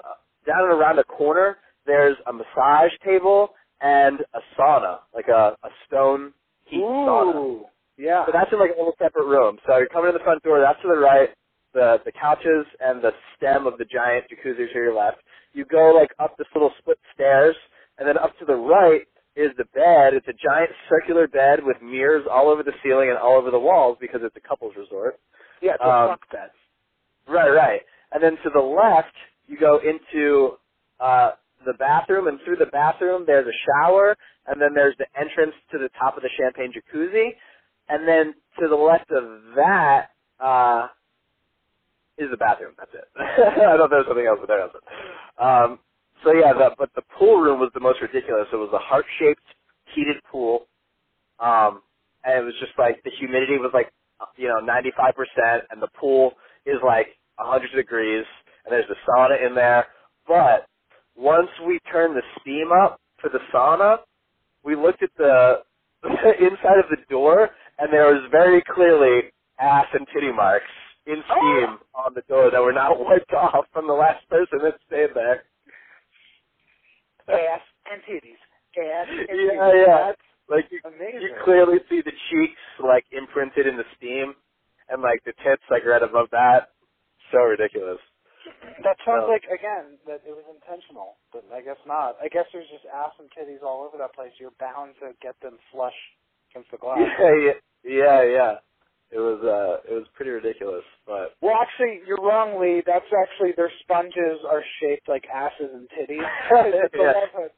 down 0.46 0.64
and 0.70 0.74
around 0.80 0.98
a 0.98 1.04
corner 1.04 1.58
there's 1.86 2.16
a 2.28 2.32
massage 2.32 2.92
table 3.04 3.50
and 3.80 4.20
a 4.34 4.40
sauna, 4.58 4.98
like 5.14 5.28
a, 5.28 5.56
a 5.64 5.70
stone 5.86 6.32
heat 6.64 6.80
sauna. 6.80 7.32
Yeah. 7.98 8.26
So 8.26 8.32
that's 8.32 8.52
in 8.52 8.60
like 8.60 8.70
a 8.74 8.78
little 8.78 8.94
separate 9.02 9.26
room. 9.26 9.58
So 9.66 9.78
you're 9.78 9.88
coming 9.88 10.10
in 10.10 10.14
the 10.14 10.24
front 10.24 10.42
door, 10.44 10.60
that's 10.60 10.80
to 10.82 10.88
the 10.88 10.98
right, 10.98 11.30
the 11.74 11.98
the 12.04 12.12
couches 12.12 12.66
and 12.80 13.02
the 13.02 13.12
stem 13.36 13.66
of 13.66 13.78
the 13.78 13.84
giant 13.86 14.26
jacuzzi 14.30 14.72
to 14.72 14.74
your 14.74 14.94
left. 14.96 15.18
You 15.54 15.64
go 15.66 15.92
like 15.94 16.10
up 16.20 16.36
this 16.38 16.48
little 16.54 16.72
split 16.78 16.98
stairs, 17.14 17.56
and 17.98 18.08
then 18.08 18.18
up 18.18 18.38
to 18.40 18.44
the 18.46 18.54
right 18.56 19.06
is 19.36 19.50
the 19.58 19.64
bed. 19.74 20.14
It's 20.14 20.28
a 20.28 20.34
giant 20.34 20.70
circular 20.88 21.28
bed 21.28 21.60
with 21.64 21.76
mirrors 21.82 22.26
all 22.30 22.48
over 22.48 22.62
the 22.62 22.72
ceiling 22.84 23.10
and 23.10 23.18
all 23.18 23.36
over 23.36 23.50
the 23.50 23.58
walls 23.58 23.98
because 24.00 24.20
it's 24.24 24.36
a 24.36 24.40
couples 24.48 24.74
resort. 24.76 25.20
Yeah, 25.62 25.74
it's 25.74 25.82
Um, 25.84 25.90
a 25.90 26.18
bed. 26.32 26.50
Right, 27.28 27.50
right. 27.50 27.82
And 28.12 28.22
then 28.22 28.36
to 28.44 28.50
the 28.54 28.60
left, 28.60 29.14
you 29.48 29.58
go 29.58 29.78
into 29.78 30.58
uh, 31.00 31.32
the 31.66 31.74
bathroom, 31.78 32.28
and 32.28 32.40
through 32.44 32.56
the 32.56 32.66
bathroom, 32.66 33.24
there's 33.26 33.46
a 33.46 33.58
shower, 33.66 34.16
and 34.46 34.60
then 34.60 34.70
there's 34.74 34.96
the 34.98 35.06
entrance 35.18 35.54
to 35.72 35.78
the 35.78 35.90
top 36.00 36.16
of 36.16 36.22
the 36.24 36.30
champagne 36.38 36.72
jacuzzi, 36.72 37.30
and 37.88 38.06
then 38.08 38.34
to 38.60 38.68
the 38.68 38.76
left 38.76 39.10
of 39.12 39.24
that 39.56 40.10
uh, 40.40 40.88
is 42.18 42.30
the 42.30 42.36
bathroom. 42.36 42.74
That's 42.78 42.92
it. 42.94 43.04
I 43.18 43.76
thought 43.78 43.90
there 43.90 44.00
was 44.00 44.06
something 44.08 44.26
else, 44.26 44.38
but 44.40 44.48
there 44.48 44.60
wasn't. 44.66 44.84
Um, 45.40 45.78
so 46.24 46.32
yeah, 46.34 46.52
the, 46.54 46.70
but 46.78 46.90
the 46.96 47.02
pool 47.18 47.40
room 47.40 47.60
was 47.60 47.70
the 47.74 47.80
most 47.80 48.00
ridiculous. 48.02 48.46
It 48.52 48.56
was 48.56 48.70
a 48.74 48.78
heart-shaped 48.78 49.42
heated 49.94 50.16
pool, 50.30 50.66
um, 51.40 51.82
and 52.24 52.42
it 52.42 52.44
was 52.44 52.54
just 52.60 52.72
like 52.78 53.02
the 53.04 53.10
humidity 53.18 53.58
was 53.58 53.72
like 53.74 53.92
you 54.36 54.48
know 54.48 54.60
95%, 54.60 55.62
and 55.70 55.82
the 55.82 55.88
pool 55.98 56.32
is 56.66 56.76
like 56.84 57.08
a 57.40 57.44
100 57.44 57.70
degrees, 57.76 58.24
and 58.64 58.72
there's 58.72 58.88
the 58.88 58.96
sauna 59.08 59.44
in 59.46 59.54
there. 59.54 59.86
But 60.28 60.66
once 61.16 61.50
we 61.66 61.80
turned 61.90 62.16
the 62.16 62.22
steam 62.40 62.70
up 62.72 63.00
for 63.20 63.30
the 63.30 63.40
sauna, 63.54 63.98
we 64.64 64.76
looked 64.76 65.02
at 65.02 65.10
the 65.18 65.62
inside 66.04 66.78
of 66.78 66.90
the 66.90 66.98
door, 67.10 67.50
and 67.78 67.92
there 67.92 68.06
was 68.06 68.22
very 68.30 68.62
clearly 68.74 69.32
ass 69.60 69.86
and 69.94 70.06
titty 70.14 70.32
marks 70.32 70.66
in 71.06 71.22
steam 71.26 71.78
on 71.94 72.14
the 72.14 72.22
door 72.28 72.50
that 72.50 72.62
were 72.62 72.72
not 72.72 72.98
wiped 73.04 73.32
off 73.34 73.66
from 73.72 73.86
the 73.88 73.94
last 73.94 74.28
person 74.28 74.60
that 74.62 74.74
stayed 74.86 75.10
there. 75.14 75.44
Ass 77.32 77.64
and 77.90 78.02
titties. 78.04 78.40
Ass 78.76 79.08
and 79.08 79.28
Yeah, 79.28 79.52
titties. 79.56 79.86
yeah. 79.86 79.98
That's 80.12 80.22
Like 80.48 80.66
you, 80.70 80.80
amazing. 80.84 81.22
you 81.22 81.30
clearly 81.44 81.78
see 81.88 82.02
the 82.02 82.12
cheeks 82.30 82.60
like 82.82 83.04
imprinted 83.12 83.66
in 83.66 83.76
the 83.76 83.84
steam, 83.96 84.34
and 84.88 85.00
like 85.02 85.22
the 85.24 85.32
tits 85.44 85.62
like 85.70 85.84
right 85.84 86.02
above 86.02 86.28
that. 86.32 86.70
So 87.32 87.38
ridiculous. 87.44 87.98
That 88.82 88.96
sounds 89.06 89.24
So- 89.24 89.30
like 89.30 89.44
again 89.46 89.98
that 90.06 90.20
it 90.26 90.34
was 90.34 90.44
intentional, 90.50 91.16
but 91.32 91.44
I 91.52 91.62
guess 91.62 91.78
not. 91.86 92.16
I 92.20 92.28
guess 92.28 92.44
there's 92.52 92.68
just 92.68 92.84
ass 92.86 93.12
and 93.18 93.30
titties 93.32 93.62
all 93.62 93.84
over 93.86 93.96
that 93.98 94.14
place. 94.14 94.32
You're 94.40 94.50
bound 94.58 94.94
to 95.00 95.14
get 95.22 95.38
them 95.40 95.58
flush 95.70 95.96
against 96.50 96.70
the 96.70 96.78
glass. 96.78 96.98
Yeah, 97.18 97.34
yeah, 97.38 97.58
yeah, 97.84 98.22
yeah. 98.22 98.54
It 99.12 99.18
was 99.20 99.44
uh, 99.44 99.84
it 99.84 99.94
was 99.94 100.06
pretty 100.14 100.30
ridiculous, 100.30 100.84
but 101.06 101.36
Well, 101.42 101.56
actually, 101.60 102.00
you're 102.06 102.16
wrong, 102.16 102.58
Lee. 102.58 102.82
That's 102.86 103.04
actually 103.12 103.52
their 103.56 103.70
sponges 103.82 104.40
are 104.50 104.64
shaped 104.80 105.06
like 105.06 105.24
asses 105.28 105.68
and 105.72 105.86
titties. 105.92 106.24
It's 106.72 106.94
Yeah. 106.96 107.48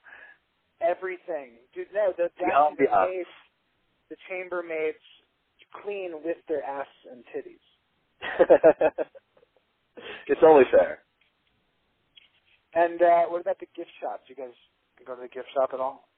everything, 0.81 1.53
dude. 1.73 1.87
No, 1.95 2.13
the 2.17 2.29
The 2.39 2.45
ambiance. 2.51 3.09
maids, 3.09 3.29
the 4.11 4.17
chambermaids 4.29 4.99
clean 5.83 6.13
with 6.25 6.39
their 6.49 6.63
ass 6.65 6.89
and 7.11 7.25
titties. 7.31 7.63
it's 10.27 10.41
only 10.43 10.65
fair. 10.73 10.99
And 12.75 13.01
uh 13.01 13.25
what 13.31 13.41
about 13.43 13.61
the 13.61 13.67
gift 13.77 13.91
shops? 14.01 14.23
You 14.29 14.35
guys 14.35 14.55
go 15.07 15.15
to 15.15 15.23
the 15.23 15.29
gift 15.29 15.49
shop 15.55 15.71
at 15.73 15.79
all? 15.81 16.09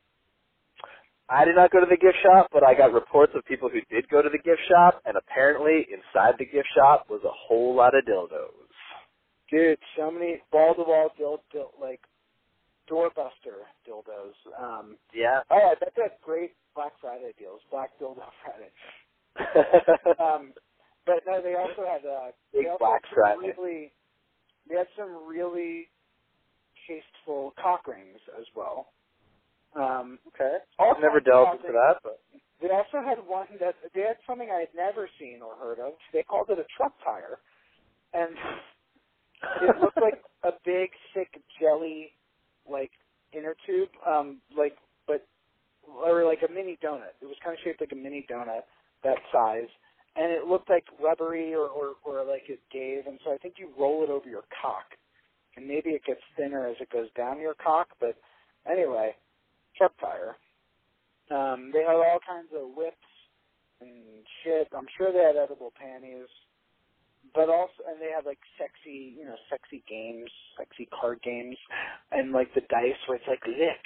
I 1.28 1.44
did 1.44 1.56
not 1.56 1.70
go 1.72 1.80
to 1.80 1.86
the 1.90 1.96
gift 1.96 2.18
shop, 2.22 2.48
but 2.52 2.62
I 2.62 2.74
got 2.74 2.92
reports 2.92 3.32
of 3.34 3.44
people 3.44 3.68
who 3.68 3.80
did 3.94 4.08
go 4.08 4.22
to 4.22 4.28
the 4.28 4.38
gift 4.38 4.60
shop, 4.68 5.02
and 5.04 5.16
apparently 5.16 5.86
inside 5.90 6.34
the 6.38 6.44
gift 6.46 6.68
shop 6.76 7.06
was 7.10 7.20
a 7.24 7.32
whole 7.34 7.74
lot 7.74 7.94
of 7.96 8.04
dildos. 8.04 8.50
Dude, 9.50 9.78
so 9.96 10.10
many 10.10 10.40
ball 10.52 10.74
to 10.74 10.82
wall 10.82 11.10
dild, 11.18 11.40
dild 11.52 11.70
like 11.80 12.00
doorbuster 12.90 13.66
dildos. 13.88 14.34
Um 14.60 14.96
Yeah. 15.14 15.40
oh 15.50 15.56
yeah, 15.58 15.74
that's 15.80 15.96
a 15.98 16.10
great 16.24 16.52
Black 16.74 16.92
Friday 17.00 17.32
deals. 17.38 17.60
Black 17.70 17.90
dildo 18.00 18.22
Friday. 18.44 18.70
Um 20.20 20.52
but 21.04 21.22
no, 21.26 21.40
they 21.42 21.54
also 21.54 21.82
had 21.86 22.04
uh 22.06 22.30
Big 22.52 22.64
they 22.64 22.68
also 22.70 22.78
Black 22.84 23.02
had 23.04 23.14
Friday. 23.14 23.54
really 23.56 23.92
they 24.68 24.76
had 24.76 24.88
some 24.96 25.26
really 25.28 25.88
tasteful 26.86 27.54
cock 27.60 27.86
rings 27.86 28.18
as 28.38 28.46
well. 28.54 28.88
Um 29.74 30.18
okay. 30.28 30.58
all 30.78 30.94
I've 30.94 31.02
never 31.02 31.20
delved 31.20 31.60
into 31.60 31.72
that, 31.72 32.00
but 32.02 32.20
They 32.60 32.68
also 32.70 33.04
had 33.04 33.18
one 33.26 33.46
that 33.60 33.74
they 33.94 34.00
had 34.02 34.16
something 34.26 34.48
I 34.50 34.60
had 34.60 34.74
never 34.74 35.08
seen 35.20 35.40
or 35.42 35.54
heard 35.56 35.78
of. 35.78 35.94
They 36.12 36.22
called 36.22 36.48
it 36.50 36.58
a 36.58 36.64
truck 36.76 36.94
tire, 37.04 37.38
and 38.14 38.32
it 39.62 39.76
looked 39.80 40.00
like 40.00 40.22
a 40.44 40.52
big, 40.64 40.90
thick 41.14 41.40
jelly, 41.60 42.12
like 42.70 42.90
inner 43.32 43.54
tube, 43.66 43.90
um, 44.06 44.40
like 44.56 44.76
but 45.06 45.26
or 45.86 46.24
like 46.24 46.40
a 46.48 46.52
mini 46.52 46.78
donut. 46.82 47.12
It 47.20 47.26
was 47.26 47.36
kind 47.44 47.54
of 47.54 47.60
shaped 47.62 47.80
like 47.80 47.92
a 47.92 47.96
mini 47.96 48.26
donut, 48.30 48.64
that 49.04 49.18
size, 49.32 49.68
and 50.16 50.32
it 50.32 50.46
looked 50.46 50.70
like 50.70 50.84
rubbery 51.02 51.54
or 51.54 51.68
or, 51.68 51.94
or 52.04 52.24
like 52.24 52.44
it 52.48 52.60
gave. 52.72 53.06
And 53.06 53.18
so 53.24 53.32
I 53.32 53.36
think 53.38 53.54
you 53.58 53.68
roll 53.78 54.02
it 54.02 54.10
over 54.10 54.28
your 54.28 54.44
cock, 54.62 54.96
and 55.56 55.66
maybe 55.68 55.90
it 55.90 56.04
gets 56.06 56.20
thinner 56.36 56.66
as 56.66 56.76
it 56.80 56.90
goes 56.90 57.08
down 57.16 57.38
your 57.40 57.54
cock. 57.54 57.88
But 58.00 58.16
anyway, 58.70 59.14
truck 59.76 59.92
tire. 60.00 60.36
Um, 61.30 61.70
they 61.72 61.80
had 61.80 61.96
all 61.96 62.20
kinds 62.26 62.48
of 62.54 62.76
whips 62.76 62.96
and 63.80 64.24
shit. 64.42 64.68
I'm 64.76 64.86
sure 64.96 65.12
they 65.12 65.24
had 65.24 65.36
edible 65.36 65.72
panties, 65.74 66.30
but 67.34 67.48
also, 67.48 67.82
and 67.88 68.00
they 68.00 68.10
had 68.14 68.24
like 68.24 68.38
sexy, 68.58 69.14
you 69.18 69.24
know, 69.24 69.36
sexy 69.50 69.82
games, 69.88 70.30
sexy 70.58 70.88
card 70.98 71.20
games, 71.22 71.56
and 72.12 72.32
like 72.32 72.52
the 72.54 72.62
dice 72.70 72.98
where 73.06 73.16
it's 73.18 73.28
like 73.28 73.44
lick, 73.46 73.84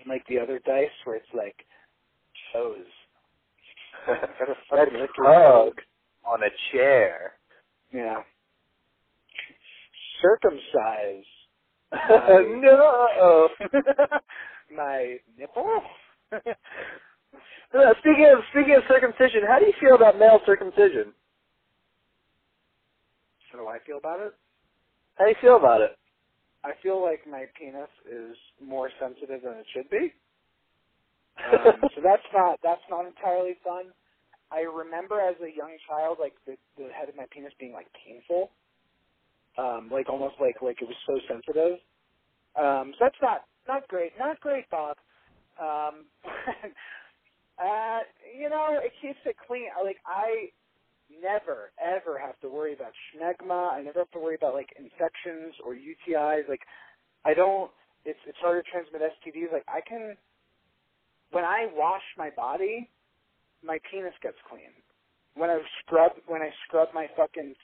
and 0.00 0.08
like 0.08 0.26
the 0.28 0.38
other 0.38 0.60
dice 0.64 0.96
where 1.04 1.16
it's 1.16 1.34
like 1.34 1.56
chose. 2.52 2.90
Gotta 4.06 4.54
fucking 4.70 4.94
lick 4.94 5.00
let's 5.02 5.12
your 5.18 5.26
hug 5.28 5.74
on 6.24 6.40
a 6.42 6.50
chair. 6.72 7.32
Yeah. 7.92 8.22
Circumcise 10.22 11.24
no. 11.92 13.48
my 14.74 15.16
nipple. 15.38 15.82
Uh, 17.72 17.94
speaking 18.00 18.26
of 18.34 18.42
speaking 18.50 18.74
of 18.74 18.82
circumcision, 18.88 19.46
how 19.46 19.60
do 19.60 19.64
you 19.64 19.72
feel 19.80 19.94
about 19.94 20.18
male 20.18 20.40
circumcision? 20.44 21.14
How 23.52 23.58
do 23.60 23.68
I 23.68 23.78
feel 23.86 23.98
about 23.98 24.18
it? 24.20 24.34
How 25.14 25.24
do 25.24 25.30
you 25.30 25.36
feel 25.40 25.56
about 25.56 25.80
it? 25.80 25.96
I 26.64 26.72
feel 26.82 27.02
like 27.02 27.20
my 27.30 27.46
penis 27.58 27.88
is 28.10 28.36
more 28.60 28.90
sensitive 29.00 29.42
than 29.42 29.54
it 29.54 29.66
should 29.74 29.88
be. 29.90 30.12
Um, 31.40 31.80
so 31.94 32.02
that's 32.02 32.26
not 32.34 32.58
that's 32.62 32.82
not 32.90 33.06
entirely 33.06 33.56
fun. 33.64 33.94
I 34.52 34.60
remember 34.60 35.20
as 35.20 35.36
a 35.40 35.48
young 35.48 35.72
child, 35.88 36.18
like 36.20 36.34
the 36.46 36.56
the 36.76 36.90
head 36.92 37.08
of 37.08 37.16
my 37.16 37.24
penis 37.30 37.52
being 37.58 37.72
like 37.72 37.86
painful, 38.04 38.50
um, 39.56 39.88
like 39.90 40.10
almost 40.10 40.34
like 40.40 40.60
like 40.60 40.82
it 40.82 40.88
was 40.88 40.98
so 41.06 41.16
sensitive. 41.32 41.78
Um, 42.58 42.92
so 42.98 43.06
that's 43.06 43.22
not 43.22 43.44
not 43.70 43.88
great, 43.88 44.12
not 44.18 44.40
great, 44.40 44.68
Bob. 44.70 44.96
Um, 45.60 46.06
uh, 47.58 48.00
you 48.38 48.48
know, 48.50 48.80
it 48.82 48.92
keeps 49.00 49.18
it 49.26 49.36
clean. 49.46 49.66
Like 49.84 49.98
I 50.06 50.50
never 51.22 51.70
ever 51.82 52.18
have 52.18 52.38
to 52.40 52.48
worry 52.48 52.74
about 52.74 52.92
schmegma. 53.08 53.72
I 53.72 53.82
never 53.82 54.00
have 54.00 54.10
to 54.12 54.18
worry 54.18 54.36
about 54.36 54.54
like 54.54 54.70
infections 54.78 55.54
or 55.64 55.74
UTIs. 55.74 56.48
Like 56.48 56.62
I 57.24 57.34
don't. 57.34 57.70
It's 58.04 58.18
it's 58.26 58.38
hard 58.40 58.64
to 58.64 58.70
transmit 58.70 59.02
STDs. 59.02 59.52
Like 59.52 59.64
I 59.68 59.80
can 59.86 60.16
when 61.30 61.44
I 61.44 61.68
wash 61.74 62.02
my 62.18 62.30
body, 62.30 62.88
my 63.64 63.78
penis 63.90 64.14
gets 64.22 64.38
clean. 64.48 64.72
when 65.34 65.50
I 65.50 65.60
scrub 65.84 66.12
when 66.26 66.42
I 66.42 66.50
scrub 66.66 66.88
my 66.94 67.06
fucking 67.16 67.54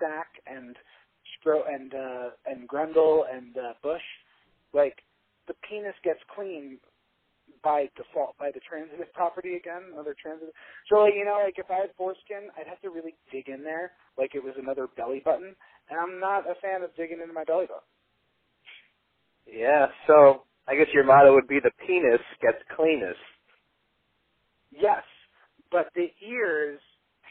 sack 0.00 0.28
and 0.46 0.76
scro 1.38 1.62
and 1.70 1.94
uh 1.94 2.30
and 2.46 2.68
Grundle 2.68 3.22
and 3.32 3.56
uh, 3.56 3.74
Bush, 3.82 4.02
like 4.72 4.96
the 5.48 5.54
penis 5.68 5.94
gets 6.04 6.20
clean 6.34 6.78
by 7.62 7.88
default 7.96 8.36
by 8.38 8.50
the 8.52 8.60
transitive 8.60 9.12
property 9.12 9.54
again, 9.56 9.82
another 9.92 10.14
transitive. 10.20 10.54
So 10.88 10.96
like 10.98 11.14
you 11.16 11.24
know, 11.24 11.40
like 11.44 11.58
if 11.58 11.70
I 11.70 11.86
had 11.86 11.90
foreskin, 11.96 12.50
I'd 12.58 12.66
have 12.66 12.80
to 12.80 12.90
really 12.90 13.14
dig 13.30 13.48
in 13.48 13.62
there, 13.62 13.92
like 14.18 14.34
it 14.34 14.42
was 14.42 14.54
another 14.58 14.88
belly 14.96 15.22
button, 15.24 15.54
and 15.90 15.98
I'm 15.98 16.18
not 16.20 16.48
a 16.50 16.54
fan 16.60 16.82
of 16.82 16.94
digging 16.96 17.20
into 17.20 17.32
my 17.34 17.44
belly 17.44 17.66
button. 17.66 17.86
Yeah, 19.46 19.86
so 20.06 20.42
I 20.68 20.76
guess 20.76 20.86
your 20.94 21.04
motto 21.04 21.34
would 21.34 21.48
be 21.48 21.58
the 21.60 21.72
penis 21.86 22.22
gets 22.40 22.58
cleanest. 22.76 23.18
Yes, 24.70 25.02
but 25.70 25.88
the 25.94 26.08
ears 26.26 26.80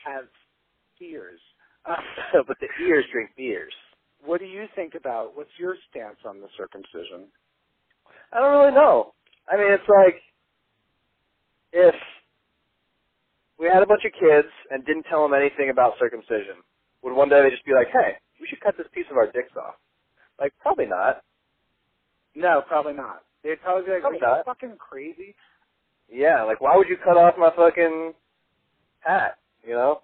have 0.05 0.25
ears. 1.01 1.39
Uh, 1.85 1.95
but 2.47 2.57
the 2.59 2.67
ears 2.85 3.05
drink 3.11 3.31
beers. 3.35 3.73
what 4.23 4.39
do 4.39 4.45
you 4.45 4.65
think 4.75 4.93
about? 4.95 5.35
What's 5.35 5.49
your 5.57 5.75
stance 5.89 6.17
on 6.25 6.41
the 6.41 6.47
circumcision? 6.57 7.27
I 8.33 8.39
don't 8.39 8.51
really 8.59 8.73
know. 8.75 9.13
I 9.51 9.57
mean, 9.57 9.71
it's 9.71 9.87
like 9.89 10.21
if 11.73 11.95
we 13.59 13.67
had 13.67 13.83
a 13.83 13.87
bunch 13.87 14.03
of 14.05 14.13
kids 14.13 14.47
and 14.71 14.85
didn't 14.85 15.03
tell 15.09 15.23
them 15.23 15.33
anything 15.33 15.69
about 15.69 15.93
circumcision, 15.99 16.63
would 17.03 17.13
one 17.13 17.29
day 17.29 17.41
they 17.43 17.49
just 17.49 17.65
be 17.65 17.73
like, 17.73 17.87
"Hey, 17.91 18.17
we 18.39 18.47
should 18.47 18.61
cut 18.61 18.77
this 18.77 18.87
piece 18.93 19.05
of 19.11 19.17
our 19.17 19.27
dicks 19.31 19.55
off"? 19.57 19.75
Like, 20.39 20.53
probably 20.61 20.85
not. 20.85 21.23
No, 22.35 22.61
probably 22.67 22.93
not. 22.93 23.23
They'd 23.43 23.61
probably 23.61 23.85
be 23.85 23.91
like, 23.91 24.01
Probably 24.01 24.19
"Are 24.21 24.29
you 24.29 24.35
not. 24.37 24.45
fucking 24.45 24.77
crazy?" 24.77 25.35
Yeah, 26.09 26.43
like 26.43 26.61
why 26.61 26.75
would 26.77 26.89
you 26.89 26.97
cut 26.97 27.17
off 27.17 27.35
my 27.37 27.51
fucking 27.55 28.13
hat? 29.01 29.37
You 29.65 29.73
know? 29.73 30.01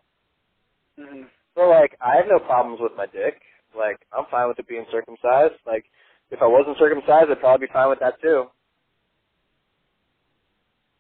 Mm-hmm. 0.99 1.24
So 1.56 1.62
like, 1.70 1.98
I 2.02 2.16
have 2.18 2.26
no 2.30 2.40
problems 2.40 2.80
with 2.82 2.94
my 2.98 3.06
dick. 3.08 3.41
Like, 3.78 3.99
I'm 4.16 4.26
fine 4.32 4.48
with 4.48 4.60
it 4.60 4.68
being 4.68 4.86
circumcised. 4.91 5.56
Like, 5.66 5.86
if 6.32 6.41
I 6.41 6.48
wasn't 6.48 6.78
circumcised, 6.78 7.30
I'd 7.32 7.40
probably 7.40 7.68
be 7.68 7.74
fine 7.74 7.90
with 7.90 7.99
that 7.99 8.22
too. 8.22 8.45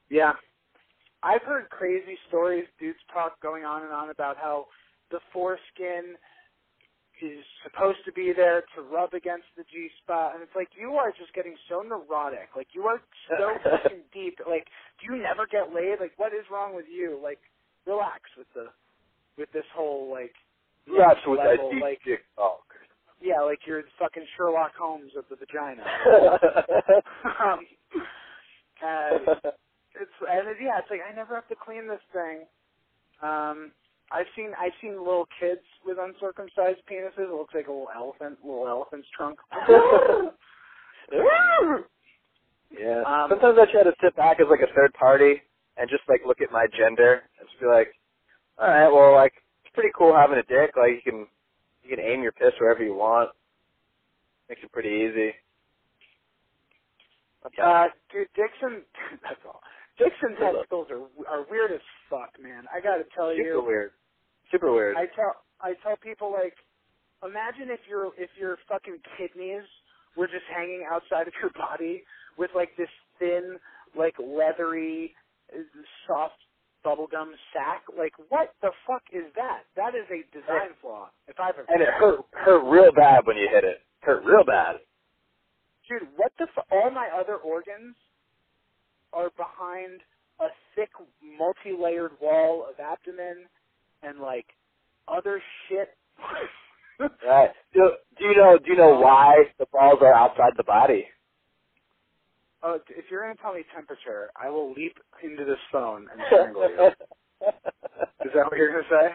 Yeah. 0.09 0.33
I've 1.23 1.41
heard 1.43 1.69
crazy 1.69 2.17
stories, 2.27 2.65
dudes 2.79 2.99
talk 3.11 3.41
going 3.41 3.65
on 3.65 3.83
and 3.83 3.91
on 3.91 4.09
about 4.09 4.37
how 4.37 4.67
the 5.11 5.19
foreskin 5.33 6.15
is 7.21 7.43
supposed 7.63 7.97
to 8.05 8.11
be 8.13 8.31
there 8.35 8.61
to 8.75 8.81
rub 8.81 9.13
against 9.13 9.47
the 9.57 9.63
G 9.63 9.89
spot 10.03 10.35
and 10.35 10.43
it's 10.43 10.55
like 10.55 10.69
you 10.79 10.93
are 10.93 11.11
just 11.11 11.33
getting 11.33 11.55
so 11.67 11.81
neurotic. 11.81 12.49
Like 12.55 12.67
you 12.73 12.83
are 12.83 13.01
so 13.27 13.57
fucking 13.63 14.05
deep. 14.13 14.39
Like, 14.47 14.67
do 15.01 15.11
you 15.13 15.21
never 15.21 15.47
get 15.49 15.73
laid? 15.73 15.99
Like 15.99 16.13
what 16.17 16.33
is 16.33 16.45
wrong 16.51 16.75
with 16.75 16.85
you? 16.85 17.19
Like 17.21 17.39
relax 17.87 18.21
with 18.37 18.47
the 18.53 18.67
with 19.37 19.51
this 19.51 19.65
whole 19.75 20.11
like 20.11 20.33
That's 20.85 21.19
with 21.25 21.39
level, 21.39 21.69
that 21.69 21.73
deep 21.73 21.83
like 21.83 21.99
dick 22.05 22.21
talk. 22.35 22.61
Oh, 22.61 22.66
yeah, 23.21 23.41
like 23.41 23.59
you're 23.65 23.83
fucking 23.99 24.25
Sherlock 24.35 24.71
Holmes 24.79 25.11
of 25.17 25.25
the 25.29 25.35
vagina. 25.35 25.83
um, 27.43 27.59
uh, 28.83 29.51
it's 29.99 30.11
and 30.29 30.47
it, 30.49 30.57
yeah, 30.61 30.79
it's 30.79 30.89
like 30.89 31.01
I 31.09 31.15
never 31.15 31.35
have 31.35 31.47
to 31.49 31.55
clean 31.55 31.87
this 31.87 32.01
thing. 32.13 32.45
Um, 33.21 33.71
I've 34.11 34.27
seen 34.35 34.51
I've 34.59 34.73
seen 34.81 34.97
little 34.97 35.27
kids 35.39 35.61
with 35.85 35.97
uncircumcised 35.99 36.81
penises. 36.89 37.17
It 37.29 37.31
looks 37.31 37.53
like 37.55 37.67
a 37.67 37.71
little 37.71 37.89
elephant, 37.95 38.37
little 38.43 38.67
elephant's 38.67 39.07
trunk. 39.15 39.39
yeah. 42.79 43.03
Um, 43.05 43.29
Sometimes 43.29 43.57
I 43.59 43.65
try 43.71 43.83
to 43.83 43.93
sit 44.03 44.15
back 44.15 44.39
as 44.39 44.47
like 44.49 44.61
a 44.61 44.73
third 44.75 44.93
party 44.93 45.41
and 45.77 45.89
just 45.89 46.03
like 46.07 46.21
look 46.25 46.41
at 46.41 46.51
my 46.51 46.67
gender 46.77 47.23
and 47.39 47.49
just 47.49 47.59
be 47.59 47.67
like, 47.67 47.93
all 48.59 48.67
right, 48.67 48.89
well, 48.89 49.13
like 49.13 49.33
it's 49.65 49.73
pretty 49.73 49.91
cool 49.97 50.15
having 50.15 50.37
a 50.37 50.43
dick. 50.43 50.75
Like 50.77 51.01
you 51.03 51.11
can 51.11 51.27
you 51.87 51.95
can 51.95 52.03
aim 52.03 52.21
your 52.21 52.31
piss 52.31 52.51
wherever 52.59 52.83
you 52.83 52.93
want. 52.93 53.29
Makes 54.49 54.61
it 54.63 54.71
pretty 54.71 54.89
easy. 54.89 55.31
Okay. 57.45 57.61
uh, 57.63 57.87
dude, 58.11 58.27
Dixon. 58.35 58.83
That's 59.23 59.39
all. 59.45 59.61
Dixon 59.97 60.35
testicles 60.37 60.87
are 60.91 61.07
are 61.27 61.45
weird 61.49 61.71
as 61.71 61.81
fuck, 62.09 62.31
man. 62.41 62.65
I 62.73 62.79
got 62.81 62.97
to 62.97 63.05
tell 63.15 63.31
Super 63.31 63.41
you. 63.41 63.53
Super 63.55 63.67
weird. 63.67 63.91
Super 64.51 64.73
weird. 64.73 64.97
I 64.97 65.05
tell 65.15 65.35
I 65.61 65.73
tell 65.81 65.97
people 65.97 66.31
like, 66.31 66.53
imagine 67.23 67.71
if 67.71 67.79
your 67.89 68.11
if 68.17 68.29
your 68.39 68.57
fucking 68.69 68.99
kidneys 69.17 69.63
were 70.15 70.27
just 70.27 70.45
hanging 70.53 70.85
outside 70.91 71.27
of 71.27 71.33
your 71.41 71.51
body 71.55 72.03
with 72.37 72.51
like 72.55 72.69
this 72.77 72.91
thin, 73.19 73.57
like 73.97 74.15
leathery, 74.19 75.15
soft 76.05 76.37
bubblegum 76.87 77.31
sack. 77.53 77.83
Like, 77.97 78.13
what 78.29 78.55
the 78.61 78.71
fuck 78.87 79.03
is 79.11 79.25
that? 79.35 79.63
That 79.75 79.95
is 79.95 80.07
a 80.09 80.23
design 80.33 80.71
flaw. 80.81 81.09
If 81.27 81.39
I've 81.39 81.55
ever. 81.55 81.67
and 81.69 81.81
it 81.83 81.89
hurt 81.99 82.21
hurt 82.31 82.63
real 82.71 82.93
bad 82.93 83.27
when 83.27 83.37
you 83.37 83.49
hit 83.51 83.65
it. 83.65 83.79
Hurt 84.01 84.23
real 84.25 84.45
bad. 84.45 84.77
Dude, 85.89 86.07
what 86.15 86.31
the 86.39 86.47
fu- 86.55 86.75
All 86.75 86.91
my 86.91 87.09
other 87.19 87.35
organs 87.37 87.95
are 89.13 89.31
behind 89.37 90.01
a 90.39 90.47
thick, 90.75 90.89
multi-layered 91.39 92.11
wall 92.21 92.65
of 92.69 92.79
abdomen 92.79 93.45
and 94.03 94.19
like 94.19 94.47
other 95.07 95.41
shit. 95.69 95.89
Right. 97.27 97.51
Do, 97.73 97.91
do 98.17 98.25
you 98.25 98.35
know 98.35 98.57
do 98.57 98.71
you 98.71 98.77
know 98.77 98.95
um, 98.95 99.01
why 99.03 99.35
the 99.59 99.67
balls 99.71 99.99
are 100.01 100.13
outside 100.15 100.53
the 100.57 100.63
body? 100.63 101.05
Oh, 102.67 102.83
if 102.91 103.05
you're 103.09 103.23
gonna 103.23 103.39
tell 103.39 103.55
me 103.55 103.63
temperature, 103.73 104.27
I 104.35 104.49
will 104.49 104.73
leap 104.75 104.99
into 105.23 105.45
this 105.45 105.61
phone 105.71 106.11
and 106.11 106.19
strangle 106.27 106.67
you. 106.67 106.91
Is 108.27 108.31
that 108.35 108.43
what 108.43 108.59
you're 108.59 108.75
gonna 108.75 108.91
say? 108.91 109.07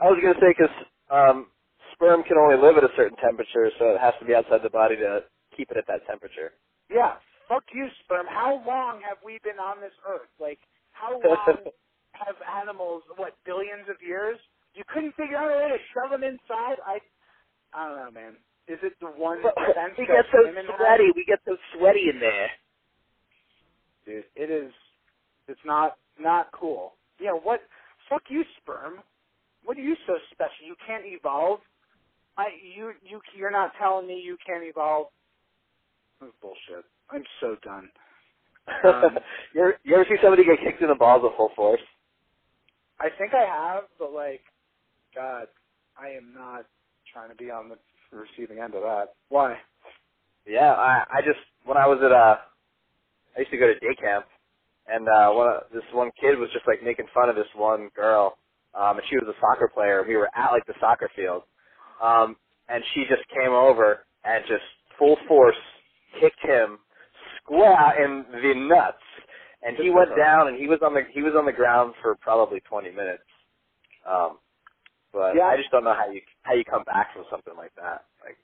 I 0.00 0.08
was 0.08 0.16
gonna 0.24 0.40
say 0.40 0.56
because 0.56 0.72
um, 1.12 1.52
sperm 1.92 2.24
can 2.24 2.40
only 2.40 2.56
live 2.56 2.80
at 2.80 2.84
a 2.88 2.96
certain 2.96 3.18
temperature, 3.20 3.68
so 3.78 3.92
it 3.92 4.00
has 4.00 4.14
to 4.20 4.24
be 4.24 4.32
outside 4.32 4.64
the 4.64 4.72
body 4.72 4.96
to 4.96 5.20
keep 5.54 5.70
it 5.70 5.76
at 5.76 5.84
that 5.86 6.08
temperature. 6.08 6.56
Yeah. 6.88 7.20
Fuck 7.44 7.68
you, 7.74 7.88
sperm. 8.04 8.24
How 8.24 8.64
long 8.64 9.04
have 9.04 9.20
we 9.20 9.36
been 9.44 9.60
on 9.60 9.76
this 9.84 9.92
earth? 10.08 10.32
Like, 10.40 10.60
how 10.92 11.20
long 11.20 11.60
have 12.16 12.40
animals? 12.48 13.02
What 13.20 13.36
billions 13.44 13.92
of 13.92 14.00
years? 14.00 14.40
You 14.72 14.82
couldn't 14.88 15.12
figure 15.12 15.36
out 15.36 15.52
a 15.52 15.56
way 15.60 15.68
to 15.76 15.80
shove 15.92 16.08
them 16.08 16.24
inside. 16.24 16.80
I, 16.80 17.04
I 17.76 17.84
don't 17.84 18.00
know, 18.00 18.10
man. 18.16 18.40
Is 18.68 18.78
it 18.82 18.94
the 19.00 19.08
one 19.08 19.42
sense 19.42 19.94
we 19.98 20.06
get 20.06 20.24
so 20.32 20.46
women 20.46 20.66
have? 20.66 20.76
sweaty. 20.78 21.10
We 21.14 21.24
get 21.26 21.40
so 21.44 21.56
sweaty 21.76 22.08
in 22.12 22.20
there. 22.20 22.48
dude. 24.06 24.24
It 24.36 24.50
is. 24.50 24.72
It's 25.48 25.60
not 25.64 25.96
not 26.20 26.48
cool. 26.52 26.94
Yeah. 27.20 27.32
What? 27.32 27.60
Fuck 28.08 28.22
you, 28.28 28.44
sperm. 28.60 29.00
What 29.64 29.76
are 29.76 29.82
you 29.82 29.96
so 30.06 30.14
special? 30.32 30.66
You 30.66 30.76
can't 30.86 31.04
evolve. 31.06 31.60
I 32.36 32.46
you 32.76 32.92
you 33.02 33.20
you're 33.36 33.50
not 33.50 33.72
telling 33.78 34.06
me 34.06 34.22
you 34.24 34.36
can't 34.46 34.64
evolve. 34.64 35.08
That's 36.20 36.32
bullshit. 36.40 36.84
I'm 37.10 37.24
so 37.40 37.56
done. 37.62 37.90
Um, 38.84 39.18
you, 39.54 39.60
ever, 39.60 39.74
you 39.84 39.94
ever 39.94 40.06
see 40.08 40.16
somebody 40.22 40.44
get 40.44 40.60
kicked 40.62 40.82
in 40.82 40.88
the 40.88 40.94
balls 40.94 41.22
at 41.28 41.36
full 41.36 41.50
force? 41.56 41.80
I 43.00 43.08
think 43.18 43.32
I 43.34 43.44
have, 43.44 43.84
but 43.98 44.12
like, 44.12 44.42
God, 45.14 45.48
I 46.00 46.10
am 46.10 46.32
not 46.32 46.66
trying 47.12 47.30
to 47.30 47.34
be 47.34 47.50
on 47.50 47.68
the 47.68 47.76
receiving 48.12 48.60
end 48.60 48.74
of 48.74 48.82
that. 48.82 49.14
Why? 49.30 49.58
Yeah, 50.46 50.72
I 50.72 51.04
I 51.18 51.22
just 51.22 51.40
when 51.64 51.76
I 51.76 51.86
was 51.86 51.98
at 52.04 52.12
uh 52.12 52.38
I 53.36 53.40
used 53.40 53.52
to 53.52 53.58
go 53.58 53.66
to 53.68 53.74
day 53.80 53.94
camp 54.00 54.26
and 54.88 55.08
uh 55.08 55.32
one 55.32 55.48
of- 55.48 55.64
this 55.72 55.84
one 55.92 56.10
kid 56.20 56.38
was 56.38 56.50
just 56.52 56.66
like 56.66 56.82
making 56.84 57.06
fun 57.14 57.28
of 57.30 57.36
this 57.36 57.48
one 57.56 57.90
girl. 57.96 58.38
Um 58.74 58.98
and 58.98 59.06
she 59.08 59.16
was 59.16 59.28
a 59.28 59.40
soccer 59.40 59.70
player. 59.74 60.04
We 60.06 60.16
were 60.16 60.30
at 60.36 60.52
like 60.52 60.66
the 60.66 60.74
soccer 60.80 61.10
field. 61.16 61.44
Um 62.02 62.36
and 62.68 62.84
she 62.94 63.04
just 63.08 63.24
came 63.30 63.52
over 63.52 64.06
and 64.24 64.44
just 64.48 64.64
full 64.98 65.16
force 65.28 65.56
kicked 66.20 66.40
him 66.42 66.78
square 67.38 68.04
in 68.04 68.24
the 68.32 68.54
nuts. 68.68 68.98
And 69.62 69.76
he 69.78 69.90
went 69.90 70.10
down 70.16 70.48
and 70.48 70.58
he 70.58 70.68
was 70.68 70.80
on 70.84 70.94
the 70.94 71.02
he 71.12 71.22
was 71.22 71.34
on 71.36 71.46
the 71.46 71.52
ground 71.52 71.94
for 72.02 72.16
probably 72.16 72.60
twenty 72.60 72.90
minutes. 72.92 73.24
Um 74.06 74.38
but 75.12 75.36
Yeah. 75.36 75.48
I 75.48 75.56
just 75.56 75.70
don't 75.70 75.84
know 75.84 75.94
how 75.94 76.10
you 76.10 76.20
how 76.42 76.54
you 76.54 76.64
come 76.64 76.84
back 76.84 77.12
from 77.14 77.24
something 77.30 77.54
like 77.56 77.74
that. 77.76 78.04
Like 78.24 78.38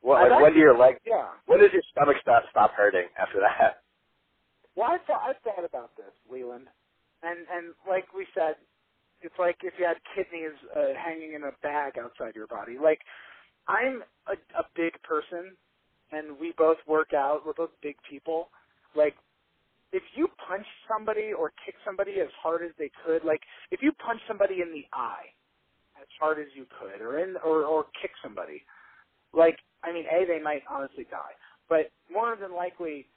what 0.00 0.30
like 0.30 0.42
when 0.42 0.52
do 0.54 0.58
your 0.60 0.76
legs 0.76 1.00
Yeah. 1.04 1.32
when 1.46 1.60
does 1.60 1.72
your 1.72 1.82
stomach 1.90 2.16
stop 2.22 2.44
stop 2.50 2.72
hurting 2.72 3.08
after 3.18 3.40
that? 3.40 3.82
Well, 4.76 4.90
I 4.90 4.98
thought 5.06 5.22
I 5.22 5.34
thought 5.44 5.64
about 5.64 5.96
this, 5.96 6.12
Leland, 6.30 6.66
and 7.22 7.46
and 7.50 7.74
like 7.88 8.12
we 8.14 8.26
said, 8.34 8.56
it's 9.20 9.34
like 9.38 9.56
if 9.62 9.74
you 9.78 9.86
had 9.86 9.98
kidneys 10.14 10.56
uh, 10.74 10.94
hanging 10.98 11.34
in 11.34 11.44
a 11.44 11.52
bag 11.62 11.94
outside 11.98 12.34
your 12.34 12.46
body. 12.48 12.76
Like 12.82 13.00
I'm 13.68 14.02
a, 14.26 14.34
a 14.58 14.64
big 14.76 15.00
person, 15.02 15.56
and 16.12 16.38
we 16.38 16.52
both 16.58 16.78
work 16.86 17.14
out. 17.14 17.42
We're 17.46 17.54
both 17.54 17.70
big 17.82 17.96
people. 18.08 18.48
Like 18.94 19.14
if 19.92 20.02
you 20.16 20.28
punch 20.48 20.66
somebody 20.90 21.32
or 21.32 21.52
kick 21.64 21.76
somebody 21.84 22.20
as 22.20 22.28
hard 22.42 22.62
as 22.62 22.72
they 22.78 22.90
could, 23.06 23.24
like 23.24 23.40
if 23.70 23.80
you 23.82 23.92
punch 24.04 24.20
somebody 24.26 24.60
in 24.60 24.72
the 24.72 24.84
eye 24.92 25.30
hard 26.20 26.38
as 26.38 26.48
you 26.54 26.66
could, 26.80 27.00
or 27.02 27.18
in 27.18 27.36
or 27.44 27.64
or 27.64 27.86
kick 28.00 28.12
somebody, 28.22 28.62
like 29.34 29.58
I 29.84 29.92
mean, 29.92 30.06
a 30.06 30.26
they 30.26 30.42
might 30.42 30.62
honestly 30.70 31.06
die, 31.10 31.36
but 31.68 31.92
more 32.10 32.36
than 32.40 32.54
likely 32.54 33.08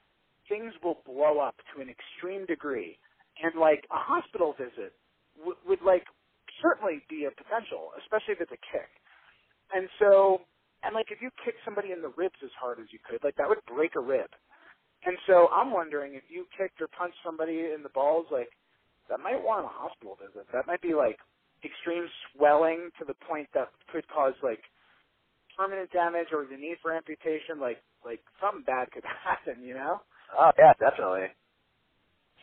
things 0.50 0.74
will 0.84 1.00
blow 1.06 1.40
up 1.40 1.56
to 1.76 1.82
an 1.82 1.90
extreme 1.90 2.46
degree, 2.48 2.98
and 3.44 3.60
like 3.60 3.86
a 3.92 4.00
hospital 4.00 4.56
visit 4.58 4.94
would, 5.46 5.58
would 5.68 5.84
like 5.86 6.06
certainly 6.62 7.04
be 7.10 7.26
a 7.26 7.32
potential, 7.32 7.92
especially 8.02 8.36
if 8.36 8.42
it's 8.42 8.54
a 8.56 8.64
kick. 8.72 8.90
And 9.74 9.90
so, 10.00 10.42
and 10.84 10.96
like 10.96 11.12
if 11.12 11.22
you 11.22 11.32
kick 11.46 11.56
somebody 11.66 11.92
in 11.92 12.02
the 12.02 12.14
ribs 12.18 12.40
as 12.44 12.52
hard 12.60 12.80
as 12.80 12.88
you 12.92 13.00
could, 13.04 13.24
like 13.24 13.36
that 13.38 13.50
would 13.50 13.64
break 13.68 13.96
a 13.96 14.02
rib. 14.02 14.30
And 15.06 15.18
so 15.28 15.48
I'm 15.54 15.72
wondering 15.72 16.16
if 16.16 16.24
you 16.30 16.46
kicked 16.58 16.82
or 16.82 16.88
punched 16.90 17.20
somebody 17.26 17.72
in 17.76 17.84
the 17.84 17.94
balls, 17.94 18.28
like 18.32 18.50
that 19.10 19.20
might 19.20 19.42
warrant 19.44 19.68
a 19.68 19.74
hospital 19.74 20.18
visit. 20.20 20.48
That 20.54 20.68
might 20.68 20.82
be 20.82 20.94
like 20.96 21.20
extreme 21.64 22.08
swelling 22.34 22.90
to 23.00 23.06
the 23.06 23.16
point 23.28 23.48
that 23.54 23.70
could 23.92 24.08
cause 24.08 24.34
like 24.44 24.62
permanent 25.58 25.92
damage 25.92 26.28
or 26.32 26.46
the 26.46 26.58
need 26.58 26.78
for 26.82 26.94
amputation. 26.94 27.60
Like 27.60 27.82
like 28.06 28.22
something 28.42 28.64
bad 28.64 28.92
could 28.92 29.04
happen, 29.26 29.64
you 29.64 29.74
know? 29.74 30.02
Oh 30.38 30.52
yeah, 30.58 30.74
definitely. 30.80 31.28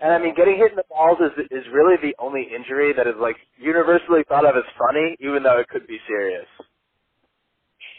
And 0.00 0.12
I 0.12 0.18
mean, 0.18 0.34
getting 0.34 0.58
hit 0.58 0.72
in 0.72 0.76
the 0.76 0.88
balls 0.90 1.18
is 1.22 1.32
is 1.50 1.64
really 1.72 1.94
the 2.02 2.14
only 2.18 2.42
injury 2.42 2.92
that 2.96 3.06
is 3.06 3.14
like 3.20 3.36
universally 3.56 4.26
thought 4.28 4.44
of 4.44 4.56
as 4.56 4.66
funny, 4.78 5.16
even 5.20 5.42
though 5.42 5.60
it 5.60 5.68
could 5.68 5.86
be 5.86 5.98
serious. 6.08 6.46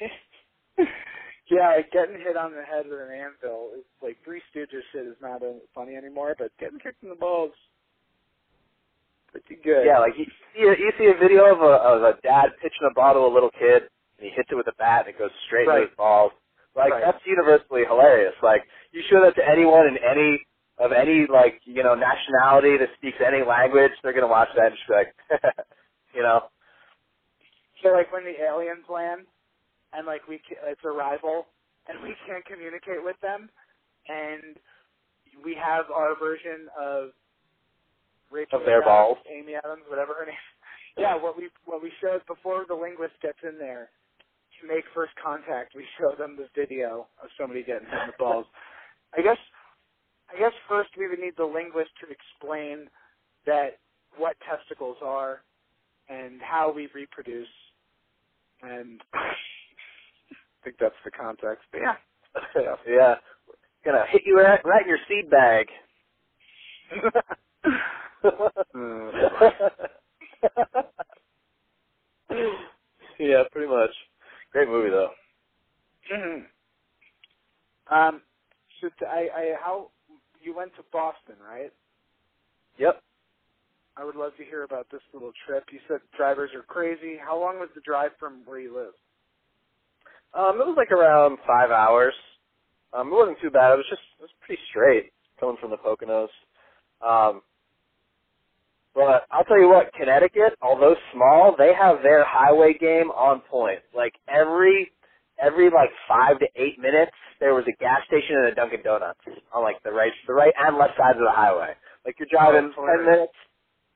yeah, 1.50 1.80
like 1.80 1.92
getting 1.92 2.20
hit 2.20 2.36
on 2.36 2.52
the 2.52 2.64
head 2.64 2.84
with 2.90 3.00
an 3.00 3.16
anvil 3.16 3.72
is 3.80 3.86
like 4.04 4.18
Three 4.26 4.42
Stooges 4.52 4.84
shit 4.92 5.08
is 5.08 5.16
not 5.22 5.42
uh, 5.42 5.56
funny 5.74 5.96
anymore, 5.96 6.36
but 6.38 6.52
getting 6.60 6.80
kicked 6.80 7.02
in 7.04 7.10
the 7.10 7.16
balls 7.16 7.54
pretty 9.44 9.62
good. 9.64 9.86
Yeah, 9.86 10.00
like 10.00 10.14
you 10.18 10.26
see 10.56 10.64
a, 10.64 10.72
you 10.78 10.92
see 11.00 11.08
a 11.08 11.18
video 11.20 11.52
of 11.54 11.62
a 11.62 11.74
of 11.84 12.04
a 12.04 12.22
dad 12.22 12.52
pitching 12.62 12.88
a 12.90 12.94
ball 12.96 13.14
to 13.14 13.20
a 13.22 13.34
little 13.34 13.52
kid, 13.52 13.84
and 14.18 14.24
he 14.24 14.30
hits 14.36 14.50
it 14.52 14.56
with 14.56 14.68
a 14.68 14.76
bat, 14.80 15.08
and 15.08 15.16
it 15.16 15.20
goes 15.20 15.32
straight 15.48 15.68
Right. 15.68 15.78
into 15.84 15.90
his 15.90 15.98
balls. 15.98 16.32
Like 16.76 16.92
Right. 16.92 17.04
that's 17.06 17.24
universally 17.26 17.84
hilarious. 17.88 18.36
Like 18.44 18.64
you 18.92 19.04
show 19.10 19.22
that 19.24 19.36
to 19.36 19.44
anyone 19.48 19.88
in 19.88 19.98
any 20.00 20.46
of 20.80 20.92
any 20.92 21.28
like 21.28 21.62
you 21.66 21.84
know 21.84 21.96
nationality 21.96 22.78
that 22.78 22.90
speaks 22.98 23.18
any 23.26 23.44
language, 23.46 23.92
they're 24.04 24.14
gonna 24.14 24.28
watch 24.32 24.50
that 24.56 24.68
and 24.74 24.76
just 24.76 24.88
be 24.88 24.96
like, 24.96 25.14
you 26.16 26.24
know, 26.24 26.42
So 27.84 27.90
like 27.90 28.12
when 28.14 28.24
the 28.26 28.36
aliens 28.44 28.86
land, 28.90 29.28
and 29.94 30.08
like 30.08 30.28
we 30.28 30.42
it's 30.68 30.82
Arrival, 30.86 31.46
and 31.88 32.02
we 32.04 32.16
can't 32.28 32.46
communicate 32.46 33.04
with 33.04 33.18
them, 33.22 33.50
and 34.08 34.58
we 35.44 35.56
have 35.56 35.92
our 35.94 36.18
version 36.20 36.68
of 36.80 37.12
Rachel 38.32 38.60
Of 38.60 38.66
their 38.66 38.82
balls. 38.84 39.18
Amy 39.30 39.56
Adams, 39.56 39.84
whatever 39.90 40.14
her 40.14 40.26
name. 40.26 40.36
Yeah, 40.98 41.16
what 41.22 41.38
we 41.38 41.50
what 41.66 41.84
we 41.84 41.92
showed 42.02 42.26
before 42.28 42.66
the 42.68 42.76
linguist 42.76 43.16
gets 43.22 43.40
in 43.44 43.58
there 43.60 43.90
to 44.62 44.68
make 44.68 44.86
first 44.94 45.14
contact, 45.24 45.74
we 45.76 45.86
show 46.00 46.16
them 46.18 46.38
the 46.38 46.48
video 46.56 47.08
of 47.24 47.30
somebody 47.40 47.64
getting 47.64 47.88
hit 47.88 48.02
in 48.02 48.08
the 48.08 48.14
balls. 48.20 48.46
I 49.18 49.22
guess 49.22 49.38
I 50.34 50.40
guess 50.40 50.54
first 50.70 50.90
we 50.98 51.08
would 51.08 51.20
need 51.20 51.36
the 51.38 51.46
linguist 51.46 51.92
to 52.02 52.08
explain 52.10 52.90
that 53.46 53.80
what 54.18 54.38
testicles 54.48 54.98
are 55.04 55.44
and 56.10 56.42
how 56.42 56.72
we 56.74 56.90
reproduce 56.94 57.48
and 58.62 59.02
I 59.14 59.34
think 60.64 60.78
that's 60.80 60.96
the 61.06 61.12
context. 61.12 61.66
But 61.72 61.82
yeah. 61.82 61.96
yeah, 62.88 63.16
gonna 63.86 64.06
hit 64.12 64.24
you 64.26 64.38
right, 64.38 64.60
right 64.66 64.84
in 64.84 64.90
your 64.90 65.00
seed 65.08 65.30
bag. 65.30 65.68
yeah, 73.20 73.44
pretty 73.52 73.68
much. 73.70 73.90
Great 74.52 74.68
movie 74.70 74.90
though. 74.90 75.10
Mhm. 76.14 76.46
um 77.92 78.22
so 78.82 78.90
t- 79.00 79.06
I, 79.06 79.30
I 79.36 79.54
how 79.64 79.90
you 80.42 80.56
went 80.56 80.76
to 80.76 80.84
Boston, 80.92 81.36
right? 81.48 81.72
Yep. 82.78 83.02
I 83.98 84.04
would 84.04 84.16
love 84.16 84.36
to 84.38 84.44
hear 84.46 84.64
about 84.64 84.88
this 84.92 85.02
little 85.14 85.32
trip. 85.48 85.64
You 85.72 85.80
said 85.88 86.00
drivers 86.18 86.52
are 86.54 86.64
crazy. 86.64 87.18
How 87.18 87.40
long 87.40 87.60
was 87.60 87.70
the 87.76 87.82
drive 87.82 88.12
from 88.20 88.42
where 88.46 88.60
you 88.60 88.76
live? 88.76 88.94
Um, 90.34 90.60
it 90.62 90.68
was 90.68 90.76
like 90.78 90.92
around 90.92 91.38
five 91.48 91.72
hours. 91.72 92.14
Um, 92.94 93.08
it 93.08 93.14
wasn't 93.16 93.38
too 93.42 93.50
bad. 93.50 93.72
It 93.74 93.78
was 93.78 93.86
just 93.90 94.02
it 94.20 94.24
was 94.24 94.32
pretty 94.46 94.62
straight 94.70 95.12
coming 95.40 95.58
from 95.62 95.72
the 95.72 95.78
Poconos. 95.78 96.28
Um, 97.02 97.42
but 98.96 99.28
I'll 99.32 99.44
tell 99.46 99.60
you 99.60 99.70
what, 99.70 99.94
Connecticut, 99.94 100.56
although 100.62 100.96
small, 101.14 101.56
they 101.58 101.74
have 101.76 102.02
their 102.04 102.26
highway 102.26 102.74
game 102.80 103.12
on 103.12 103.42
point. 103.42 103.80
Like 103.96 104.14
every 104.30 104.92
every 105.44 105.66
like 105.70 105.92
five 106.08 106.40
to 106.40 106.48
eight 106.56 106.80
minutes, 106.80 107.12
there 107.40 107.54
was 107.54 107.66
a 107.68 107.76
gas 107.80 108.02
station 108.08 108.38
and 108.38 108.48
a 108.48 108.56
Dunkin' 108.56 108.84
Donuts 108.84 109.20
on 109.54 109.64
like 109.64 109.84
the 109.84 109.92
right 109.92 110.14
the 110.28 110.34
right 110.34 110.54
and 110.58 110.78
left 110.78 110.98
sides 110.98 111.20
of 111.20 111.26
the 111.28 111.36
highway. 111.36 111.76
Like 112.06 112.16
you're 112.20 112.30
driving 112.32 112.72
Oh, 112.78 112.86
ten 112.88 113.06
minutes, 113.06 113.34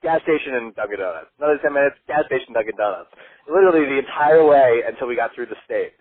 gas 0.03 0.21
station 0.23 0.55
and 0.55 0.75
Dunkin' 0.75 0.99
Donuts. 0.99 1.31
Another 1.39 1.59
ten 1.63 1.73
minutes, 1.73 1.95
gas 2.07 2.25
station, 2.27 2.53
Dunkin' 2.53 2.77
Donuts. 2.77 3.09
Literally 3.49 3.85
the 3.87 3.99
entire 3.99 4.45
way 4.45 4.83
until 4.87 5.07
we 5.07 5.15
got 5.15 5.33
through 5.33 5.47
the 5.47 5.57
state. 5.65 5.93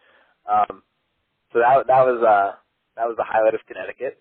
Um, 0.50 0.82
so 1.52 1.60
that 1.60 1.86
that 1.86 2.02
was 2.04 2.20
uh 2.22 2.56
that 2.96 3.06
was 3.06 3.16
the 3.16 3.24
highlight 3.24 3.54
of 3.54 3.60
Connecticut. 3.66 4.20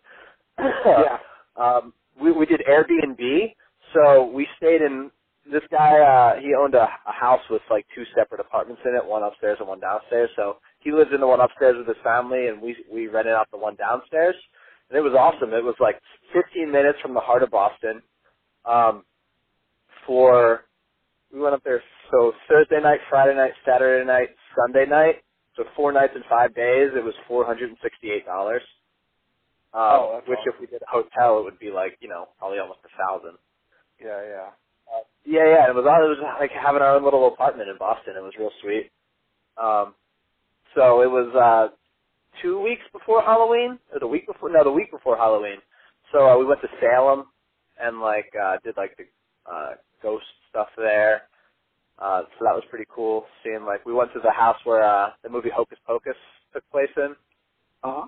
Yeah. 0.60 1.18
Um, 1.58 1.92
we 2.22 2.32
we 2.32 2.46
did 2.46 2.62
Airbnb, 2.70 3.56
so 3.94 4.26
we 4.32 4.48
stayed 4.58 4.82
in. 4.82 5.12
This 5.52 5.64
guy 5.72 6.00
uh, 6.00 6.42
he 6.42 6.54
owned 6.60 6.76
a, 6.76 6.84
a 7.08 7.12
house 7.14 7.42
with 7.50 7.62
like 7.72 7.86
two 7.96 8.04
separate 8.16 8.42
apartments 8.42 8.82
in 8.86 8.96
it, 8.96 9.06
one 9.06 9.24
upstairs 9.24 9.58
and 9.60 9.68
one 9.70 9.80
downstairs. 9.80 10.30
So 10.36 10.58
he 10.80 10.92
lived 10.92 11.14
in 11.14 11.22
the 11.22 11.28
one 11.28 11.42
upstairs 11.42 11.76
with 11.78 11.88
his 11.88 12.04
family, 12.04 12.48
and 12.48 12.62
we 12.62 12.76
we 12.92 13.08
rented 13.08 13.34
out 13.34 13.50
the 13.52 13.58
one 13.58 13.76
downstairs. 13.78 14.36
And 14.90 14.98
it 14.98 15.02
was 15.02 15.14
awesome. 15.18 15.54
It 15.54 15.64
was 15.64 15.76
like 15.82 16.02
15 16.34 16.72
minutes 16.72 17.00
from 17.02 17.14
the 17.14 17.22
heart 17.22 17.44
of 17.44 17.52
Boston. 17.52 18.02
Um, 18.66 19.06
for 20.08 20.66
we 21.34 21.40
went 21.42 21.56
up 21.56 21.64
there 21.64 21.82
so 22.12 22.34
Thursday 22.50 22.80
night, 22.82 23.00
Friday 23.10 23.36
night, 23.36 23.54
Saturday 23.66 24.06
night, 24.06 24.30
Sunday 24.56 24.86
night. 24.90 25.24
So 25.58 25.64
four 25.76 25.92
nights 25.94 26.14
and 26.16 26.24
five 26.30 26.54
days. 26.56 26.92
It 26.96 27.04
was 27.04 27.14
four 27.28 27.46
hundred 27.46 27.70
and 27.70 27.78
sixty-eight 27.84 28.26
dollars. 28.26 28.62
Um, 29.74 29.82
Oh, 29.82 30.22
which 30.28 30.40
awesome. 30.40 30.54
if 30.56 30.62
we 30.62 30.68
did 30.68 30.82
a 30.84 30.90
hotel, 30.92 31.40
it 31.40 31.46
would 31.46 31.60
be 31.60 31.72
like 31.72 31.98
you 32.02 32.10
know 32.10 32.30
probably 32.40 32.60
almost 32.60 32.80
a 32.86 32.94
thousand. 32.98 33.38
Yeah, 34.04 34.22
yeah. 34.28 34.50
Yeah, 35.26 35.46
yeah. 35.48 35.70
It 35.70 35.76
was 35.76 35.86
all- 35.88 36.04
it 36.06 36.10
was 36.10 36.20
like 36.40 36.52
having 36.52 36.82
our 36.82 36.96
own 36.96 37.04
little 37.04 37.28
apartment 37.28 37.70
in 37.70 37.78
Boston. 37.78 38.16
It 38.18 38.22
was 38.24 38.34
real 38.38 38.52
sweet. 38.62 38.92
Um, 39.58 39.96
so 40.76 41.02
it 41.02 41.12
was 41.12 41.34
uh, 41.36 41.76
two 42.42 42.62
weeks 42.62 42.84
before 42.94 43.22
Halloween, 43.24 43.80
or 43.94 44.00
the 44.00 44.08
week 44.08 44.28
before? 44.28 44.50
No, 44.52 44.64
the 44.64 44.72
week 44.72 44.92
before 44.92 45.18
Halloween. 45.18 45.60
So 46.14 46.28
uh, 46.30 46.38
we 46.38 46.46
went 46.46 46.62
to 46.62 46.70
Salem 46.82 47.26
and 47.82 48.02
like 48.02 48.32
uh, 48.42 48.58
did 48.64 48.78
like 48.78 48.98
the 48.98 49.06
uh, 49.52 49.76
ghost 50.04 50.26
stuff 50.50 50.70
there. 50.78 51.24
Uh, 52.00 52.24
so 52.40 52.46
that 52.46 52.56
was 52.56 52.64
pretty 52.70 52.86
cool. 52.94 53.26
Seeing 53.44 53.66
like 53.66 53.86
we 53.86 53.94
went 53.94 54.14
to 54.14 54.22
the 54.22 54.32
house 54.32 54.58
where 54.66 54.84
uh, 54.84 55.12
the 55.24 55.30
movie 55.30 55.52
Hocus 55.56 55.80
Pocus 55.88 56.16
took 56.54 56.70
place 56.72 56.90
in. 56.98 57.16
Uh 57.84 57.94
huh. 58.02 58.08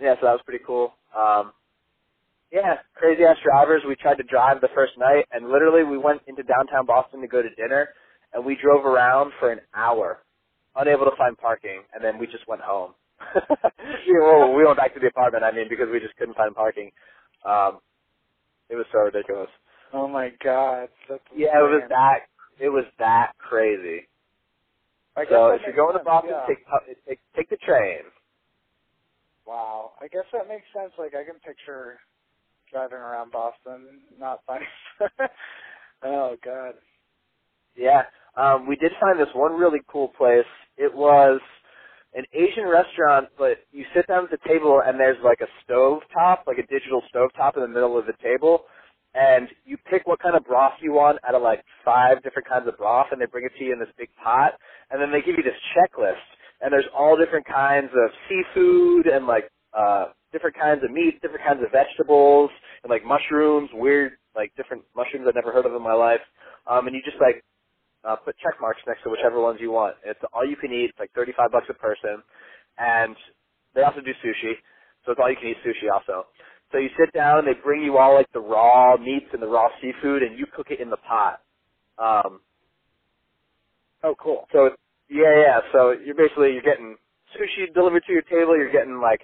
Yeah, 0.00 0.14
so 0.20 0.26
that 0.26 0.32
was 0.32 0.42
pretty 0.46 0.64
cool. 0.66 0.94
Um, 1.16 1.52
yeah, 2.52 2.76
crazy 2.94 3.24
ass 3.24 3.36
drivers. 3.44 3.82
We 3.86 3.96
tried 3.96 4.16
to 4.16 4.22
drive 4.24 4.60
the 4.60 4.68
first 4.74 4.92
night, 4.98 5.26
and 5.32 5.48
literally 5.48 5.84
we 5.84 5.98
went 5.98 6.22
into 6.26 6.42
downtown 6.42 6.86
Boston 6.86 7.20
to 7.20 7.28
go 7.28 7.42
to 7.42 7.50
dinner, 7.56 7.88
and 8.32 8.44
we 8.44 8.56
drove 8.62 8.84
around 8.86 9.32
for 9.38 9.52
an 9.52 9.60
hour, 9.74 10.20
unable 10.76 11.04
to 11.04 11.16
find 11.16 11.36
parking, 11.36 11.82
and 11.94 12.02
then 12.02 12.18
we 12.18 12.26
just 12.26 12.46
went 12.48 12.62
home. 12.62 12.92
Well, 14.20 14.54
we 14.54 14.64
went 14.64 14.76
back 14.78 14.94
to 14.94 15.00
the 15.00 15.08
apartment. 15.08 15.44
I 15.44 15.52
mean, 15.52 15.66
because 15.68 15.88
we 15.92 16.00
just 16.00 16.16
couldn't 16.16 16.36
find 16.36 16.54
parking. 16.54 16.90
Um, 17.44 17.78
it 18.68 18.76
was 18.76 18.86
so 18.92 19.00
ridiculous. 19.00 19.48
Oh 19.92 20.08
my 20.08 20.30
god. 20.42 20.88
That's 21.08 21.22
Yeah, 21.34 21.58
it 21.58 21.62
was 21.62 21.82
that. 21.88 22.28
It 22.60 22.68
was 22.68 22.84
that 22.98 23.32
crazy. 23.38 24.08
I 25.16 25.24
So 25.28 25.48
if 25.50 25.62
you're 25.66 25.76
going 25.76 25.96
to 25.98 26.04
Boston, 26.04 26.32
yeah. 26.34 26.46
take, 26.46 26.64
take 27.06 27.20
take 27.36 27.50
the 27.50 27.56
train. 27.56 28.04
Wow. 29.46 29.92
I 30.00 30.08
guess 30.08 30.24
that 30.32 30.48
makes 30.48 30.66
sense. 30.76 30.92
Like 30.98 31.14
I 31.14 31.24
can 31.24 31.40
picture 31.40 31.98
driving 32.72 32.98
around 32.98 33.32
Boston, 33.32 34.00
not 34.20 34.40
finding. 34.46 34.68
oh 36.04 36.36
God. 36.44 36.74
Yeah. 37.76 38.04
Um, 38.36 38.68
we 38.68 38.76
did 38.76 38.92
find 39.00 39.20
this 39.20 39.28
one 39.34 39.54
really 39.54 39.80
cool 39.88 40.08
place. 40.18 40.46
It 40.78 40.94
was 40.94 41.40
an 42.14 42.24
Asian 42.34 42.66
restaurant, 42.68 43.28
but 43.38 43.58
you 43.72 43.84
sit 43.94 44.08
down 44.08 44.24
at 44.26 44.32
the 44.32 44.48
table 44.48 44.82
and 44.86 45.00
there's 45.00 45.18
like 45.24 45.40
a 45.42 45.50
stove 45.64 46.02
top, 46.14 46.44
like 46.48 46.58
a 46.58 46.66
digital 46.68 47.02
stove 47.10 47.30
top 47.36 47.56
in 47.56 47.62
the 47.62 47.68
middle 47.68 47.98
of 47.98 48.06
the 48.06 48.14
table, 48.22 48.62
and 49.14 49.48
you 49.66 49.78
pick 49.90 50.06
what 50.08 50.20
kind 50.20 50.36
of 50.36 50.44
broth 50.46 50.74
you 50.82 50.94
want 50.94 51.18
out 51.28 51.36
of 51.36 51.42
like 51.42 51.64
five 51.84 52.22
different 52.24 52.48
kinds 52.48 52.68
of 52.68 52.78
broth, 52.78 53.08
and 53.12 53.20
they 53.22 53.26
bring 53.26 53.46
it 53.46 53.52
to 53.58 53.64
you 53.64 53.74
in 53.74 53.80
this 53.80 53.90
big 53.98 54.10
pot, 54.22 54.54
and 54.90 55.02
then 55.02 55.12
they 55.12 55.20
give 55.20 55.36
you 55.36 55.44
this 55.44 55.60
checklist, 55.76 56.22
and 56.62 56.72
there's 56.72 56.88
all 56.98 57.16
different 57.18 57.46
kinds 57.46 57.90
of 57.94 58.10
seafood 58.28 59.06
and 59.08 59.26
like 59.28 59.50
uh 59.78 60.06
different 60.32 60.56
kinds 60.58 60.84
of 60.84 60.90
meats, 60.92 61.18
different 61.22 61.44
kinds 61.46 61.62
of 61.64 61.72
vegetables, 61.72 62.50
and 62.84 62.90
like 62.90 63.04
mushrooms, 63.04 63.70
weird 63.74 64.12
like 64.36 64.52
different 64.56 64.84
mushrooms 64.96 65.26
I've 65.28 65.34
never 65.36 65.52
heard 65.52 65.66
of 65.66 65.74
in 65.74 65.82
my 65.82 65.94
life. 65.94 66.22
Um, 66.68 66.86
and 66.86 66.96
you 66.96 67.02
just 67.04 67.18
like 67.20 67.44
uh, 68.04 68.16
put 68.16 68.36
check 68.38 68.54
marks 68.60 68.80
next 68.86 69.02
to 69.04 69.10
whichever 69.10 69.40
ones 69.40 69.58
you 69.60 69.72
want. 69.72 69.96
It's 70.04 70.20
all 70.32 70.46
you 70.46 70.56
can 70.56 70.72
eat. 70.72 70.90
It's 70.90 70.98
like 70.98 71.10
35 71.14 71.52
bucks 71.52 71.66
a 71.70 71.74
person. 71.74 72.22
And 72.78 73.16
they 73.74 73.82
also 73.82 74.00
do 74.00 74.12
sushi. 74.24 74.54
So 75.04 75.12
it's 75.12 75.20
all 75.22 75.30
you 75.30 75.36
can 75.36 75.48
eat 75.50 75.58
sushi 75.66 75.90
also. 75.92 76.26
So 76.72 76.78
you 76.78 76.88
sit 76.98 77.12
down 77.14 77.44
they 77.46 77.54
bring 77.64 77.82
you 77.82 77.98
all 77.98 78.14
like 78.14 78.30
the 78.34 78.40
raw 78.40 78.96
meats 78.96 79.26
and 79.32 79.42
the 79.42 79.46
raw 79.46 79.68
seafood 79.80 80.22
and 80.22 80.38
you 80.38 80.46
cook 80.54 80.68
it 80.70 80.80
in 80.80 80.90
the 80.90 80.98
pot. 80.98 81.40
Um, 81.98 82.40
Oh, 84.04 84.14
cool. 84.20 84.46
so 84.52 84.70
yeah, 85.10 85.34
yeah. 85.40 85.60
So 85.72 85.94
you're 86.04 86.14
basically 86.16 86.52
you're 86.52 86.62
getting 86.62 86.96
sushi 87.34 87.72
delivered 87.74 88.04
to 88.06 88.12
your 88.12 88.22
table. 88.22 88.56
You're 88.56 88.72
getting 88.72 89.00
like 89.00 89.22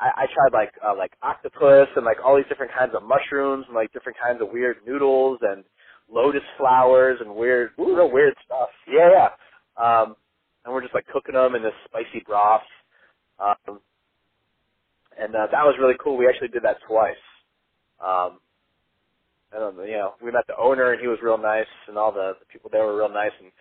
I, 0.00 0.24
I 0.24 0.26
tried 0.34 0.52
like 0.58 0.72
uh, 0.86 0.96
like 0.96 1.12
octopus 1.22 1.88
and 1.96 2.04
like 2.04 2.18
all 2.24 2.36
these 2.36 2.48
different 2.48 2.72
kinds 2.78 2.92
of 2.96 3.02
mushrooms 3.04 3.64
and 3.68 3.76
like 3.76 3.92
different 3.92 4.18
kinds 4.22 4.42
of 4.42 4.48
weird 4.52 4.78
noodles 4.86 5.38
and 5.42 5.64
lotus 6.12 6.42
flowers 6.58 7.18
and 7.20 7.34
weird 7.34 7.70
real 7.78 8.10
weird 8.12 8.34
stuff. 8.44 8.70
Yeah, 8.88 9.10
yeah. 9.10 9.30
Um, 9.78 10.16
and 10.64 10.74
we're 10.74 10.82
just 10.82 10.94
like 10.94 11.06
cooking 11.12 11.34
them 11.34 11.54
in 11.54 11.62
this 11.62 11.74
spicy 11.86 12.24
broth. 12.26 12.62
Um, 13.40 13.80
and 15.18 15.34
uh, 15.34 15.46
that 15.52 15.64
was 15.64 15.76
really 15.80 15.96
cool. 16.02 16.16
We 16.16 16.28
actually 16.28 16.48
did 16.48 16.64
that 16.64 16.78
twice. 16.88 17.16
Um, 18.04 18.38
I 19.54 19.58
don't 19.58 19.76
know, 19.76 19.84
you 19.84 19.92
know, 19.96 20.14
we 20.22 20.32
met 20.32 20.46
the 20.48 20.58
owner 20.58 20.92
and 20.92 21.00
he 21.00 21.06
was 21.06 21.18
real 21.22 21.38
nice, 21.38 21.70
and 21.88 21.96
all 21.96 22.12
the, 22.12 22.34
the 22.40 22.46
people 22.52 22.70
there 22.72 22.84
were 22.84 22.96
real 22.98 23.08
nice. 23.08 23.32
And 23.40 23.52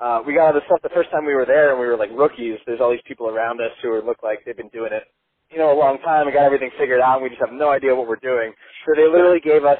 uh, 0.00 0.22
we 0.26 0.34
got 0.34 0.48
all 0.48 0.52
this 0.54 0.62
stuff 0.66 0.80
the 0.82 0.94
first 0.94 1.10
time 1.10 1.26
we 1.26 1.34
were 1.34 1.46
there, 1.46 1.70
and 1.72 1.80
we 1.80 1.86
were 1.86 1.96
like 1.96 2.10
rookies. 2.12 2.58
There's 2.66 2.80
all 2.80 2.90
these 2.90 3.06
people 3.06 3.28
around 3.28 3.60
us 3.60 3.72
who 3.82 3.94
look 4.02 4.22
like 4.22 4.40
they've 4.44 4.56
been 4.56 4.70
doing 4.70 4.92
it, 4.92 5.04
you 5.50 5.58
know, 5.58 5.72
a 5.72 5.78
long 5.78 5.98
time 6.00 6.26
and 6.26 6.34
got 6.34 6.44
everything 6.44 6.70
figured 6.78 7.00
out. 7.00 7.16
and 7.16 7.24
We 7.24 7.30
just 7.30 7.40
have 7.40 7.52
no 7.54 7.70
idea 7.70 7.94
what 7.94 8.08
we're 8.08 8.16
doing. 8.22 8.52
So 8.86 8.92
they 8.96 9.08
literally 9.08 9.40
gave 9.40 9.64
us, 9.64 9.78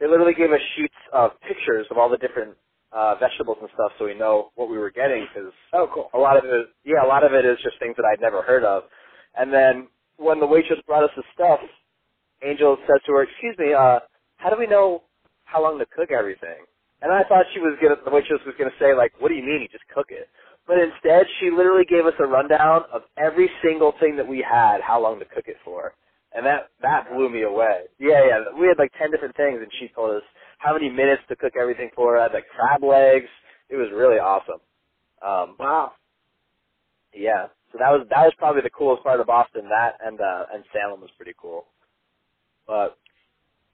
they 0.00 0.06
literally 0.06 0.34
gave 0.34 0.52
us 0.52 0.60
sheets 0.76 0.94
of 1.12 1.32
pictures 1.42 1.86
of 1.90 1.98
all 1.98 2.08
the 2.10 2.18
different 2.18 2.56
uh, 2.92 3.16
vegetables 3.16 3.58
and 3.60 3.70
stuff, 3.74 3.92
so 3.98 4.06
we 4.06 4.14
know 4.14 4.50
what 4.56 4.70
we 4.70 4.78
were 4.78 4.90
getting. 4.90 5.26
Because 5.32 5.52
Oh, 5.74 5.88
cool. 5.94 6.10
a 6.14 6.18
lot 6.18 6.36
of 6.38 6.44
it, 6.44 6.54
is, 6.54 6.66
yeah, 6.84 7.04
a 7.04 7.08
lot 7.08 7.24
of 7.24 7.32
it 7.34 7.44
is 7.46 7.58
just 7.62 7.78
things 7.78 7.96
that 7.96 8.04
I'd 8.06 8.20
never 8.20 8.42
heard 8.42 8.64
of. 8.64 8.84
And 9.38 9.52
then 9.52 9.88
when 10.18 10.40
the 10.40 10.46
waitress 10.46 10.80
brought 10.86 11.04
us 11.04 11.10
the 11.16 11.24
stuff, 11.34 11.60
Angel 12.44 12.76
said 12.88 13.00
to 13.06 13.12
her, 13.14 13.22
"Excuse 13.24 13.56
me, 13.58 13.74
uh, 13.74 14.00
how 14.38 14.50
do 14.50 14.58
we 14.58 14.68
know 14.68 15.04
how 15.46 15.62
long 15.62 15.78
to 15.80 15.86
cook 15.86 16.12
everything?" 16.12 16.66
And 17.02 17.12
I 17.12 17.24
thought 17.24 17.46
she 17.54 17.60
was 17.60 17.78
gonna, 17.82 17.96
the 18.04 18.12
waitress 18.12 18.42
was 18.46 18.56
gonna 18.58 18.74
say 18.80 18.94
like, 18.94 19.14
"What 19.20 19.30
do 19.30 19.36
you 19.36 19.44
mean 19.44 19.62
you 19.62 19.68
just 19.68 19.88
cook 19.88 20.08
it?" 20.10 20.28
But 20.66 20.78
instead, 20.78 21.26
she 21.40 21.50
literally 21.50 21.84
gave 21.84 22.06
us 22.06 22.14
a 22.20 22.26
rundown 22.26 22.82
of 22.92 23.02
every 23.18 23.50
single 23.62 23.92
thing 24.00 24.16
that 24.16 24.26
we 24.28 24.38
had, 24.48 24.80
how 24.80 25.02
long 25.02 25.18
to 25.18 25.24
cook 25.26 25.44
it 25.46 25.56
for, 25.64 25.94
and 26.34 26.46
that 26.46 26.70
that 26.82 27.12
blew 27.12 27.28
me 27.30 27.42
away. 27.42 27.82
Yeah, 27.98 28.24
yeah, 28.26 28.38
we 28.58 28.66
had 28.68 28.78
like 28.78 28.92
ten 28.98 29.10
different 29.10 29.36
things, 29.36 29.58
and 29.60 29.70
she 29.78 29.88
told 29.94 30.16
us 30.16 30.22
how 30.58 30.72
many 30.72 30.88
minutes 30.88 31.22
to 31.28 31.36
cook 31.36 31.54
everything 31.60 31.90
for. 31.94 32.18
I 32.18 32.24
had 32.24 32.32
like 32.32 32.46
crab 32.48 32.82
legs. 32.82 33.28
It 33.68 33.76
was 33.76 33.88
really 33.94 34.18
awesome. 34.18 34.60
Um, 35.22 35.56
Wow. 35.58 35.92
yeah. 37.14 37.48
So 37.72 37.78
that 37.78 37.90
was 37.90 38.06
that 38.10 38.24
was 38.24 38.32
probably 38.38 38.62
the 38.62 38.70
coolest 38.70 39.02
part 39.02 39.20
of 39.20 39.26
Boston. 39.26 39.68
That 39.68 39.98
and 40.04 40.20
uh 40.20 40.46
and 40.54 40.64
Salem 40.72 41.00
was 41.00 41.10
pretty 41.16 41.34
cool. 41.40 41.66
But 42.66 42.96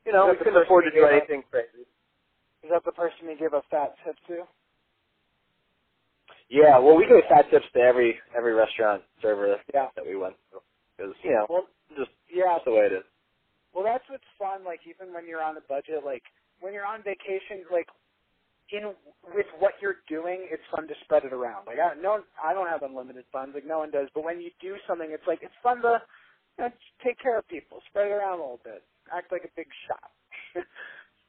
you 0.07 0.13
know, 0.13 0.29
we 0.31 0.37
couldn't 0.37 0.63
afford 0.63 0.85
to 0.85 0.91
do 0.91 1.05
up? 1.05 1.13
anything 1.13 1.43
crazy. 1.51 1.87
Is 2.63 2.71
that 2.71 2.85
the 2.85 2.93
person 2.93 3.29
you 3.29 3.39
gave 3.39 3.53
a 3.55 3.63
fat 3.71 3.95
tip 4.05 4.17
to? 4.29 4.45
Yeah, 6.51 6.79
well, 6.79 6.97
we 6.97 7.07
gave 7.07 7.25
fat 7.31 7.51
tips 7.51 7.67
to 7.75 7.81
every 7.81 8.19
every 8.37 8.53
restaurant 8.55 9.03
server 9.23 9.57
Yeah. 9.73 9.89
that 9.97 10.07
we 10.07 10.17
went 10.17 10.37
to 10.53 10.61
because 10.97 11.15
you 11.25 11.33
know 11.33 11.47
Well, 11.49 11.67
just 11.97 12.11
yeah. 12.33 12.59
that's 12.59 12.65
the 12.67 12.73
way 12.73 12.87
it 12.91 12.93
is. 12.93 13.05
Well, 13.75 13.85
that's 13.85 14.05
what's 14.11 14.27
fun. 14.39 14.65
Like 14.65 14.81
even 14.89 15.15
when 15.15 15.27
you're 15.29 15.43
on 15.43 15.57
a 15.57 15.63
budget, 15.69 16.05
like 16.05 16.23
when 16.61 16.75
you're 16.75 16.87
on 16.87 17.03
vacation, 17.03 17.65
like 17.73 17.89
in 18.73 18.95
with 19.35 19.47
what 19.59 19.75
you're 19.83 20.03
doing, 20.09 20.47
it's 20.51 20.63
fun 20.75 20.89
to 20.89 20.95
spread 21.05 21.25
it 21.25 21.33
around. 21.33 21.67
Like 21.67 21.79
I 21.79 21.95
no, 22.01 22.23
I 22.43 22.55
don't 22.55 22.69
have 22.69 22.83
unlimited 22.83 23.25
funds, 23.33 23.55
like 23.55 23.67
no 23.67 23.79
one 23.81 23.91
does. 23.91 24.09
But 24.15 24.25
when 24.25 24.41
you 24.41 24.51
do 24.61 24.77
something, 24.89 25.11
it's 25.11 25.27
like 25.27 25.41
it's 25.43 25.55
fun 25.63 25.83
to 25.83 26.03
you 26.59 26.65
know, 26.65 26.71
take 27.05 27.19
care 27.21 27.39
of 27.39 27.49
people, 27.49 27.81
spread 27.91 28.09
it 28.09 28.15
around 28.15 28.39
a 28.41 28.43
little 28.43 28.61
bit, 28.65 28.83
act 29.13 29.33
like 29.33 29.45
a 29.45 29.53
big 29.57 29.69
shot. 29.89 30.11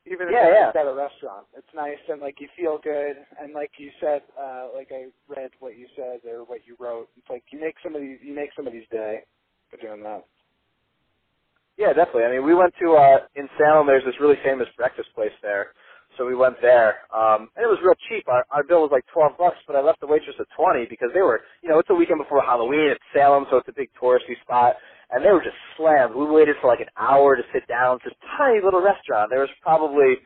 Even 0.08 0.30
if 0.30 0.34
Yeah, 0.34 0.48
it's 0.50 0.56
yeah. 0.58 0.66
just 0.68 0.78
at 0.78 0.88
a 0.88 0.96
restaurant, 0.96 1.46
it's 1.58 1.70
nice 1.76 2.00
and 2.10 2.22
like 2.22 2.42
you 2.42 2.48
feel 2.58 2.80
good. 2.84 3.18
And 3.42 3.54
like 3.54 3.72
you 3.78 3.92
said, 4.02 4.24
uh, 4.40 4.70
like 4.76 4.90
I 4.92 5.08
read 5.30 5.52
what 5.60 5.78
you 5.78 5.88
said 5.96 6.22
or 6.30 6.46
what 6.46 6.62
you 6.66 6.76
wrote. 6.80 7.10
It's 7.18 7.30
like 7.30 7.44
you 7.52 7.60
make 7.60 7.76
somebody 7.84 8.18
you 8.24 8.34
make 8.36 8.50
somebody's 8.56 8.88
day 8.92 9.22
by 9.72 9.78
doing 9.82 10.04
that. 10.04 10.26
Yeah, 11.78 11.94
definitely. 11.94 12.24
I 12.24 12.32
mean, 12.32 12.44
we 12.46 12.56
went 12.56 12.74
to 12.82 12.94
uh 12.96 13.20
in 13.36 13.48
Salem. 13.58 13.88
There's 13.88 14.04
this 14.06 14.20
really 14.20 14.38
famous 14.44 14.68
breakfast 14.76 15.10
place 15.16 15.32
there, 15.42 15.68
so 16.18 16.26
we 16.26 16.36
went 16.36 16.56
there. 16.62 17.08
Um, 17.16 17.50
and 17.56 17.64
it 17.64 17.70
was 17.70 17.80
real 17.84 17.96
cheap. 18.10 18.28
Our 18.28 18.46
our 18.52 18.64
bill 18.64 18.82
was 18.82 18.92
like 18.92 19.06
twelve 19.14 19.38
bucks, 19.38 19.58
but 19.68 19.76
I 19.76 19.82
left 19.82 20.02
the 20.02 20.08
waitress 20.08 20.36
at 20.40 20.48
twenty 20.56 20.86
because 20.90 21.10
they 21.14 21.22
were, 21.22 21.42
you 21.64 21.70
know, 21.70 21.80
it's 21.80 21.90
a 21.90 21.96
weekend 21.96 22.20
before 22.20 22.42
Halloween. 22.42 22.90
It's 22.92 23.04
Salem, 23.16 23.46
so 23.50 23.58
it's 23.58 23.70
a 23.70 23.74
big 23.76 23.90
touristy 24.02 24.36
spot, 24.42 24.76
and 25.12 25.24
they 25.26 25.32
were 25.32 25.44
just 25.44 25.58
slammed. 25.78 26.16
We 26.16 26.26
waited 26.26 26.56
for 26.62 26.68
like 26.68 26.80
an 26.82 26.92
hour 26.98 27.36
to 27.36 27.44
sit 27.54 27.68
down. 27.68 27.98
It's 27.98 28.06
this 28.06 28.30
tiny 28.38 28.60
little 28.64 28.82
restaurant. 28.82 29.30
There 29.30 29.42
was 29.42 29.50
probably 29.62 30.18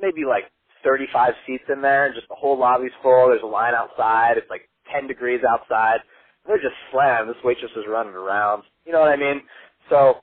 maybe 0.00 0.24
like 0.28 0.44
thirty-five 0.84 1.34
seats 1.46 1.64
in 1.72 1.82
there, 1.82 2.06
and 2.06 2.14
just 2.14 2.28
the 2.28 2.36
whole 2.38 2.58
lobby's 2.58 2.94
full. 3.02 3.28
There's 3.28 3.42
a 3.44 3.46
line 3.46 3.74
outside. 3.74 4.38
It's 4.38 4.50
like 4.50 4.68
ten 4.92 5.06
degrees 5.06 5.40
outside. 5.48 6.00
They're 6.46 6.58
just 6.62 6.76
slammed. 6.92 7.28
This 7.28 7.36
waitress 7.44 7.72
is 7.76 7.84
running 7.88 8.14
around. 8.14 8.64
You 8.86 8.92
know 8.92 9.00
what 9.00 9.12
I 9.12 9.16
mean? 9.16 9.42
So 9.90 10.16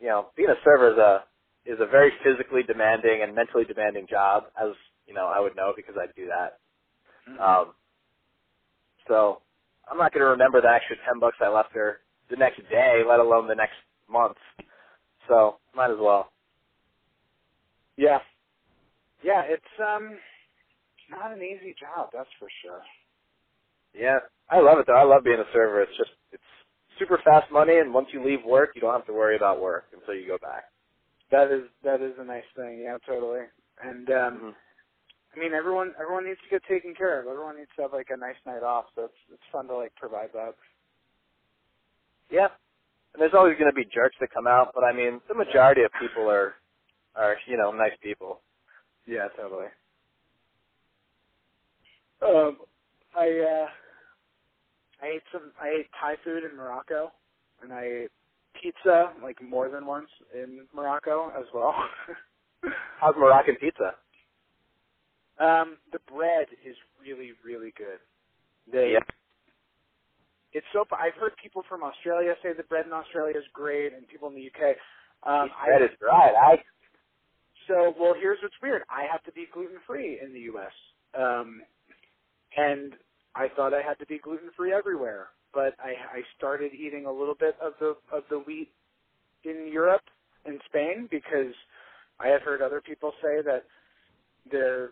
you 0.00 0.08
know, 0.08 0.28
being 0.36 0.50
a 0.50 0.60
server 0.64 0.92
is 0.92 0.98
a 0.98 1.24
is 1.66 1.78
a 1.80 1.86
very 1.86 2.12
physically 2.22 2.62
demanding 2.62 3.22
and 3.22 3.34
mentally 3.34 3.64
demanding 3.64 4.06
job, 4.08 4.44
as 4.60 4.70
you 5.06 5.14
know, 5.14 5.26
I 5.26 5.40
would 5.40 5.56
know 5.56 5.72
because 5.74 5.94
I 5.98 6.06
do 6.16 6.28
that. 6.28 6.58
Um, 7.42 7.72
so 9.08 9.40
I'm 9.90 9.98
not 9.98 10.12
going 10.12 10.22
to 10.24 10.30
remember 10.30 10.60
the 10.60 10.68
extra 10.68 10.96
ten 11.06 11.20
bucks 11.20 11.38
I 11.40 11.48
left 11.48 11.74
her 11.74 12.00
the 12.30 12.36
next 12.36 12.60
day, 12.70 13.02
let 13.08 13.20
alone 13.20 13.48
the 13.48 13.54
next 13.54 13.76
month. 14.10 14.36
So 15.28 15.56
might 15.74 15.90
as 15.90 15.98
well. 16.00 16.30
Yeah. 17.96 18.18
Yeah, 19.24 19.42
it's 19.46 19.64
um 19.80 20.18
not 21.10 21.32
an 21.32 21.42
easy 21.42 21.74
job, 21.80 22.10
that's 22.12 22.30
for 22.38 22.48
sure. 22.62 22.82
Yeah, 23.94 24.18
I 24.50 24.60
love 24.60 24.78
it 24.78 24.86
though. 24.86 24.96
I 24.96 25.04
love 25.04 25.24
being 25.24 25.40
a 25.40 25.52
server. 25.52 25.82
It's 25.82 25.96
just 25.98 26.12
it's 26.32 26.42
super 26.98 27.18
fast 27.24 27.50
money, 27.52 27.78
and 27.78 27.94
once 27.94 28.08
you 28.12 28.24
leave 28.24 28.44
work, 28.44 28.70
you 28.74 28.82
don't 28.82 28.94
have 28.94 29.06
to 29.06 29.12
worry 29.14 29.36
about 29.36 29.62
work 29.62 29.86
until 29.94 30.14
you 30.14 30.26
go 30.28 30.38
back. 30.38 30.64
That 31.30 31.52
is 31.52 31.64
that 31.84 32.02
is 32.02 32.14
a 32.18 32.24
nice 32.24 32.44
thing, 32.56 32.80
yeah, 32.84 32.98
totally. 33.06 33.46
And 33.82 34.10
um 34.10 34.42
Mhm. 34.42 34.54
I 35.34 35.40
mean 35.40 35.54
everyone 35.54 35.94
everyone 36.00 36.26
needs 36.26 36.40
to 36.42 36.50
get 36.50 36.64
taken 36.68 36.94
care 36.94 37.20
of. 37.20 37.28
Everyone 37.28 37.56
needs 37.58 37.70
to 37.76 37.82
have 37.82 37.92
like 37.92 38.10
a 38.10 38.16
nice 38.16 38.40
night 38.46 38.62
off, 38.62 38.86
so 38.94 39.04
it's 39.06 39.20
it's 39.32 39.42
fun 39.52 39.68
to 39.68 39.76
like 39.76 39.94
provide 39.96 40.30
that. 40.34 40.54
Yeah, 42.30 42.48
and 43.14 43.22
there's 43.22 43.34
always 43.34 43.58
going 43.58 43.70
to 43.70 43.74
be 43.74 43.84
jerks 43.94 44.16
that 44.20 44.30
come 44.34 44.46
out, 44.46 44.72
but 44.74 44.84
I 44.84 44.92
mean, 44.92 45.20
the 45.28 45.34
majority 45.34 45.82
of 45.82 45.92
people 46.00 46.30
are 46.30 46.54
are 47.16 47.36
you 47.46 47.56
know 47.56 47.72
nice 47.72 47.96
people. 48.02 48.40
Yeah, 49.06 49.28
totally. 49.36 49.66
Um 52.22 52.58
I 53.16 53.28
uh 53.28 53.68
I 55.02 55.06
ate 55.16 55.22
some 55.32 55.52
I 55.60 55.68
ate 55.80 55.86
Thai 56.00 56.16
food 56.24 56.44
in 56.50 56.56
Morocco 56.56 57.12
and 57.62 57.72
I 57.72 57.84
ate 57.84 58.10
pizza 58.60 59.12
like 59.22 59.42
more 59.42 59.68
than 59.68 59.86
once 59.86 60.08
in 60.34 60.66
Morocco 60.74 61.30
as 61.38 61.46
well. 61.54 61.74
How's 63.00 63.14
Moroccan 63.18 63.56
pizza? 63.56 63.94
Um, 65.40 65.78
the 65.92 65.98
bread 66.12 66.46
is 66.64 66.76
really, 67.02 67.32
really 67.44 67.72
good. 67.76 67.98
They, 68.72 68.92
Yeah. 68.94 69.00
It's 70.54 70.66
so. 70.72 70.84
I've 70.92 71.14
heard 71.20 71.32
people 71.42 71.64
from 71.68 71.82
Australia 71.82 72.34
say 72.42 72.50
the 72.56 72.62
bread 72.64 72.86
in 72.86 72.92
Australia 72.92 73.36
is 73.36 73.44
great, 73.52 73.92
and 73.92 74.06
people 74.08 74.28
in 74.28 74.34
the 74.34 74.46
UK. 74.46 74.76
Um, 75.26 75.50
That 75.68 75.82
is 75.82 75.90
right. 76.00 76.34
I 76.34 76.62
so 77.68 77.94
well, 77.98 78.14
here's 78.18 78.38
what's 78.42 78.54
weird. 78.62 78.82
I 78.90 79.04
have 79.10 79.22
to 79.24 79.32
be 79.32 79.46
gluten 79.52 79.78
free 79.86 80.20
in 80.22 80.32
the 80.32 80.40
U.S. 80.52 80.72
Um, 81.18 81.62
and 82.56 82.94
I 83.34 83.48
thought 83.56 83.74
I 83.74 83.82
had 83.82 83.98
to 84.00 84.06
be 84.06 84.18
gluten 84.18 84.50
free 84.56 84.72
everywhere, 84.72 85.28
but 85.52 85.74
I, 85.82 86.18
I 86.18 86.22
started 86.36 86.72
eating 86.72 87.06
a 87.06 87.12
little 87.12 87.34
bit 87.34 87.56
of 87.60 87.72
the 87.80 87.96
of 88.12 88.24
the 88.30 88.38
wheat 88.38 88.70
in 89.44 89.68
Europe 89.72 90.02
and 90.46 90.60
Spain 90.68 91.08
because 91.10 91.54
I 92.20 92.28
had 92.28 92.42
heard 92.42 92.62
other 92.62 92.80
people 92.80 93.12
say 93.22 93.42
that 93.44 93.64
their 94.50 94.90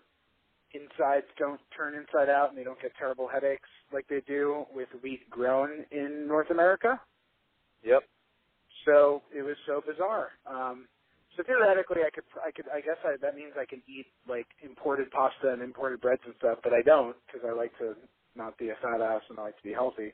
insides 0.74 1.27
don't 1.39 1.61
turn 1.77 1.94
inside 1.94 2.28
out 2.28 2.51
and 2.51 2.59
they 2.59 2.65
don't 2.65 2.81
get 2.81 2.93
terrible 2.99 3.28
headaches 3.28 3.69
like 3.93 4.07
they 4.09 4.23
do 4.27 4.65
with 4.74 4.89
wheat 5.03 5.28
grown 5.31 5.85
in 5.90 6.27
North 6.27 6.51
America. 6.51 7.01
Yep. 7.85 8.03
So 8.85 9.23
it 9.35 9.43
was 9.43 9.57
so 9.66 9.82
bizarre. 9.86 10.31
Um, 10.47 10.86
so 11.36 11.43
theoretically, 11.43 12.03
I 12.07 12.11
could, 12.11 12.24
I 12.44 12.51
could, 12.51 12.66
I 12.69 12.81
guess 12.81 13.01
I, 13.05 13.16
that 13.23 13.36
means 13.36 13.53
I 13.59 13.65
can 13.65 13.82
eat 13.89 14.07
like 14.28 14.47
imported 14.62 15.11
pasta 15.11 15.53
and 15.53 15.62
imported 15.62 16.01
breads 16.01 16.23
and 16.27 16.35
stuff, 16.39 16.59
but 16.62 16.73
I 16.73 16.82
don't 16.82 17.16
because 17.27 17.47
I 17.49 17.53
like 17.53 17.77
to 17.78 17.94
not 18.36 18.59
be 18.59 18.69
a 18.69 18.77
fat 18.82 19.01
ass 19.01 19.23
and 19.31 19.39
I 19.39 19.43
like 19.43 19.57
to 19.57 19.62
be 19.62 19.73
healthy. 19.73 20.12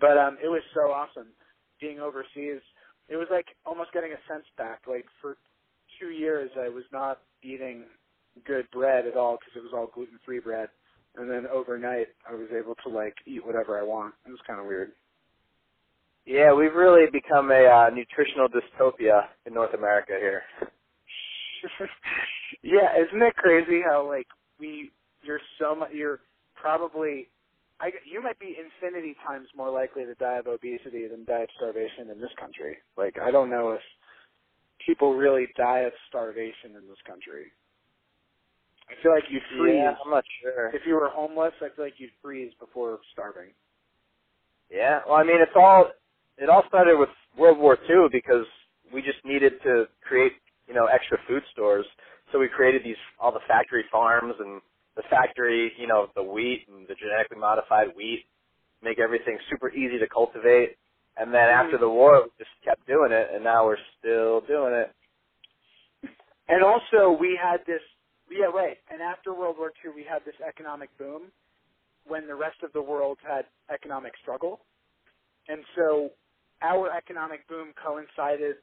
But 0.00 0.16
um, 0.16 0.38
it 0.42 0.48
was 0.48 0.62
so 0.74 0.90
awesome 0.92 1.28
being 1.80 2.00
overseas. 2.00 2.62
It 3.08 3.16
was 3.16 3.28
like 3.30 3.46
almost 3.66 3.92
getting 3.92 4.12
a 4.12 4.20
sense 4.32 4.44
back. 4.56 4.82
Like 4.88 5.04
for 5.20 5.36
two 6.00 6.08
years, 6.08 6.50
I 6.58 6.68
was 6.68 6.84
not 6.92 7.20
eating 7.42 7.84
good 8.46 8.70
bread 8.72 9.06
at 9.06 9.16
all 9.16 9.38
because 9.38 9.56
it 9.56 9.62
was 9.62 9.72
all 9.74 9.90
gluten 9.92 10.18
free 10.24 10.40
bread. 10.40 10.68
And 11.16 11.30
then 11.30 11.46
overnight, 11.46 12.08
I 12.28 12.34
was 12.34 12.48
able 12.56 12.74
to 12.84 12.88
like 12.88 13.14
eat 13.26 13.44
whatever 13.46 13.78
I 13.78 13.84
want. 13.84 14.14
It 14.26 14.30
was 14.30 14.40
kind 14.46 14.60
of 14.60 14.66
weird. 14.66 14.92
Yeah, 16.26 16.54
we've 16.54 16.74
really 16.74 17.04
become 17.12 17.50
a 17.50 17.66
uh, 17.66 17.90
nutritional 17.90 18.48
dystopia 18.48 19.26
in 19.46 19.54
North 19.54 19.74
America 19.74 20.14
here. 20.18 20.42
yeah, 22.62 22.96
isn't 22.96 23.22
it 23.22 23.36
crazy 23.36 23.80
how 23.84 24.08
like 24.08 24.26
we 24.58 24.90
you're 25.22 25.40
so 25.60 25.74
much 25.74 25.90
you're 25.92 26.20
probably 26.54 27.28
I 27.80 27.90
you 28.10 28.22
might 28.22 28.38
be 28.38 28.56
infinity 28.56 29.16
times 29.26 29.48
more 29.56 29.70
likely 29.70 30.04
to 30.04 30.14
die 30.14 30.38
of 30.38 30.46
obesity 30.46 31.06
than 31.08 31.24
die 31.24 31.42
of 31.42 31.48
starvation 31.56 32.10
in 32.10 32.20
this 32.20 32.32
country. 32.38 32.78
Like 32.96 33.16
I 33.22 33.30
don't 33.30 33.50
know 33.50 33.72
if 33.72 33.80
people 34.84 35.14
really 35.14 35.46
die 35.56 35.80
of 35.80 35.92
starvation 36.08 36.76
in 36.76 36.88
this 36.88 37.00
country. 37.06 37.52
I 38.88 38.94
feel 39.02 39.12
like 39.12 39.24
you'd 39.30 39.42
freeze 39.58 39.76
Yeah, 39.76 39.94
I'm 40.04 40.10
not 40.10 40.24
sure. 40.42 40.68
if 40.74 40.82
you 40.86 40.94
were 40.94 41.08
homeless. 41.08 41.52
I 41.60 41.68
feel 41.74 41.84
like 41.84 41.94
you'd 41.98 42.12
freeze 42.22 42.52
before 42.60 42.98
starving. 43.12 43.50
Yeah, 44.70 45.00
well, 45.06 45.16
I 45.16 45.24
mean, 45.24 45.40
it's 45.40 45.56
all 45.56 45.90
it 46.38 46.48
all 46.48 46.64
started 46.68 46.98
with 46.98 47.10
World 47.38 47.58
War 47.58 47.78
II 47.88 48.08
because 48.10 48.46
we 48.92 49.02
just 49.02 49.24
needed 49.24 49.54
to 49.62 49.86
create, 50.06 50.32
you 50.66 50.74
know, 50.74 50.86
extra 50.86 51.18
food 51.28 51.42
stores. 51.52 51.86
So 52.32 52.38
we 52.38 52.48
created 52.48 52.82
these 52.84 53.00
all 53.20 53.32
the 53.32 53.44
factory 53.46 53.84
farms 53.90 54.34
and 54.40 54.60
the 54.96 55.02
factory, 55.10 55.72
you 55.78 55.86
know, 55.86 56.08
the 56.14 56.22
wheat 56.22 56.66
and 56.68 56.86
the 56.88 56.94
genetically 56.94 57.38
modified 57.38 57.88
wheat, 57.96 58.24
make 58.82 58.98
everything 58.98 59.38
super 59.50 59.70
easy 59.70 59.98
to 59.98 60.08
cultivate. 60.08 60.76
And 61.16 61.32
then 61.32 61.48
mm-hmm. 61.48 61.66
after 61.66 61.78
the 61.78 61.88
war, 61.88 62.22
we 62.22 62.30
just 62.38 62.50
kept 62.64 62.86
doing 62.86 63.12
it, 63.12 63.28
and 63.32 63.44
now 63.44 63.66
we're 63.66 63.82
still 63.98 64.40
doing 64.42 64.74
it. 64.74 64.90
And 66.48 66.62
also, 66.62 67.16
we 67.18 67.38
had 67.40 67.60
this. 67.66 67.80
Yeah, 68.30 68.46
right. 68.46 68.78
And 68.90 69.02
after 69.02 69.34
World 69.34 69.56
War 69.58 69.72
II, 69.84 69.92
we 69.94 70.04
had 70.08 70.24
this 70.24 70.34
economic 70.46 70.96
boom 70.98 71.32
when 72.06 72.26
the 72.26 72.34
rest 72.34 72.58
of 72.62 72.72
the 72.72 72.82
world 72.82 73.18
had 73.26 73.46
economic 73.72 74.12
struggle. 74.22 74.60
And 75.48 75.62
so, 75.76 76.10
our 76.62 76.90
economic 76.96 77.46
boom 77.48 77.72
coincided 77.82 78.56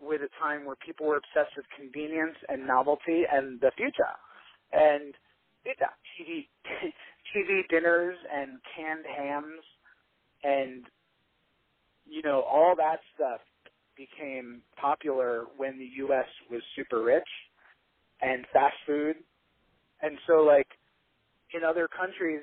with 0.00 0.22
a 0.22 0.28
time 0.42 0.64
where 0.64 0.76
people 0.76 1.06
were 1.06 1.18
obsessed 1.18 1.56
with 1.56 1.66
convenience 1.76 2.36
and 2.48 2.66
novelty 2.66 3.24
and 3.30 3.60
the 3.60 3.70
future. 3.76 4.16
And 4.72 5.14
TV, 5.66 6.48
uh, 6.66 6.86
TV 7.36 7.68
dinners 7.68 8.16
and 8.32 8.58
canned 8.76 9.04
hams 9.06 9.62
and 10.42 10.84
you 12.06 12.22
know 12.22 12.42
all 12.42 12.74
that 12.76 13.00
stuff 13.14 13.40
became 13.96 14.62
popular 14.80 15.44
when 15.56 15.78
the 15.78 15.88
U.S. 15.98 16.26
was 16.50 16.62
super 16.76 17.02
rich 17.02 17.28
and 18.22 18.46
fast 18.52 18.76
food, 18.86 19.16
and 20.02 20.18
so 20.26 20.42
like 20.42 20.68
in 21.54 21.64
other 21.64 21.88
countries, 21.88 22.42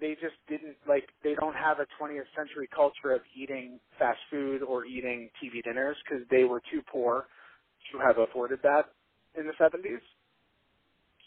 they 0.00 0.14
just 0.20 0.36
didn't 0.48 0.76
like 0.88 1.08
they 1.24 1.34
don't 1.34 1.54
have 1.56 1.78
a 1.80 1.86
20th 2.02 2.28
century 2.36 2.68
culture 2.74 3.12
of 3.14 3.22
eating 3.36 3.80
fast 3.98 4.20
food 4.30 4.62
or 4.62 4.84
eating 4.86 5.30
TV 5.42 5.62
dinners 5.64 5.96
because 6.04 6.26
they 6.30 6.44
were 6.44 6.62
too 6.72 6.82
poor 6.90 7.26
to 7.92 7.98
have 7.98 8.18
afforded 8.18 8.60
that 8.62 8.86
in 9.38 9.46
the 9.46 9.52
70s. 9.60 10.00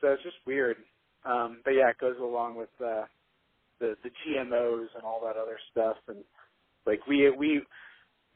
So 0.02 0.10
it's 0.10 0.24
just 0.24 0.38
weird. 0.48 0.78
Um, 1.26 1.62
but 1.66 1.72
yeah, 1.72 1.90
it 1.90 1.98
goes 2.00 2.18
along 2.22 2.56
with 2.58 2.70
uh, 2.84 3.04
the 3.80 3.96
the 4.04 4.12
GMOs 4.26 4.88
and 4.96 5.04
all 5.06 5.22
that 5.26 5.38
other 5.38 5.58
stuff, 5.72 5.98
and 6.08 6.20
like 6.86 7.06
we 7.08 7.30
we 7.32 7.62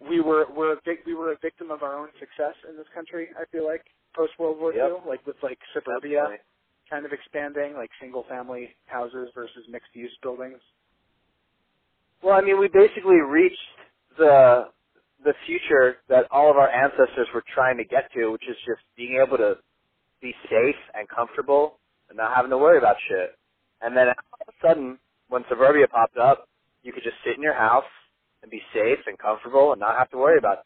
we 0.02 0.22
were 0.22 0.46
we're 0.56 0.74
a 0.74 0.82
vic- 0.86 1.06
we 1.06 1.16
were 1.16 1.34
a 1.34 1.38
victim 1.42 1.72
of 1.72 1.84
our 1.84 1.98
own 2.00 2.10
success 2.20 2.56
in 2.70 2.78
this 2.78 2.88
country. 2.94 3.30
I 3.40 3.46
feel 3.52 3.66
like 3.66 3.86
post 4.16 4.34
World 4.40 4.60
War 4.60 4.74
Yep. 4.74 4.90
II, 4.90 5.10
like 5.10 5.26
with 5.28 5.38
like 5.44 5.60
suburbia 5.74 6.22
Definitely. 6.24 6.46
kind 6.90 7.06
of 7.06 7.14
expanding, 7.14 7.76
like 7.76 7.90
single 8.02 8.26
family 8.30 8.70
houses 8.88 9.30
versus 9.36 9.66
mixed 9.70 9.96
use 9.96 10.16
buildings. 10.22 10.60
Well, 12.24 12.36
I 12.36 12.42
mean, 12.42 12.60
we 12.60 12.68
basically 12.68 13.20
reached 13.22 13.58
the 14.18 14.66
the 15.24 15.34
future 15.48 15.98
that 16.10 16.26
all 16.32 16.52
of 16.52 16.58
our 16.58 16.70
ancestors 16.70 17.28
were 17.34 17.44
trying 17.54 17.78
to 17.78 17.86
get 17.86 18.12
to, 18.14 18.32
which 18.32 18.44
is 18.50 18.58
just 18.68 18.82
being 18.98 19.22
able 19.26 19.38
to 19.38 19.56
be 20.22 20.34
safe 20.50 20.76
and 20.94 21.08
comfortable 21.10 21.80
and 22.10 22.18
not 22.18 22.36
having 22.36 22.52
to 22.52 22.58
worry 22.58 22.78
about 22.78 22.96
shit. 23.10 23.36
And 23.82 23.96
then 23.96 24.08
all 24.10 24.40
of 24.42 24.48
a 24.54 24.68
sudden, 24.68 25.00
when 25.30 25.44
suburbia 25.50 25.88
popped 25.88 26.18
up, 26.18 26.48
you 26.84 26.94
could 26.94 27.04
just 27.04 27.16
sit 27.26 27.36
in 27.38 27.42
your 27.44 27.56
house 27.56 27.88
and 28.42 28.52
be 28.52 28.62
safe 28.74 29.00
and 29.08 29.18
comfortable 29.18 29.72
and 29.72 29.80
not 29.80 29.98
have 29.98 30.10
to 30.12 30.18
worry 30.18 30.38
about. 30.38 30.60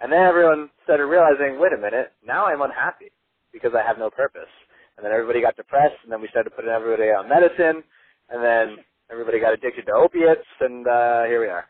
And 0.00 0.12
then 0.12 0.20
everyone 0.20 0.70
started 0.84 1.06
realizing, 1.06 1.58
wait 1.60 1.72
a 1.72 1.76
minute, 1.76 2.12
now 2.24 2.46
I'm 2.46 2.62
unhappy 2.62 3.10
because 3.52 3.72
I 3.74 3.86
have 3.86 3.98
no 3.98 4.10
purpose. 4.10 4.50
And 4.96 5.04
then 5.04 5.12
everybody 5.12 5.40
got 5.40 5.56
depressed, 5.56 5.96
and 6.02 6.12
then 6.12 6.20
we 6.20 6.28
started 6.28 6.50
putting 6.54 6.70
everybody 6.70 7.10
on 7.10 7.28
medicine, 7.28 7.82
and 8.30 8.42
then 8.42 8.84
everybody 9.10 9.40
got 9.40 9.54
addicted 9.54 9.86
to 9.86 9.92
opiates, 9.92 10.46
and 10.60 10.86
uh, 10.86 11.24
here 11.24 11.40
we 11.40 11.48
are. 11.48 11.66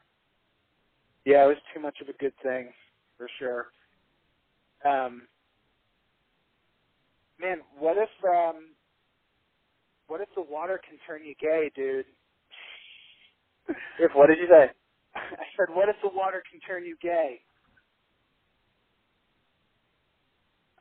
Yeah, 1.24 1.44
it 1.44 1.48
was 1.48 1.56
too 1.74 1.80
much 1.80 1.96
of 2.00 2.08
a 2.08 2.16
good 2.18 2.32
thing, 2.42 2.70
for 3.18 3.28
sure. 3.38 3.66
Um, 4.84 5.22
man, 7.40 7.58
what 7.78 7.96
if 7.98 8.08
um, 8.24 8.72
what 10.06 10.20
if 10.22 10.28
the 10.34 10.42
water 10.42 10.80
can 10.88 10.98
turn 11.06 11.22
you 11.24 11.34
gay, 11.40 11.70
dude? 11.76 12.06
If 14.00 14.12
what 14.14 14.28
did 14.28 14.38
you 14.38 14.48
say? 14.48 14.70
I 15.14 15.44
said, 15.56 15.74
what 15.74 15.88
if 15.88 15.96
the 16.02 16.10
water 16.14 16.42
can 16.50 16.60
turn 16.60 16.84
you 16.84 16.96
gay? 17.02 17.40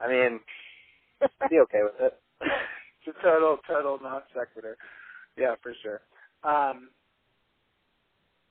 I 0.01 0.07
mean, 0.07 0.39
I'd 1.21 1.49
be 1.49 1.59
okay 1.61 1.81
with 1.83 1.95
it. 1.99 2.19
it's 2.41 3.17
a 3.17 3.23
total, 3.23 3.57
total 3.67 3.99
non 4.01 4.21
sequitur. 4.33 4.77
Yeah, 5.37 5.55
for 5.61 5.73
sure. 5.83 6.01
Um, 6.43 6.89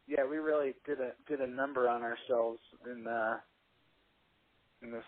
yeah, 0.08 0.24
we 0.28 0.38
really 0.38 0.74
did 0.86 1.00
a 1.00 1.12
did 1.28 1.40
a 1.40 1.46
number 1.46 1.88
on 1.88 2.02
ourselves 2.02 2.60
in 2.86 3.06
uh, 3.06 3.36
in 4.82 4.90
this 4.92 5.04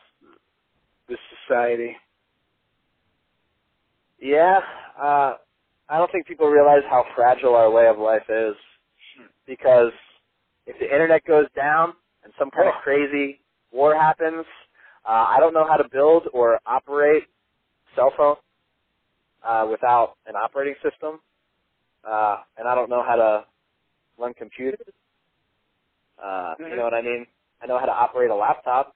this 1.09 1.19
society. 1.47 1.97
Yeah, 4.21 4.61
uh, 5.01 5.35
I 5.89 5.99
don't 5.99 6.11
think 6.13 6.27
people 6.27 6.49
realize 6.49 6.83
how 6.91 7.05
fragile 7.15 7.55
our 7.55 7.71
way 7.71 7.87
of 7.89 7.99
life 7.99 8.29
is 8.29 8.55
because 9.47 9.93
if 10.67 10.79
the 10.79 10.87
internet 10.93 11.25
goes 11.25 11.47
down 11.57 11.95
and 12.25 12.33
some 12.39 12.51
kind 12.51 12.69
of 12.69 12.75
Oh. 12.77 12.83
crazy 12.83 13.41
war 13.71 13.95
happens, 13.95 14.47
uh, 15.09 15.27
I 15.29 15.39
don't 15.41 15.55
know 15.55 15.67
how 15.69 15.77
to 15.79 15.89
build 15.91 16.25
or 16.35 16.61
operate 16.67 17.25
cell 17.97 18.13
phone 18.17 18.37
uh, 19.47 19.67
without 19.71 20.17
an 20.27 20.35
operating 20.37 20.75
system, 20.83 21.21
uh, 22.09 22.39
and 22.59 22.69
I 22.69 22.75
don't 22.75 22.91
know 22.91 23.03
how 23.07 23.17
to 23.17 23.45
run 24.19 24.35
computers. 24.35 24.81
Uh, 26.23 26.55
You 26.71 26.77
know 26.77 26.85
what 26.85 26.95
I 26.95 27.03
mean? 27.03 27.27
I 27.63 27.67
know 27.67 27.79
how 27.79 27.87
to 27.87 27.93
operate 27.93 28.31
a 28.31 28.35
laptop, 28.37 28.95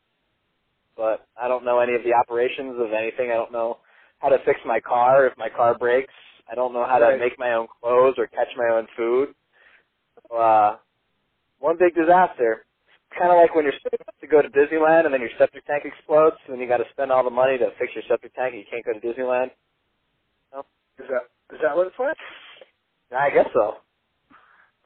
but 0.96 1.26
I 1.40 1.48
don't 1.48 1.64
know 1.64 1.80
any 1.80 1.94
of 1.94 2.02
the 2.04 2.14
operations 2.14 2.76
of 2.80 2.92
anything. 2.92 3.30
I 3.30 3.34
don't 3.34 3.52
know 3.52 3.78
how 4.18 4.28
to 4.30 4.38
fix 4.44 4.60
my 4.66 4.80
car 4.80 5.26
if 5.26 5.36
my 5.38 5.48
car 5.48 5.76
breaks. 5.78 6.14
I 6.50 6.54
don't 6.54 6.72
know 6.72 6.84
how 6.86 6.98
to 6.98 7.06
make 7.20 7.38
my 7.38 7.54
own 7.54 7.68
clothes 7.80 8.16
or 8.18 8.26
catch 8.28 8.48
my 8.56 8.68
own 8.76 8.86
food. 8.96 9.34
So, 10.30 10.36
uh, 10.36 10.76
one 11.60 11.76
big 11.78 11.94
disaster. 11.94 12.64
Kind 13.18 13.32
of 13.32 13.38
like 13.38 13.54
when 13.54 13.64
you're 13.64 13.74
supposed 13.82 14.20
to 14.20 14.28
go 14.28 14.42
to 14.42 14.48
Disneyland 14.50 15.06
and 15.06 15.14
then 15.14 15.20
your 15.22 15.30
septic 15.38 15.66
tank 15.66 15.84
explodes, 15.86 16.36
and 16.46 16.54
then 16.54 16.60
you 16.60 16.68
got 16.68 16.78
to 16.78 16.88
spend 16.92 17.12
all 17.12 17.24
the 17.24 17.30
money 17.30 17.58
to 17.58 17.70
fix 17.78 17.92
your 17.94 18.04
septic 18.08 18.34
tank, 18.34 18.54
and 18.54 18.60
you 18.64 18.68
can't 18.70 18.84
go 18.84 18.92
to 18.94 19.00
Disneyland. 19.00 19.50
Is 21.00 21.06
that 21.10 21.26
is 21.54 21.60
that 21.62 21.76
what 21.76 21.88
it's 21.88 21.98
like? 22.00 22.16
I 23.12 23.30
guess 23.30 23.48
so. 23.54 23.76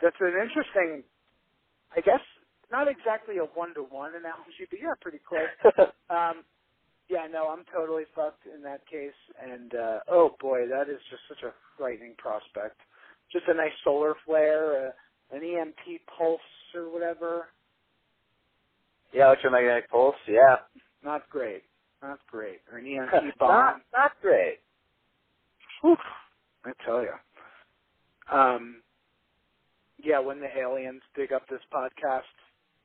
That's 0.02 0.16
an 0.20 0.34
interesting. 0.40 1.04
I 1.96 2.00
guess 2.02 2.22
not 2.72 2.88
exactly 2.88 3.38
a 3.38 3.46
one 3.54 3.74
to 3.74 3.82
one 3.82 4.12
analogy, 4.16 4.66
but 4.70 4.80
yeah, 4.80 4.94
pretty 5.00 5.20
close. 5.26 5.50
Um, 6.10 6.44
yeah, 7.10 7.26
no, 7.32 7.48
I'm 7.48 7.64
totally 7.74 8.04
fucked 8.14 8.46
in 8.46 8.62
that 8.62 8.86
case, 8.90 9.16
and 9.42 9.74
uh, 9.74 9.98
oh 10.08 10.36
boy, 10.40 10.68
that 10.68 10.88
is 10.90 11.00
just 11.10 11.22
such 11.28 11.42
a 11.44 11.54
frightening 11.78 12.14
prospect. 12.18 12.80
Just 13.32 13.46
a 13.48 13.54
nice 13.54 13.74
solar 13.84 14.14
flare, 14.26 14.88
uh, 14.88 15.36
an 15.36 15.42
EMP 15.44 16.02
pulse 16.18 16.40
or 16.74 16.90
whatever. 16.92 17.48
Yeah, 19.16 19.26
electromagnetic 19.26 19.90
pulse. 19.90 20.14
Yeah, 20.28 20.56
Not 21.02 21.28
great. 21.30 21.62
Not 22.02 22.18
great. 22.30 22.60
Or 22.70 22.78
an 22.78 22.86
EMP 22.86 23.10
not 23.12 23.38
bomb. 23.38 23.82
not 23.92 24.12
great. 24.20 24.58
Whew, 25.82 25.96
I 26.64 26.72
tell 26.84 27.02
you. 27.02 27.14
Um, 28.30 28.82
yeah, 30.02 30.18
when 30.18 30.40
the 30.40 30.48
aliens 30.58 31.00
dig 31.16 31.32
up 31.32 31.48
this 31.48 31.60
podcast 31.72 32.20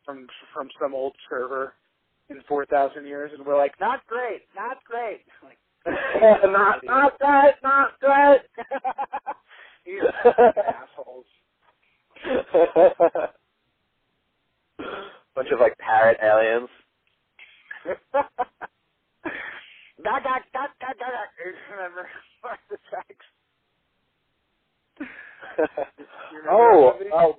from 0.05 0.27
from 0.53 0.69
some 0.81 0.93
old 0.93 1.13
server 1.29 1.73
in 2.29 2.41
four 2.47 2.65
thousand 2.65 3.05
years, 3.05 3.31
and 3.37 3.45
we're 3.45 3.57
like, 3.57 3.77
not 3.79 3.99
great, 4.07 4.43
not 4.55 4.77
great. 4.85 5.21
Like, 5.43 5.57
not 6.43 6.83
not 6.83 7.13
that, 7.19 7.55
not 7.63 7.91
that. 8.01 8.43
These 9.83 10.01
assholes. 10.25 11.25
Bunch 15.35 15.49
of 15.53 15.59
like 15.59 15.77
parrot 15.77 16.17
aliens. 16.23 16.69
Remember? 26.31 26.51
Oh, 26.51 26.93
oh! 27.13 27.33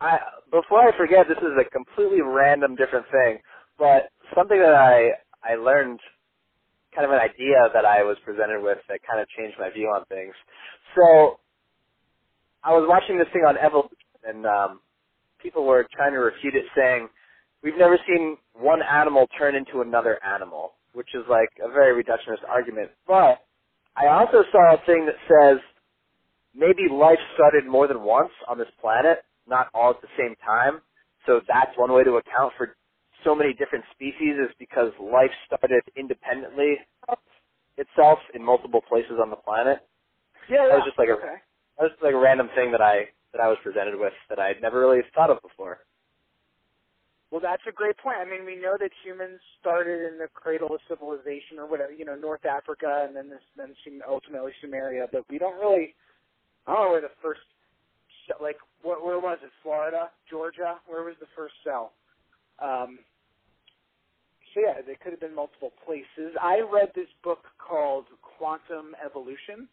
I 0.00 0.18
before 0.50 0.80
I 0.88 0.96
forget, 0.96 1.26
this 1.28 1.38
is 1.38 1.54
a 1.60 1.68
completely 1.70 2.20
random 2.22 2.76
different 2.76 3.06
thing, 3.10 3.38
but 3.78 4.10
something 4.36 4.58
that 4.58 4.74
I 4.74 5.12
I 5.42 5.56
learned 5.56 6.00
kind 6.94 7.04
of 7.06 7.12
an 7.12 7.20
idea 7.20 7.68
that 7.74 7.84
I 7.84 8.02
was 8.02 8.16
presented 8.24 8.62
with 8.62 8.78
that 8.88 9.00
kind 9.08 9.20
of 9.20 9.28
changed 9.36 9.56
my 9.58 9.70
view 9.70 9.88
on 9.88 10.04
things. 10.06 10.34
So 10.96 11.40
I 12.64 12.72
was 12.72 12.86
watching 12.88 13.18
this 13.18 13.28
thing 13.32 13.44
on 13.46 13.56
evolution, 13.58 13.96
and 14.24 14.46
um, 14.46 14.80
people 15.42 15.64
were 15.66 15.86
trying 15.94 16.12
to 16.12 16.20
refute 16.20 16.54
it, 16.54 16.64
saying 16.76 17.08
we've 17.66 17.78
never 17.78 17.98
seen 18.08 18.38
one 18.54 18.82
animal 18.82 19.28
turn 19.38 19.56
into 19.56 19.82
another 19.82 20.20
animal, 20.24 20.74
which 20.94 21.10
is 21.14 21.24
like 21.30 21.50
a 21.64 21.70
very 21.70 21.92
reductionist 22.04 22.48
argument. 22.48 22.92
But 23.08 23.40
I 23.98 24.08
also 24.08 24.44
saw 24.52 24.76
a 24.76 24.86
thing 24.86 25.06
that 25.10 25.18
says 25.28 25.60
maybe 26.54 26.88
life 26.92 27.20
started 27.34 27.66
more 27.66 27.88
than 27.88 28.02
once 28.02 28.32
on 28.48 28.58
this 28.58 28.68
planet, 28.80 29.20
not 29.48 29.68
all 29.74 29.90
at 29.90 30.02
the 30.02 30.08
same 30.18 30.36
time. 30.46 30.82
So 31.26 31.40
that's 31.48 31.72
one 31.76 31.92
way 31.92 32.04
to 32.04 32.16
account 32.16 32.54
for 32.58 32.76
so 33.24 33.34
many 33.34 33.54
different 33.54 33.84
species 33.92 34.36
is 34.40 34.54
because 34.58 34.92
life 35.00 35.32
started 35.46 35.82
independently 35.96 36.76
itself 37.78 38.20
in 38.34 38.44
multiple 38.44 38.82
places 38.88 39.18
on 39.22 39.30
the 39.30 39.36
planet. 39.36 39.80
Yeah, 40.50 40.68
That 40.68 40.78
was 40.78 40.86
just 40.86 40.98
like 40.98 41.08
a 41.10 41.18
okay. 41.20 41.38
that 41.78 41.84
was 41.84 41.92
just 41.92 42.04
like 42.04 42.14
a 42.14 42.18
random 42.18 42.48
thing 42.56 42.72
that 42.72 42.82
I 42.82 43.10
that 43.32 43.42
I 43.42 43.48
was 43.48 43.58
presented 43.64 43.98
with 43.98 44.14
that 44.30 44.38
I'd 44.40 44.62
never 44.62 44.80
really 44.80 45.02
thought 45.14 45.30
of 45.30 45.42
before. 45.42 45.85
Well, 47.36 47.44
that's 47.44 47.68
a 47.68 47.70
great 47.70 47.98
point. 47.98 48.16
I 48.16 48.24
mean, 48.24 48.46
we 48.46 48.56
know 48.56 48.78
that 48.80 48.88
humans 49.04 49.40
started 49.60 50.08
in 50.08 50.16
the 50.16 50.26
cradle 50.32 50.72
of 50.72 50.80
civilization 50.88 51.60
or 51.60 51.66
whatever, 51.68 51.92
you 51.92 52.06
know, 52.06 52.14
North 52.14 52.46
Africa 52.46 53.04
and 53.06 53.14
then 53.14 53.28
this, 53.28 53.44
then 53.58 53.76
ultimately 54.08 54.52
Sumeria, 54.64 55.04
but 55.12 55.20
we 55.28 55.36
don't 55.36 55.60
really, 55.60 55.94
I 56.66 56.72
don't 56.72 56.84
know 56.86 56.90
where 56.92 57.02
the 57.02 57.12
first, 57.20 57.44
like, 58.40 58.56
where, 58.80 58.96
where 59.04 59.20
was 59.20 59.36
it? 59.44 59.50
Florida, 59.62 60.08
Georgia? 60.30 60.76
Where 60.86 61.04
was 61.04 61.16
the 61.20 61.28
first 61.36 61.52
cell? 61.62 61.92
Um, 62.58 63.00
so 64.54 64.60
yeah, 64.64 64.80
they 64.80 64.94
could 64.94 65.12
have 65.12 65.20
been 65.20 65.34
multiple 65.34 65.74
places. 65.84 66.32
I 66.40 66.64
read 66.64 66.88
this 66.94 67.12
book 67.22 67.44
called 67.60 68.06
Quantum 68.22 68.96
Evolution 69.04 69.68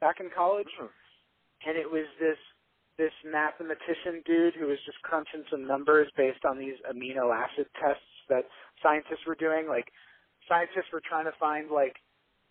back 0.00 0.16
in 0.18 0.30
college, 0.34 0.72
and 1.66 1.76
it 1.76 1.92
was 1.92 2.06
this 2.18 2.40
this 2.98 3.12
mathematician 3.24 4.22
dude 4.26 4.54
who 4.54 4.66
was 4.68 4.78
just 4.86 4.98
crunching 5.02 5.44
some 5.50 5.66
numbers 5.66 6.08
based 6.16 6.44
on 6.48 6.58
these 6.58 6.76
amino 6.90 7.34
acid 7.34 7.66
tests 7.80 8.04
that 8.28 8.44
scientists 8.82 9.26
were 9.26 9.36
doing. 9.36 9.68
Like 9.68 9.86
scientists 10.48 10.92
were 10.92 11.02
trying 11.08 11.26
to 11.26 11.34
find 11.40 11.70
like 11.70 11.94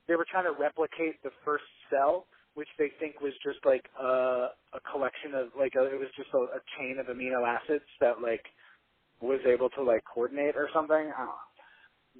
they 0.08 0.16
were 0.16 0.28
trying 0.30 0.46
to 0.46 0.60
replicate 0.60 1.22
the 1.24 1.32
first 1.46 1.66
cell, 1.90 2.28
which 2.56 2.70
they 2.80 2.92
think 3.00 3.22
was 3.22 3.34
just 3.44 3.60
like 3.66 3.86
a 4.00 4.50
a 4.74 4.82
collection 4.92 5.36
of 5.36 5.50
like 5.58 5.74
a, 5.78 5.86
it 5.86 6.00
was 6.00 6.10
just 6.18 6.30
a, 6.34 6.58
a 6.58 6.62
chain 6.78 6.98
of 7.00 7.08
amino 7.08 7.48
acids 7.48 7.86
that 8.02 8.22
like 8.22 8.44
was 9.22 9.42
able 9.48 9.70
to 9.72 9.84
like 9.84 10.04
coordinate 10.14 10.56
or 10.58 10.70
something. 10.74 10.96
I 11.16 11.20
don't 11.20 11.28
know. 11.28 11.36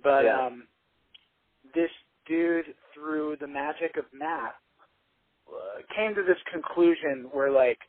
But 0.04 0.26
Yeah. 0.26 0.42
um 0.48 0.68
this 1.76 1.92
dude 2.28 2.66
through 2.94 3.38
the 3.42 3.48
magic 3.48 3.98
of 3.98 4.06
math 4.14 4.56
uh, 5.50 5.82
came 5.96 6.16
to 6.16 6.24
this 6.24 6.40
conclusion 6.52 7.30
where 7.34 7.52
like 7.52 7.80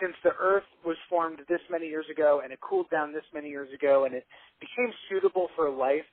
since 0.00 0.14
the 0.24 0.32
earth 0.40 0.64
was 0.84 0.96
formed 1.08 1.40
this 1.48 1.60
many 1.70 1.86
years 1.86 2.06
ago 2.10 2.40
and 2.44 2.52
it 2.52 2.60
cooled 2.60 2.90
down 2.90 3.12
this 3.12 3.24
many 3.34 3.48
years 3.48 3.68
ago 3.74 4.04
and 4.06 4.14
it 4.14 4.26
became 4.60 4.92
suitable 5.10 5.48
for 5.56 5.70
life 5.70 6.06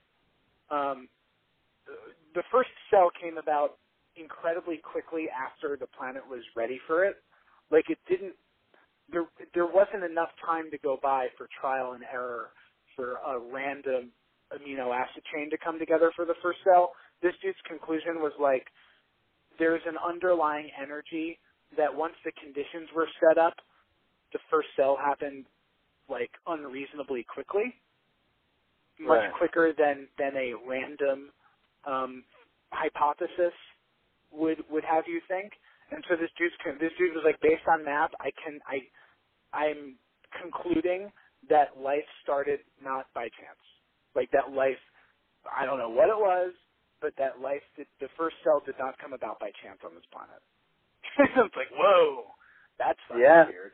um 0.70 1.08
the 2.34 2.42
first 2.52 2.70
cell 2.90 3.10
came 3.20 3.38
about 3.38 3.78
incredibly 4.16 4.78
quickly 4.78 5.26
after 5.30 5.76
the 5.76 5.86
planet 5.98 6.22
was 6.28 6.42
ready 6.56 6.80
for 6.86 7.04
it. 7.04 7.16
Like 7.70 7.90
it 7.90 7.98
didn't 8.08 8.34
there 9.10 9.26
there 9.54 9.66
wasn't 9.66 10.04
enough 10.04 10.30
time 10.44 10.70
to 10.70 10.78
go 10.78 10.98
by 11.02 11.28
for 11.38 11.48
trial 11.60 11.92
and 11.92 12.04
error 12.04 12.50
for 12.96 13.18
a 13.26 13.38
random 13.38 14.12
amino 14.52 14.94
acid 14.94 15.22
chain 15.34 15.50
to 15.50 15.58
come 15.58 15.78
together 15.78 16.12
for 16.16 16.24
the 16.24 16.36
first 16.42 16.58
cell. 16.64 16.92
This 17.22 17.34
dude's 17.42 17.58
conclusion 17.68 18.20
was 18.20 18.32
like 18.40 18.66
there's 19.58 19.82
an 19.86 19.96
underlying 19.98 20.70
energy 20.80 21.38
that 21.76 21.94
once 21.94 22.14
the 22.24 22.32
conditions 22.42 22.88
were 22.94 23.08
set 23.20 23.38
up, 23.38 23.54
the 24.36 24.42
first 24.52 24.68
cell 24.76 24.96
happened 25.00 25.46
like 26.08 26.30
unreasonably 26.46 27.24
quickly, 27.24 27.72
much 29.00 29.24
Right. 29.24 29.32
quicker 29.38 29.72
than 29.72 30.08
than 30.18 30.36
a 30.36 30.52
random 30.68 31.32
um, 31.84 32.24
hypothesis 32.72 33.54
would 34.30 34.60
would 34.70 34.84
have 34.84 35.04
you 35.08 35.20
think. 35.28 35.52
And 35.90 36.04
so 36.08 36.16
this 36.16 36.30
dude's 36.36 36.54
this 36.80 36.92
dude 36.98 37.14
was 37.14 37.24
like 37.24 37.40
based 37.40 37.66
on 37.68 37.84
math, 37.84 38.10
I 38.20 38.30
can 38.44 38.60
I 38.68 38.84
I'm 39.56 39.96
concluding 40.40 41.12
that 41.48 41.78
life 41.78 42.04
started 42.22 42.60
not 42.82 43.06
by 43.14 43.24
chance, 43.40 43.62
like 44.14 44.30
that 44.32 44.52
life 44.52 44.80
I 45.48 45.64
don't 45.64 45.78
know 45.78 45.88
what 45.90 46.08
it 46.08 46.18
was, 46.18 46.52
but 47.00 47.14
that 47.18 47.40
life 47.40 47.62
did, 47.76 47.86
the 48.00 48.08
first 48.18 48.36
cell 48.44 48.60
did 48.66 48.74
not 48.78 48.98
come 48.98 49.12
about 49.12 49.38
by 49.38 49.50
chance 49.62 49.78
on 49.84 49.94
this 49.94 50.04
planet. 50.12 50.42
it's 51.46 51.56
like 51.56 51.70
whoa, 51.72 52.24
that's 52.78 52.98
Yeah. 53.16 53.46
weird. 53.46 53.72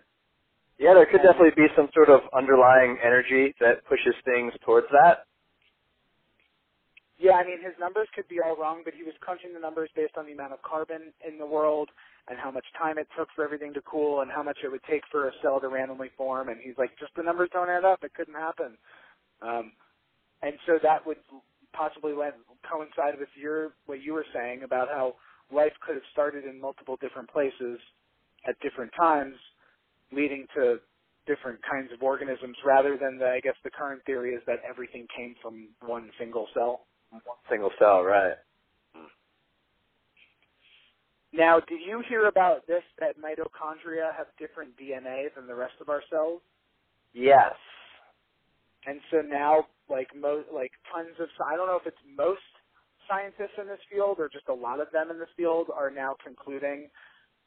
Yeah, 0.82 0.94
there 0.98 1.06
could 1.06 1.22
definitely 1.22 1.54
be 1.54 1.70
some 1.78 1.86
sort 1.94 2.10
of 2.10 2.26
underlying 2.34 2.98
energy 3.06 3.54
that 3.62 3.86
pushes 3.86 4.18
things 4.26 4.52
towards 4.66 4.88
that. 4.90 5.30
Yeah, 7.22 7.38
I 7.38 7.46
mean 7.46 7.62
his 7.62 7.78
numbers 7.78 8.08
could 8.16 8.26
be 8.26 8.42
all 8.42 8.56
wrong, 8.58 8.82
but 8.84 8.94
he 8.94 9.04
was 9.04 9.14
crunching 9.20 9.54
the 9.54 9.60
numbers 9.60 9.90
based 9.94 10.18
on 10.18 10.26
the 10.26 10.32
amount 10.32 10.54
of 10.54 10.62
carbon 10.62 11.14
in 11.22 11.38
the 11.38 11.46
world 11.46 11.88
and 12.28 12.36
how 12.36 12.50
much 12.50 12.66
time 12.76 12.98
it 12.98 13.06
took 13.16 13.28
for 13.36 13.44
everything 13.44 13.72
to 13.74 13.82
cool 13.82 14.22
and 14.22 14.30
how 14.30 14.42
much 14.42 14.58
it 14.64 14.70
would 14.70 14.82
take 14.90 15.02
for 15.12 15.28
a 15.28 15.32
cell 15.40 15.60
to 15.60 15.68
randomly 15.68 16.10
form. 16.16 16.48
And 16.48 16.58
he's 16.60 16.74
like, 16.78 16.90
just 16.98 17.14
the 17.14 17.22
numbers 17.22 17.50
don't 17.52 17.70
add 17.70 17.84
up. 17.84 18.02
It 18.02 18.14
couldn't 18.14 18.34
happen. 18.34 18.76
Um, 19.40 19.72
and 20.42 20.54
so 20.66 20.78
that 20.82 21.06
would 21.06 21.18
possibly 21.72 22.12
lend, 22.12 22.34
coincide 22.68 23.18
with 23.20 23.30
your 23.40 23.72
what 23.86 24.02
you 24.02 24.14
were 24.14 24.26
saying 24.34 24.64
about 24.64 24.88
how 24.88 25.14
life 25.52 25.72
could 25.86 25.94
have 25.94 26.08
started 26.12 26.44
in 26.44 26.60
multiple 26.60 26.98
different 27.00 27.30
places 27.30 27.78
at 28.48 28.58
different 28.60 28.90
times, 28.98 29.36
leading 30.12 30.46
to 30.54 30.78
different 31.26 31.60
kinds 31.68 31.92
of 31.92 32.02
organisms, 32.02 32.56
rather 32.64 32.96
than 32.96 33.18
the 33.18 33.26
I 33.26 33.40
guess 33.40 33.54
the 33.64 33.70
current 33.70 34.02
theory 34.04 34.34
is 34.34 34.42
that 34.46 34.58
everything 34.68 35.06
came 35.16 35.34
from 35.42 35.68
one 35.80 36.10
single 36.18 36.48
cell. 36.54 36.86
One 37.10 37.22
single 37.50 37.70
cell, 37.78 38.02
right? 38.02 38.34
Hmm. 38.94 39.06
Now, 41.32 41.60
did 41.60 41.80
you 41.86 42.02
hear 42.08 42.26
about 42.26 42.66
this 42.66 42.82
that 42.98 43.16
mitochondria 43.18 44.14
have 44.16 44.26
different 44.38 44.76
DNA 44.76 45.34
than 45.34 45.46
the 45.46 45.54
rest 45.54 45.74
of 45.80 45.88
our 45.88 46.02
cells? 46.10 46.40
Yes. 47.14 47.54
And 48.86 49.00
so 49.10 49.20
now, 49.20 49.66
like 49.88 50.08
mo- 50.18 50.44
like 50.52 50.72
tons 50.92 51.14
of 51.20 51.28
I 51.46 51.56
don't 51.56 51.66
know 51.66 51.76
if 51.76 51.86
it's 51.86 51.96
most 52.16 52.40
scientists 53.08 53.58
in 53.60 53.66
this 53.66 53.80
field 53.90 54.16
or 54.18 54.28
just 54.28 54.48
a 54.48 54.54
lot 54.54 54.80
of 54.80 54.90
them 54.92 55.10
in 55.10 55.18
this 55.18 55.28
field 55.36 55.68
are 55.74 55.90
now 55.90 56.16
concluding 56.24 56.88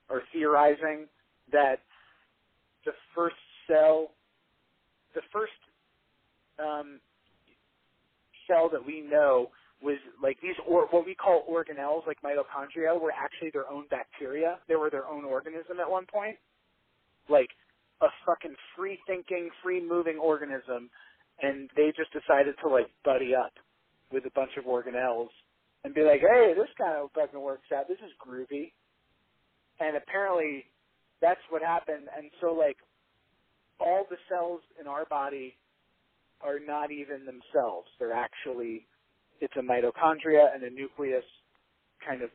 or 0.10 0.22
theorizing 0.32 1.08
that 1.52 1.80
the 2.86 2.94
first 3.16 3.36
cell, 3.68 4.12
the 5.16 5.22
first 5.34 5.54
um, 6.60 7.00
cell 8.48 8.70
that 8.72 8.86
we 8.86 9.02
know 9.02 9.50
was 9.82 9.98
like 10.22 10.38
these 10.42 10.56
or 10.68 10.88
what 10.88 11.06
we 11.06 11.16
call 11.16 11.46
organelles, 11.50 12.08
like 12.08 12.18
mitochondria, 12.24 13.00
were 13.00 13.12
actually 13.12 13.52
their 13.52 13.70
own 13.70 13.86
bacteria. 13.90 14.60
They 14.68 14.76
were 14.76 14.90
their 14.90 15.06
own 15.08 15.26
organism 15.26 15.80
at 15.80 15.90
one 15.90 16.06
point, 16.06 16.38
like 17.30 17.50
a 18.02 18.08
fucking 18.26 18.56
free 18.76 19.00
thinking, 19.08 19.50
free 19.64 19.86
moving 19.86 20.18
organism, 20.18 20.90
and 21.42 21.70
they 21.76 21.94
just 21.96 22.12
decided 22.14 22.56
to 22.64 22.70
like 22.70 22.88
buddy 23.04 23.36
up 23.36 23.54
with 24.12 24.26
a 24.26 24.32
bunch 24.36 24.52
of 24.58 24.66
organelles 24.66 25.30
and 25.84 25.94
be 25.94 26.02
like, 26.02 26.22
hey, 26.22 26.54
this 26.56 26.70
kind 26.78 26.98
of 26.98 27.12
fucking 27.14 27.40
works 27.40 27.70
out. 27.76 27.88
This 27.88 28.00
is 28.00 28.12
groovy. 28.20 28.72
And 29.80 29.98
apparently, 29.98 30.66
that's 31.22 31.40
what 31.50 31.62
happened. 31.62 32.08
And 32.18 32.30
so 32.42 32.54
like 32.54 32.78
all 33.80 34.06
the 34.10 34.18
cells 34.30 34.62
in 34.80 34.88
our 34.88 35.06
body 35.06 35.56
are 36.42 36.60
not 36.60 36.92
even 36.92 37.26
themselves. 37.26 37.88
They're 38.00 38.14
actually 38.14 38.88
it's 39.42 39.54
a 39.58 39.62
mitochondria 39.62 40.54
and 40.54 40.64
a 40.64 40.70
nucleus 40.70 41.26
kind 42.06 42.22
of 42.22 42.30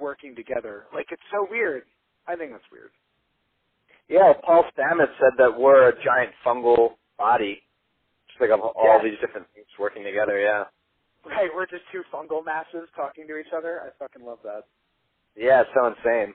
working 0.00 0.34
together. 0.34 0.84
Like 0.94 1.06
it's 1.10 1.22
so 1.32 1.46
weird. 1.50 1.82
I 2.26 2.36
think 2.36 2.52
that's 2.52 2.70
weird. 2.70 2.90
Yeah, 4.08 4.32
Paul 4.44 4.64
Stamets 4.76 5.14
said 5.18 5.32
that 5.38 5.58
we're 5.58 5.88
a 5.88 5.94
giant 6.04 6.32
fungal 6.44 6.94
body, 7.18 7.62
just 8.28 8.40
like 8.40 8.50
of 8.50 8.60
all 8.60 8.74
Yeah. 8.98 9.02
these 9.02 9.18
different 9.20 9.46
things 9.54 9.66
working 9.78 10.04
together. 10.04 10.38
Yeah. 10.38 10.64
Right, 11.24 11.48
we're 11.54 11.66
just 11.66 11.84
two 11.92 12.02
fungal 12.12 12.44
masses 12.44 12.88
talking 12.96 13.26
to 13.28 13.38
each 13.38 13.52
other. 13.56 13.80
I 13.80 13.90
fucking 13.98 14.24
love 14.26 14.38
that. 14.42 14.64
Yeah, 15.36 15.62
it's 15.62 15.70
so 15.74 15.86
insane. 15.86 16.34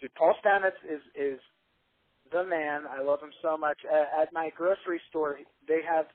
Dude, 0.00 0.14
Paul 0.14 0.34
Stamets 0.44 0.80
is 0.88 1.02
is 1.14 1.38
the 2.32 2.44
man. 2.44 2.82
I 2.88 3.02
love 3.02 3.20
him 3.20 3.32
so 3.42 3.56
much. 3.56 3.78
At, 3.84 4.28
at 4.28 4.32
my 4.32 4.50
grocery 4.56 5.00
store, 5.08 5.38
they 5.68 5.80
have 5.86 6.06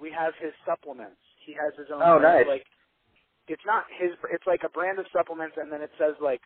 we 0.00 0.10
have 0.10 0.32
his 0.40 0.52
supplements. 0.66 1.20
He 1.44 1.52
has 1.54 1.72
his 1.76 1.88
own. 1.92 2.00
Oh, 2.02 2.18
brand, 2.18 2.46
nice. 2.46 2.48
Like 2.48 2.66
it's 3.48 3.64
not 3.66 3.84
his. 3.98 4.12
It's 4.32 4.46
like 4.46 4.62
a 4.64 4.70
brand 4.70 4.98
of 4.98 5.06
supplements, 5.12 5.56
and 5.60 5.70
then 5.70 5.82
it 5.82 5.90
says 5.98 6.14
like 6.20 6.40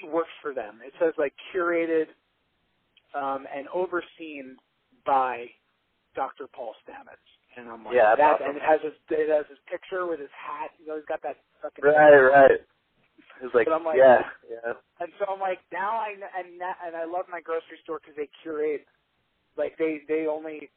he 0.00 0.08
works 0.08 0.32
for 0.40 0.54
them. 0.54 0.78
It 0.86 0.92
says 1.00 1.14
like 1.18 1.34
curated 1.54 2.06
um, 3.14 3.46
and 3.54 3.66
overseen 3.74 4.56
by 5.04 5.46
Dr. 6.14 6.46
Paul 6.46 6.74
Stamets. 6.86 7.26
And 7.56 7.68
I'm 7.68 7.84
like, 7.84 7.94
Yeah, 7.94 8.14
that, 8.14 8.40
and 8.42 8.56
it 8.56 8.62
has 8.62 8.80
his 8.82 8.94
it 9.10 9.28
has 9.28 9.46
his 9.48 9.58
picture 9.66 10.06
with 10.06 10.20
his 10.20 10.30
hat. 10.30 10.70
You 10.78 10.86
know, 10.86 10.96
he's 10.96 11.08
got 11.10 11.22
that 11.22 11.36
fucking. 11.62 11.82
Right, 11.82 12.14
right. 12.14 12.60
It's 13.42 13.54
like, 13.54 13.66
But 13.66 13.74
I'm 13.74 13.84
like- 13.84 13.96
yeah, 13.98 14.22
yeah. 14.48 14.72
And 15.00 15.10
so 15.18 15.26
I'm 15.32 15.40
like, 15.40 15.58
now 15.72 15.96
I 15.98 16.12
and 16.38 16.58
na- 16.58 16.78
and 16.84 16.94
I 16.96 17.04
love 17.04 17.26
my 17.30 17.40
grocery 17.40 17.78
store 17.82 18.00
because 18.00 18.16
they 18.16 18.28
curate, 18.42 18.86
like 19.56 19.76
they 19.78 20.02
they 20.08 20.26
only. 20.26 20.70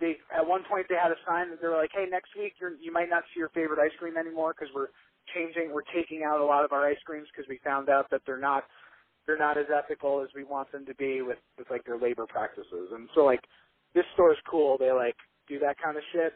They, 0.00 0.18
at 0.34 0.46
one 0.46 0.64
point 0.68 0.86
they 0.88 0.96
had 0.98 1.12
a 1.12 1.20
sign 1.28 1.50
that 1.50 1.60
they 1.62 1.68
were 1.68 1.76
like, 1.76 1.92
"Hey, 1.94 2.06
next 2.10 2.34
week 2.36 2.54
you're, 2.60 2.74
you 2.80 2.90
might 2.92 3.08
not 3.08 3.22
see 3.32 3.38
your 3.38 3.50
favorite 3.50 3.78
ice 3.78 3.94
cream 3.98 4.16
anymore 4.16 4.54
because 4.58 4.72
we're 4.74 4.88
changing, 5.34 5.70
we're 5.72 5.86
taking 5.94 6.24
out 6.24 6.40
a 6.40 6.44
lot 6.44 6.64
of 6.64 6.72
our 6.72 6.84
ice 6.88 6.98
creams 7.06 7.28
because 7.30 7.48
we 7.48 7.58
found 7.62 7.88
out 7.88 8.10
that 8.10 8.22
they're 8.26 8.40
not 8.40 8.64
they're 9.26 9.38
not 9.38 9.56
as 9.58 9.66
ethical 9.70 10.20
as 10.22 10.28
we 10.34 10.42
want 10.44 10.72
them 10.72 10.84
to 10.86 10.94
be 10.96 11.22
with 11.22 11.38
with 11.58 11.70
like 11.70 11.84
their 11.84 11.98
labor 11.98 12.26
practices." 12.26 12.90
And 12.92 13.08
so 13.14 13.24
like 13.24 13.44
this 13.94 14.04
store 14.14 14.32
is 14.32 14.38
cool. 14.50 14.76
They 14.78 14.90
like 14.90 15.16
do 15.46 15.58
that 15.60 15.76
kind 15.78 15.96
of 15.96 16.02
shit, 16.12 16.34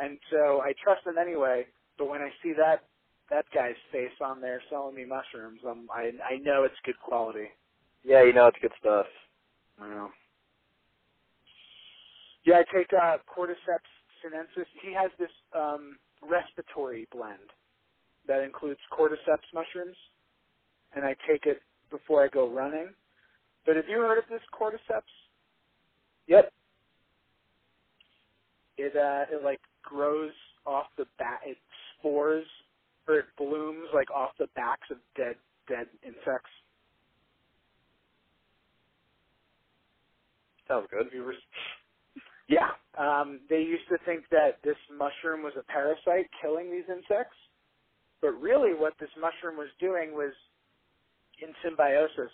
and 0.00 0.18
so 0.30 0.60
I 0.62 0.72
trust 0.82 1.04
them 1.04 1.18
anyway. 1.18 1.66
But 1.98 2.08
when 2.08 2.22
I 2.22 2.30
see 2.42 2.52
that 2.58 2.82
that 3.30 3.46
guy's 3.54 3.76
face 3.92 4.12
on 4.22 4.40
there 4.40 4.62
selling 4.70 4.94
me 4.94 5.04
mushrooms, 5.04 5.60
um, 5.68 5.88
I 5.92 6.12
I 6.24 6.38
know 6.38 6.64
it's 6.64 6.74
good 6.84 6.98
quality. 7.00 7.48
Yeah, 8.04 8.22
you 8.22 8.32
know 8.32 8.46
it's 8.46 8.58
good 8.60 8.72
stuff. 8.80 9.06
I 9.80 9.88
know. 9.88 10.10
Yeah, 12.44 12.56
I 12.56 12.76
take 12.76 12.92
uh, 12.92 13.16
Cordyceps 13.24 13.88
sinensis. 14.22 14.68
He 14.82 14.92
has 14.92 15.10
this 15.18 15.30
um, 15.56 15.96
respiratory 16.22 17.08
blend 17.10 17.50
that 18.26 18.42
includes 18.42 18.80
cordyceps 18.92 19.48
mushrooms, 19.52 19.96
and 20.94 21.04
I 21.04 21.14
take 21.28 21.46
it 21.46 21.60
before 21.90 22.24
I 22.24 22.28
go 22.28 22.48
running. 22.48 22.88
But 23.66 23.76
have 23.76 23.86
you 23.88 23.98
heard 23.98 24.18
of 24.18 24.24
this 24.30 24.40
cordyceps? 24.52 25.02
Yep. 26.26 26.52
It 28.76 28.96
uh, 28.96 29.34
it 29.34 29.44
like 29.44 29.60
grows 29.82 30.32
off 30.66 30.86
the 30.96 31.06
back. 31.18 31.40
It 31.46 31.56
spores 31.98 32.46
or 33.08 33.20
it 33.20 33.26
blooms 33.38 33.88
like 33.94 34.10
off 34.10 34.32
the 34.38 34.48
backs 34.56 34.88
of 34.90 34.98
dead 35.16 35.36
dead 35.68 35.86
insects. 36.04 36.50
Sounds 40.68 40.88
good. 40.90 41.08
Ever- 41.14 41.34
Yeah. 42.48 42.70
Um, 42.96 43.40
they 43.48 43.62
used 43.62 43.88
to 43.88 43.98
think 44.04 44.28
that 44.30 44.62
this 44.62 44.78
mushroom 44.90 45.42
was 45.42 45.54
a 45.56 45.64
parasite 45.64 46.30
killing 46.40 46.70
these 46.70 46.88
insects, 46.88 47.36
but 48.20 48.32
really 48.40 48.74
what 48.74 48.96
this 48.98 49.10
mushroom 49.16 49.56
was 49.56 49.70
doing 49.80 50.14
was 50.14 50.34
in 51.40 51.54
symbiosis 51.64 52.32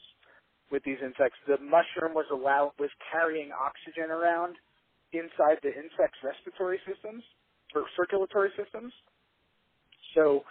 with 0.71 0.83
these 0.85 0.99
insects. 1.03 1.39
The 1.47 1.59
mushroom 1.59 2.15
was 2.15 2.27
allow 2.33 2.73
was 2.79 2.91
carrying 3.13 3.53
oxygen 3.53 4.11
around 4.11 4.57
inside 5.13 5.59
the 5.63 5.75
insect's 5.75 6.19
respiratory 6.25 6.81
systems 6.87 7.25
or 7.75 7.85
circulatory 7.97 8.51
systems. 8.57 8.93
So 10.15 10.45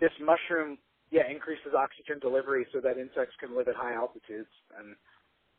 this 0.00 0.12
mushroom, 0.20 0.78
yeah, 1.10 1.30
increases 1.30 1.74
oxygen 1.76 2.18
delivery 2.20 2.66
so 2.72 2.80
that 2.80 2.98
insects 2.98 3.34
can 3.40 3.56
live 3.56 3.68
at 3.68 3.74
high 3.74 3.94
altitudes. 3.94 4.48
And 4.78 4.96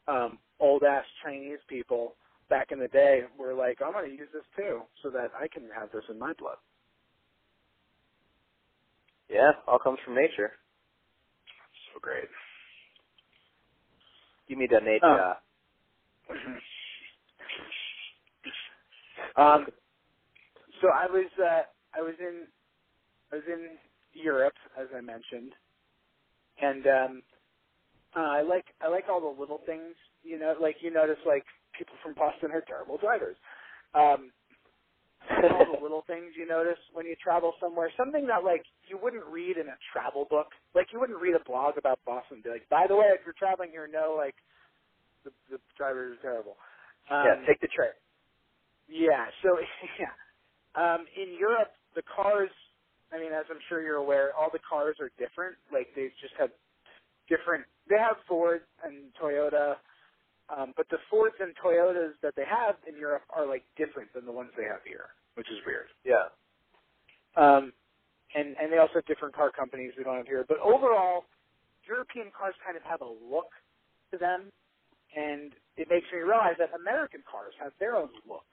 um, 0.07 0.38
old 0.60 0.84
ass 0.84 1.06
Chinese 1.24 1.60
people 1.68 2.16
back 2.49 2.72
in 2.72 2.80
the 2.80 2.88
day 2.88 3.22
were 3.38 3.53
like, 3.53 3.80
I'm 3.86 3.94
going 3.94 4.10
to 4.10 4.16
use 4.16 4.30
this 4.34 4.44
too 4.56 4.82
so 5.03 5.10
that 5.10 5.32
I 5.40 5.48
can 5.48 5.64
have 5.78 5.91
this 5.91 6.03
in 6.10 6.18
my 6.20 6.34
blood. 6.40 6.57
Yeah, 9.30 9.52
all 9.68 9.80
comes 9.80 9.99
from 10.03 10.16
nature. 10.16 10.52
So 11.94 11.99
great. 12.02 12.28
Give 14.48 14.57
me 14.57 14.68
the 14.70 14.80
nature. 14.80 15.36
Oh. 19.38 19.41
um, 19.41 19.68
so 20.82 20.88
I 20.90 21.06
was 21.06 21.30
uh, 21.40 21.61
I 21.95 22.02
was 22.02 22.16
in 22.20 22.48
I 23.32 23.36
was 23.36 23.44
in 23.48 23.68
Europe 24.14 24.56
as 24.80 24.88
I 24.95 25.02
mentioned, 25.02 25.53
and 26.61 26.88
um, 26.88 27.23
uh, 28.15 28.22
I 28.22 28.41
like 28.41 28.65
I 28.81 28.88
like 28.90 29.06
all 29.10 29.22
the 29.22 29.40
little 29.40 29.61
things. 29.65 29.95
You 30.23 30.40
know, 30.40 30.56
like 30.61 30.77
you 30.81 30.91
notice 30.91 31.19
like 31.26 31.45
people 31.77 31.95
from 32.03 32.14
Boston 32.15 32.52
are 32.52 32.61
terrible 32.68 32.98
drivers. 32.98 33.38
Um, 33.94 34.31
all 35.52 35.65
the 35.65 35.81
little 35.84 36.03
things 36.07 36.34
you 36.38 36.48
notice 36.48 36.80
when 36.94 37.06
you 37.06 37.15
travel 37.23 37.53
somewhere. 37.61 37.91
Something 37.98 38.27
that 38.27 38.44
like 38.45 38.64
you 38.90 38.99
wouldn't 39.02 39.26
read 39.26 39.57
in 39.57 39.68
a 39.68 39.77
travel 39.94 40.26
book. 40.30 40.48
Like 40.76 40.88
you 40.94 40.99
wouldn't 40.99 41.22
read 41.22 41.36
a 41.36 41.44
blog 41.45 41.77
about 41.77 41.99
Boston. 42.06 42.41
Be 42.44 42.49
like, 42.49 42.69
by 42.69 42.86
the 42.88 42.95
way, 42.95 43.07
if 43.14 43.22
you're 43.26 43.36
traveling 43.38 43.72
here, 43.72 43.88
know 43.88 44.15
like 44.18 44.36
the 45.26 45.31
the 45.52 45.60
drivers 45.77 46.18
are 46.19 46.22
terrible. 46.22 46.57
Um, 47.11 47.26
yeah, 47.26 47.48
take 47.48 47.61
the 47.61 47.69
train. 47.69 47.94
yeah. 48.90 49.27
So 49.44 49.57
yeah, 49.99 50.15
um, 50.76 51.06
in 51.18 51.38
Europe, 51.40 51.72
the 51.95 52.03
cars. 52.03 52.52
I 53.14 53.19
mean, 53.19 53.34
as 53.34 53.45
I'm 53.49 53.61
sure 53.68 53.81
you're 53.81 53.98
aware, 53.98 54.31
all 54.38 54.49
the 54.52 54.60
cars 54.60 54.98
are 54.99 55.11
different. 55.18 55.56
Like 55.73 55.88
they 55.95 56.10
just 56.22 56.34
have 56.40 56.52
different. 57.27 57.65
They 57.90 57.98
have 57.98 58.18
Ford 58.27 58.61
and 58.86 59.10
Toyota, 59.22 59.76
um, 60.49 60.73
but 60.77 60.88
the 60.90 60.98
Fords 61.10 61.36
and 61.40 61.53
Toyotas 61.57 62.14
that 62.22 62.36
they 62.36 62.45
have 62.45 62.76
in 62.88 62.98
Europe 62.98 63.23
are 63.30 63.45
like 63.48 63.64
different 63.77 64.14
than 64.14 64.26
the 64.26 64.31
ones 64.31 64.49
they 64.57 64.65
have 64.65 64.81
here, 64.86 65.14
which 65.36 65.48
is 65.49 65.57
weird. 65.65 65.88
Yeah. 66.06 66.30
Um, 67.38 67.73
and 68.36 68.56
and 68.61 68.72
they 68.72 68.77
also 68.77 69.02
have 69.02 69.06
different 69.06 69.36
car 69.36 69.52
companies 69.52 69.94
we 69.98 70.03
don't 70.03 70.18
have 70.18 70.27
here. 70.27 70.45
But 70.48 70.60
overall, 70.60 71.26
European 71.88 72.27
cars 72.30 72.53
kind 72.65 72.77
of 72.77 72.84
have 72.84 73.02
a 73.02 73.10
look 73.10 73.49
to 74.11 74.18
them, 74.18 74.53
and 75.15 75.53
it 75.77 75.90
makes 75.90 76.06
me 76.14 76.19
realize 76.19 76.57
that 76.60 76.69
American 76.77 77.22
cars 77.30 77.53
have 77.61 77.73
their 77.80 77.95
own 77.95 78.10
look. 78.27 78.45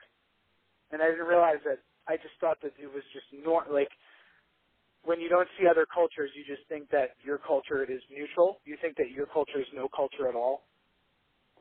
And 0.91 1.01
I 1.01 1.09
didn't 1.09 1.27
realize 1.27 1.61
that. 1.65 1.79
I 2.07 2.15
just 2.15 2.39
thought 2.39 2.61
that 2.63 2.71
it 2.79 2.87
was 2.87 3.03
just 3.11 3.27
nor 3.43 3.67
like 3.69 3.91
when 5.07 5.21
you 5.21 5.29
don't 5.29 5.49
see 5.59 5.67
other 5.67 5.87
cultures, 5.87 6.31
you 6.35 6.43
just 6.45 6.67
think 6.69 6.91
that 6.91 7.15
your 7.25 7.39
culture 7.39 7.83
is 7.87 8.03
neutral. 8.11 8.61
You 8.65 8.77
think 8.83 8.97
that 8.99 9.11
your 9.11 9.27
culture 9.27 9.59
is 9.61 9.67
no 9.73 9.89
culture 9.89 10.29
at 10.29 10.35
all. 10.35 10.67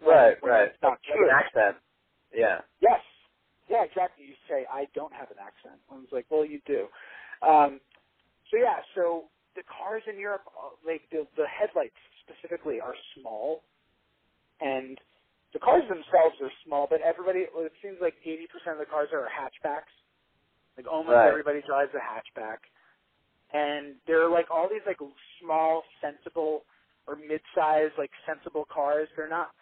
Right, 0.03 0.37
When 0.43 0.53
right. 0.53 0.69
it's 0.75 0.83
Not 0.83 0.99
true. 1.07 1.25
an 1.31 1.35
accent. 1.35 1.77
Yeah. 2.35 2.63
Yes. 2.83 3.01
Yeah, 3.71 3.85
exactly. 3.85 4.27
You 4.27 4.35
say, 4.51 4.67
I 4.71 4.87
don't 4.95 5.13
have 5.15 5.31
an 5.31 5.39
accent. 5.41 5.81
I 5.91 5.97
was 5.97 6.11
like, 6.13 6.27
well, 6.31 6.45
you 6.47 6.61
do. 6.67 6.89
Um, 7.47 7.81
so 8.51 8.59
yeah, 8.59 8.81
so 8.95 9.31
the 9.57 9.63
cars 9.67 10.03
in 10.09 10.19
Europe, 10.21 10.43
uh, 10.53 10.75
like 10.87 11.03
the, 11.13 11.27
the 11.37 11.47
headlights 11.49 11.99
specifically 12.25 12.81
are 12.81 12.95
small, 13.19 13.65
and 14.61 14.99
the 15.55 15.61
cars 15.61 15.85
themselves 15.89 16.37
are 16.43 16.53
small, 16.67 16.87
but 16.91 17.01
everybody, 17.03 17.47
it 17.49 17.73
seems 17.83 17.99
like 18.01 18.15
80% 18.27 18.75
of 18.75 18.79
the 18.79 18.87
cars 18.87 19.09
are 19.13 19.29
hatchbacks. 19.31 19.93
Like 20.77 20.87
almost 20.89 21.15
Right. 21.17 21.29
everybody 21.29 21.63
drives 21.67 21.93
a 21.95 22.01
hatchback. 22.03 22.59
And 23.57 23.97
they're 24.07 24.29
like 24.29 24.53
all 24.53 24.69
these 24.69 24.85
like 24.87 25.01
small, 25.41 25.85
sensible, 26.05 26.65
or 27.09 27.17
mid-sized, 27.17 27.95
like 27.99 28.13
sensible 28.29 28.67
cars. 28.69 29.09
They're 29.17 29.31
not 29.33 29.53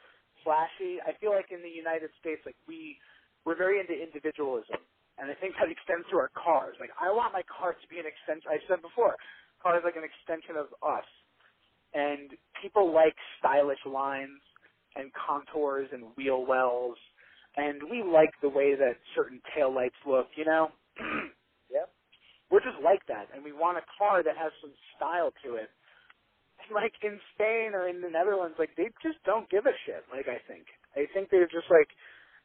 flashy. 0.42 0.98
I 1.06 1.14
feel 1.22 1.30
like 1.30 1.52
in 1.52 1.62
the 1.62 1.70
United 1.70 2.10
States, 2.20 2.42
like 2.46 2.56
we 2.68 2.98
we're 3.46 3.56
very 3.56 3.78
into 3.78 3.94
individualism, 3.94 4.82
and 5.18 5.30
I 5.30 5.36
think 5.38 5.54
that 5.62 5.70
extends 5.76 6.10
to 6.10 6.18
our 6.18 6.32
cars. 6.34 6.76
Like 6.80 6.90
I 7.00 7.14
want 7.14 7.32
my 7.32 7.44
car 7.46 7.74
to 7.74 7.88
be 7.88 8.02
an 8.02 8.06
extension. 8.10 8.50
I 8.50 8.58
said 8.66 8.82
before, 8.82 9.14
car 9.62 9.78
is 9.78 9.84
like 9.86 9.96
an 9.96 10.08
extension 10.08 10.58
of 10.58 10.74
us, 10.82 11.06
and 11.94 12.34
people 12.62 12.90
like 12.92 13.14
stylish 13.38 13.84
lines 13.86 14.42
and 14.96 15.12
contours 15.14 15.88
and 15.92 16.10
wheel 16.18 16.46
wells, 16.46 16.98
and 17.56 17.78
we 17.90 18.02
like 18.02 18.34
the 18.42 18.50
way 18.50 18.74
that 18.74 18.98
certain 19.14 19.40
taillights 19.54 20.00
look. 20.06 20.34
You 20.36 20.46
know. 20.46 20.68
We're 22.54 22.62
just 22.62 22.78
like 22.78 23.02
that, 23.10 23.34
and 23.34 23.42
we 23.42 23.50
want 23.50 23.82
a 23.82 23.86
car 23.98 24.22
that 24.22 24.38
has 24.38 24.54
some 24.62 24.70
style 24.94 25.34
to 25.42 25.58
it 25.58 25.74
like 26.72 26.94
in 27.02 27.18
Spain 27.34 27.74
or 27.74 27.88
in 27.88 28.00
the 28.00 28.08
Netherlands, 28.08 28.56
like 28.58 28.70
they 28.76 28.88
just 29.02 29.20
don't 29.24 29.48
give 29.50 29.66
a 29.66 29.76
shit. 29.84 30.04
Like 30.12 30.28
I 30.28 30.40
think, 30.48 30.64
I 30.96 31.04
think 31.12 31.28
they're 31.28 31.50
just 31.50 31.68
like, 31.68 31.88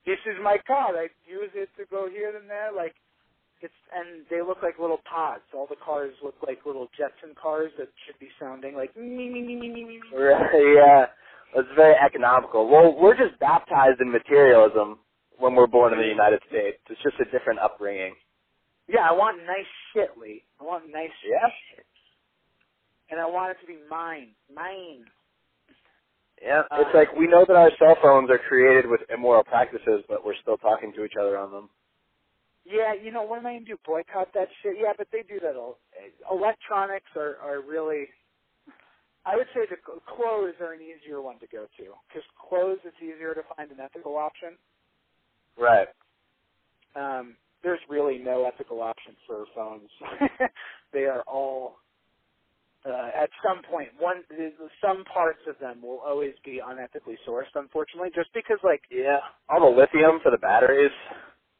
this 0.05 0.19
is 0.25 0.35
my 0.43 0.57
car. 0.65 0.95
I 0.97 1.07
use 1.27 1.51
it 1.53 1.69
to 1.77 1.85
go 1.87 2.09
here 2.09 2.35
and 2.35 2.49
there. 2.49 2.73
Like 2.75 2.95
it's, 3.61 3.75
and 3.93 4.25
they 4.29 4.41
look 4.41 4.59
like 4.63 4.79
little 4.79 5.01
pods. 5.07 5.43
All 5.53 5.67
the 5.67 5.79
cars 5.79 6.13
look 6.23 6.35
like 6.45 6.65
little 6.65 6.87
Jetson 6.97 7.35
cars 7.35 7.71
that 7.77 7.89
should 8.07 8.19
be 8.19 8.29
sounding 8.39 8.75
like 8.75 8.95
me 8.97 9.29
me 9.29 9.41
me 9.43 9.55
me 9.55 9.69
me. 9.69 9.83
me. 9.85 9.99
Right, 10.11 10.75
yeah. 10.75 11.05
It's 11.55 11.69
very 11.75 11.95
economical. 11.95 12.69
Well, 12.69 12.95
we're 12.95 13.17
just 13.17 13.39
baptized 13.39 14.01
in 14.01 14.11
materialism 14.11 14.99
when 15.39 15.55
we're 15.55 15.67
born 15.67 15.93
in 15.93 15.99
the 15.99 16.05
United 16.05 16.41
States. 16.47 16.77
It's 16.89 17.01
just 17.01 17.15
a 17.19 17.25
different 17.31 17.59
upbringing. 17.59 18.13
Yeah, 18.89 19.05
I 19.07 19.13
want 19.13 19.37
nice 19.45 19.69
shit, 19.93 20.17
Lee. 20.17 20.43
I 20.59 20.63
want 20.63 20.89
nice 20.89 21.13
Yeah. 21.23 21.47
shit, 21.69 21.85
and 23.11 23.19
I 23.19 23.25
want 23.25 23.51
it 23.51 23.61
to 23.61 23.67
be 23.67 23.77
mine, 23.87 24.35
mine. 24.51 25.05
Yeah. 26.41 26.63
Uh, 26.71 26.81
It's 26.81 26.95
like 26.95 27.13
we 27.13 27.27
know 27.27 27.45
that 27.45 27.55
our 27.55 27.69
cell 27.77 27.95
phones 28.01 28.31
are 28.31 28.39
created 28.39 28.87
with 28.87 29.01
immoral 29.11 29.43
practices, 29.43 30.03
but 30.07 30.25
we're 30.25 30.35
still 30.41 30.57
talking 30.57 30.91
to 30.93 31.03
each 31.03 31.15
other 31.17 31.37
on 31.37 31.51
them. 31.51 31.69
Yeah, 32.65 32.93
you 32.93 33.11
know, 33.11 33.23
what 33.23 33.39
am 33.39 33.45
I 33.45 33.53
going 33.53 33.65
to 33.65 33.71
do? 33.71 33.77
Boycott 33.85 34.33
that 34.33 34.47
shit? 34.61 34.77
Yeah, 34.79 34.93
but 34.97 35.07
they 35.11 35.21
do 35.23 35.39
that 35.39 35.55
all. 35.55 35.79
Electronics 36.31 37.09
are, 37.15 37.37
are 37.37 37.61
really, 37.61 38.07
I 39.25 39.35
would 39.35 39.47
say 39.53 39.61
the 39.69 39.77
clothes 39.77 40.55
are 40.61 40.73
an 40.73 40.81
easier 40.81 41.21
one 41.21 41.39
to 41.39 41.47
go 41.47 41.65
to. 41.77 41.83
Because 42.07 42.23
clothes, 42.37 42.79
it's 42.85 42.97
easier 43.01 43.33
to 43.33 43.41
find 43.55 43.71
an 43.71 43.79
ethical 43.79 44.17
option. 44.17 44.57
Right. 45.57 45.87
Um, 46.95 47.37
there's 47.63 47.79
really 47.89 48.17
no 48.19 48.45
ethical 48.45 48.81
option 48.81 49.13
for 49.27 49.45
phones. 49.55 49.89
they 50.93 51.05
are 51.05 51.21
all 51.23 51.77
uh, 52.85 53.09
at 53.13 53.29
some 53.43 53.61
point 53.69 53.89
one 53.99 54.23
some 54.81 55.03
parts 55.05 55.41
of 55.49 55.59
them 55.59 55.81
will 55.81 55.99
always 55.99 56.33
be 56.45 56.61
unethically 56.65 57.15
sourced 57.27 57.51
unfortunately 57.55 58.09
just 58.15 58.29
because 58.33 58.57
like 58.63 58.81
Yeah. 58.89 59.19
All 59.49 59.59
the 59.59 59.77
lithium 59.77 60.19
for 60.23 60.31
the 60.31 60.37
batteries. 60.37 60.91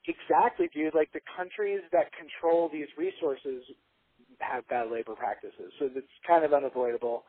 exactly 0.07 0.69
dude 0.73 0.95
like 0.95 1.11
the 1.11 1.19
countries 1.35 1.81
that 1.91 2.07
control 2.13 2.69
these 2.71 2.87
resources 2.97 3.63
have 4.39 4.67
bad 4.69 4.89
labor 4.91 5.13
practices 5.15 5.73
so 5.79 5.89
it's 5.93 6.07
kind 6.25 6.45
of 6.45 6.53
unavoidable 6.53 7.25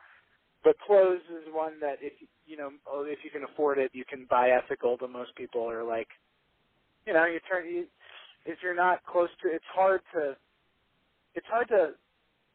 but 0.63 0.75
clothes 0.87 1.21
is 1.29 1.47
one 1.53 1.79
that 1.81 1.97
if 2.01 2.13
you 2.47 2.57
know 2.57 2.71
if 3.05 3.19
you 3.23 3.29
can 3.29 3.43
afford 3.43 3.77
it 3.77 3.91
you 3.93 4.05
can 4.05 4.25
buy 4.29 4.51
ethical 4.51 4.97
but 4.99 5.09
most 5.11 5.35
people 5.35 5.69
are 5.69 5.83
like 5.83 6.07
you 7.05 7.13
know 7.13 7.25
you 7.25 7.39
turn 7.49 7.65
you, 7.67 7.85
if 8.45 8.57
you're 8.63 8.75
not 8.75 9.03
close 9.05 9.29
to 9.43 9.49
it's 9.49 9.65
hard 9.73 10.01
to 10.13 10.35
it's 11.35 11.47
hard 11.47 11.67
to 11.69 11.91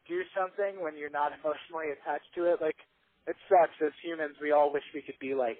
do 0.07 0.21
something 0.37 0.81
when 0.81 0.97
you're 0.97 1.13
not 1.13 1.31
emotionally 1.39 1.91
attached 1.93 2.31
to 2.35 2.45
it. 2.45 2.61
Like 2.61 2.77
it 3.27 3.35
sucks 3.49 3.75
as 3.83 3.93
humans. 4.03 4.35
We 4.41 4.51
all 4.51 4.71
wish 4.71 4.83
we 4.93 5.01
could 5.01 5.19
be 5.19 5.35
like, 5.35 5.59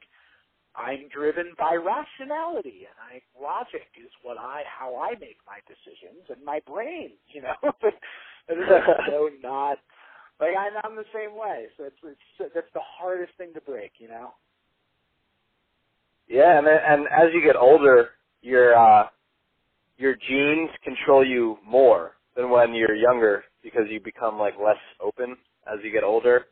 I'm 0.76 1.10
driven 1.12 1.52
by 1.58 1.76
rationality 1.76 2.88
and 2.88 2.98
I 3.02 3.22
logic 3.36 3.90
is 4.00 4.12
what 4.22 4.38
I 4.38 4.64
how 4.68 4.96
I 4.96 5.18
make 5.20 5.42
my 5.46 5.60
decisions 5.68 6.30
and 6.30 6.44
my 6.46 6.62
brain, 6.66 7.12
you 7.34 7.42
know. 7.42 7.58
but 7.62 7.96
it's 8.48 8.72
like 8.72 9.08
so 9.10 9.30
not 9.44 9.78
like 10.40 10.54
I'm, 10.58 10.74
I'm 10.84 10.96
the 10.96 11.10
same 11.14 11.36
way. 11.36 11.66
So 11.78 11.86
it's, 11.86 11.98
it's 12.04 12.54
that's 12.54 12.72
the 12.74 12.84
hardest 12.84 13.34
thing 13.38 13.54
to 13.54 13.62
break, 13.62 13.94
you 14.00 14.08
know. 14.08 14.34
Yeah, 16.28 16.58
and 16.58 16.68
and 16.68 17.08
as 17.08 17.34
you 17.34 17.42
get 17.42 17.56
older, 17.56 18.10
your 18.42 18.78
uh, 18.78 19.08
your 19.98 20.16
genes 20.16 20.72
control 20.84 21.26
you 21.26 21.58
more 21.66 22.14
than 22.36 22.50
when 22.52 22.74
you're 22.74 22.96
younger 22.96 23.44
because 23.64 23.84
you 23.90 24.00
become 24.02 24.40
like 24.40 24.56
less 24.64 24.78
open 25.02 25.38
as 25.68 25.80
you 25.84 25.92
get 25.92 26.04
older. 26.04 26.46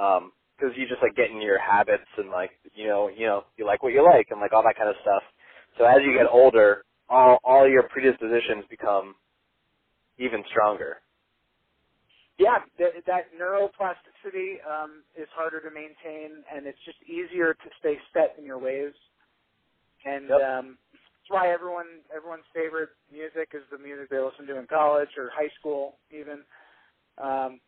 Um, 0.00 0.32
because 0.58 0.76
you 0.78 0.88
just 0.88 1.02
like 1.02 1.16
get 1.16 1.30
in 1.30 1.42
your 1.42 1.58
habits 1.60 2.08
and 2.18 2.30
like 2.30 2.50
you 2.74 2.86
know 2.88 3.08
you 3.08 3.26
know 3.26 3.44
you 3.58 3.66
like 3.66 3.82
what 3.82 3.92
you 3.92 4.04
like 4.04 4.28
and 4.30 4.40
like 4.40 4.52
all 4.52 4.62
that 4.64 4.76
kind 4.76 4.90
of 4.90 4.96
stuff. 5.02 5.22
So 5.78 5.84
as 5.86 5.98
you 6.04 6.12
get 6.14 6.26
older, 6.30 6.84
all 7.08 7.38
all 7.44 7.68
your 7.68 7.84
predispositions 7.84 8.64
become 8.70 9.14
even 10.18 10.44
stronger. 10.50 10.98
Yeah, 12.38 12.58
that, 12.78 12.92
that 13.06 13.24
neuroplasticity 13.36 14.64
um, 14.64 15.04
is 15.18 15.28
harder 15.36 15.60
to 15.60 15.70
maintain, 15.70 16.44
and 16.54 16.66
it's 16.66 16.78
just 16.86 16.98
easier 17.04 17.54
to 17.54 17.68
stay 17.80 17.96
set 18.14 18.36
in 18.38 18.46
your 18.46 18.58
ways. 18.58 18.94
And 20.04 20.30
Yep. 20.30 20.40
um, 20.42 20.78
why 21.30 21.52
everyone 21.54 22.02
everyone's 22.14 22.48
favorite 22.52 22.90
music 23.10 23.54
is 23.54 23.62
the 23.70 23.78
music 23.78 24.10
they 24.10 24.18
listen 24.18 24.46
to 24.50 24.58
in 24.58 24.66
college 24.66 25.14
or 25.16 25.30
high 25.30 25.50
school, 25.58 25.96
even. 26.10 26.42
Um, 27.22 27.60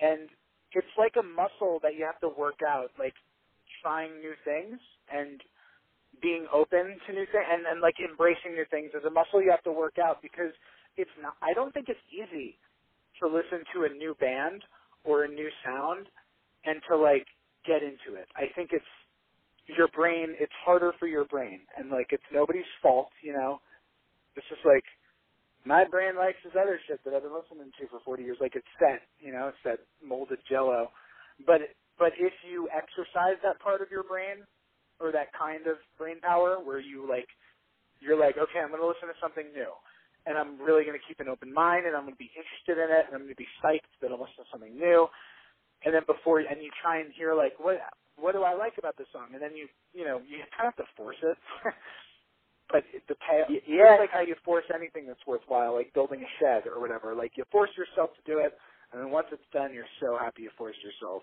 and 0.00 0.28
it's 0.72 0.94
like 0.98 1.16
a 1.18 1.24
muscle 1.24 1.80
that 1.82 1.96
you 1.96 2.04
have 2.04 2.20
to 2.20 2.28
work 2.28 2.60
out, 2.66 2.92
like 2.98 3.14
trying 3.82 4.20
new 4.20 4.36
things 4.44 4.78
and 5.08 5.40
being 6.22 6.46
open 6.52 7.00
to 7.06 7.12
new 7.12 7.24
things, 7.32 7.48
and, 7.48 7.64
and 7.66 7.80
like 7.80 7.96
embracing 7.98 8.52
new 8.52 8.68
things 8.70 8.92
is 8.92 9.04
a 9.08 9.10
muscle 9.10 9.40
you 9.40 9.50
have 9.50 9.64
to 9.64 9.72
work 9.72 9.96
out 9.96 10.20
because 10.20 10.52
it's 10.96 11.10
not. 11.22 11.34
I 11.40 11.54
don't 11.54 11.72
think 11.72 11.88
it's 11.88 12.06
easy 12.12 12.58
to 13.22 13.26
listen 13.26 13.64
to 13.74 13.88
a 13.88 13.90
new 13.96 14.14
band 14.20 14.62
or 15.04 15.24
a 15.24 15.28
new 15.28 15.48
sound 15.64 16.06
and 16.64 16.80
to 16.88 16.96
like 16.96 17.26
get 17.66 17.82
into 17.82 18.20
it. 18.20 18.28
I 18.36 18.52
think 18.54 18.70
it's 18.72 18.92
your 19.76 19.88
brain, 19.88 20.34
it's 20.38 20.52
harder 20.64 20.92
for 20.98 21.06
your 21.06 21.24
brain 21.24 21.60
and 21.76 21.90
like 21.90 22.08
it's 22.10 22.24
nobody's 22.32 22.68
fault, 22.82 23.10
you 23.22 23.32
know. 23.32 23.60
It's 24.36 24.46
just 24.48 24.64
like 24.64 24.84
my 25.64 25.84
brain 25.84 26.16
likes 26.16 26.38
this 26.44 26.54
other 26.60 26.80
shit 26.86 27.00
that 27.04 27.14
I've 27.14 27.22
been 27.22 27.34
listening 27.34 27.72
to 27.78 27.88
for 27.88 28.00
40 28.04 28.22
years 28.22 28.38
like 28.40 28.56
it's 28.56 28.68
set, 28.78 29.02
you 29.20 29.32
know, 29.32 29.48
it's 29.48 29.62
that 29.64 29.80
molded 30.04 30.38
jello. 30.48 30.90
But 31.46 31.74
but 31.98 32.12
if 32.18 32.32
you 32.48 32.68
exercise 32.72 33.36
that 33.42 33.60
part 33.60 33.82
of 33.82 33.90
your 33.90 34.02
brain 34.02 34.46
or 35.00 35.12
that 35.12 35.32
kind 35.36 35.66
of 35.66 35.76
brain 35.98 36.20
power 36.20 36.58
where 36.62 36.80
you 36.80 37.08
like 37.08 37.28
you're 38.00 38.18
like, 38.18 38.38
okay, 38.38 38.60
I'm 38.64 38.70
going 38.70 38.80
to 38.80 38.88
listen 38.88 39.08
to 39.08 39.18
something 39.20 39.52
new 39.52 39.68
and 40.26 40.36
I'm 40.36 40.60
really 40.60 40.84
going 40.84 40.98
to 40.98 41.06
keep 41.06 41.20
an 41.20 41.28
open 41.28 41.52
mind, 41.52 41.86
and 41.86 41.96
I'm 41.96 42.04
going 42.04 42.14
to 42.16 42.20
be 42.20 42.30
interested 42.36 42.76
in 42.76 42.92
it, 42.92 43.08
and 43.08 43.16
I'm 43.16 43.24
going 43.24 43.32
to 43.32 43.40
be 43.40 43.48
psyched 43.64 43.88
that 44.02 44.12
I'm 44.12 44.20
listening 44.20 44.44
to 44.44 44.52
something 44.52 44.76
new. 44.76 45.08
And 45.84 45.94
then 45.96 46.04
before, 46.04 46.44
and 46.44 46.60
you 46.60 46.68
try 46.76 47.00
and 47.00 47.08
hear 47.16 47.32
like, 47.32 47.56
what 47.56 47.80
what 48.20 48.34
do 48.34 48.42
I 48.44 48.54
like 48.54 48.74
about 48.78 48.96
this 48.98 49.08
song? 49.12 49.28
And 49.34 49.42
then 49.42 49.56
you 49.56 49.68
you 49.94 50.04
know 50.04 50.20
you 50.28 50.38
kind 50.56 50.68
of 50.68 50.76
have 50.76 50.80
to 50.84 50.88
force 50.96 51.18
it. 51.22 51.38
but 52.72 52.84
the 53.08 53.16
pay, 53.16 53.42
yeah, 53.50 53.60
yeah. 53.66 53.96
like 54.00 54.10
how 54.10 54.20
you 54.22 54.36
force 54.44 54.64
anything 54.74 55.06
that's 55.06 55.24
worthwhile, 55.26 55.74
like 55.74 55.92
building 55.94 56.22
a 56.22 56.30
shed 56.40 56.66
or 56.68 56.80
whatever. 56.80 57.14
Like 57.14 57.32
you 57.36 57.44
force 57.52 57.70
yourself 57.76 58.10
to 58.16 58.22
do 58.30 58.38
it, 58.38 58.56
and 58.92 59.02
then 59.02 59.10
once 59.10 59.28
it's 59.32 59.46
done, 59.52 59.74
you're 59.74 59.90
so 60.00 60.18
happy 60.18 60.42
you 60.44 60.50
forced 60.58 60.78
yourself. 60.82 61.22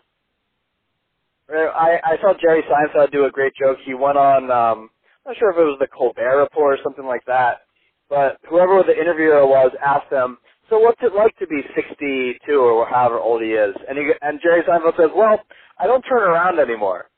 I 1.50 2.00
I 2.04 2.18
saw 2.22 2.34
Jerry 2.42 2.64
Seinfeld 2.64 3.12
do 3.12 3.26
a 3.26 3.32
great 3.32 3.54
joke. 3.60 3.78
He 3.86 3.94
went 3.94 4.18
on 4.18 4.52
um 4.52 4.90
I'm 5.26 5.34
not 5.34 5.38
sure 5.40 5.52
if 5.52 5.58
it 5.58 5.64
was 5.64 5.78
the 5.80 5.88
Colbert 5.88 6.40
Report 6.40 6.80
or 6.80 6.84
something 6.84 7.06
like 7.06 7.26
that, 7.28 7.62
but 8.10 8.38
whoever 8.50 8.84
the 8.84 8.98
interviewer 8.98 9.46
was 9.46 9.72
asked 9.86 10.12
him, 10.12 10.38
"So 10.70 10.80
what's 10.80 11.02
it 11.04 11.14
like 11.16 11.36
to 11.40 11.48
be 11.48 11.62
62 11.76 12.40
or 12.54 12.88
however 12.88 13.20
old 13.20 13.42
he 13.44 13.50
is?" 13.54 13.76
And 13.90 13.98
he 13.98 14.12
and 14.22 14.40
Jerry 14.42 14.64
Seinfeld 14.64 14.98
says, 14.98 15.12
"Well, 15.16 15.40
I 15.80 15.88
don't 15.88 16.04
turn 16.04 16.24
around 16.24 16.60
anymore." 16.60 17.10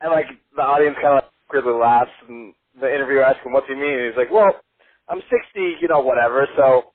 And 0.00 0.12
like 0.12 0.26
the 0.56 0.62
audience 0.62 0.96
kind 1.02 1.18
of 1.18 1.24
weirdly 1.52 1.74
laughs, 1.74 2.10
and 2.28 2.54
the 2.80 2.92
interviewer 2.94 3.24
asks 3.24 3.44
him, 3.44 3.52
"What's 3.52 3.68
he 3.68 3.74
mean?" 3.76 3.98
And 4.00 4.06
he's 4.08 4.18
like, 4.18 4.30
"Well, 4.32 4.60
I'm 5.08 5.22
60, 5.22 5.78
you 5.82 5.88
know, 5.88 6.00
whatever. 6.00 6.48
So 6.56 6.92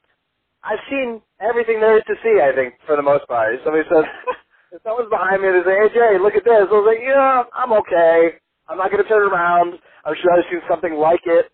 I've 0.64 0.80
seen 0.90 1.22
everything 1.42 1.80
there 1.82 1.98
is 1.98 2.04
to 2.08 2.16
see. 2.24 2.42
I 2.42 2.54
think 2.56 2.76
for 2.88 2.96
the 2.98 3.04
most 3.04 3.28
part." 3.28 3.56
Somebody 3.66 3.88
says. 3.90 4.06
If 4.74 4.84
someone's 4.84 5.10
behind 5.10 5.42
me 5.42 5.50
and 5.50 5.58
they 5.62 5.70
say, 5.70 5.78
hey, 5.82 5.90
Jay, 5.94 6.20
look 6.20 6.36
at 6.36 6.44
this, 6.46 6.68
I 6.70 6.74
was 6.74 6.86
like, 6.88 7.00
yeah, 7.02 7.44
I'm 7.56 7.74
okay. 7.74 8.38
I'm 8.68 8.78
not 8.78 8.92
going 8.92 9.04
to 9.04 9.10
turn 9.10 9.24
around. 9.32 9.76
I'm 10.06 10.16
sure 10.22 10.32
I've 10.34 10.46
seen 10.52 10.62
something 10.70 10.96
like 10.96 11.22
it. 11.26 11.48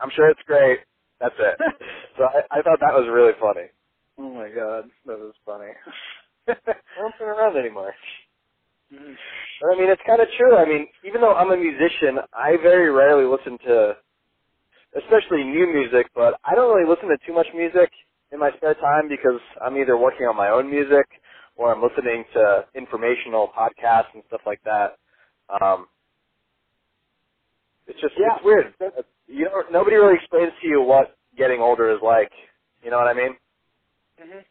I'm 0.00 0.10
sure 0.14 0.28
it's 0.30 0.42
great. 0.46 0.80
That's 1.20 1.34
it. 1.38 1.56
so 2.18 2.24
I, 2.24 2.58
I 2.58 2.62
thought 2.62 2.80
that 2.80 2.94
was 2.94 3.08
really 3.12 3.34
funny. 3.40 3.68
Oh 4.18 4.30
my 4.34 4.48
god, 4.50 4.90
that 5.06 5.18
was 5.18 5.34
funny. 5.46 5.72
I 6.48 6.54
don't 7.00 7.14
turn 7.18 7.28
around 7.28 7.56
anymore. 7.56 7.94
Mhm. 8.92 9.16
But 9.60 9.74
I 9.74 9.80
mean, 9.80 9.90
it's 9.90 10.02
kind 10.06 10.22
of 10.22 10.28
true. 10.38 10.56
I 10.56 10.66
mean, 10.66 10.88
even 11.06 11.20
though 11.20 11.34
I'm 11.34 11.52
a 11.52 11.56
musician, 11.56 12.18
I 12.34 12.56
very 12.62 12.90
rarely 12.90 13.24
listen 13.24 13.58
to, 13.66 13.96
especially 14.96 15.44
new 15.44 15.66
music, 15.72 16.08
but 16.14 16.40
I 16.44 16.54
don't 16.54 16.74
really 16.74 16.88
listen 16.88 17.08
to 17.10 17.18
too 17.26 17.34
much 17.34 17.48
music 17.54 17.90
in 18.32 18.40
my 18.40 18.50
spare 18.56 18.74
time 18.74 19.08
because 19.08 19.40
I'm 19.64 19.76
either 19.78 19.98
working 19.98 20.26
on 20.26 20.36
my 20.36 20.50
own 20.50 20.70
music 20.70 21.06
or 21.56 21.74
I'm 21.74 21.82
listening 21.82 22.24
to 22.34 22.66
informational 22.74 23.48
podcasts 23.56 24.14
and 24.14 24.22
stuff 24.28 24.42
like 24.46 24.62
that. 24.64 24.98
Um, 25.62 25.88
it's 27.86 28.00
just 28.00 28.14
Yeah. 28.18 28.36
it's 28.36 28.44
weird. 28.44 28.74
You 29.26 29.44
know, 29.46 29.62
nobody 29.70 29.96
really 29.96 30.16
explains 30.16 30.52
to 30.62 30.68
you 30.68 30.82
what 30.82 31.16
getting 31.36 31.60
older 31.60 31.90
is 31.90 31.98
like. 32.02 32.30
You 32.82 32.90
know 32.90 32.98
what 32.98 33.08
I 33.08 33.14
mean? 33.14 33.36
Mhm. 34.20 34.44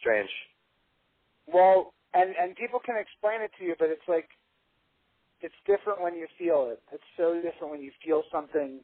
Strange. 0.00 0.30
Well, 1.46 1.94
and 2.14 2.34
and 2.36 2.56
people 2.56 2.80
can 2.80 2.96
explain 2.96 3.42
it 3.42 3.52
to 3.58 3.64
you, 3.64 3.76
but 3.78 3.90
it's 3.90 4.06
like 4.08 4.28
it's 5.40 5.54
different 5.66 6.00
when 6.02 6.14
you 6.16 6.26
feel 6.38 6.70
it. 6.72 6.82
It's 6.92 7.04
so 7.16 7.34
different 7.42 7.70
when 7.72 7.82
you 7.82 7.92
feel 8.04 8.24
something 8.32 8.80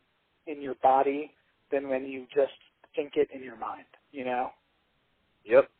in 0.46 0.62
your 0.62 0.74
body 0.82 1.34
than 1.70 1.88
when 1.88 2.06
you 2.06 2.26
just 2.34 2.52
think 2.96 3.16
it 3.16 3.30
in 3.32 3.42
your 3.42 3.56
mind. 3.56 3.86
You 4.12 4.24
know, 4.24 4.52
Yep. 5.44 5.70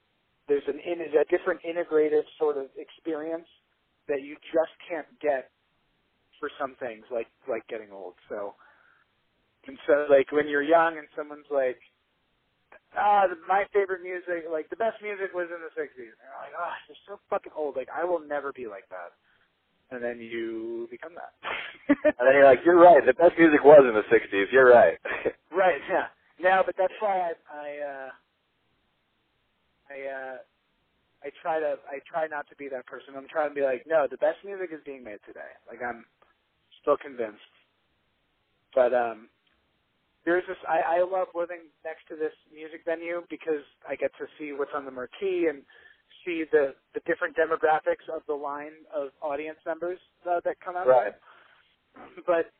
there's 0.48 0.66
an 0.68 0.80
in, 0.80 1.00
a 1.02 1.24
different 1.26 1.62
integrative 1.62 2.24
sort 2.38 2.56
of 2.56 2.66
experience 2.76 3.48
that 4.08 4.22
you 4.22 4.36
just 4.52 4.72
can't 4.88 5.08
get 5.20 5.50
for 6.40 6.50
some 6.58 6.76
things, 6.76 7.04
like 7.10 7.28
like 7.48 7.66
getting 7.68 7.92
old. 7.92 8.14
So, 8.28 8.54
and 9.66 9.78
so 9.86 10.06
like 10.10 10.32
when 10.32 10.48
you're 10.48 10.62
young 10.64 10.98
and 10.98 11.06
someone's 11.16 11.48
like, 11.50 11.80
ah, 12.96 13.26
the, 13.28 13.36
my 13.48 13.64
favorite 13.72 14.02
music, 14.02 14.48
like 14.50 14.70
the 14.70 14.76
best 14.80 15.02
music 15.02 15.34
was 15.34 15.48
in 15.50 15.60
the 15.62 15.72
'60s. 15.76 16.14
And 16.16 16.24
you're 16.24 16.40
like, 16.42 16.56
ah, 16.58 16.74
you're 16.88 17.02
so 17.06 17.20
fucking 17.30 17.52
old. 17.56 17.76
Like 17.76 17.88
I 17.92 18.04
will 18.04 18.20
never 18.20 18.52
be 18.52 18.66
like 18.66 18.88
that. 18.90 19.12
And 19.90 20.02
then 20.02 20.20
you 20.20 20.88
become 20.90 21.12
that. 21.16 21.34
And 21.90 22.26
then 22.28 22.34
you're 22.34 22.46
like, 22.46 22.60
you're 22.64 22.78
right. 22.78 23.04
The 23.04 23.14
best 23.14 23.34
music 23.38 23.64
was 23.64 23.82
in 23.82 23.94
the 23.94 24.06
'60s. 24.08 24.52
You're 24.52 24.70
right. 24.70 24.98
right? 25.52 25.80
Yeah. 25.90 26.06
No, 26.40 26.62
but 26.64 26.74
that's 26.78 26.94
why 27.00 27.18
I 27.18 27.32
I 27.52 27.68
uh, 27.84 28.10
I 29.90 29.98
uh, 30.08 30.36
I 31.24 31.30
try 31.42 31.60
to 31.60 31.76
I 31.88 32.00
try 32.08 32.26
not 32.26 32.48
to 32.50 32.56
be 32.56 32.68
that 32.68 32.86
person. 32.86 33.14
I'm 33.16 33.28
trying 33.28 33.50
to 33.50 33.54
be 33.54 33.62
like, 33.62 33.84
no, 33.86 34.06
the 34.10 34.16
best 34.18 34.38
music 34.44 34.70
is 34.72 34.80
being 34.84 35.04
made 35.04 35.20
today. 35.26 35.52
Like 35.68 35.80
I'm 35.82 36.04
still 36.82 36.96
convinced. 36.96 37.44
But 38.74 38.94
um 38.94 39.28
there's 40.24 40.44
this 40.48 40.58
I, 40.68 40.98
I 40.98 41.02
love 41.02 41.28
living 41.34 41.68
next 41.84 42.06
to 42.08 42.16
this 42.16 42.32
music 42.52 42.82
venue 42.84 43.22
because 43.30 43.64
I 43.88 43.96
get 43.96 44.12
to 44.18 44.26
see 44.38 44.52
what's 44.52 44.72
on 44.74 44.84
the 44.84 44.90
marquee 44.90 45.48
and 45.48 45.62
see 46.24 46.44
the 46.52 46.74
the 46.94 47.00
different 47.06 47.36
demographics 47.36 48.08
of 48.14 48.22
the 48.26 48.34
line 48.34 48.84
of 48.94 49.10
audience 49.22 49.58
members 49.66 49.98
uh, 50.28 50.40
that 50.44 50.56
come 50.64 50.76
out. 50.76 50.86
Right. 50.86 51.14
But 52.26 52.52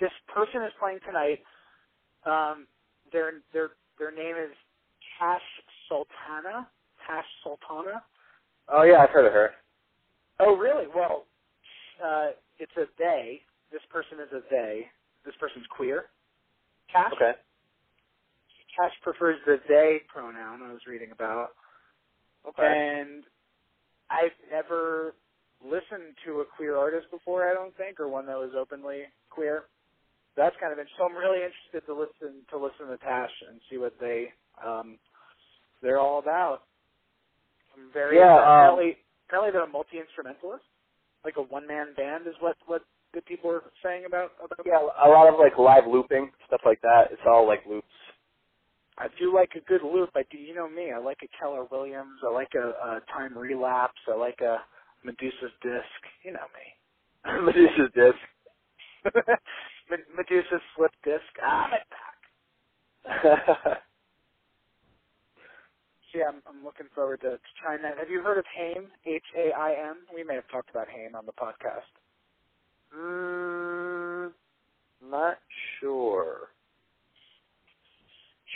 this 0.00 0.12
person 0.34 0.62
is 0.62 0.72
playing 0.78 1.00
tonight 1.06 1.40
Um, 2.26 2.66
their 3.12 3.32
their 3.52 3.70
their 3.98 4.12
name 4.12 4.36
is 4.36 4.54
Tash 5.18 5.42
Sultana. 5.88 6.68
Tash 7.06 7.24
Sultana. 7.42 8.02
Oh 8.68 8.82
yeah, 8.82 8.98
I've 9.02 9.10
heard 9.10 9.26
of 9.26 9.32
her. 9.32 9.50
Oh 10.38 10.56
really? 10.56 10.86
Well, 10.94 11.26
uh, 12.04 12.28
it's 12.58 12.72
a 12.76 12.84
they. 12.98 13.40
This 13.72 13.82
person 13.90 14.18
is 14.20 14.32
a 14.32 14.42
they. 14.50 14.86
This 15.24 15.34
person's 15.40 15.66
queer. 15.76 16.06
Tash. 16.92 17.12
Okay. 17.14 17.32
Tash 18.76 18.92
prefers 19.02 19.38
the 19.46 19.60
they 19.68 20.00
pronoun. 20.08 20.62
I 20.62 20.72
was 20.72 20.82
reading 20.88 21.10
about. 21.12 21.50
Okay. 22.48 22.62
And 23.00 23.24
I've 24.10 24.36
never 24.50 25.14
listened 25.64 26.16
to 26.26 26.40
a 26.40 26.44
queer 26.56 26.76
artist 26.76 27.06
before, 27.10 27.50
I 27.50 27.54
don't 27.54 27.76
think, 27.76 28.00
or 28.00 28.08
one 28.08 28.26
that 28.26 28.36
was 28.36 28.52
openly 28.58 29.02
queer. 29.30 29.64
That's 30.36 30.56
kind 30.60 30.72
of 30.72 30.78
interesting. 30.78 30.98
So 30.98 31.06
I'm 31.10 31.16
really 31.16 31.42
interested 31.44 31.86
to 31.86 31.94
listen 31.94 32.42
to 32.50 32.56
listen 32.56 32.88
to 32.88 32.98
Tash 32.98 33.30
and 33.48 33.60
see 33.70 33.78
what 33.78 33.94
they 34.00 34.32
um 34.64 34.98
they're 35.82 35.98
all 36.00 36.18
about. 36.18 36.62
I'm 37.76 37.92
very 37.92 38.18
Yeah, 38.18 38.34
um, 38.36 38.40
apparently 38.42 38.98
apparently 39.28 39.52
they're 39.52 39.68
a 39.68 39.70
multi 39.70 39.98
instrumentalist. 39.98 40.64
Like 41.24 41.36
a 41.36 41.42
one 41.42 41.66
man 41.66 41.94
band 41.96 42.26
is 42.26 42.34
what 42.40 42.56
what 42.66 42.82
the 43.14 43.22
people 43.22 43.50
are 43.50 43.62
saying 43.82 44.04
about 44.06 44.32
about 44.44 44.64
Yeah, 44.66 44.80
a 44.80 45.08
lot 45.08 45.28
of 45.32 45.38
like 45.38 45.58
live 45.58 45.86
looping 45.90 46.30
stuff 46.46 46.60
like 46.64 46.80
that. 46.82 47.08
It's 47.10 47.22
all 47.26 47.46
like 47.46 47.60
loops. 47.68 47.86
I 48.98 49.06
do 49.18 49.34
like 49.34 49.50
a 49.56 49.60
good 49.66 49.82
loop. 49.82 50.10
I 50.14 50.22
do, 50.30 50.36
you 50.36 50.54
know 50.54 50.68
me. 50.68 50.92
I 50.94 50.98
like 50.98 51.18
a 51.24 51.28
Keller 51.40 51.64
Williams. 51.70 52.20
I 52.26 52.30
like 52.30 52.52
a, 52.54 52.68
a 52.68 53.00
time 53.10 53.36
relapse. 53.36 54.00
I 54.06 54.14
like 54.14 54.40
a 54.42 54.58
Medusa's 55.04 55.52
disc. 55.62 56.00
You 56.22 56.32
know 56.32 56.46
me. 56.52 56.66
Medusa's 57.46 57.90
disc. 57.94 59.14
Me- 59.90 60.04
Medusa's 60.16 60.60
slip 60.76 60.92
disc. 61.02 61.24
Ah, 61.42 61.64
I'm 61.64 61.70
back. 63.30 63.78
Yeah, 66.14 66.26
I'm, 66.26 66.42
I'm 66.42 66.64
looking 66.64 66.86
forward 66.94 67.20
to, 67.22 67.38
to 67.38 67.50
trying 67.62 67.82
that. 67.82 67.96
Have 67.98 68.10
you 68.10 68.20
heard 68.20 68.38
of 68.38 68.44
Haim? 68.56 68.88
H 69.06 69.22
A 69.38 69.54
I 69.56 69.74
M. 69.90 69.98
We 70.12 70.24
may 70.24 70.34
have 70.34 70.48
talked 70.50 70.70
about 70.70 70.88
Haim 70.88 71.14
on 71.14 71.24
the 71.24 71.32
podcast. 71.32 71.86
Mm, 72.96 74.30
not 75.10 75.38
sure. 75.80 76.48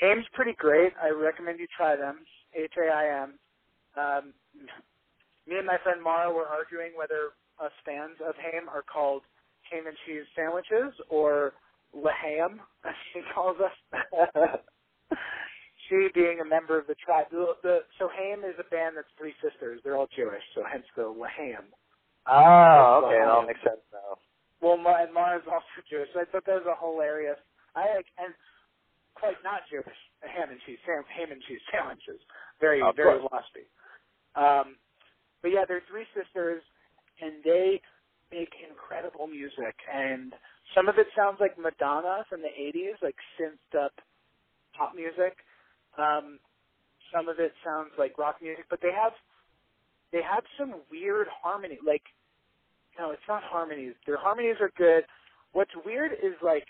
Haim's 0.01 0.27
pretty 0.32 0.55
great. 0.59 0.93
I 1.02 1.11
recommend 1.11 1.59
you 1.61 1.66
try 1.77 1.97
them. 1.97 2.19
H 2.55 2.73
A 2.78 2.90
I 2.90 3.23
M. 3.23 3.35
Um, 3.97 4.35
me 5.47 5.59
and 5.59 5.66
my 5.66 5.78
friend 5.82 6.02
Mara 6.02 6.32
were 6.32 6.47
arguing 6.47 6.93
whether 6.97 7.35
us 7.62 7.73
fans 7.85 8.16
of 8.27 8.35
Haim 8.36 8.69
are 8.69 8.82
called 8.82 9.23
ham 9.70 9.86
and 9.86 9.97
cheese 10.06 10.24
sandwiches 10.35 10.93
or 11.09 11.52
Laham, 11.94 12.59
as 12.85 12.94
she 13.12 13.20
calls 13.35 13.56
us. 13.61 13.77
she 15.89 16.09
being 16.15 16.40
a 16.40 16.44
member 16.44 16.78
of 16.78 16.86
the 16.86 16.94
tribe. 16.94 17.27
The, 17.31 17.55
the, 17.62 17.78
so 17.98 18.09
Haim 18.12 18.40
is 18.40 18.56
a 18.59 18.69
band 18.70 18.97
that's 18.97 19.09
three 19.19 19.35
sisters. 19.43 19.81
They're 19.85 19.97
all 19.97 20.09
Jewish, 20.16 20.43
so 20.55 20.62
hence 20.70 20.85
the 20.97 21.02
Laham. 21.02 21.70
Oh, 22.27 23.05
okay, 23.05 23.19
that 23.20 23.28
all 23.28 23.47
makes 23.47 23.61
sense 23.61 23.77
now. 23.77 23.77
Well, 23.77 23.82
Ma- 23.82 23.84
and 24.93 25.12
Mara's 25.15 25.47
also 25.48 25.65
Jewish. 25.89 26.09
So 26.12 26.20
I 26.20 26.24
thought 26.28 26.44
that 26.47 26.61
was 26.65 26.69
a 26.69 26.77
hilarious. 26.77 27.39
I 27.74 27.94
like 27.97 28.06
and 28.19 28.35
quite 29.15 29.39
not 29.44 29.62
Jewish. 29.70 29.97
Ham 30.23 30.51
and 30.51 30.61
cheese, 30.66 30.78
sam, 30.86 31.05
ham 31.09 31.32
and 31.32 31.43
cheese 31.48 31.61
sandwiches. 31.73 32.20
Very, 32.61 32.82
Of 32.82 32.97
very 32.97 33.19
course. 33.20 33.32
waspy. 33.32 33.66
Um, 34.36 34.77
but 35.43 35.48
yeah, 35.52 35.65
they're 35.69 35.82
three 35.90 36.06
sisters, 36.16 36.62
and 37.20 37.44
they 37.44 37.81
make 38.32 38.51
incredible 38.69 39.27
music. 39.27 39.77
And 39.93 40.32
some 40.74 40.89
of 40.89 40.98
it 40.98 41.06
sounds 41.16 41.39
like 41.40 41.59
Madonna 41.59 42.24
from 42.28 42.40
the 42.43 42.51
'80s, 42.52 43.01
like 43.02 43.16
synthed 43.40 43.74
up 43.78 43.93
pop 44.77 44.94
music. 44.97 45.36
Um, 45.98 46.39
some 47.15 47.28
of 47.28 47.39
it 47.39 47.52
sounds 47.65 47.93
like 47.98 48.19
rock 48.19 48.36
music, 48.43 48.66
but 48.70 48.81
they 48.82 48.93
have 48.93 49.12
they 50.12 50.23
have 50.23 50.44
some 50.59 50.82
weird 50.90 51.27
harmony. 51.43 51.78
Like, 51.85 52.02
no, 52.99 53.11
it's 53.11 53.23
not 53.29 53.43
harmonies. 53.43 53.95
Their 54.07 54.16
harmonies 54.19 54.57
are 54.61 54.71
good. 54.77 55.05
What's 55.53 55.71
weird 55.85 56.12
is 56.12 56.35
like 56.43 56.66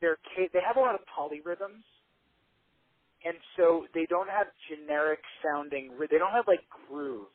their 0.00 0.16
ca- 0.34 0.48
they 0.52 0.60
have 0.66 0.76
a 0.76 0.80
lot 0.80 0.94
of 0.94 1.00
polyrhythms, 1.06 1.84
and 3.24 3.36
so 3.56 3.86
they 3.94 4.06
don't 4.06 4.28
have 4.28 4.46
generic 4.68 5.20
sounding. 5.42 5.90
They 6.10 6.18
don't 6.18 6.32
have 6.32 6.46
like 6.46 6.60
grooves. 6.88 7.30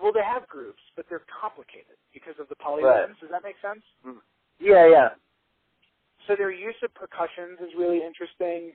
Well, 0.00 0.12
they 0.12 0.24
have 0.24 0.46
grooves, 0.48 0.82
but 0.96 1.06
they're 1.08 1.24
complicated 1.40 1.96
because 2.12 2.34
of 2.40 2.48
the 2.48 2.56
polyrhythms. 2.56 2.82
Does 3.20 3.30
that 3.30 3.42
make 3.42 3.56
sense? 3.62 3.82
Yeah, 4.60 4.86
yeah. 4.88 5.08
So 6.26 6.34
their 6.36 6.50
use 6.50 6.76
of 6.82 6.92
percussions 6.94 7.60
is 7.60 7.70
really 7.78 8.00
interesting, 8.02 8.72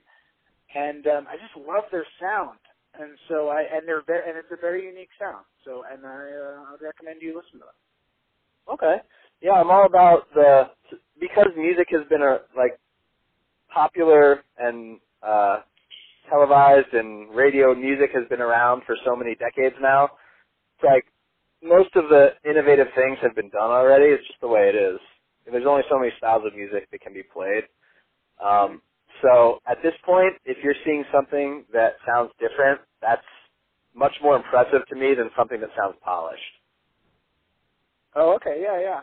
and 0.74 1.06
um, 1.06 1.26
I 1.28 1.34
just 1.36 1.54
love 1.56 1.84
their 1.90 2.06
sound. 2.20 2.58
And 2.98 3.16
so 3.28 3.48
I 3.48 3.62
and 3.72 3.86
they're 3.86 4.02
very 4.06 4.28
and 4.28 4.38
it's 4.38 4.50
a 4.52 4.60
very 4.60 4.84
unique 4.86 5.10
sound. 5.18 5.44
So 5.64 5.84
and 5.90 6.04
I 6.04 6.10
uh, 6.10 6.76
recommend 6.82 7.22
you 7.22 7.36
listen 7.36 7.60
to 7.60 7.66
them. 7.66 8.74
Okay. 8.74 8.96
Yeah, 9.40 9.52
I'm 9.52 9.70
all 9.70 9.86
about 9.86 10.26
the 10.34 10.70
because 11.18 11.48
music 11.56 11.88
has 11.90 12.06
been 12.08 12.22
a 12.22 12.40
like 12.56 12.78
popular 13.72 14.42
and 14.58 14.98
uh 15.22 15.60
televised 16.28 16.92
and 16.92 17.30
radio 17.34 17.74
music 17.74 18.10
has 18.14 18.26
been 18.28 18.40
around 18.40 18.82
for 18.86 18.96
so 19.04 19.16
many 19.16 19.34
decades 19.36 19.76
now. 19.80 20.04
It's 20.76 20.84
like 20.84 21.04
most 21.62 21.94
of 21.96 22.08
the 22.08 22.30
innovative 22.48 22.88
things 22.94 23.18
have 23.22 23.34
been 23.34 23.50
done 23.50 23.70
already. 23.70 24.06
It's 24.06 24.26
just 24.26 24.40
the 24.40 24.48
way 24.48 24.68
it 24.68 24.74
is. 24.74 24.98
There's 25.50 25.66
only 25.66 25.82
so 25.90 25.98
many 25.98 26.12
styles 26.18 26.44
of 26.46 26.54
music 26.54 26.88
that 26.90 27.00
can 27.00 27.12
be 27.12 27.22
played. 27.22 27.64
Um, 28.42 28.82
so 29.22 29.60
at 29.66 29.78
this 29.82 29.94
point, 30.04 30.34
if 30.44 30.58
you're 30.62 30.78
seeing 30.84 31.04
something 31.12 31.64
that 31.72 31.94
sounds 32.06 32.30
different, 32.40 32.80
that's 33.00 33.26
much 33.94 34.12
more 34.22 34.36
impressive 34.36 34.86
to 34.88 34.96
me 34.96 35.14
than 35.14 35.30
something 35.36 35.60
that 35.60 35.70
sounds 35.76 35.96
polished. 36.04 36.42
Oh, 38.14 38.34
okay, 38.36 38.60
yeah, 38.62 38.80
yeah. 38.80 39.00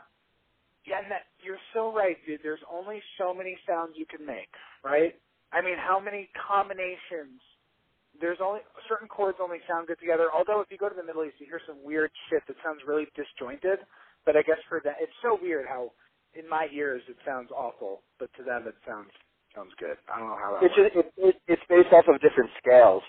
Yeah, 0.87 1.03
and 1.03 1.11
that, 1.11 1.27
you're 1.43 1.59
so 1.73 1.91
right, 1.91 2.15
dude. 2.25 2.39
There's 2.43 2.63
only 2.71 3.01
so 3.19 3.33
many 3.33 3.57
sounds 3.67 3.93
you 3.95 4.05
can 4.05 4.25
make, 4.25 4.49
right? 4.83 5.15
I 5.51 5.61
mean, 5.61 5.75
how 5.77 5.99
many 5.99 6.29
combinations? 6.35 7.43
There's 8.19 8.39
only 8.41 8.61
certain 8.89 9.07
chords 9.07 9.37
only 9.41 9.59
sound 9.67 9.87
good 9.87 9.99
together. 9.99 10.29
Although 10.33 10.61
if 10.61 10.71
you 10.71 10.77
go 10.77 10.89
to 10.89 10.95
the 10.95 11.03
Middle 11.03 11.23
East, 11.25 11.35
you 11.39 11.45
hear 11.45 11.61
some 11.67 11.83
weird 11.83 12.11
shit 12.29 12.43
that 12.47 12.55
sounds 12.63 12.79
really 12.87 13.07
disjointed. 13.15 13.79
But 14.25 14.35
I 14.35 14.41
guess 14.41 14.59
for 14.67 14.81
that, 14.83 14.95
it's 14.99 15.13
so 15.21 15.37
weird 15.41 15.67
how 15.67 15.91
in 16.33 16.47
my 16.49 16.67
ears 16.73 17.01
it 17.07 17.17
sounds 17.25 17.51
awful, 17.51 18.01
but 18.19 18.29
to 18.37 18.43
them 18.43 18.67
it 18.67 18.75
sounds 18.87 19.11
sounds 19.57 19.73
good. 19.79 19.97
I 20.13 20.19
don't 20.19 20.29
know 20.29 20.37
how 20.37 20.53
that 20.55 20.63
It's 20.65 20.77
works. 20.77 20.93
just, 20.95 21.07
it, 21.17 21.27
it, 21.29 21.37
it's 21.49 21.63
based 21.69 21.93
off 21.93 22.05
of 22.09 22.21
different 22.21 22.51
scales, 22.63 23.03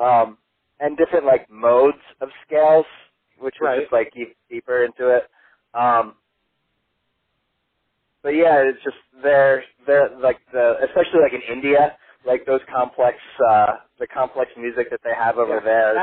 um, 0.00 0.38
and 0.80 0.96
different 0.98 1.26
like 1.26 1.50
modes 1.50 1.98
of 2.22 2.30
scales, 2.46 2.86
which 3.40 3.56
Right. 3.60 3.78
is 3.78 3.84
just 3.84 3.94
like 3.94 4.12
deep, 4.14 4.36
deeper 4.50 4.84
into 4.84 5.10
it. 5.10 5.30
Um, 5.74 6.16
but 8.22 8.30
yeah, 8.36 8.58
it's 8.62 8.82
just 8.84 8.96
they're 9.22 9.64
they're 9.86 10.10
like 10.18 10.40
the 10.52 10.78
especially 10.84 11.20
like 11.22 11.34
in 11.34 11.42
India, 11.42 11.96
like 12.26 12.46
those 12.46 12.62
complex 12.72 13.18
uh, 13.50 13.74
the 14.00 14.08
complex 14.08 14.50
music 14.58 14.90
that 14.90 15.00
they 15.04 15.14
have 15.14 15.38
over 15.38 15.56
Yeah. 15.56 15.64
there. 15.64 15.94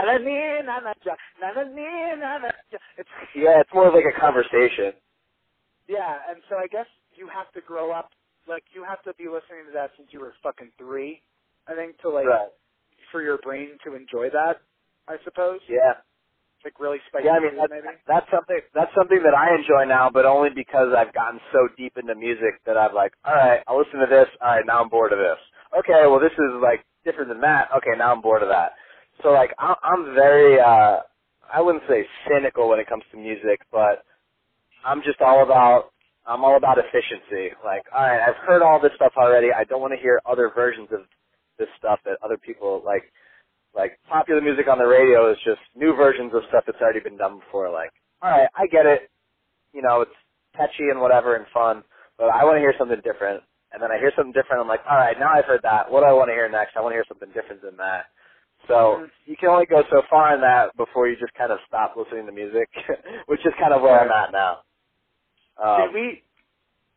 It's 2.97 3.09
Yeah, 3.35 3.61
it's 3.61 3.71
more 3.73 3.87
of 3.89 3.95
like 3.95 4.05
a 4.05 4.19
conversation. 4.19 4.93
Yeah, 5.89 6.17
and 6.29 6.39
so 6.49 6.57
I 6.57 6.67
guess 6.67 6.87
you 7.15 7.27
have 7.29 7.51
to 7.53 7.61
grow 7.61 7.91
up. 7.91 8.11
Like 8.51 8.65
you 8.75 8.83
have 8.83 9.01
to 9.05 9.15
be 9.15 9.25
listening 9.31 9.65
to 9.67 9.73
that 9.73 9.91
since 9.97 10.09
you 10.11 10.21
were 10.21 10.35
fucking 10.43 10.71
three. 10.77 11.23
I 11.67 11.75
think 11.75 11.99
to 12.03 12.09
like 12.11 12.27
Right. 12.27 12.51
for 13.11 13.23
your 13.23 13.39
brain 13.39 13.79
to 13.85 13.95
enjoy 13.95 14.29
that. 14.31 14.61
I 15.07 15.17
suppose. 15.25 15.61
Yeah. 15.69 16.03
It's 16.57 16.65
Like 16.65 16.79
really 16.79 16.99
spicy 17.09 17.25
Yeah, 17.27 17.33
I 17.33 17.39
mean 17.41 17.57
that's, 17.57 17.71
maybe. 17.71 17.87
that's 18.07 18.31
something 18.31 18.61
that's 18.75 18.91
something 18.95 19.21
that 19.23 19.35
I 19.35 19.55
enjoy 19.55 19.85
now, 19.89 20.09
but 20.11 20.25
only 20.25 20.49
because 20.55 20.93
I've 20.97 21.13
gotten 21.13 21.39
so 21.53 21.69
deep 21.77 21.97
into 21.97 22.15
music 22.15 22.61
that 22.67 22.77
I'm 22.77 22.93
like, 22.95 23.13
all 23.25 23.35
right, 23.35 23.61
I'll 23.67 23.79
listen 23.79 23.99
to 24.01 24.07
this. 24.09 24.27
All 24.41 24.49
right, 24.57 24.65
now 24.67 24.81
I'm 24.83 24.89
bored 24.89 25.13
of 25.13 25.19
this. 25.19 25.39
Okay, 25.79 26.07
well 26.07 26.19
this 26.19 26.33
is 26.33 26.53
like 26.61 26.85
different 27.05 27.29
than 27.29 27.41
that. 27.41 27.69
Okay, 27.77 27.97
now 27.97 28.13
I'm 28.13 28.21
bored 28.21 28.43
of 28.43 28.49
that. 28.49 28.73
So 29.23 29.31
like 29.31 29.53
I'm, 29.59 29.75
I'm 29.83 30.15
very 30.15 30.59
uh 30.59 31.01
I 31.53 31.61
wouldn't 31.61 31.85
say 31.89 32.05
cynical 32.29 32.69
when 32.69 32.79
it 32.79 32.87
comes 32.87 33.03
to 33.11 33.17
music, 33.17 33.61
but 33.71 34.03
I'm 34.85 35.01
just 35.03 35.21
all 35.21 35.43
about 35.43 35.90
I'm 36.27 36.43
all 36.43 36.57
about 36.57 36.77
efficiency. 36.77 37.53
Like, 37.65 37.83
all 37.95 38.03
right, 38.05 38.21
I've 38.21 38.37
heard 38.47 38.61
all 38.61 38.79
this 38.79 38.91
stuff 38.95 39.13
already. 39.17 39.47
I 39.51 39.63
don't 39.65 39.81
want 39.81 39.93
to 39.93 40.01
hear 40.01 40.21
other 40.29 40.51
versions 40.53 40.89
of 40.91 41.01
this 41.57 41.67
stuff 41.77 41.99
that 42.05 42.17
other 42.23 42.37
people 42.37 42.81
like 42.85 43.03
like 43.75 43.99
popular 44.09 44.41
music 44.41 44.67
on 44.67 44.77
the 44.79 44.85
radio 44.87 45.31
is 45.31 45.37
just 45.45 45.61
new 45.75 45.95
versions 45.95 46.31
of 46.33 46.41
stuff 46.49 46.63
that's 46.65 46.81
already 46.81 46.99
been 47.01 47.17
done 47.17 47.39
before. 47.39 47.71
Like, 47.71 47.91
all 48.21 48.31
right, 48.31 48.49
I 48.55 48.67
get 48.67 48.85
it. 48.85 49.09
You 49.73 49.81
know, 49.81 50.01
it's 50.01 50.15
catchy 50.55 50.89
and 50.91 50.99
whatever 51.01 51.35
and 51.35 51.45
fun, 51.53 51.83
but 52.17 52.29
I 52.29 52.43
want 52.45 52.57
to 52.57 52.59
hear 52.59 52.73
something 52.77 53.01
different. 53.03 53.43
And 53.73 53.81
then 53.81 53.91
I 53.91 53.97
hear 53.99 54.11
something 54.15 54.33
different. 54.33 54.61
I'm 54.61 54.67
like, 54.67 54.83
all 54.89 54.97
right, 54.97 55.17
now 55.19 55.31
I've 55.31 55.45
heard 55.45 55.61
that. 55.63 55.89
What 55.91 56.01
do 56.01 56.07
I 56.07 56.13
want 56.13 56.27
to 56.29 56.33
hear 56.35 56.49
next? 56.49 56.75
I 56.75 56.81
want 56.81 56.91
to 56.91 56.97
hear 56.97 57.05
something 57.07 57.31
different 57.33 57.61
than 57.61 57.77
that. 57.77 58.07
So 58.67 58.97
Mhm. 58.99 59.11
you 59.25 59.37
can 59.37 59.49
only 59.49 59.65
go 59.65 59.83
so 59.89 60.01
far 60.09 60.33
in 60.35 60.41
that 60.41 60.75
before 60.75 61.07
you 61.07 61.15
just 61.15 61.33
kind 61.35 61.51
of 61.51 61.59
stop 61.67 61.95
listening 61.95 62.25
to 62.27 62.31
music, 62.33 62.69
which 63.27 63.45
is 63.45 63.53
kind 63.59 63.73
of 63.73 63.81
where 63.81 63.99
I'm 63.99 64.11
at 64.11 64.31
now. 64.33 64.59
Um, 65.57 65.81
Did 65.81 65.93
we 65.93 66.23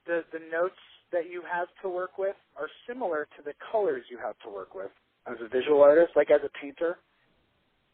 the 0.05 0.23
the 0.31 0.39
notes 0.51 0.75
that 1.11 1.29
you 1.29 1.43
have 1.51 1.67
to 1.83 1.89
work 1.89 2.17
with 2.17 2.35
are 2.57 2.67
similar 2.87 3.27
to 3.37 3.43
the 3.43 3.53
colors 3.71 4.03
you 4.09 4.17
have 4.17 4.35
to 4.45 4.49
work 4.49 4.75
with 4.75 4.91
as 5.27 5.37
a 5.43 5.47
visual 5.47 5.81
artist, 5.81 6.11
like 6.15 6.31
as 6.31 6.41
a 6.43 6.49
painter. 6.61 6.97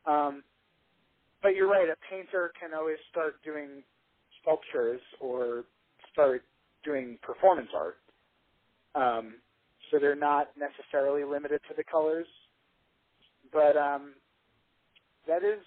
Um, 0.06 0.44
but 1.42 1.56
you're 1.56 1.70
right. 1.70 1.88
A 1.90 1.96
painter 2.10 2.52
can 2.60 2.74
always 2.78 2.98
start 3.12 3.36
doing 3.44 3.84
sculptures 4.42 5.02
or 5.20 5.64
start 6.12 6.44
doing 6.84 7.18
performance 7.22 7.70
art. 7.76 7.98
Um, 8.96 9.36
so 9.92 10.00
they're 10.00 10.16
not 10.16 10.50
necessarily 10.58 11.24
limited 11.24 11.62
to 11.70 11.76
the 11.76 11.84
colors. 11.84 12.28
But 13.52 13.78
um, 13.78 14.14
that 15.28 15.44
is 15.44 15.60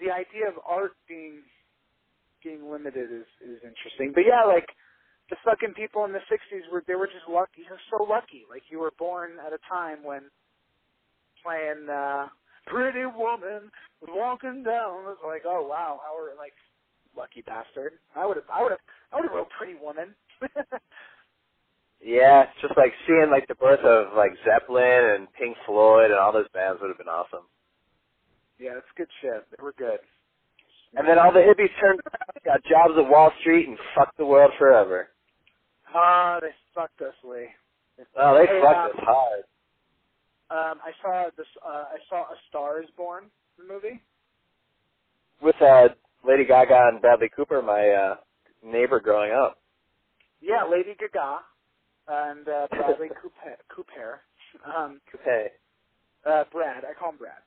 the 0.00 0.10
idea 0.12 0.48
of 0.48 0.54
art 0.68 0.92
being 1.08 1.42
being 2.42 2.70
limited 2.70 3.10
is 3.12 3.28
is 3.42 3.60
interesting. 3.62 4.12
But 4.14 4.24
yeah, 4.26 4.44
like 4.46 4.68
the 5.30 5.36
fucking 5.44 5.74
people 5.74 6.04
in 6.04 6.12
the 6.12 6.24
'60s 6.30 6.70
were 6.72 6.84
they 6.86 6.94
were 6.94 7.06
just 7.06 7.28
lucky. 7.28 7.66
You're 7.68 7.82
so 7.90 8.04
lucky. 8.04 8.44
Like 8.48 8.62
you 8.70 8.80
were 8.80 8.92
born 8.98 9.32
at 9.44 9.52
a 9.52 9.60
time 9.68 10.04
when 10.04 10.22
playing 11.44 11.88
uh, 11.90 12.28
"Pretty 12.70 13.06
Woman" 13.06 13.70
walking 14.08 14.62
down 14.62 15.04
was 15.04 15.18
like, 15.26 15.42
oh 15.46 15.66
wow, 15.66 16.00
how 16.02 16.16
are 16.16 16.34
like 16.38 16.54
lucky 17.16 17.42
bastard. 17.42 17.92
I 18.16 18.26
would 18.26 18.36
have 18.36 18.46
I 18.52 18.62
would 18.62 18.72
have 18.72 18.80
I 19.12 19.16
would 19.16 19.24
have 19.26 19.34
wrote 19.34 19.50
"Pretty 19.58 19.74
Woman." 19.80 20.14
Yeah, 22.02 22.44
it's 22.48 22.60
just 22.62 22.76
like 22.76 22.92
seeing 23.06 23.28
like 23.30 23.46
the 23.46 23.54
birth 23.54 23.84
of 23.84 24.16
like 24.16 24.32
Zeppelin 24.44 25.16
and 25.16 25.32
Pink 25.34 25.56
Floyd 25.66 26.10
and 26.10 26.18
all 26.18 26.32
those 26.32 26.48
bands 26.54 26.80
would 26.80 26.88
have 26.88 26.98
been 26.98 27.08
awesome. 27.12 27.44
yeah, 28.58 28.74
that's 28.74 28.88
good 28.96 29.08
shit. 29.20 29.44
They 29.50 29.62
were 29.62 29.74
good. 29.76 30.00
And 30.96 31.06
then 31.06 31.18
all 31.18 31.32
the 31.32 31.40
hippies 31.40 31.70
turned 31.80 32.00
around, 32.00 32.44
got 32.44 32.64
jobs 32.64 32.94
at 32.98 33.08
Wall 33.08 33.30
Street, 33.40 33.68
and 33.68 33.78
fucked 33.94 34.16
the 34.18 34.26
world 34.26 34.50
forever. 34.58 35.08
Ah, 35.94 36.38
they 36.40 36.50
fucked 36.74 37.00
us, 37.02 37.14
Lee. 37.22 37.46
Oh, 38.18 38.34
they 38.34 38.46
Hey, 38.46 38.60
fucked 38.62 38.76
um, 38.76 38.98
us 38.98 39.04
hard. 39.04 39.42
Um, 40.50 40.78
I 40.82 40.90
saw 41.02 41.30
this. 41.36 41.46
Uh, 41.64 41.84
I 41.94 41.98
saw 42.08 42.22
A 42.22 42.36
Star 42.48 42.82
Is 42.82 42.88
Born, 42.96 43.24
the 43.58 43.64
movie. 43.72 44.02
With 45.40 45.60
uh, 45.62 45.88
Lady 46.26 46.44
Gaga 46.44 46.88
and 46.92 47.00
Bradley 47.00 47.30
Cooper, 47.34 47.62
my 47.62 47.88
uh, 47.88 48.16
neighbor 48.64 49.00
growing 49.00 49.32
up. 49.32 49.58
Yeah, 50.42 50.64
Lady 50.70 50.94
Gaga 50.98 51.38
and 52.08 52.48
uh, 52.48 52.66
Bradley 52.70 53.08
Cooper. 53.22 53.56
Cooper. 53.74 54.20
Um, 54.66 55.00
Coupe. 55.10 55.52
uh, 56.26 56.44
Brad. 56.52 56.84
I 56.84 56.92
call 56.98 57.10
him 57.12 57.18
Brad. 57.18 57.40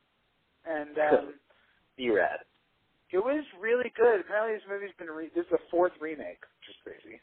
And 0.65 0.97
um, 0.97 1.33
B-Rad. 1.97 2.39
it 3.11 3.17
was 3.17 3.43
really 3.59 3.91
good. 3.97 4.21
Apparently, 4.21 4.55
this 4.55 4.63
movie's 4.69 4.95
been 4.97 5.07
re- 5.11 5.29
this 5.35 5.43
is 5.43 5.51
the 5.51 5.59
fourth 5.69 5.91
remake, 5.99 6.39
which 6.39 6.69
is 6.71 6.79
crazy. 6.83 7.19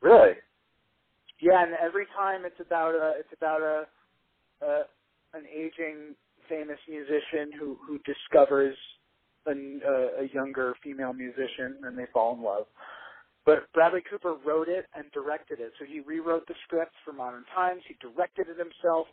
Really? 0.00 0.32
Yeah, 1.40 1.62
and 1.62 1.74
every 1.76 2.06
time 2.16 2.46
it's 2.46 2.58
about 2.64 2.94
a 2.94 3.12
it's 3.20 3.32
about 3.36 3.60
a, 3.60 3.84
a 4.62 4.82
an 5.36 5.44
aging 5.52 6.14
famous 6.48 6.78
musician 6.88 7.50
who 7.58 7.76
who 7.86 7.98
discovers 8.04 8.76
an, 9.46 9.80
a, 9.86 10.22
a 10.24 10.28
younger 10.32 10.74
female 10.82 11.12
musician 11.12 11.76
and 11.84 11.96
they 11.98 12.06
fall 12.12 12.34
in 12.34 12.42
love. 12.42 12.66
But 13.44 13.70
Bradley 13.72 14.02
Cooper 14.10 14.34
wrote 14.44 14.68
it 14.68 14.86
and 14.96 15.04
directed 15.12 15.60
it, 15.60 15.72
so 15.78 15.84
he 15.84 16.00
rewrote 16.00 16.46
the 16.48 16.54
script 16.66 16.92
for 17.04 17.12
Modern 17.12 17.44
Times. 17.54 17.80
He 17.86 17.94
directed 18.00 18.48
it 18.48 18.58
himself. 18.58 19.06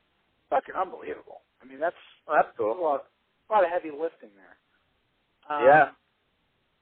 Fucking 0.49 0.73
unbelievable. 0.75 1.41
I 1.61 1.65
mean, 1.65 1.79
that's 1.79 1.95
that's 2.27 2.47
a 2.53 2.57
cool. 2.57 2.81
lot, 2.81 3.05
a 3.49 3.53
lot 3.53 3.63
of 3.63 3.69
heavy 3.69 3.89
lifting 3.91 4.29
there. 4.35 4.57
Um, 5.55 5.65
Yeah. 5.65 5.89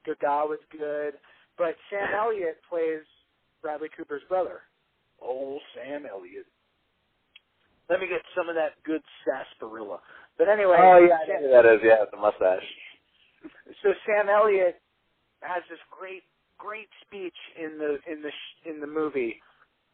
Gaga 0.04 0.48
was 0.48 0.58
good, 0.72 1.14
but 1.58 1.76
Sam 1.90 2.08
Elliott 2.18 2.58
plays 2.68 3.04
Bradley 3.60 3.88
Cooper's 3.96 4.22
brother. 4.28 4.60
Oh, 5.22 5.58
Sam 5.74 6.06
Elliott. 6.06 6.46
Let 7.90 8.00
me 8.00 8.06
get 8.08 8.22
some 8.36 8.48
of 8.48 8.54
that 8.54 8.78
good 8.84 9.02
sarsaparilla. 9.24 9.98
But 10.38 10.48
anyway, 10.48 10.76
Oh, 10.78 10.98
yeah, 11.02 11.18
I 11.22 11.26
know 11.28 11.40
who 11.46 11.50
that 11.52 11.66
is. 11.66 11.80
Yeah, 11.84 12.04
the 12.10 12.16
mustache. 12.16 12.64
so 13.82 13.92
Sam 14.06 14.28
Elliott 14.28 14.80
has 15.42 15.62
this 15.68 15.82
great, 15.90 16.22
great 16.58 16.88
speech 17.04 17.36
in 17.58 17.76
the 17.78 17.98
in 18.10 18.22
the 18.22 18.30
sh- 18.30 18.58
in 18.70 18.80
the 18.80 18.86
movie 18.86 19.42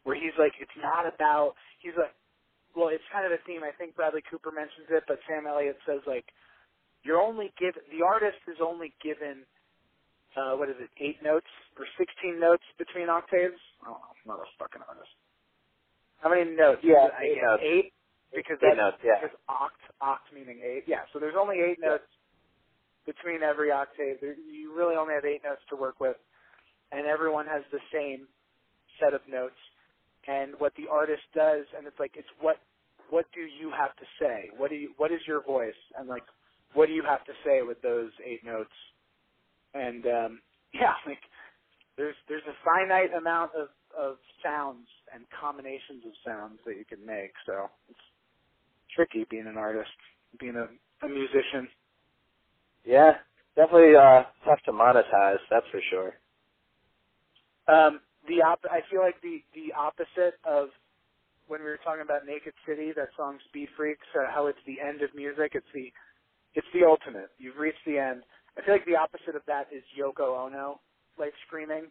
where 0.04 0.14
he's 0.14 0.36
like, 0.38 0.52
it's 0.60 0.76
not 0.80 1.08
about. 1.08 1.54
He's 1.80 1.96
like, 1.96 2.14
well, 2.76 2.88
it's 2.88 3.04
kind 3.12 3.26
of 3.26 3.32
a 3.32 3.40
theme. 3.48 3.64
I 3.64 3.72
think 3.76 3.96
Bradley 3.96 4.22
Cooper 4.30 4.52
mentions 4.52 4.86
it, 4.90 5.02
but 5.08 5.18
Sam 5.26 5.46
Elliott 5.48 5.78
says 5.88 6.00
like, 6.06 6.26
you're 7.02 7.20
only 7.20 7.50
given 7.58 7.82
the 7.90 8.04
artist 8.04 8.38
is 8.46 8.60
only 8.62 8.92
given. 9.02 9.42
Uh, 10.36 10.54
what 10.54 10.68
is 10.68 10.76
it? 10.78 10.90
Eight 11.02 11.18
notes 11.24 11.48
or 11.80 11.86
sixteen 11.98 12.38
notes 12.38 12.62
between 12.78 13.08
octaves? 13.08 13.58
I 13.82 13.90
don't 13.90 13.98
know. 13.98 14.12
I'm 14.12 14.28
not 14.28 14.38
a 14.38 14.48
fucking 14.60 14.82
artist. 14.86 15.10
How 16.22 16.30
many 16.30 16.50
notes? 16.56 16.82
Yeah, 16.84 17.08
I 17.12 17.24
eight 17.24 17.38
notes. 17.42 17.62
Eight 17.64 17.92
because 18.34 18.58
Eight 18.62 18.76
notes, 18.76 18.98
yeah. 19.04 19.20
because 19.22 19.36
oct 19.50 19.82
oct 20.02 20.26
meaning 20.34 20.60
eight. 20.64 20.84
Yeah, 20.86 21.04
so 21.12 21.18
there's 21.20 21.36
only 21.38 21.56
eight 21.60 21.78
Yeah. 21.82 21.90
notes 21.98 22.10
between 23.06 23.42
every 23.42 23.72
octave. 23.72 24.20
There, 24.20 24.34
you 24.38 24.74
really 24.76 24.96
only 24.96 25.14
have 25.14 25.24
eight 25.24 25.42
notes 25.44 25.62
to 25.70 25.76
work 25.76 26.00
with, 26.00 26.16
and 26.92 27.06
everyone 27.06 27.46
has 27.46 27.64
the 27.72 27.80
same 27.92 28.28
set 29.00 29.14
of 29.14 29.22
notes. 29.28 29.58
And 30.28 30.54
what 30.60 30.74
the 30.76 30.88
artist 30.88 31.24
does, 31.34 31.66
and 31.76 31.86
it's 31.86 31.98
like 32.00 32.16
it's 32.16 32.28
what 32.40 32.58
what 33.10 33.26
do 33.34 33.42
you 33.42 33.70
have 33.70 33.96
to 33.96 34.06
say? 34.20 34.50
What 34.56 34.70
do 34.70 34.76
you 34.76 34.94
what 34.98 35.12
is 35.12 35.20
your 35.26 35.42
voice? 35.42 35.76
And 35.98 36.08
like 36.08 36.24
what 36.74 36.86
do 36.86 36.94
you 36.94 37.04
have 37.04 37.24
to 37.26 37.34
say 37.44 37.62
with 37.62 37.80
those 37.82 38.12
eight 38.24 38.44
notes? 38.44 38.74
And 39.74 40.06
um, 40.06 40.42
yeah, 40.74 40.94
like 41.06 41.20
there's 41.96 42.16
there's 42.28 42.44
a 42.48 42.56
finite 42.64 43.14
amount 43.14 43.52
of 43.56 43.68
of 43.98 44.18
sounds 44.42 44.88
and 45.14 45.24
combinations 45.40 46.04
of 46.06 46.12
sounds 46.24 46.58
that 46.66 46.76
you 46.76 46.84
can 46.84 47.04
make. 47.04 47.32
So 47.46 47.70
it's 47.90 48.06
tricky 48.94 49.26
being 49.30 49.46
an 49.46 49.56
artist, 49.56 49.90
being 50.40 50.56
a, 50.56 50.68
a 51.06 51.08
musician. 51.08 51.68
Yeah, 52.84 53.12
definitely 53.56 53.96
uh, 53.96 54.24
tough 54.44 54.60
to 54.66 54.72
monetize. 54.72 55.42
That's 55.50 55.66
for 55.70 55.80
sure. 55.90 56.14
Um, 57.68 58.00
the 58.28 58.42
op- 58.42 58.66
I 58.70 58.80
feel 58.90 59.00
like 59.00 59.20
the 59.22 59.42
the 59.54 59.72
opposite 59.76 60.36
of 60.44 60.68
when 61.48 61.60
we 61.60 61.66
were 61.66 61.80
talking 61.84 62.02
about 62.02 62.26
Naked 62.26 62.54
City, 62.66 62.92
that 62.96 63.08
song 63.16 63.38
Speed 63.48 63.68
Freaks, 63.76 64.06
uh, 64.16 64.30
how 64.32 64.46
it's 64.48 64.58
the 64.66 64.80
end 64.80 65.02
of 65.02 65.14
music. 65.14 65.52
It's 65.54 65.66
the 65.74 65.92
it's 66.54 66.66
the 66.74 66.86
ultimate. 66.86 67.30
You've 67.38 67.58
reached 67.58 67.84
the 67.86 67.98
end. 67.98 68.22
I 68.58 68.62
feel 68.64 68.74
like 68.74 68.86
the 68.86 68.96
opposite 68.96 69.36
of 69.36 69.42
that 69.46 69.68
is 69.72 69.82
Yoko 69.98 70.36
Ono, 70.46 70.80
like 71.18 71.32
screaming. 71.46 71.86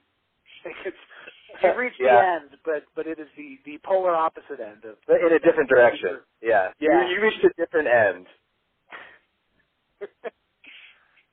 It's 0.85 0.98
you've 1.64 1.77
reached 1.77 1.99
Yeah. 1.99 2.22
the 2.22 2.27
end, 2.27 2.49
but 2.65 2.84
but 2.95 3.07
it 3.07 3.19
is 3.19 3.27
the 3.38 3.57
the 3.65 3.80
polar 3.85 4.15
opposite 4.15 4.60
end 4.61 4.85
of. 4.85 4.98
But 5.07 5.18
in 5.22 5.34
a 5.34 5.39
different 5.39 5.69
direction. 5.69 6.22
Yeah. 6.41 6.69
Yeah. 6.80 7.07
You, 7.10 7.15
you 7.18 7.22
reached 7.23 7.44
a 7.45 7.52
different 7.57 7.88
end. 7.89 8.27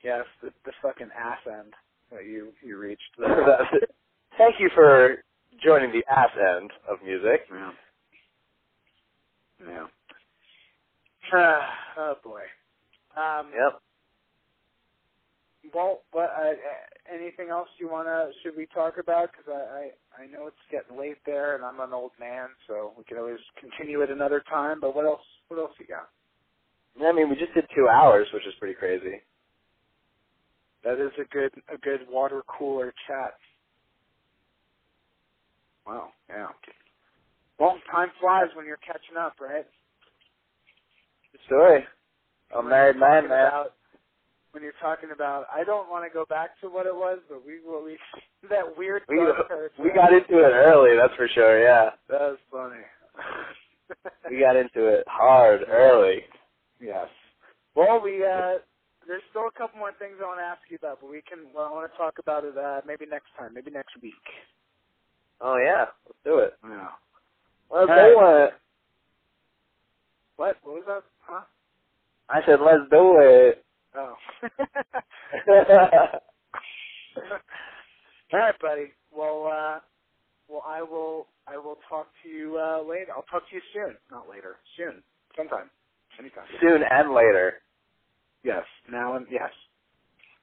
yes, 0.03 0.25
the, 0.43 0.51
the 0.65 0.73
fucking 0.81 1.09
ass 1.17 1.39
end 1.47 1.73
that 2.11 2.25
you 2.25 2.53
you 2.63 2.77
reached. 2.77 3.03
Thank 4.37 4.59
you 4.59 4.69
for 4.75 5.23
joining 5.63 5.91
the 5.91 6.05
ass 6.11 6.31
end 6.57 6.71
of 6.89 6.99
music. 7.03 7.41
Yeah. 7.51 7.71
Yeah. 9.67 9.87
Uh, 11.37 11.61
oh 11.97 12.15
boy. 12.23 12.43
Um, 13.17 13.51
Yep. 13.53 13.81
Well, 15.73 16.01
what, 16.11 16.29
uh, 16.29 16.51
uh, 16.51 17.13
anything 17.13 17.49
else 17.49 17.67
you 17.79 17.89
wanna? 17.89 18.29
Should 18.43 18.55
we 18.57 18.67
talk 18.73 18.95
about? 18.99 19.29
Because 19.31 19.47
I, 19.51 20.21
I 20.21 20.23
I 20.23 20.27
know 20.27 20.47
it's 20.47 20.57
getting 20.71 20.97
late 20.99 21.17
there, 21.25 21.55
and 21.55 21.63
I'm 21.63 21.79
an 21.79 21.93
old 21.93 22.11
man, 22.19 22.49
so 22.67 22.93
we 22.97 23.03
can 23.03 23.17
always 23.17 23.39
continue 23.59 24.01
it 24.01 24.09
another 24.11 24.43
time. 24.49 24.79
But 24.79 24.95
what 24.95 25.05
else? 25.05 25.21
What 25.47 25.59
else 25.59 25.71
you 25.79 25.87
got? 25.87 26.09
I 27.05 27.11
mean, 27.13 27.29
we 27.29 27.35
just 27.35 27.53
did 27.53 27.65
two 27.75 27.87
hours, 27.89 28.27
which 28.33 28.45
is 28.47 28.53
pretty 28.59 28.75
crazy. 28.75 29.21
That 30.83 30.99
is 31.03 31.11
a 31.19 31.25
good 31.33 31.51
a 31.73 31.77
good 31.77 32.01
water 32.09 32.43
cooler 32.47 32.93
chat. 33.07 33.33
Wow. 35.85 36.09
Yeah. 36.29 36.47
Well, 37.59 37.77
time 37.91 38.09
flies 38.19 38.47
when 38.55 38.65
you're 38.65 38.77
catching 38.85 39.17
up, 39.17 39.35
right? 39.41 39.65
Good 41.31 41.41
story. 41.47 41.85
A 42.53 42.57
When 42.57 42.69
married 42.69 42.97
man, 42.97 43.29
man. 43.29 43.47
About, 43.47 43.73
when 44.55 44.63
you're 44.63 44.79
talking 44.81 45.11
about, 45.13 45.45
I 45.53 45.65
don't 45.65 45.89
want 45.91 46.07
to 46.07 46.13
go 46.13 46.23
back 46.23 46.51
to 46.61 46.67
what 46.69 46.85
it 46.87 46.95
was, 46.95 47.19
but 47.29 47.45
we 47.45 47.59
well, 47.67 47.83
we 47.83 47.97
that 48.49 48.77
weird. 48.77 49.03
We 49.09 49.17
we 49.83 49.91
got 49.93 50.13
into 50.13 50.39
it 50.39 50.51
early, 50.55 50.95
that's 50.95 51.13
for 51.15 51.27
sure. 51.35 51.61
Yeah, 51.61 51.89
That 52.09 52.21
was 52.21 52.37
funny. 52.49 52.81
we 54.31 54.39
got 54.39 54.55
into 54.55 54.87
it 54.87 55.03
hard 55.07 55.61
early. 55.69 56.23
yes. 56.79 57.07
Well, 57.75 57.99
we 58.01 58.23
uh, 58.23 58.63
there's 59.05 59.21
still 59.29 59.47
a 59.47 59.51
couple 59.59 59.77
more 59.77 59.91
things 59.99 60.15
I 60.23 60.25
want 60.25 60.39
to 60.39 60.43
ask 60.47 60.61
you 60.69 60.77
about, 60.77 60.99
but 61.01 61.11
we 61.11 61.21
can. 61.27 61.39
Well, 61.53 61.65
I 61.67 61.71
want 61.71 61.91
to 61.91 61.97
talk 61.97 62.15
about 62.17 62.45
it 62.45 62.57
uh, 62.57 62.79
maybe 62.87 63.05
next 63.05 63.27
time, 63.37 63.53
maybe 63.53 63.71
next 63.71 63.91
week. 64.01 64.13
Oh 65.41 65.57
yeah, 65.61 65.85
let's 66.07 66.17
do 66.23 66.39
it. 66.39 66.53
Yeah. 66.63 66.87
Let's 67.69 67.89
Hey. 67.91 68.13
do 68.15 68.19
it. 68.23 68.53
What? 70.37 70.55
What 70.63 70.75
was 70.75 70.83
that? 70.87 71.03
Huh? 71.27 71.41
I 72.29 72.39
said, 72.45 72.59
let's 72.63 72.89
do 72.89 73.17
it. 73.19 73.64
Oh. 73.97 74.15
All 78.33 78.39
right, 78.39 78.59
buddy. 78.61 78.91
Well, 79.15 79.47
uh, 79.51 79.79
well, 80.49 80.63
I 80.67 80.81
will. 80.81 81.27
I 81.47 81.57
will 81.57 81.77
talk 81.87 82.07
to 82.23 82.29
you 82.29 82.57
uh, 82.57 82.81
later. 82.81 83.11
I'll 83.15 83.23
talk 83.23 83.47
to 83.49 83.55
you 83.55 83.61
soon. 83.73 83.95
Not 84.11 84.27
later. 84.29 84.57
Soon. 84.77 85.03
Sometime. 85.37 85.69
Anytime. 86.19 86.45
Soon 86.59 86.81
and 86.89 87.13
later. 87.13 87.61
Yes. 88.43 88.63
Now 88.91 89.15
and 89.15 89.27
yes. 89.29 89.51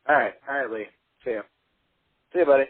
All 0.09 0.17
right. 0.17 0.35
All 0.49 0.57
right, 0.57 0.71
Lee. 0.71 0.87
See 1.25 1.31
you. 1.31 1.43
See 2.33 2.39
you, 2.41 2.47
buddy. 2.47 2.65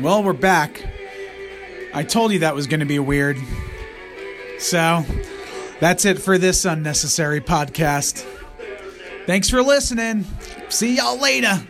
Well, 0.00 0.24
we're 0.24 0.32
back. 0.32 0.82
I 1.94 2.02
told 2.02 2.32
you 2.32 2.40
that 2.40 2.54
was 2.54 2.66
going 2.66 2.80
to 2.80 2.86
be 2.86 2.98
weird. 2.98 3.38
So, 4.58 5.04
that's 5.80 6.04
it 6.04 6.18
for 6.18 6.38
this 6.38 6.64
unnecessary 6.64 7.40
podcast. 7.40 8.26
Thanks 9.26 9.48
for 9.48 9.62
listening. 9.62 10.26
See 10.68 10.96
y'all 10.96 11.18
later. 11.20 11.64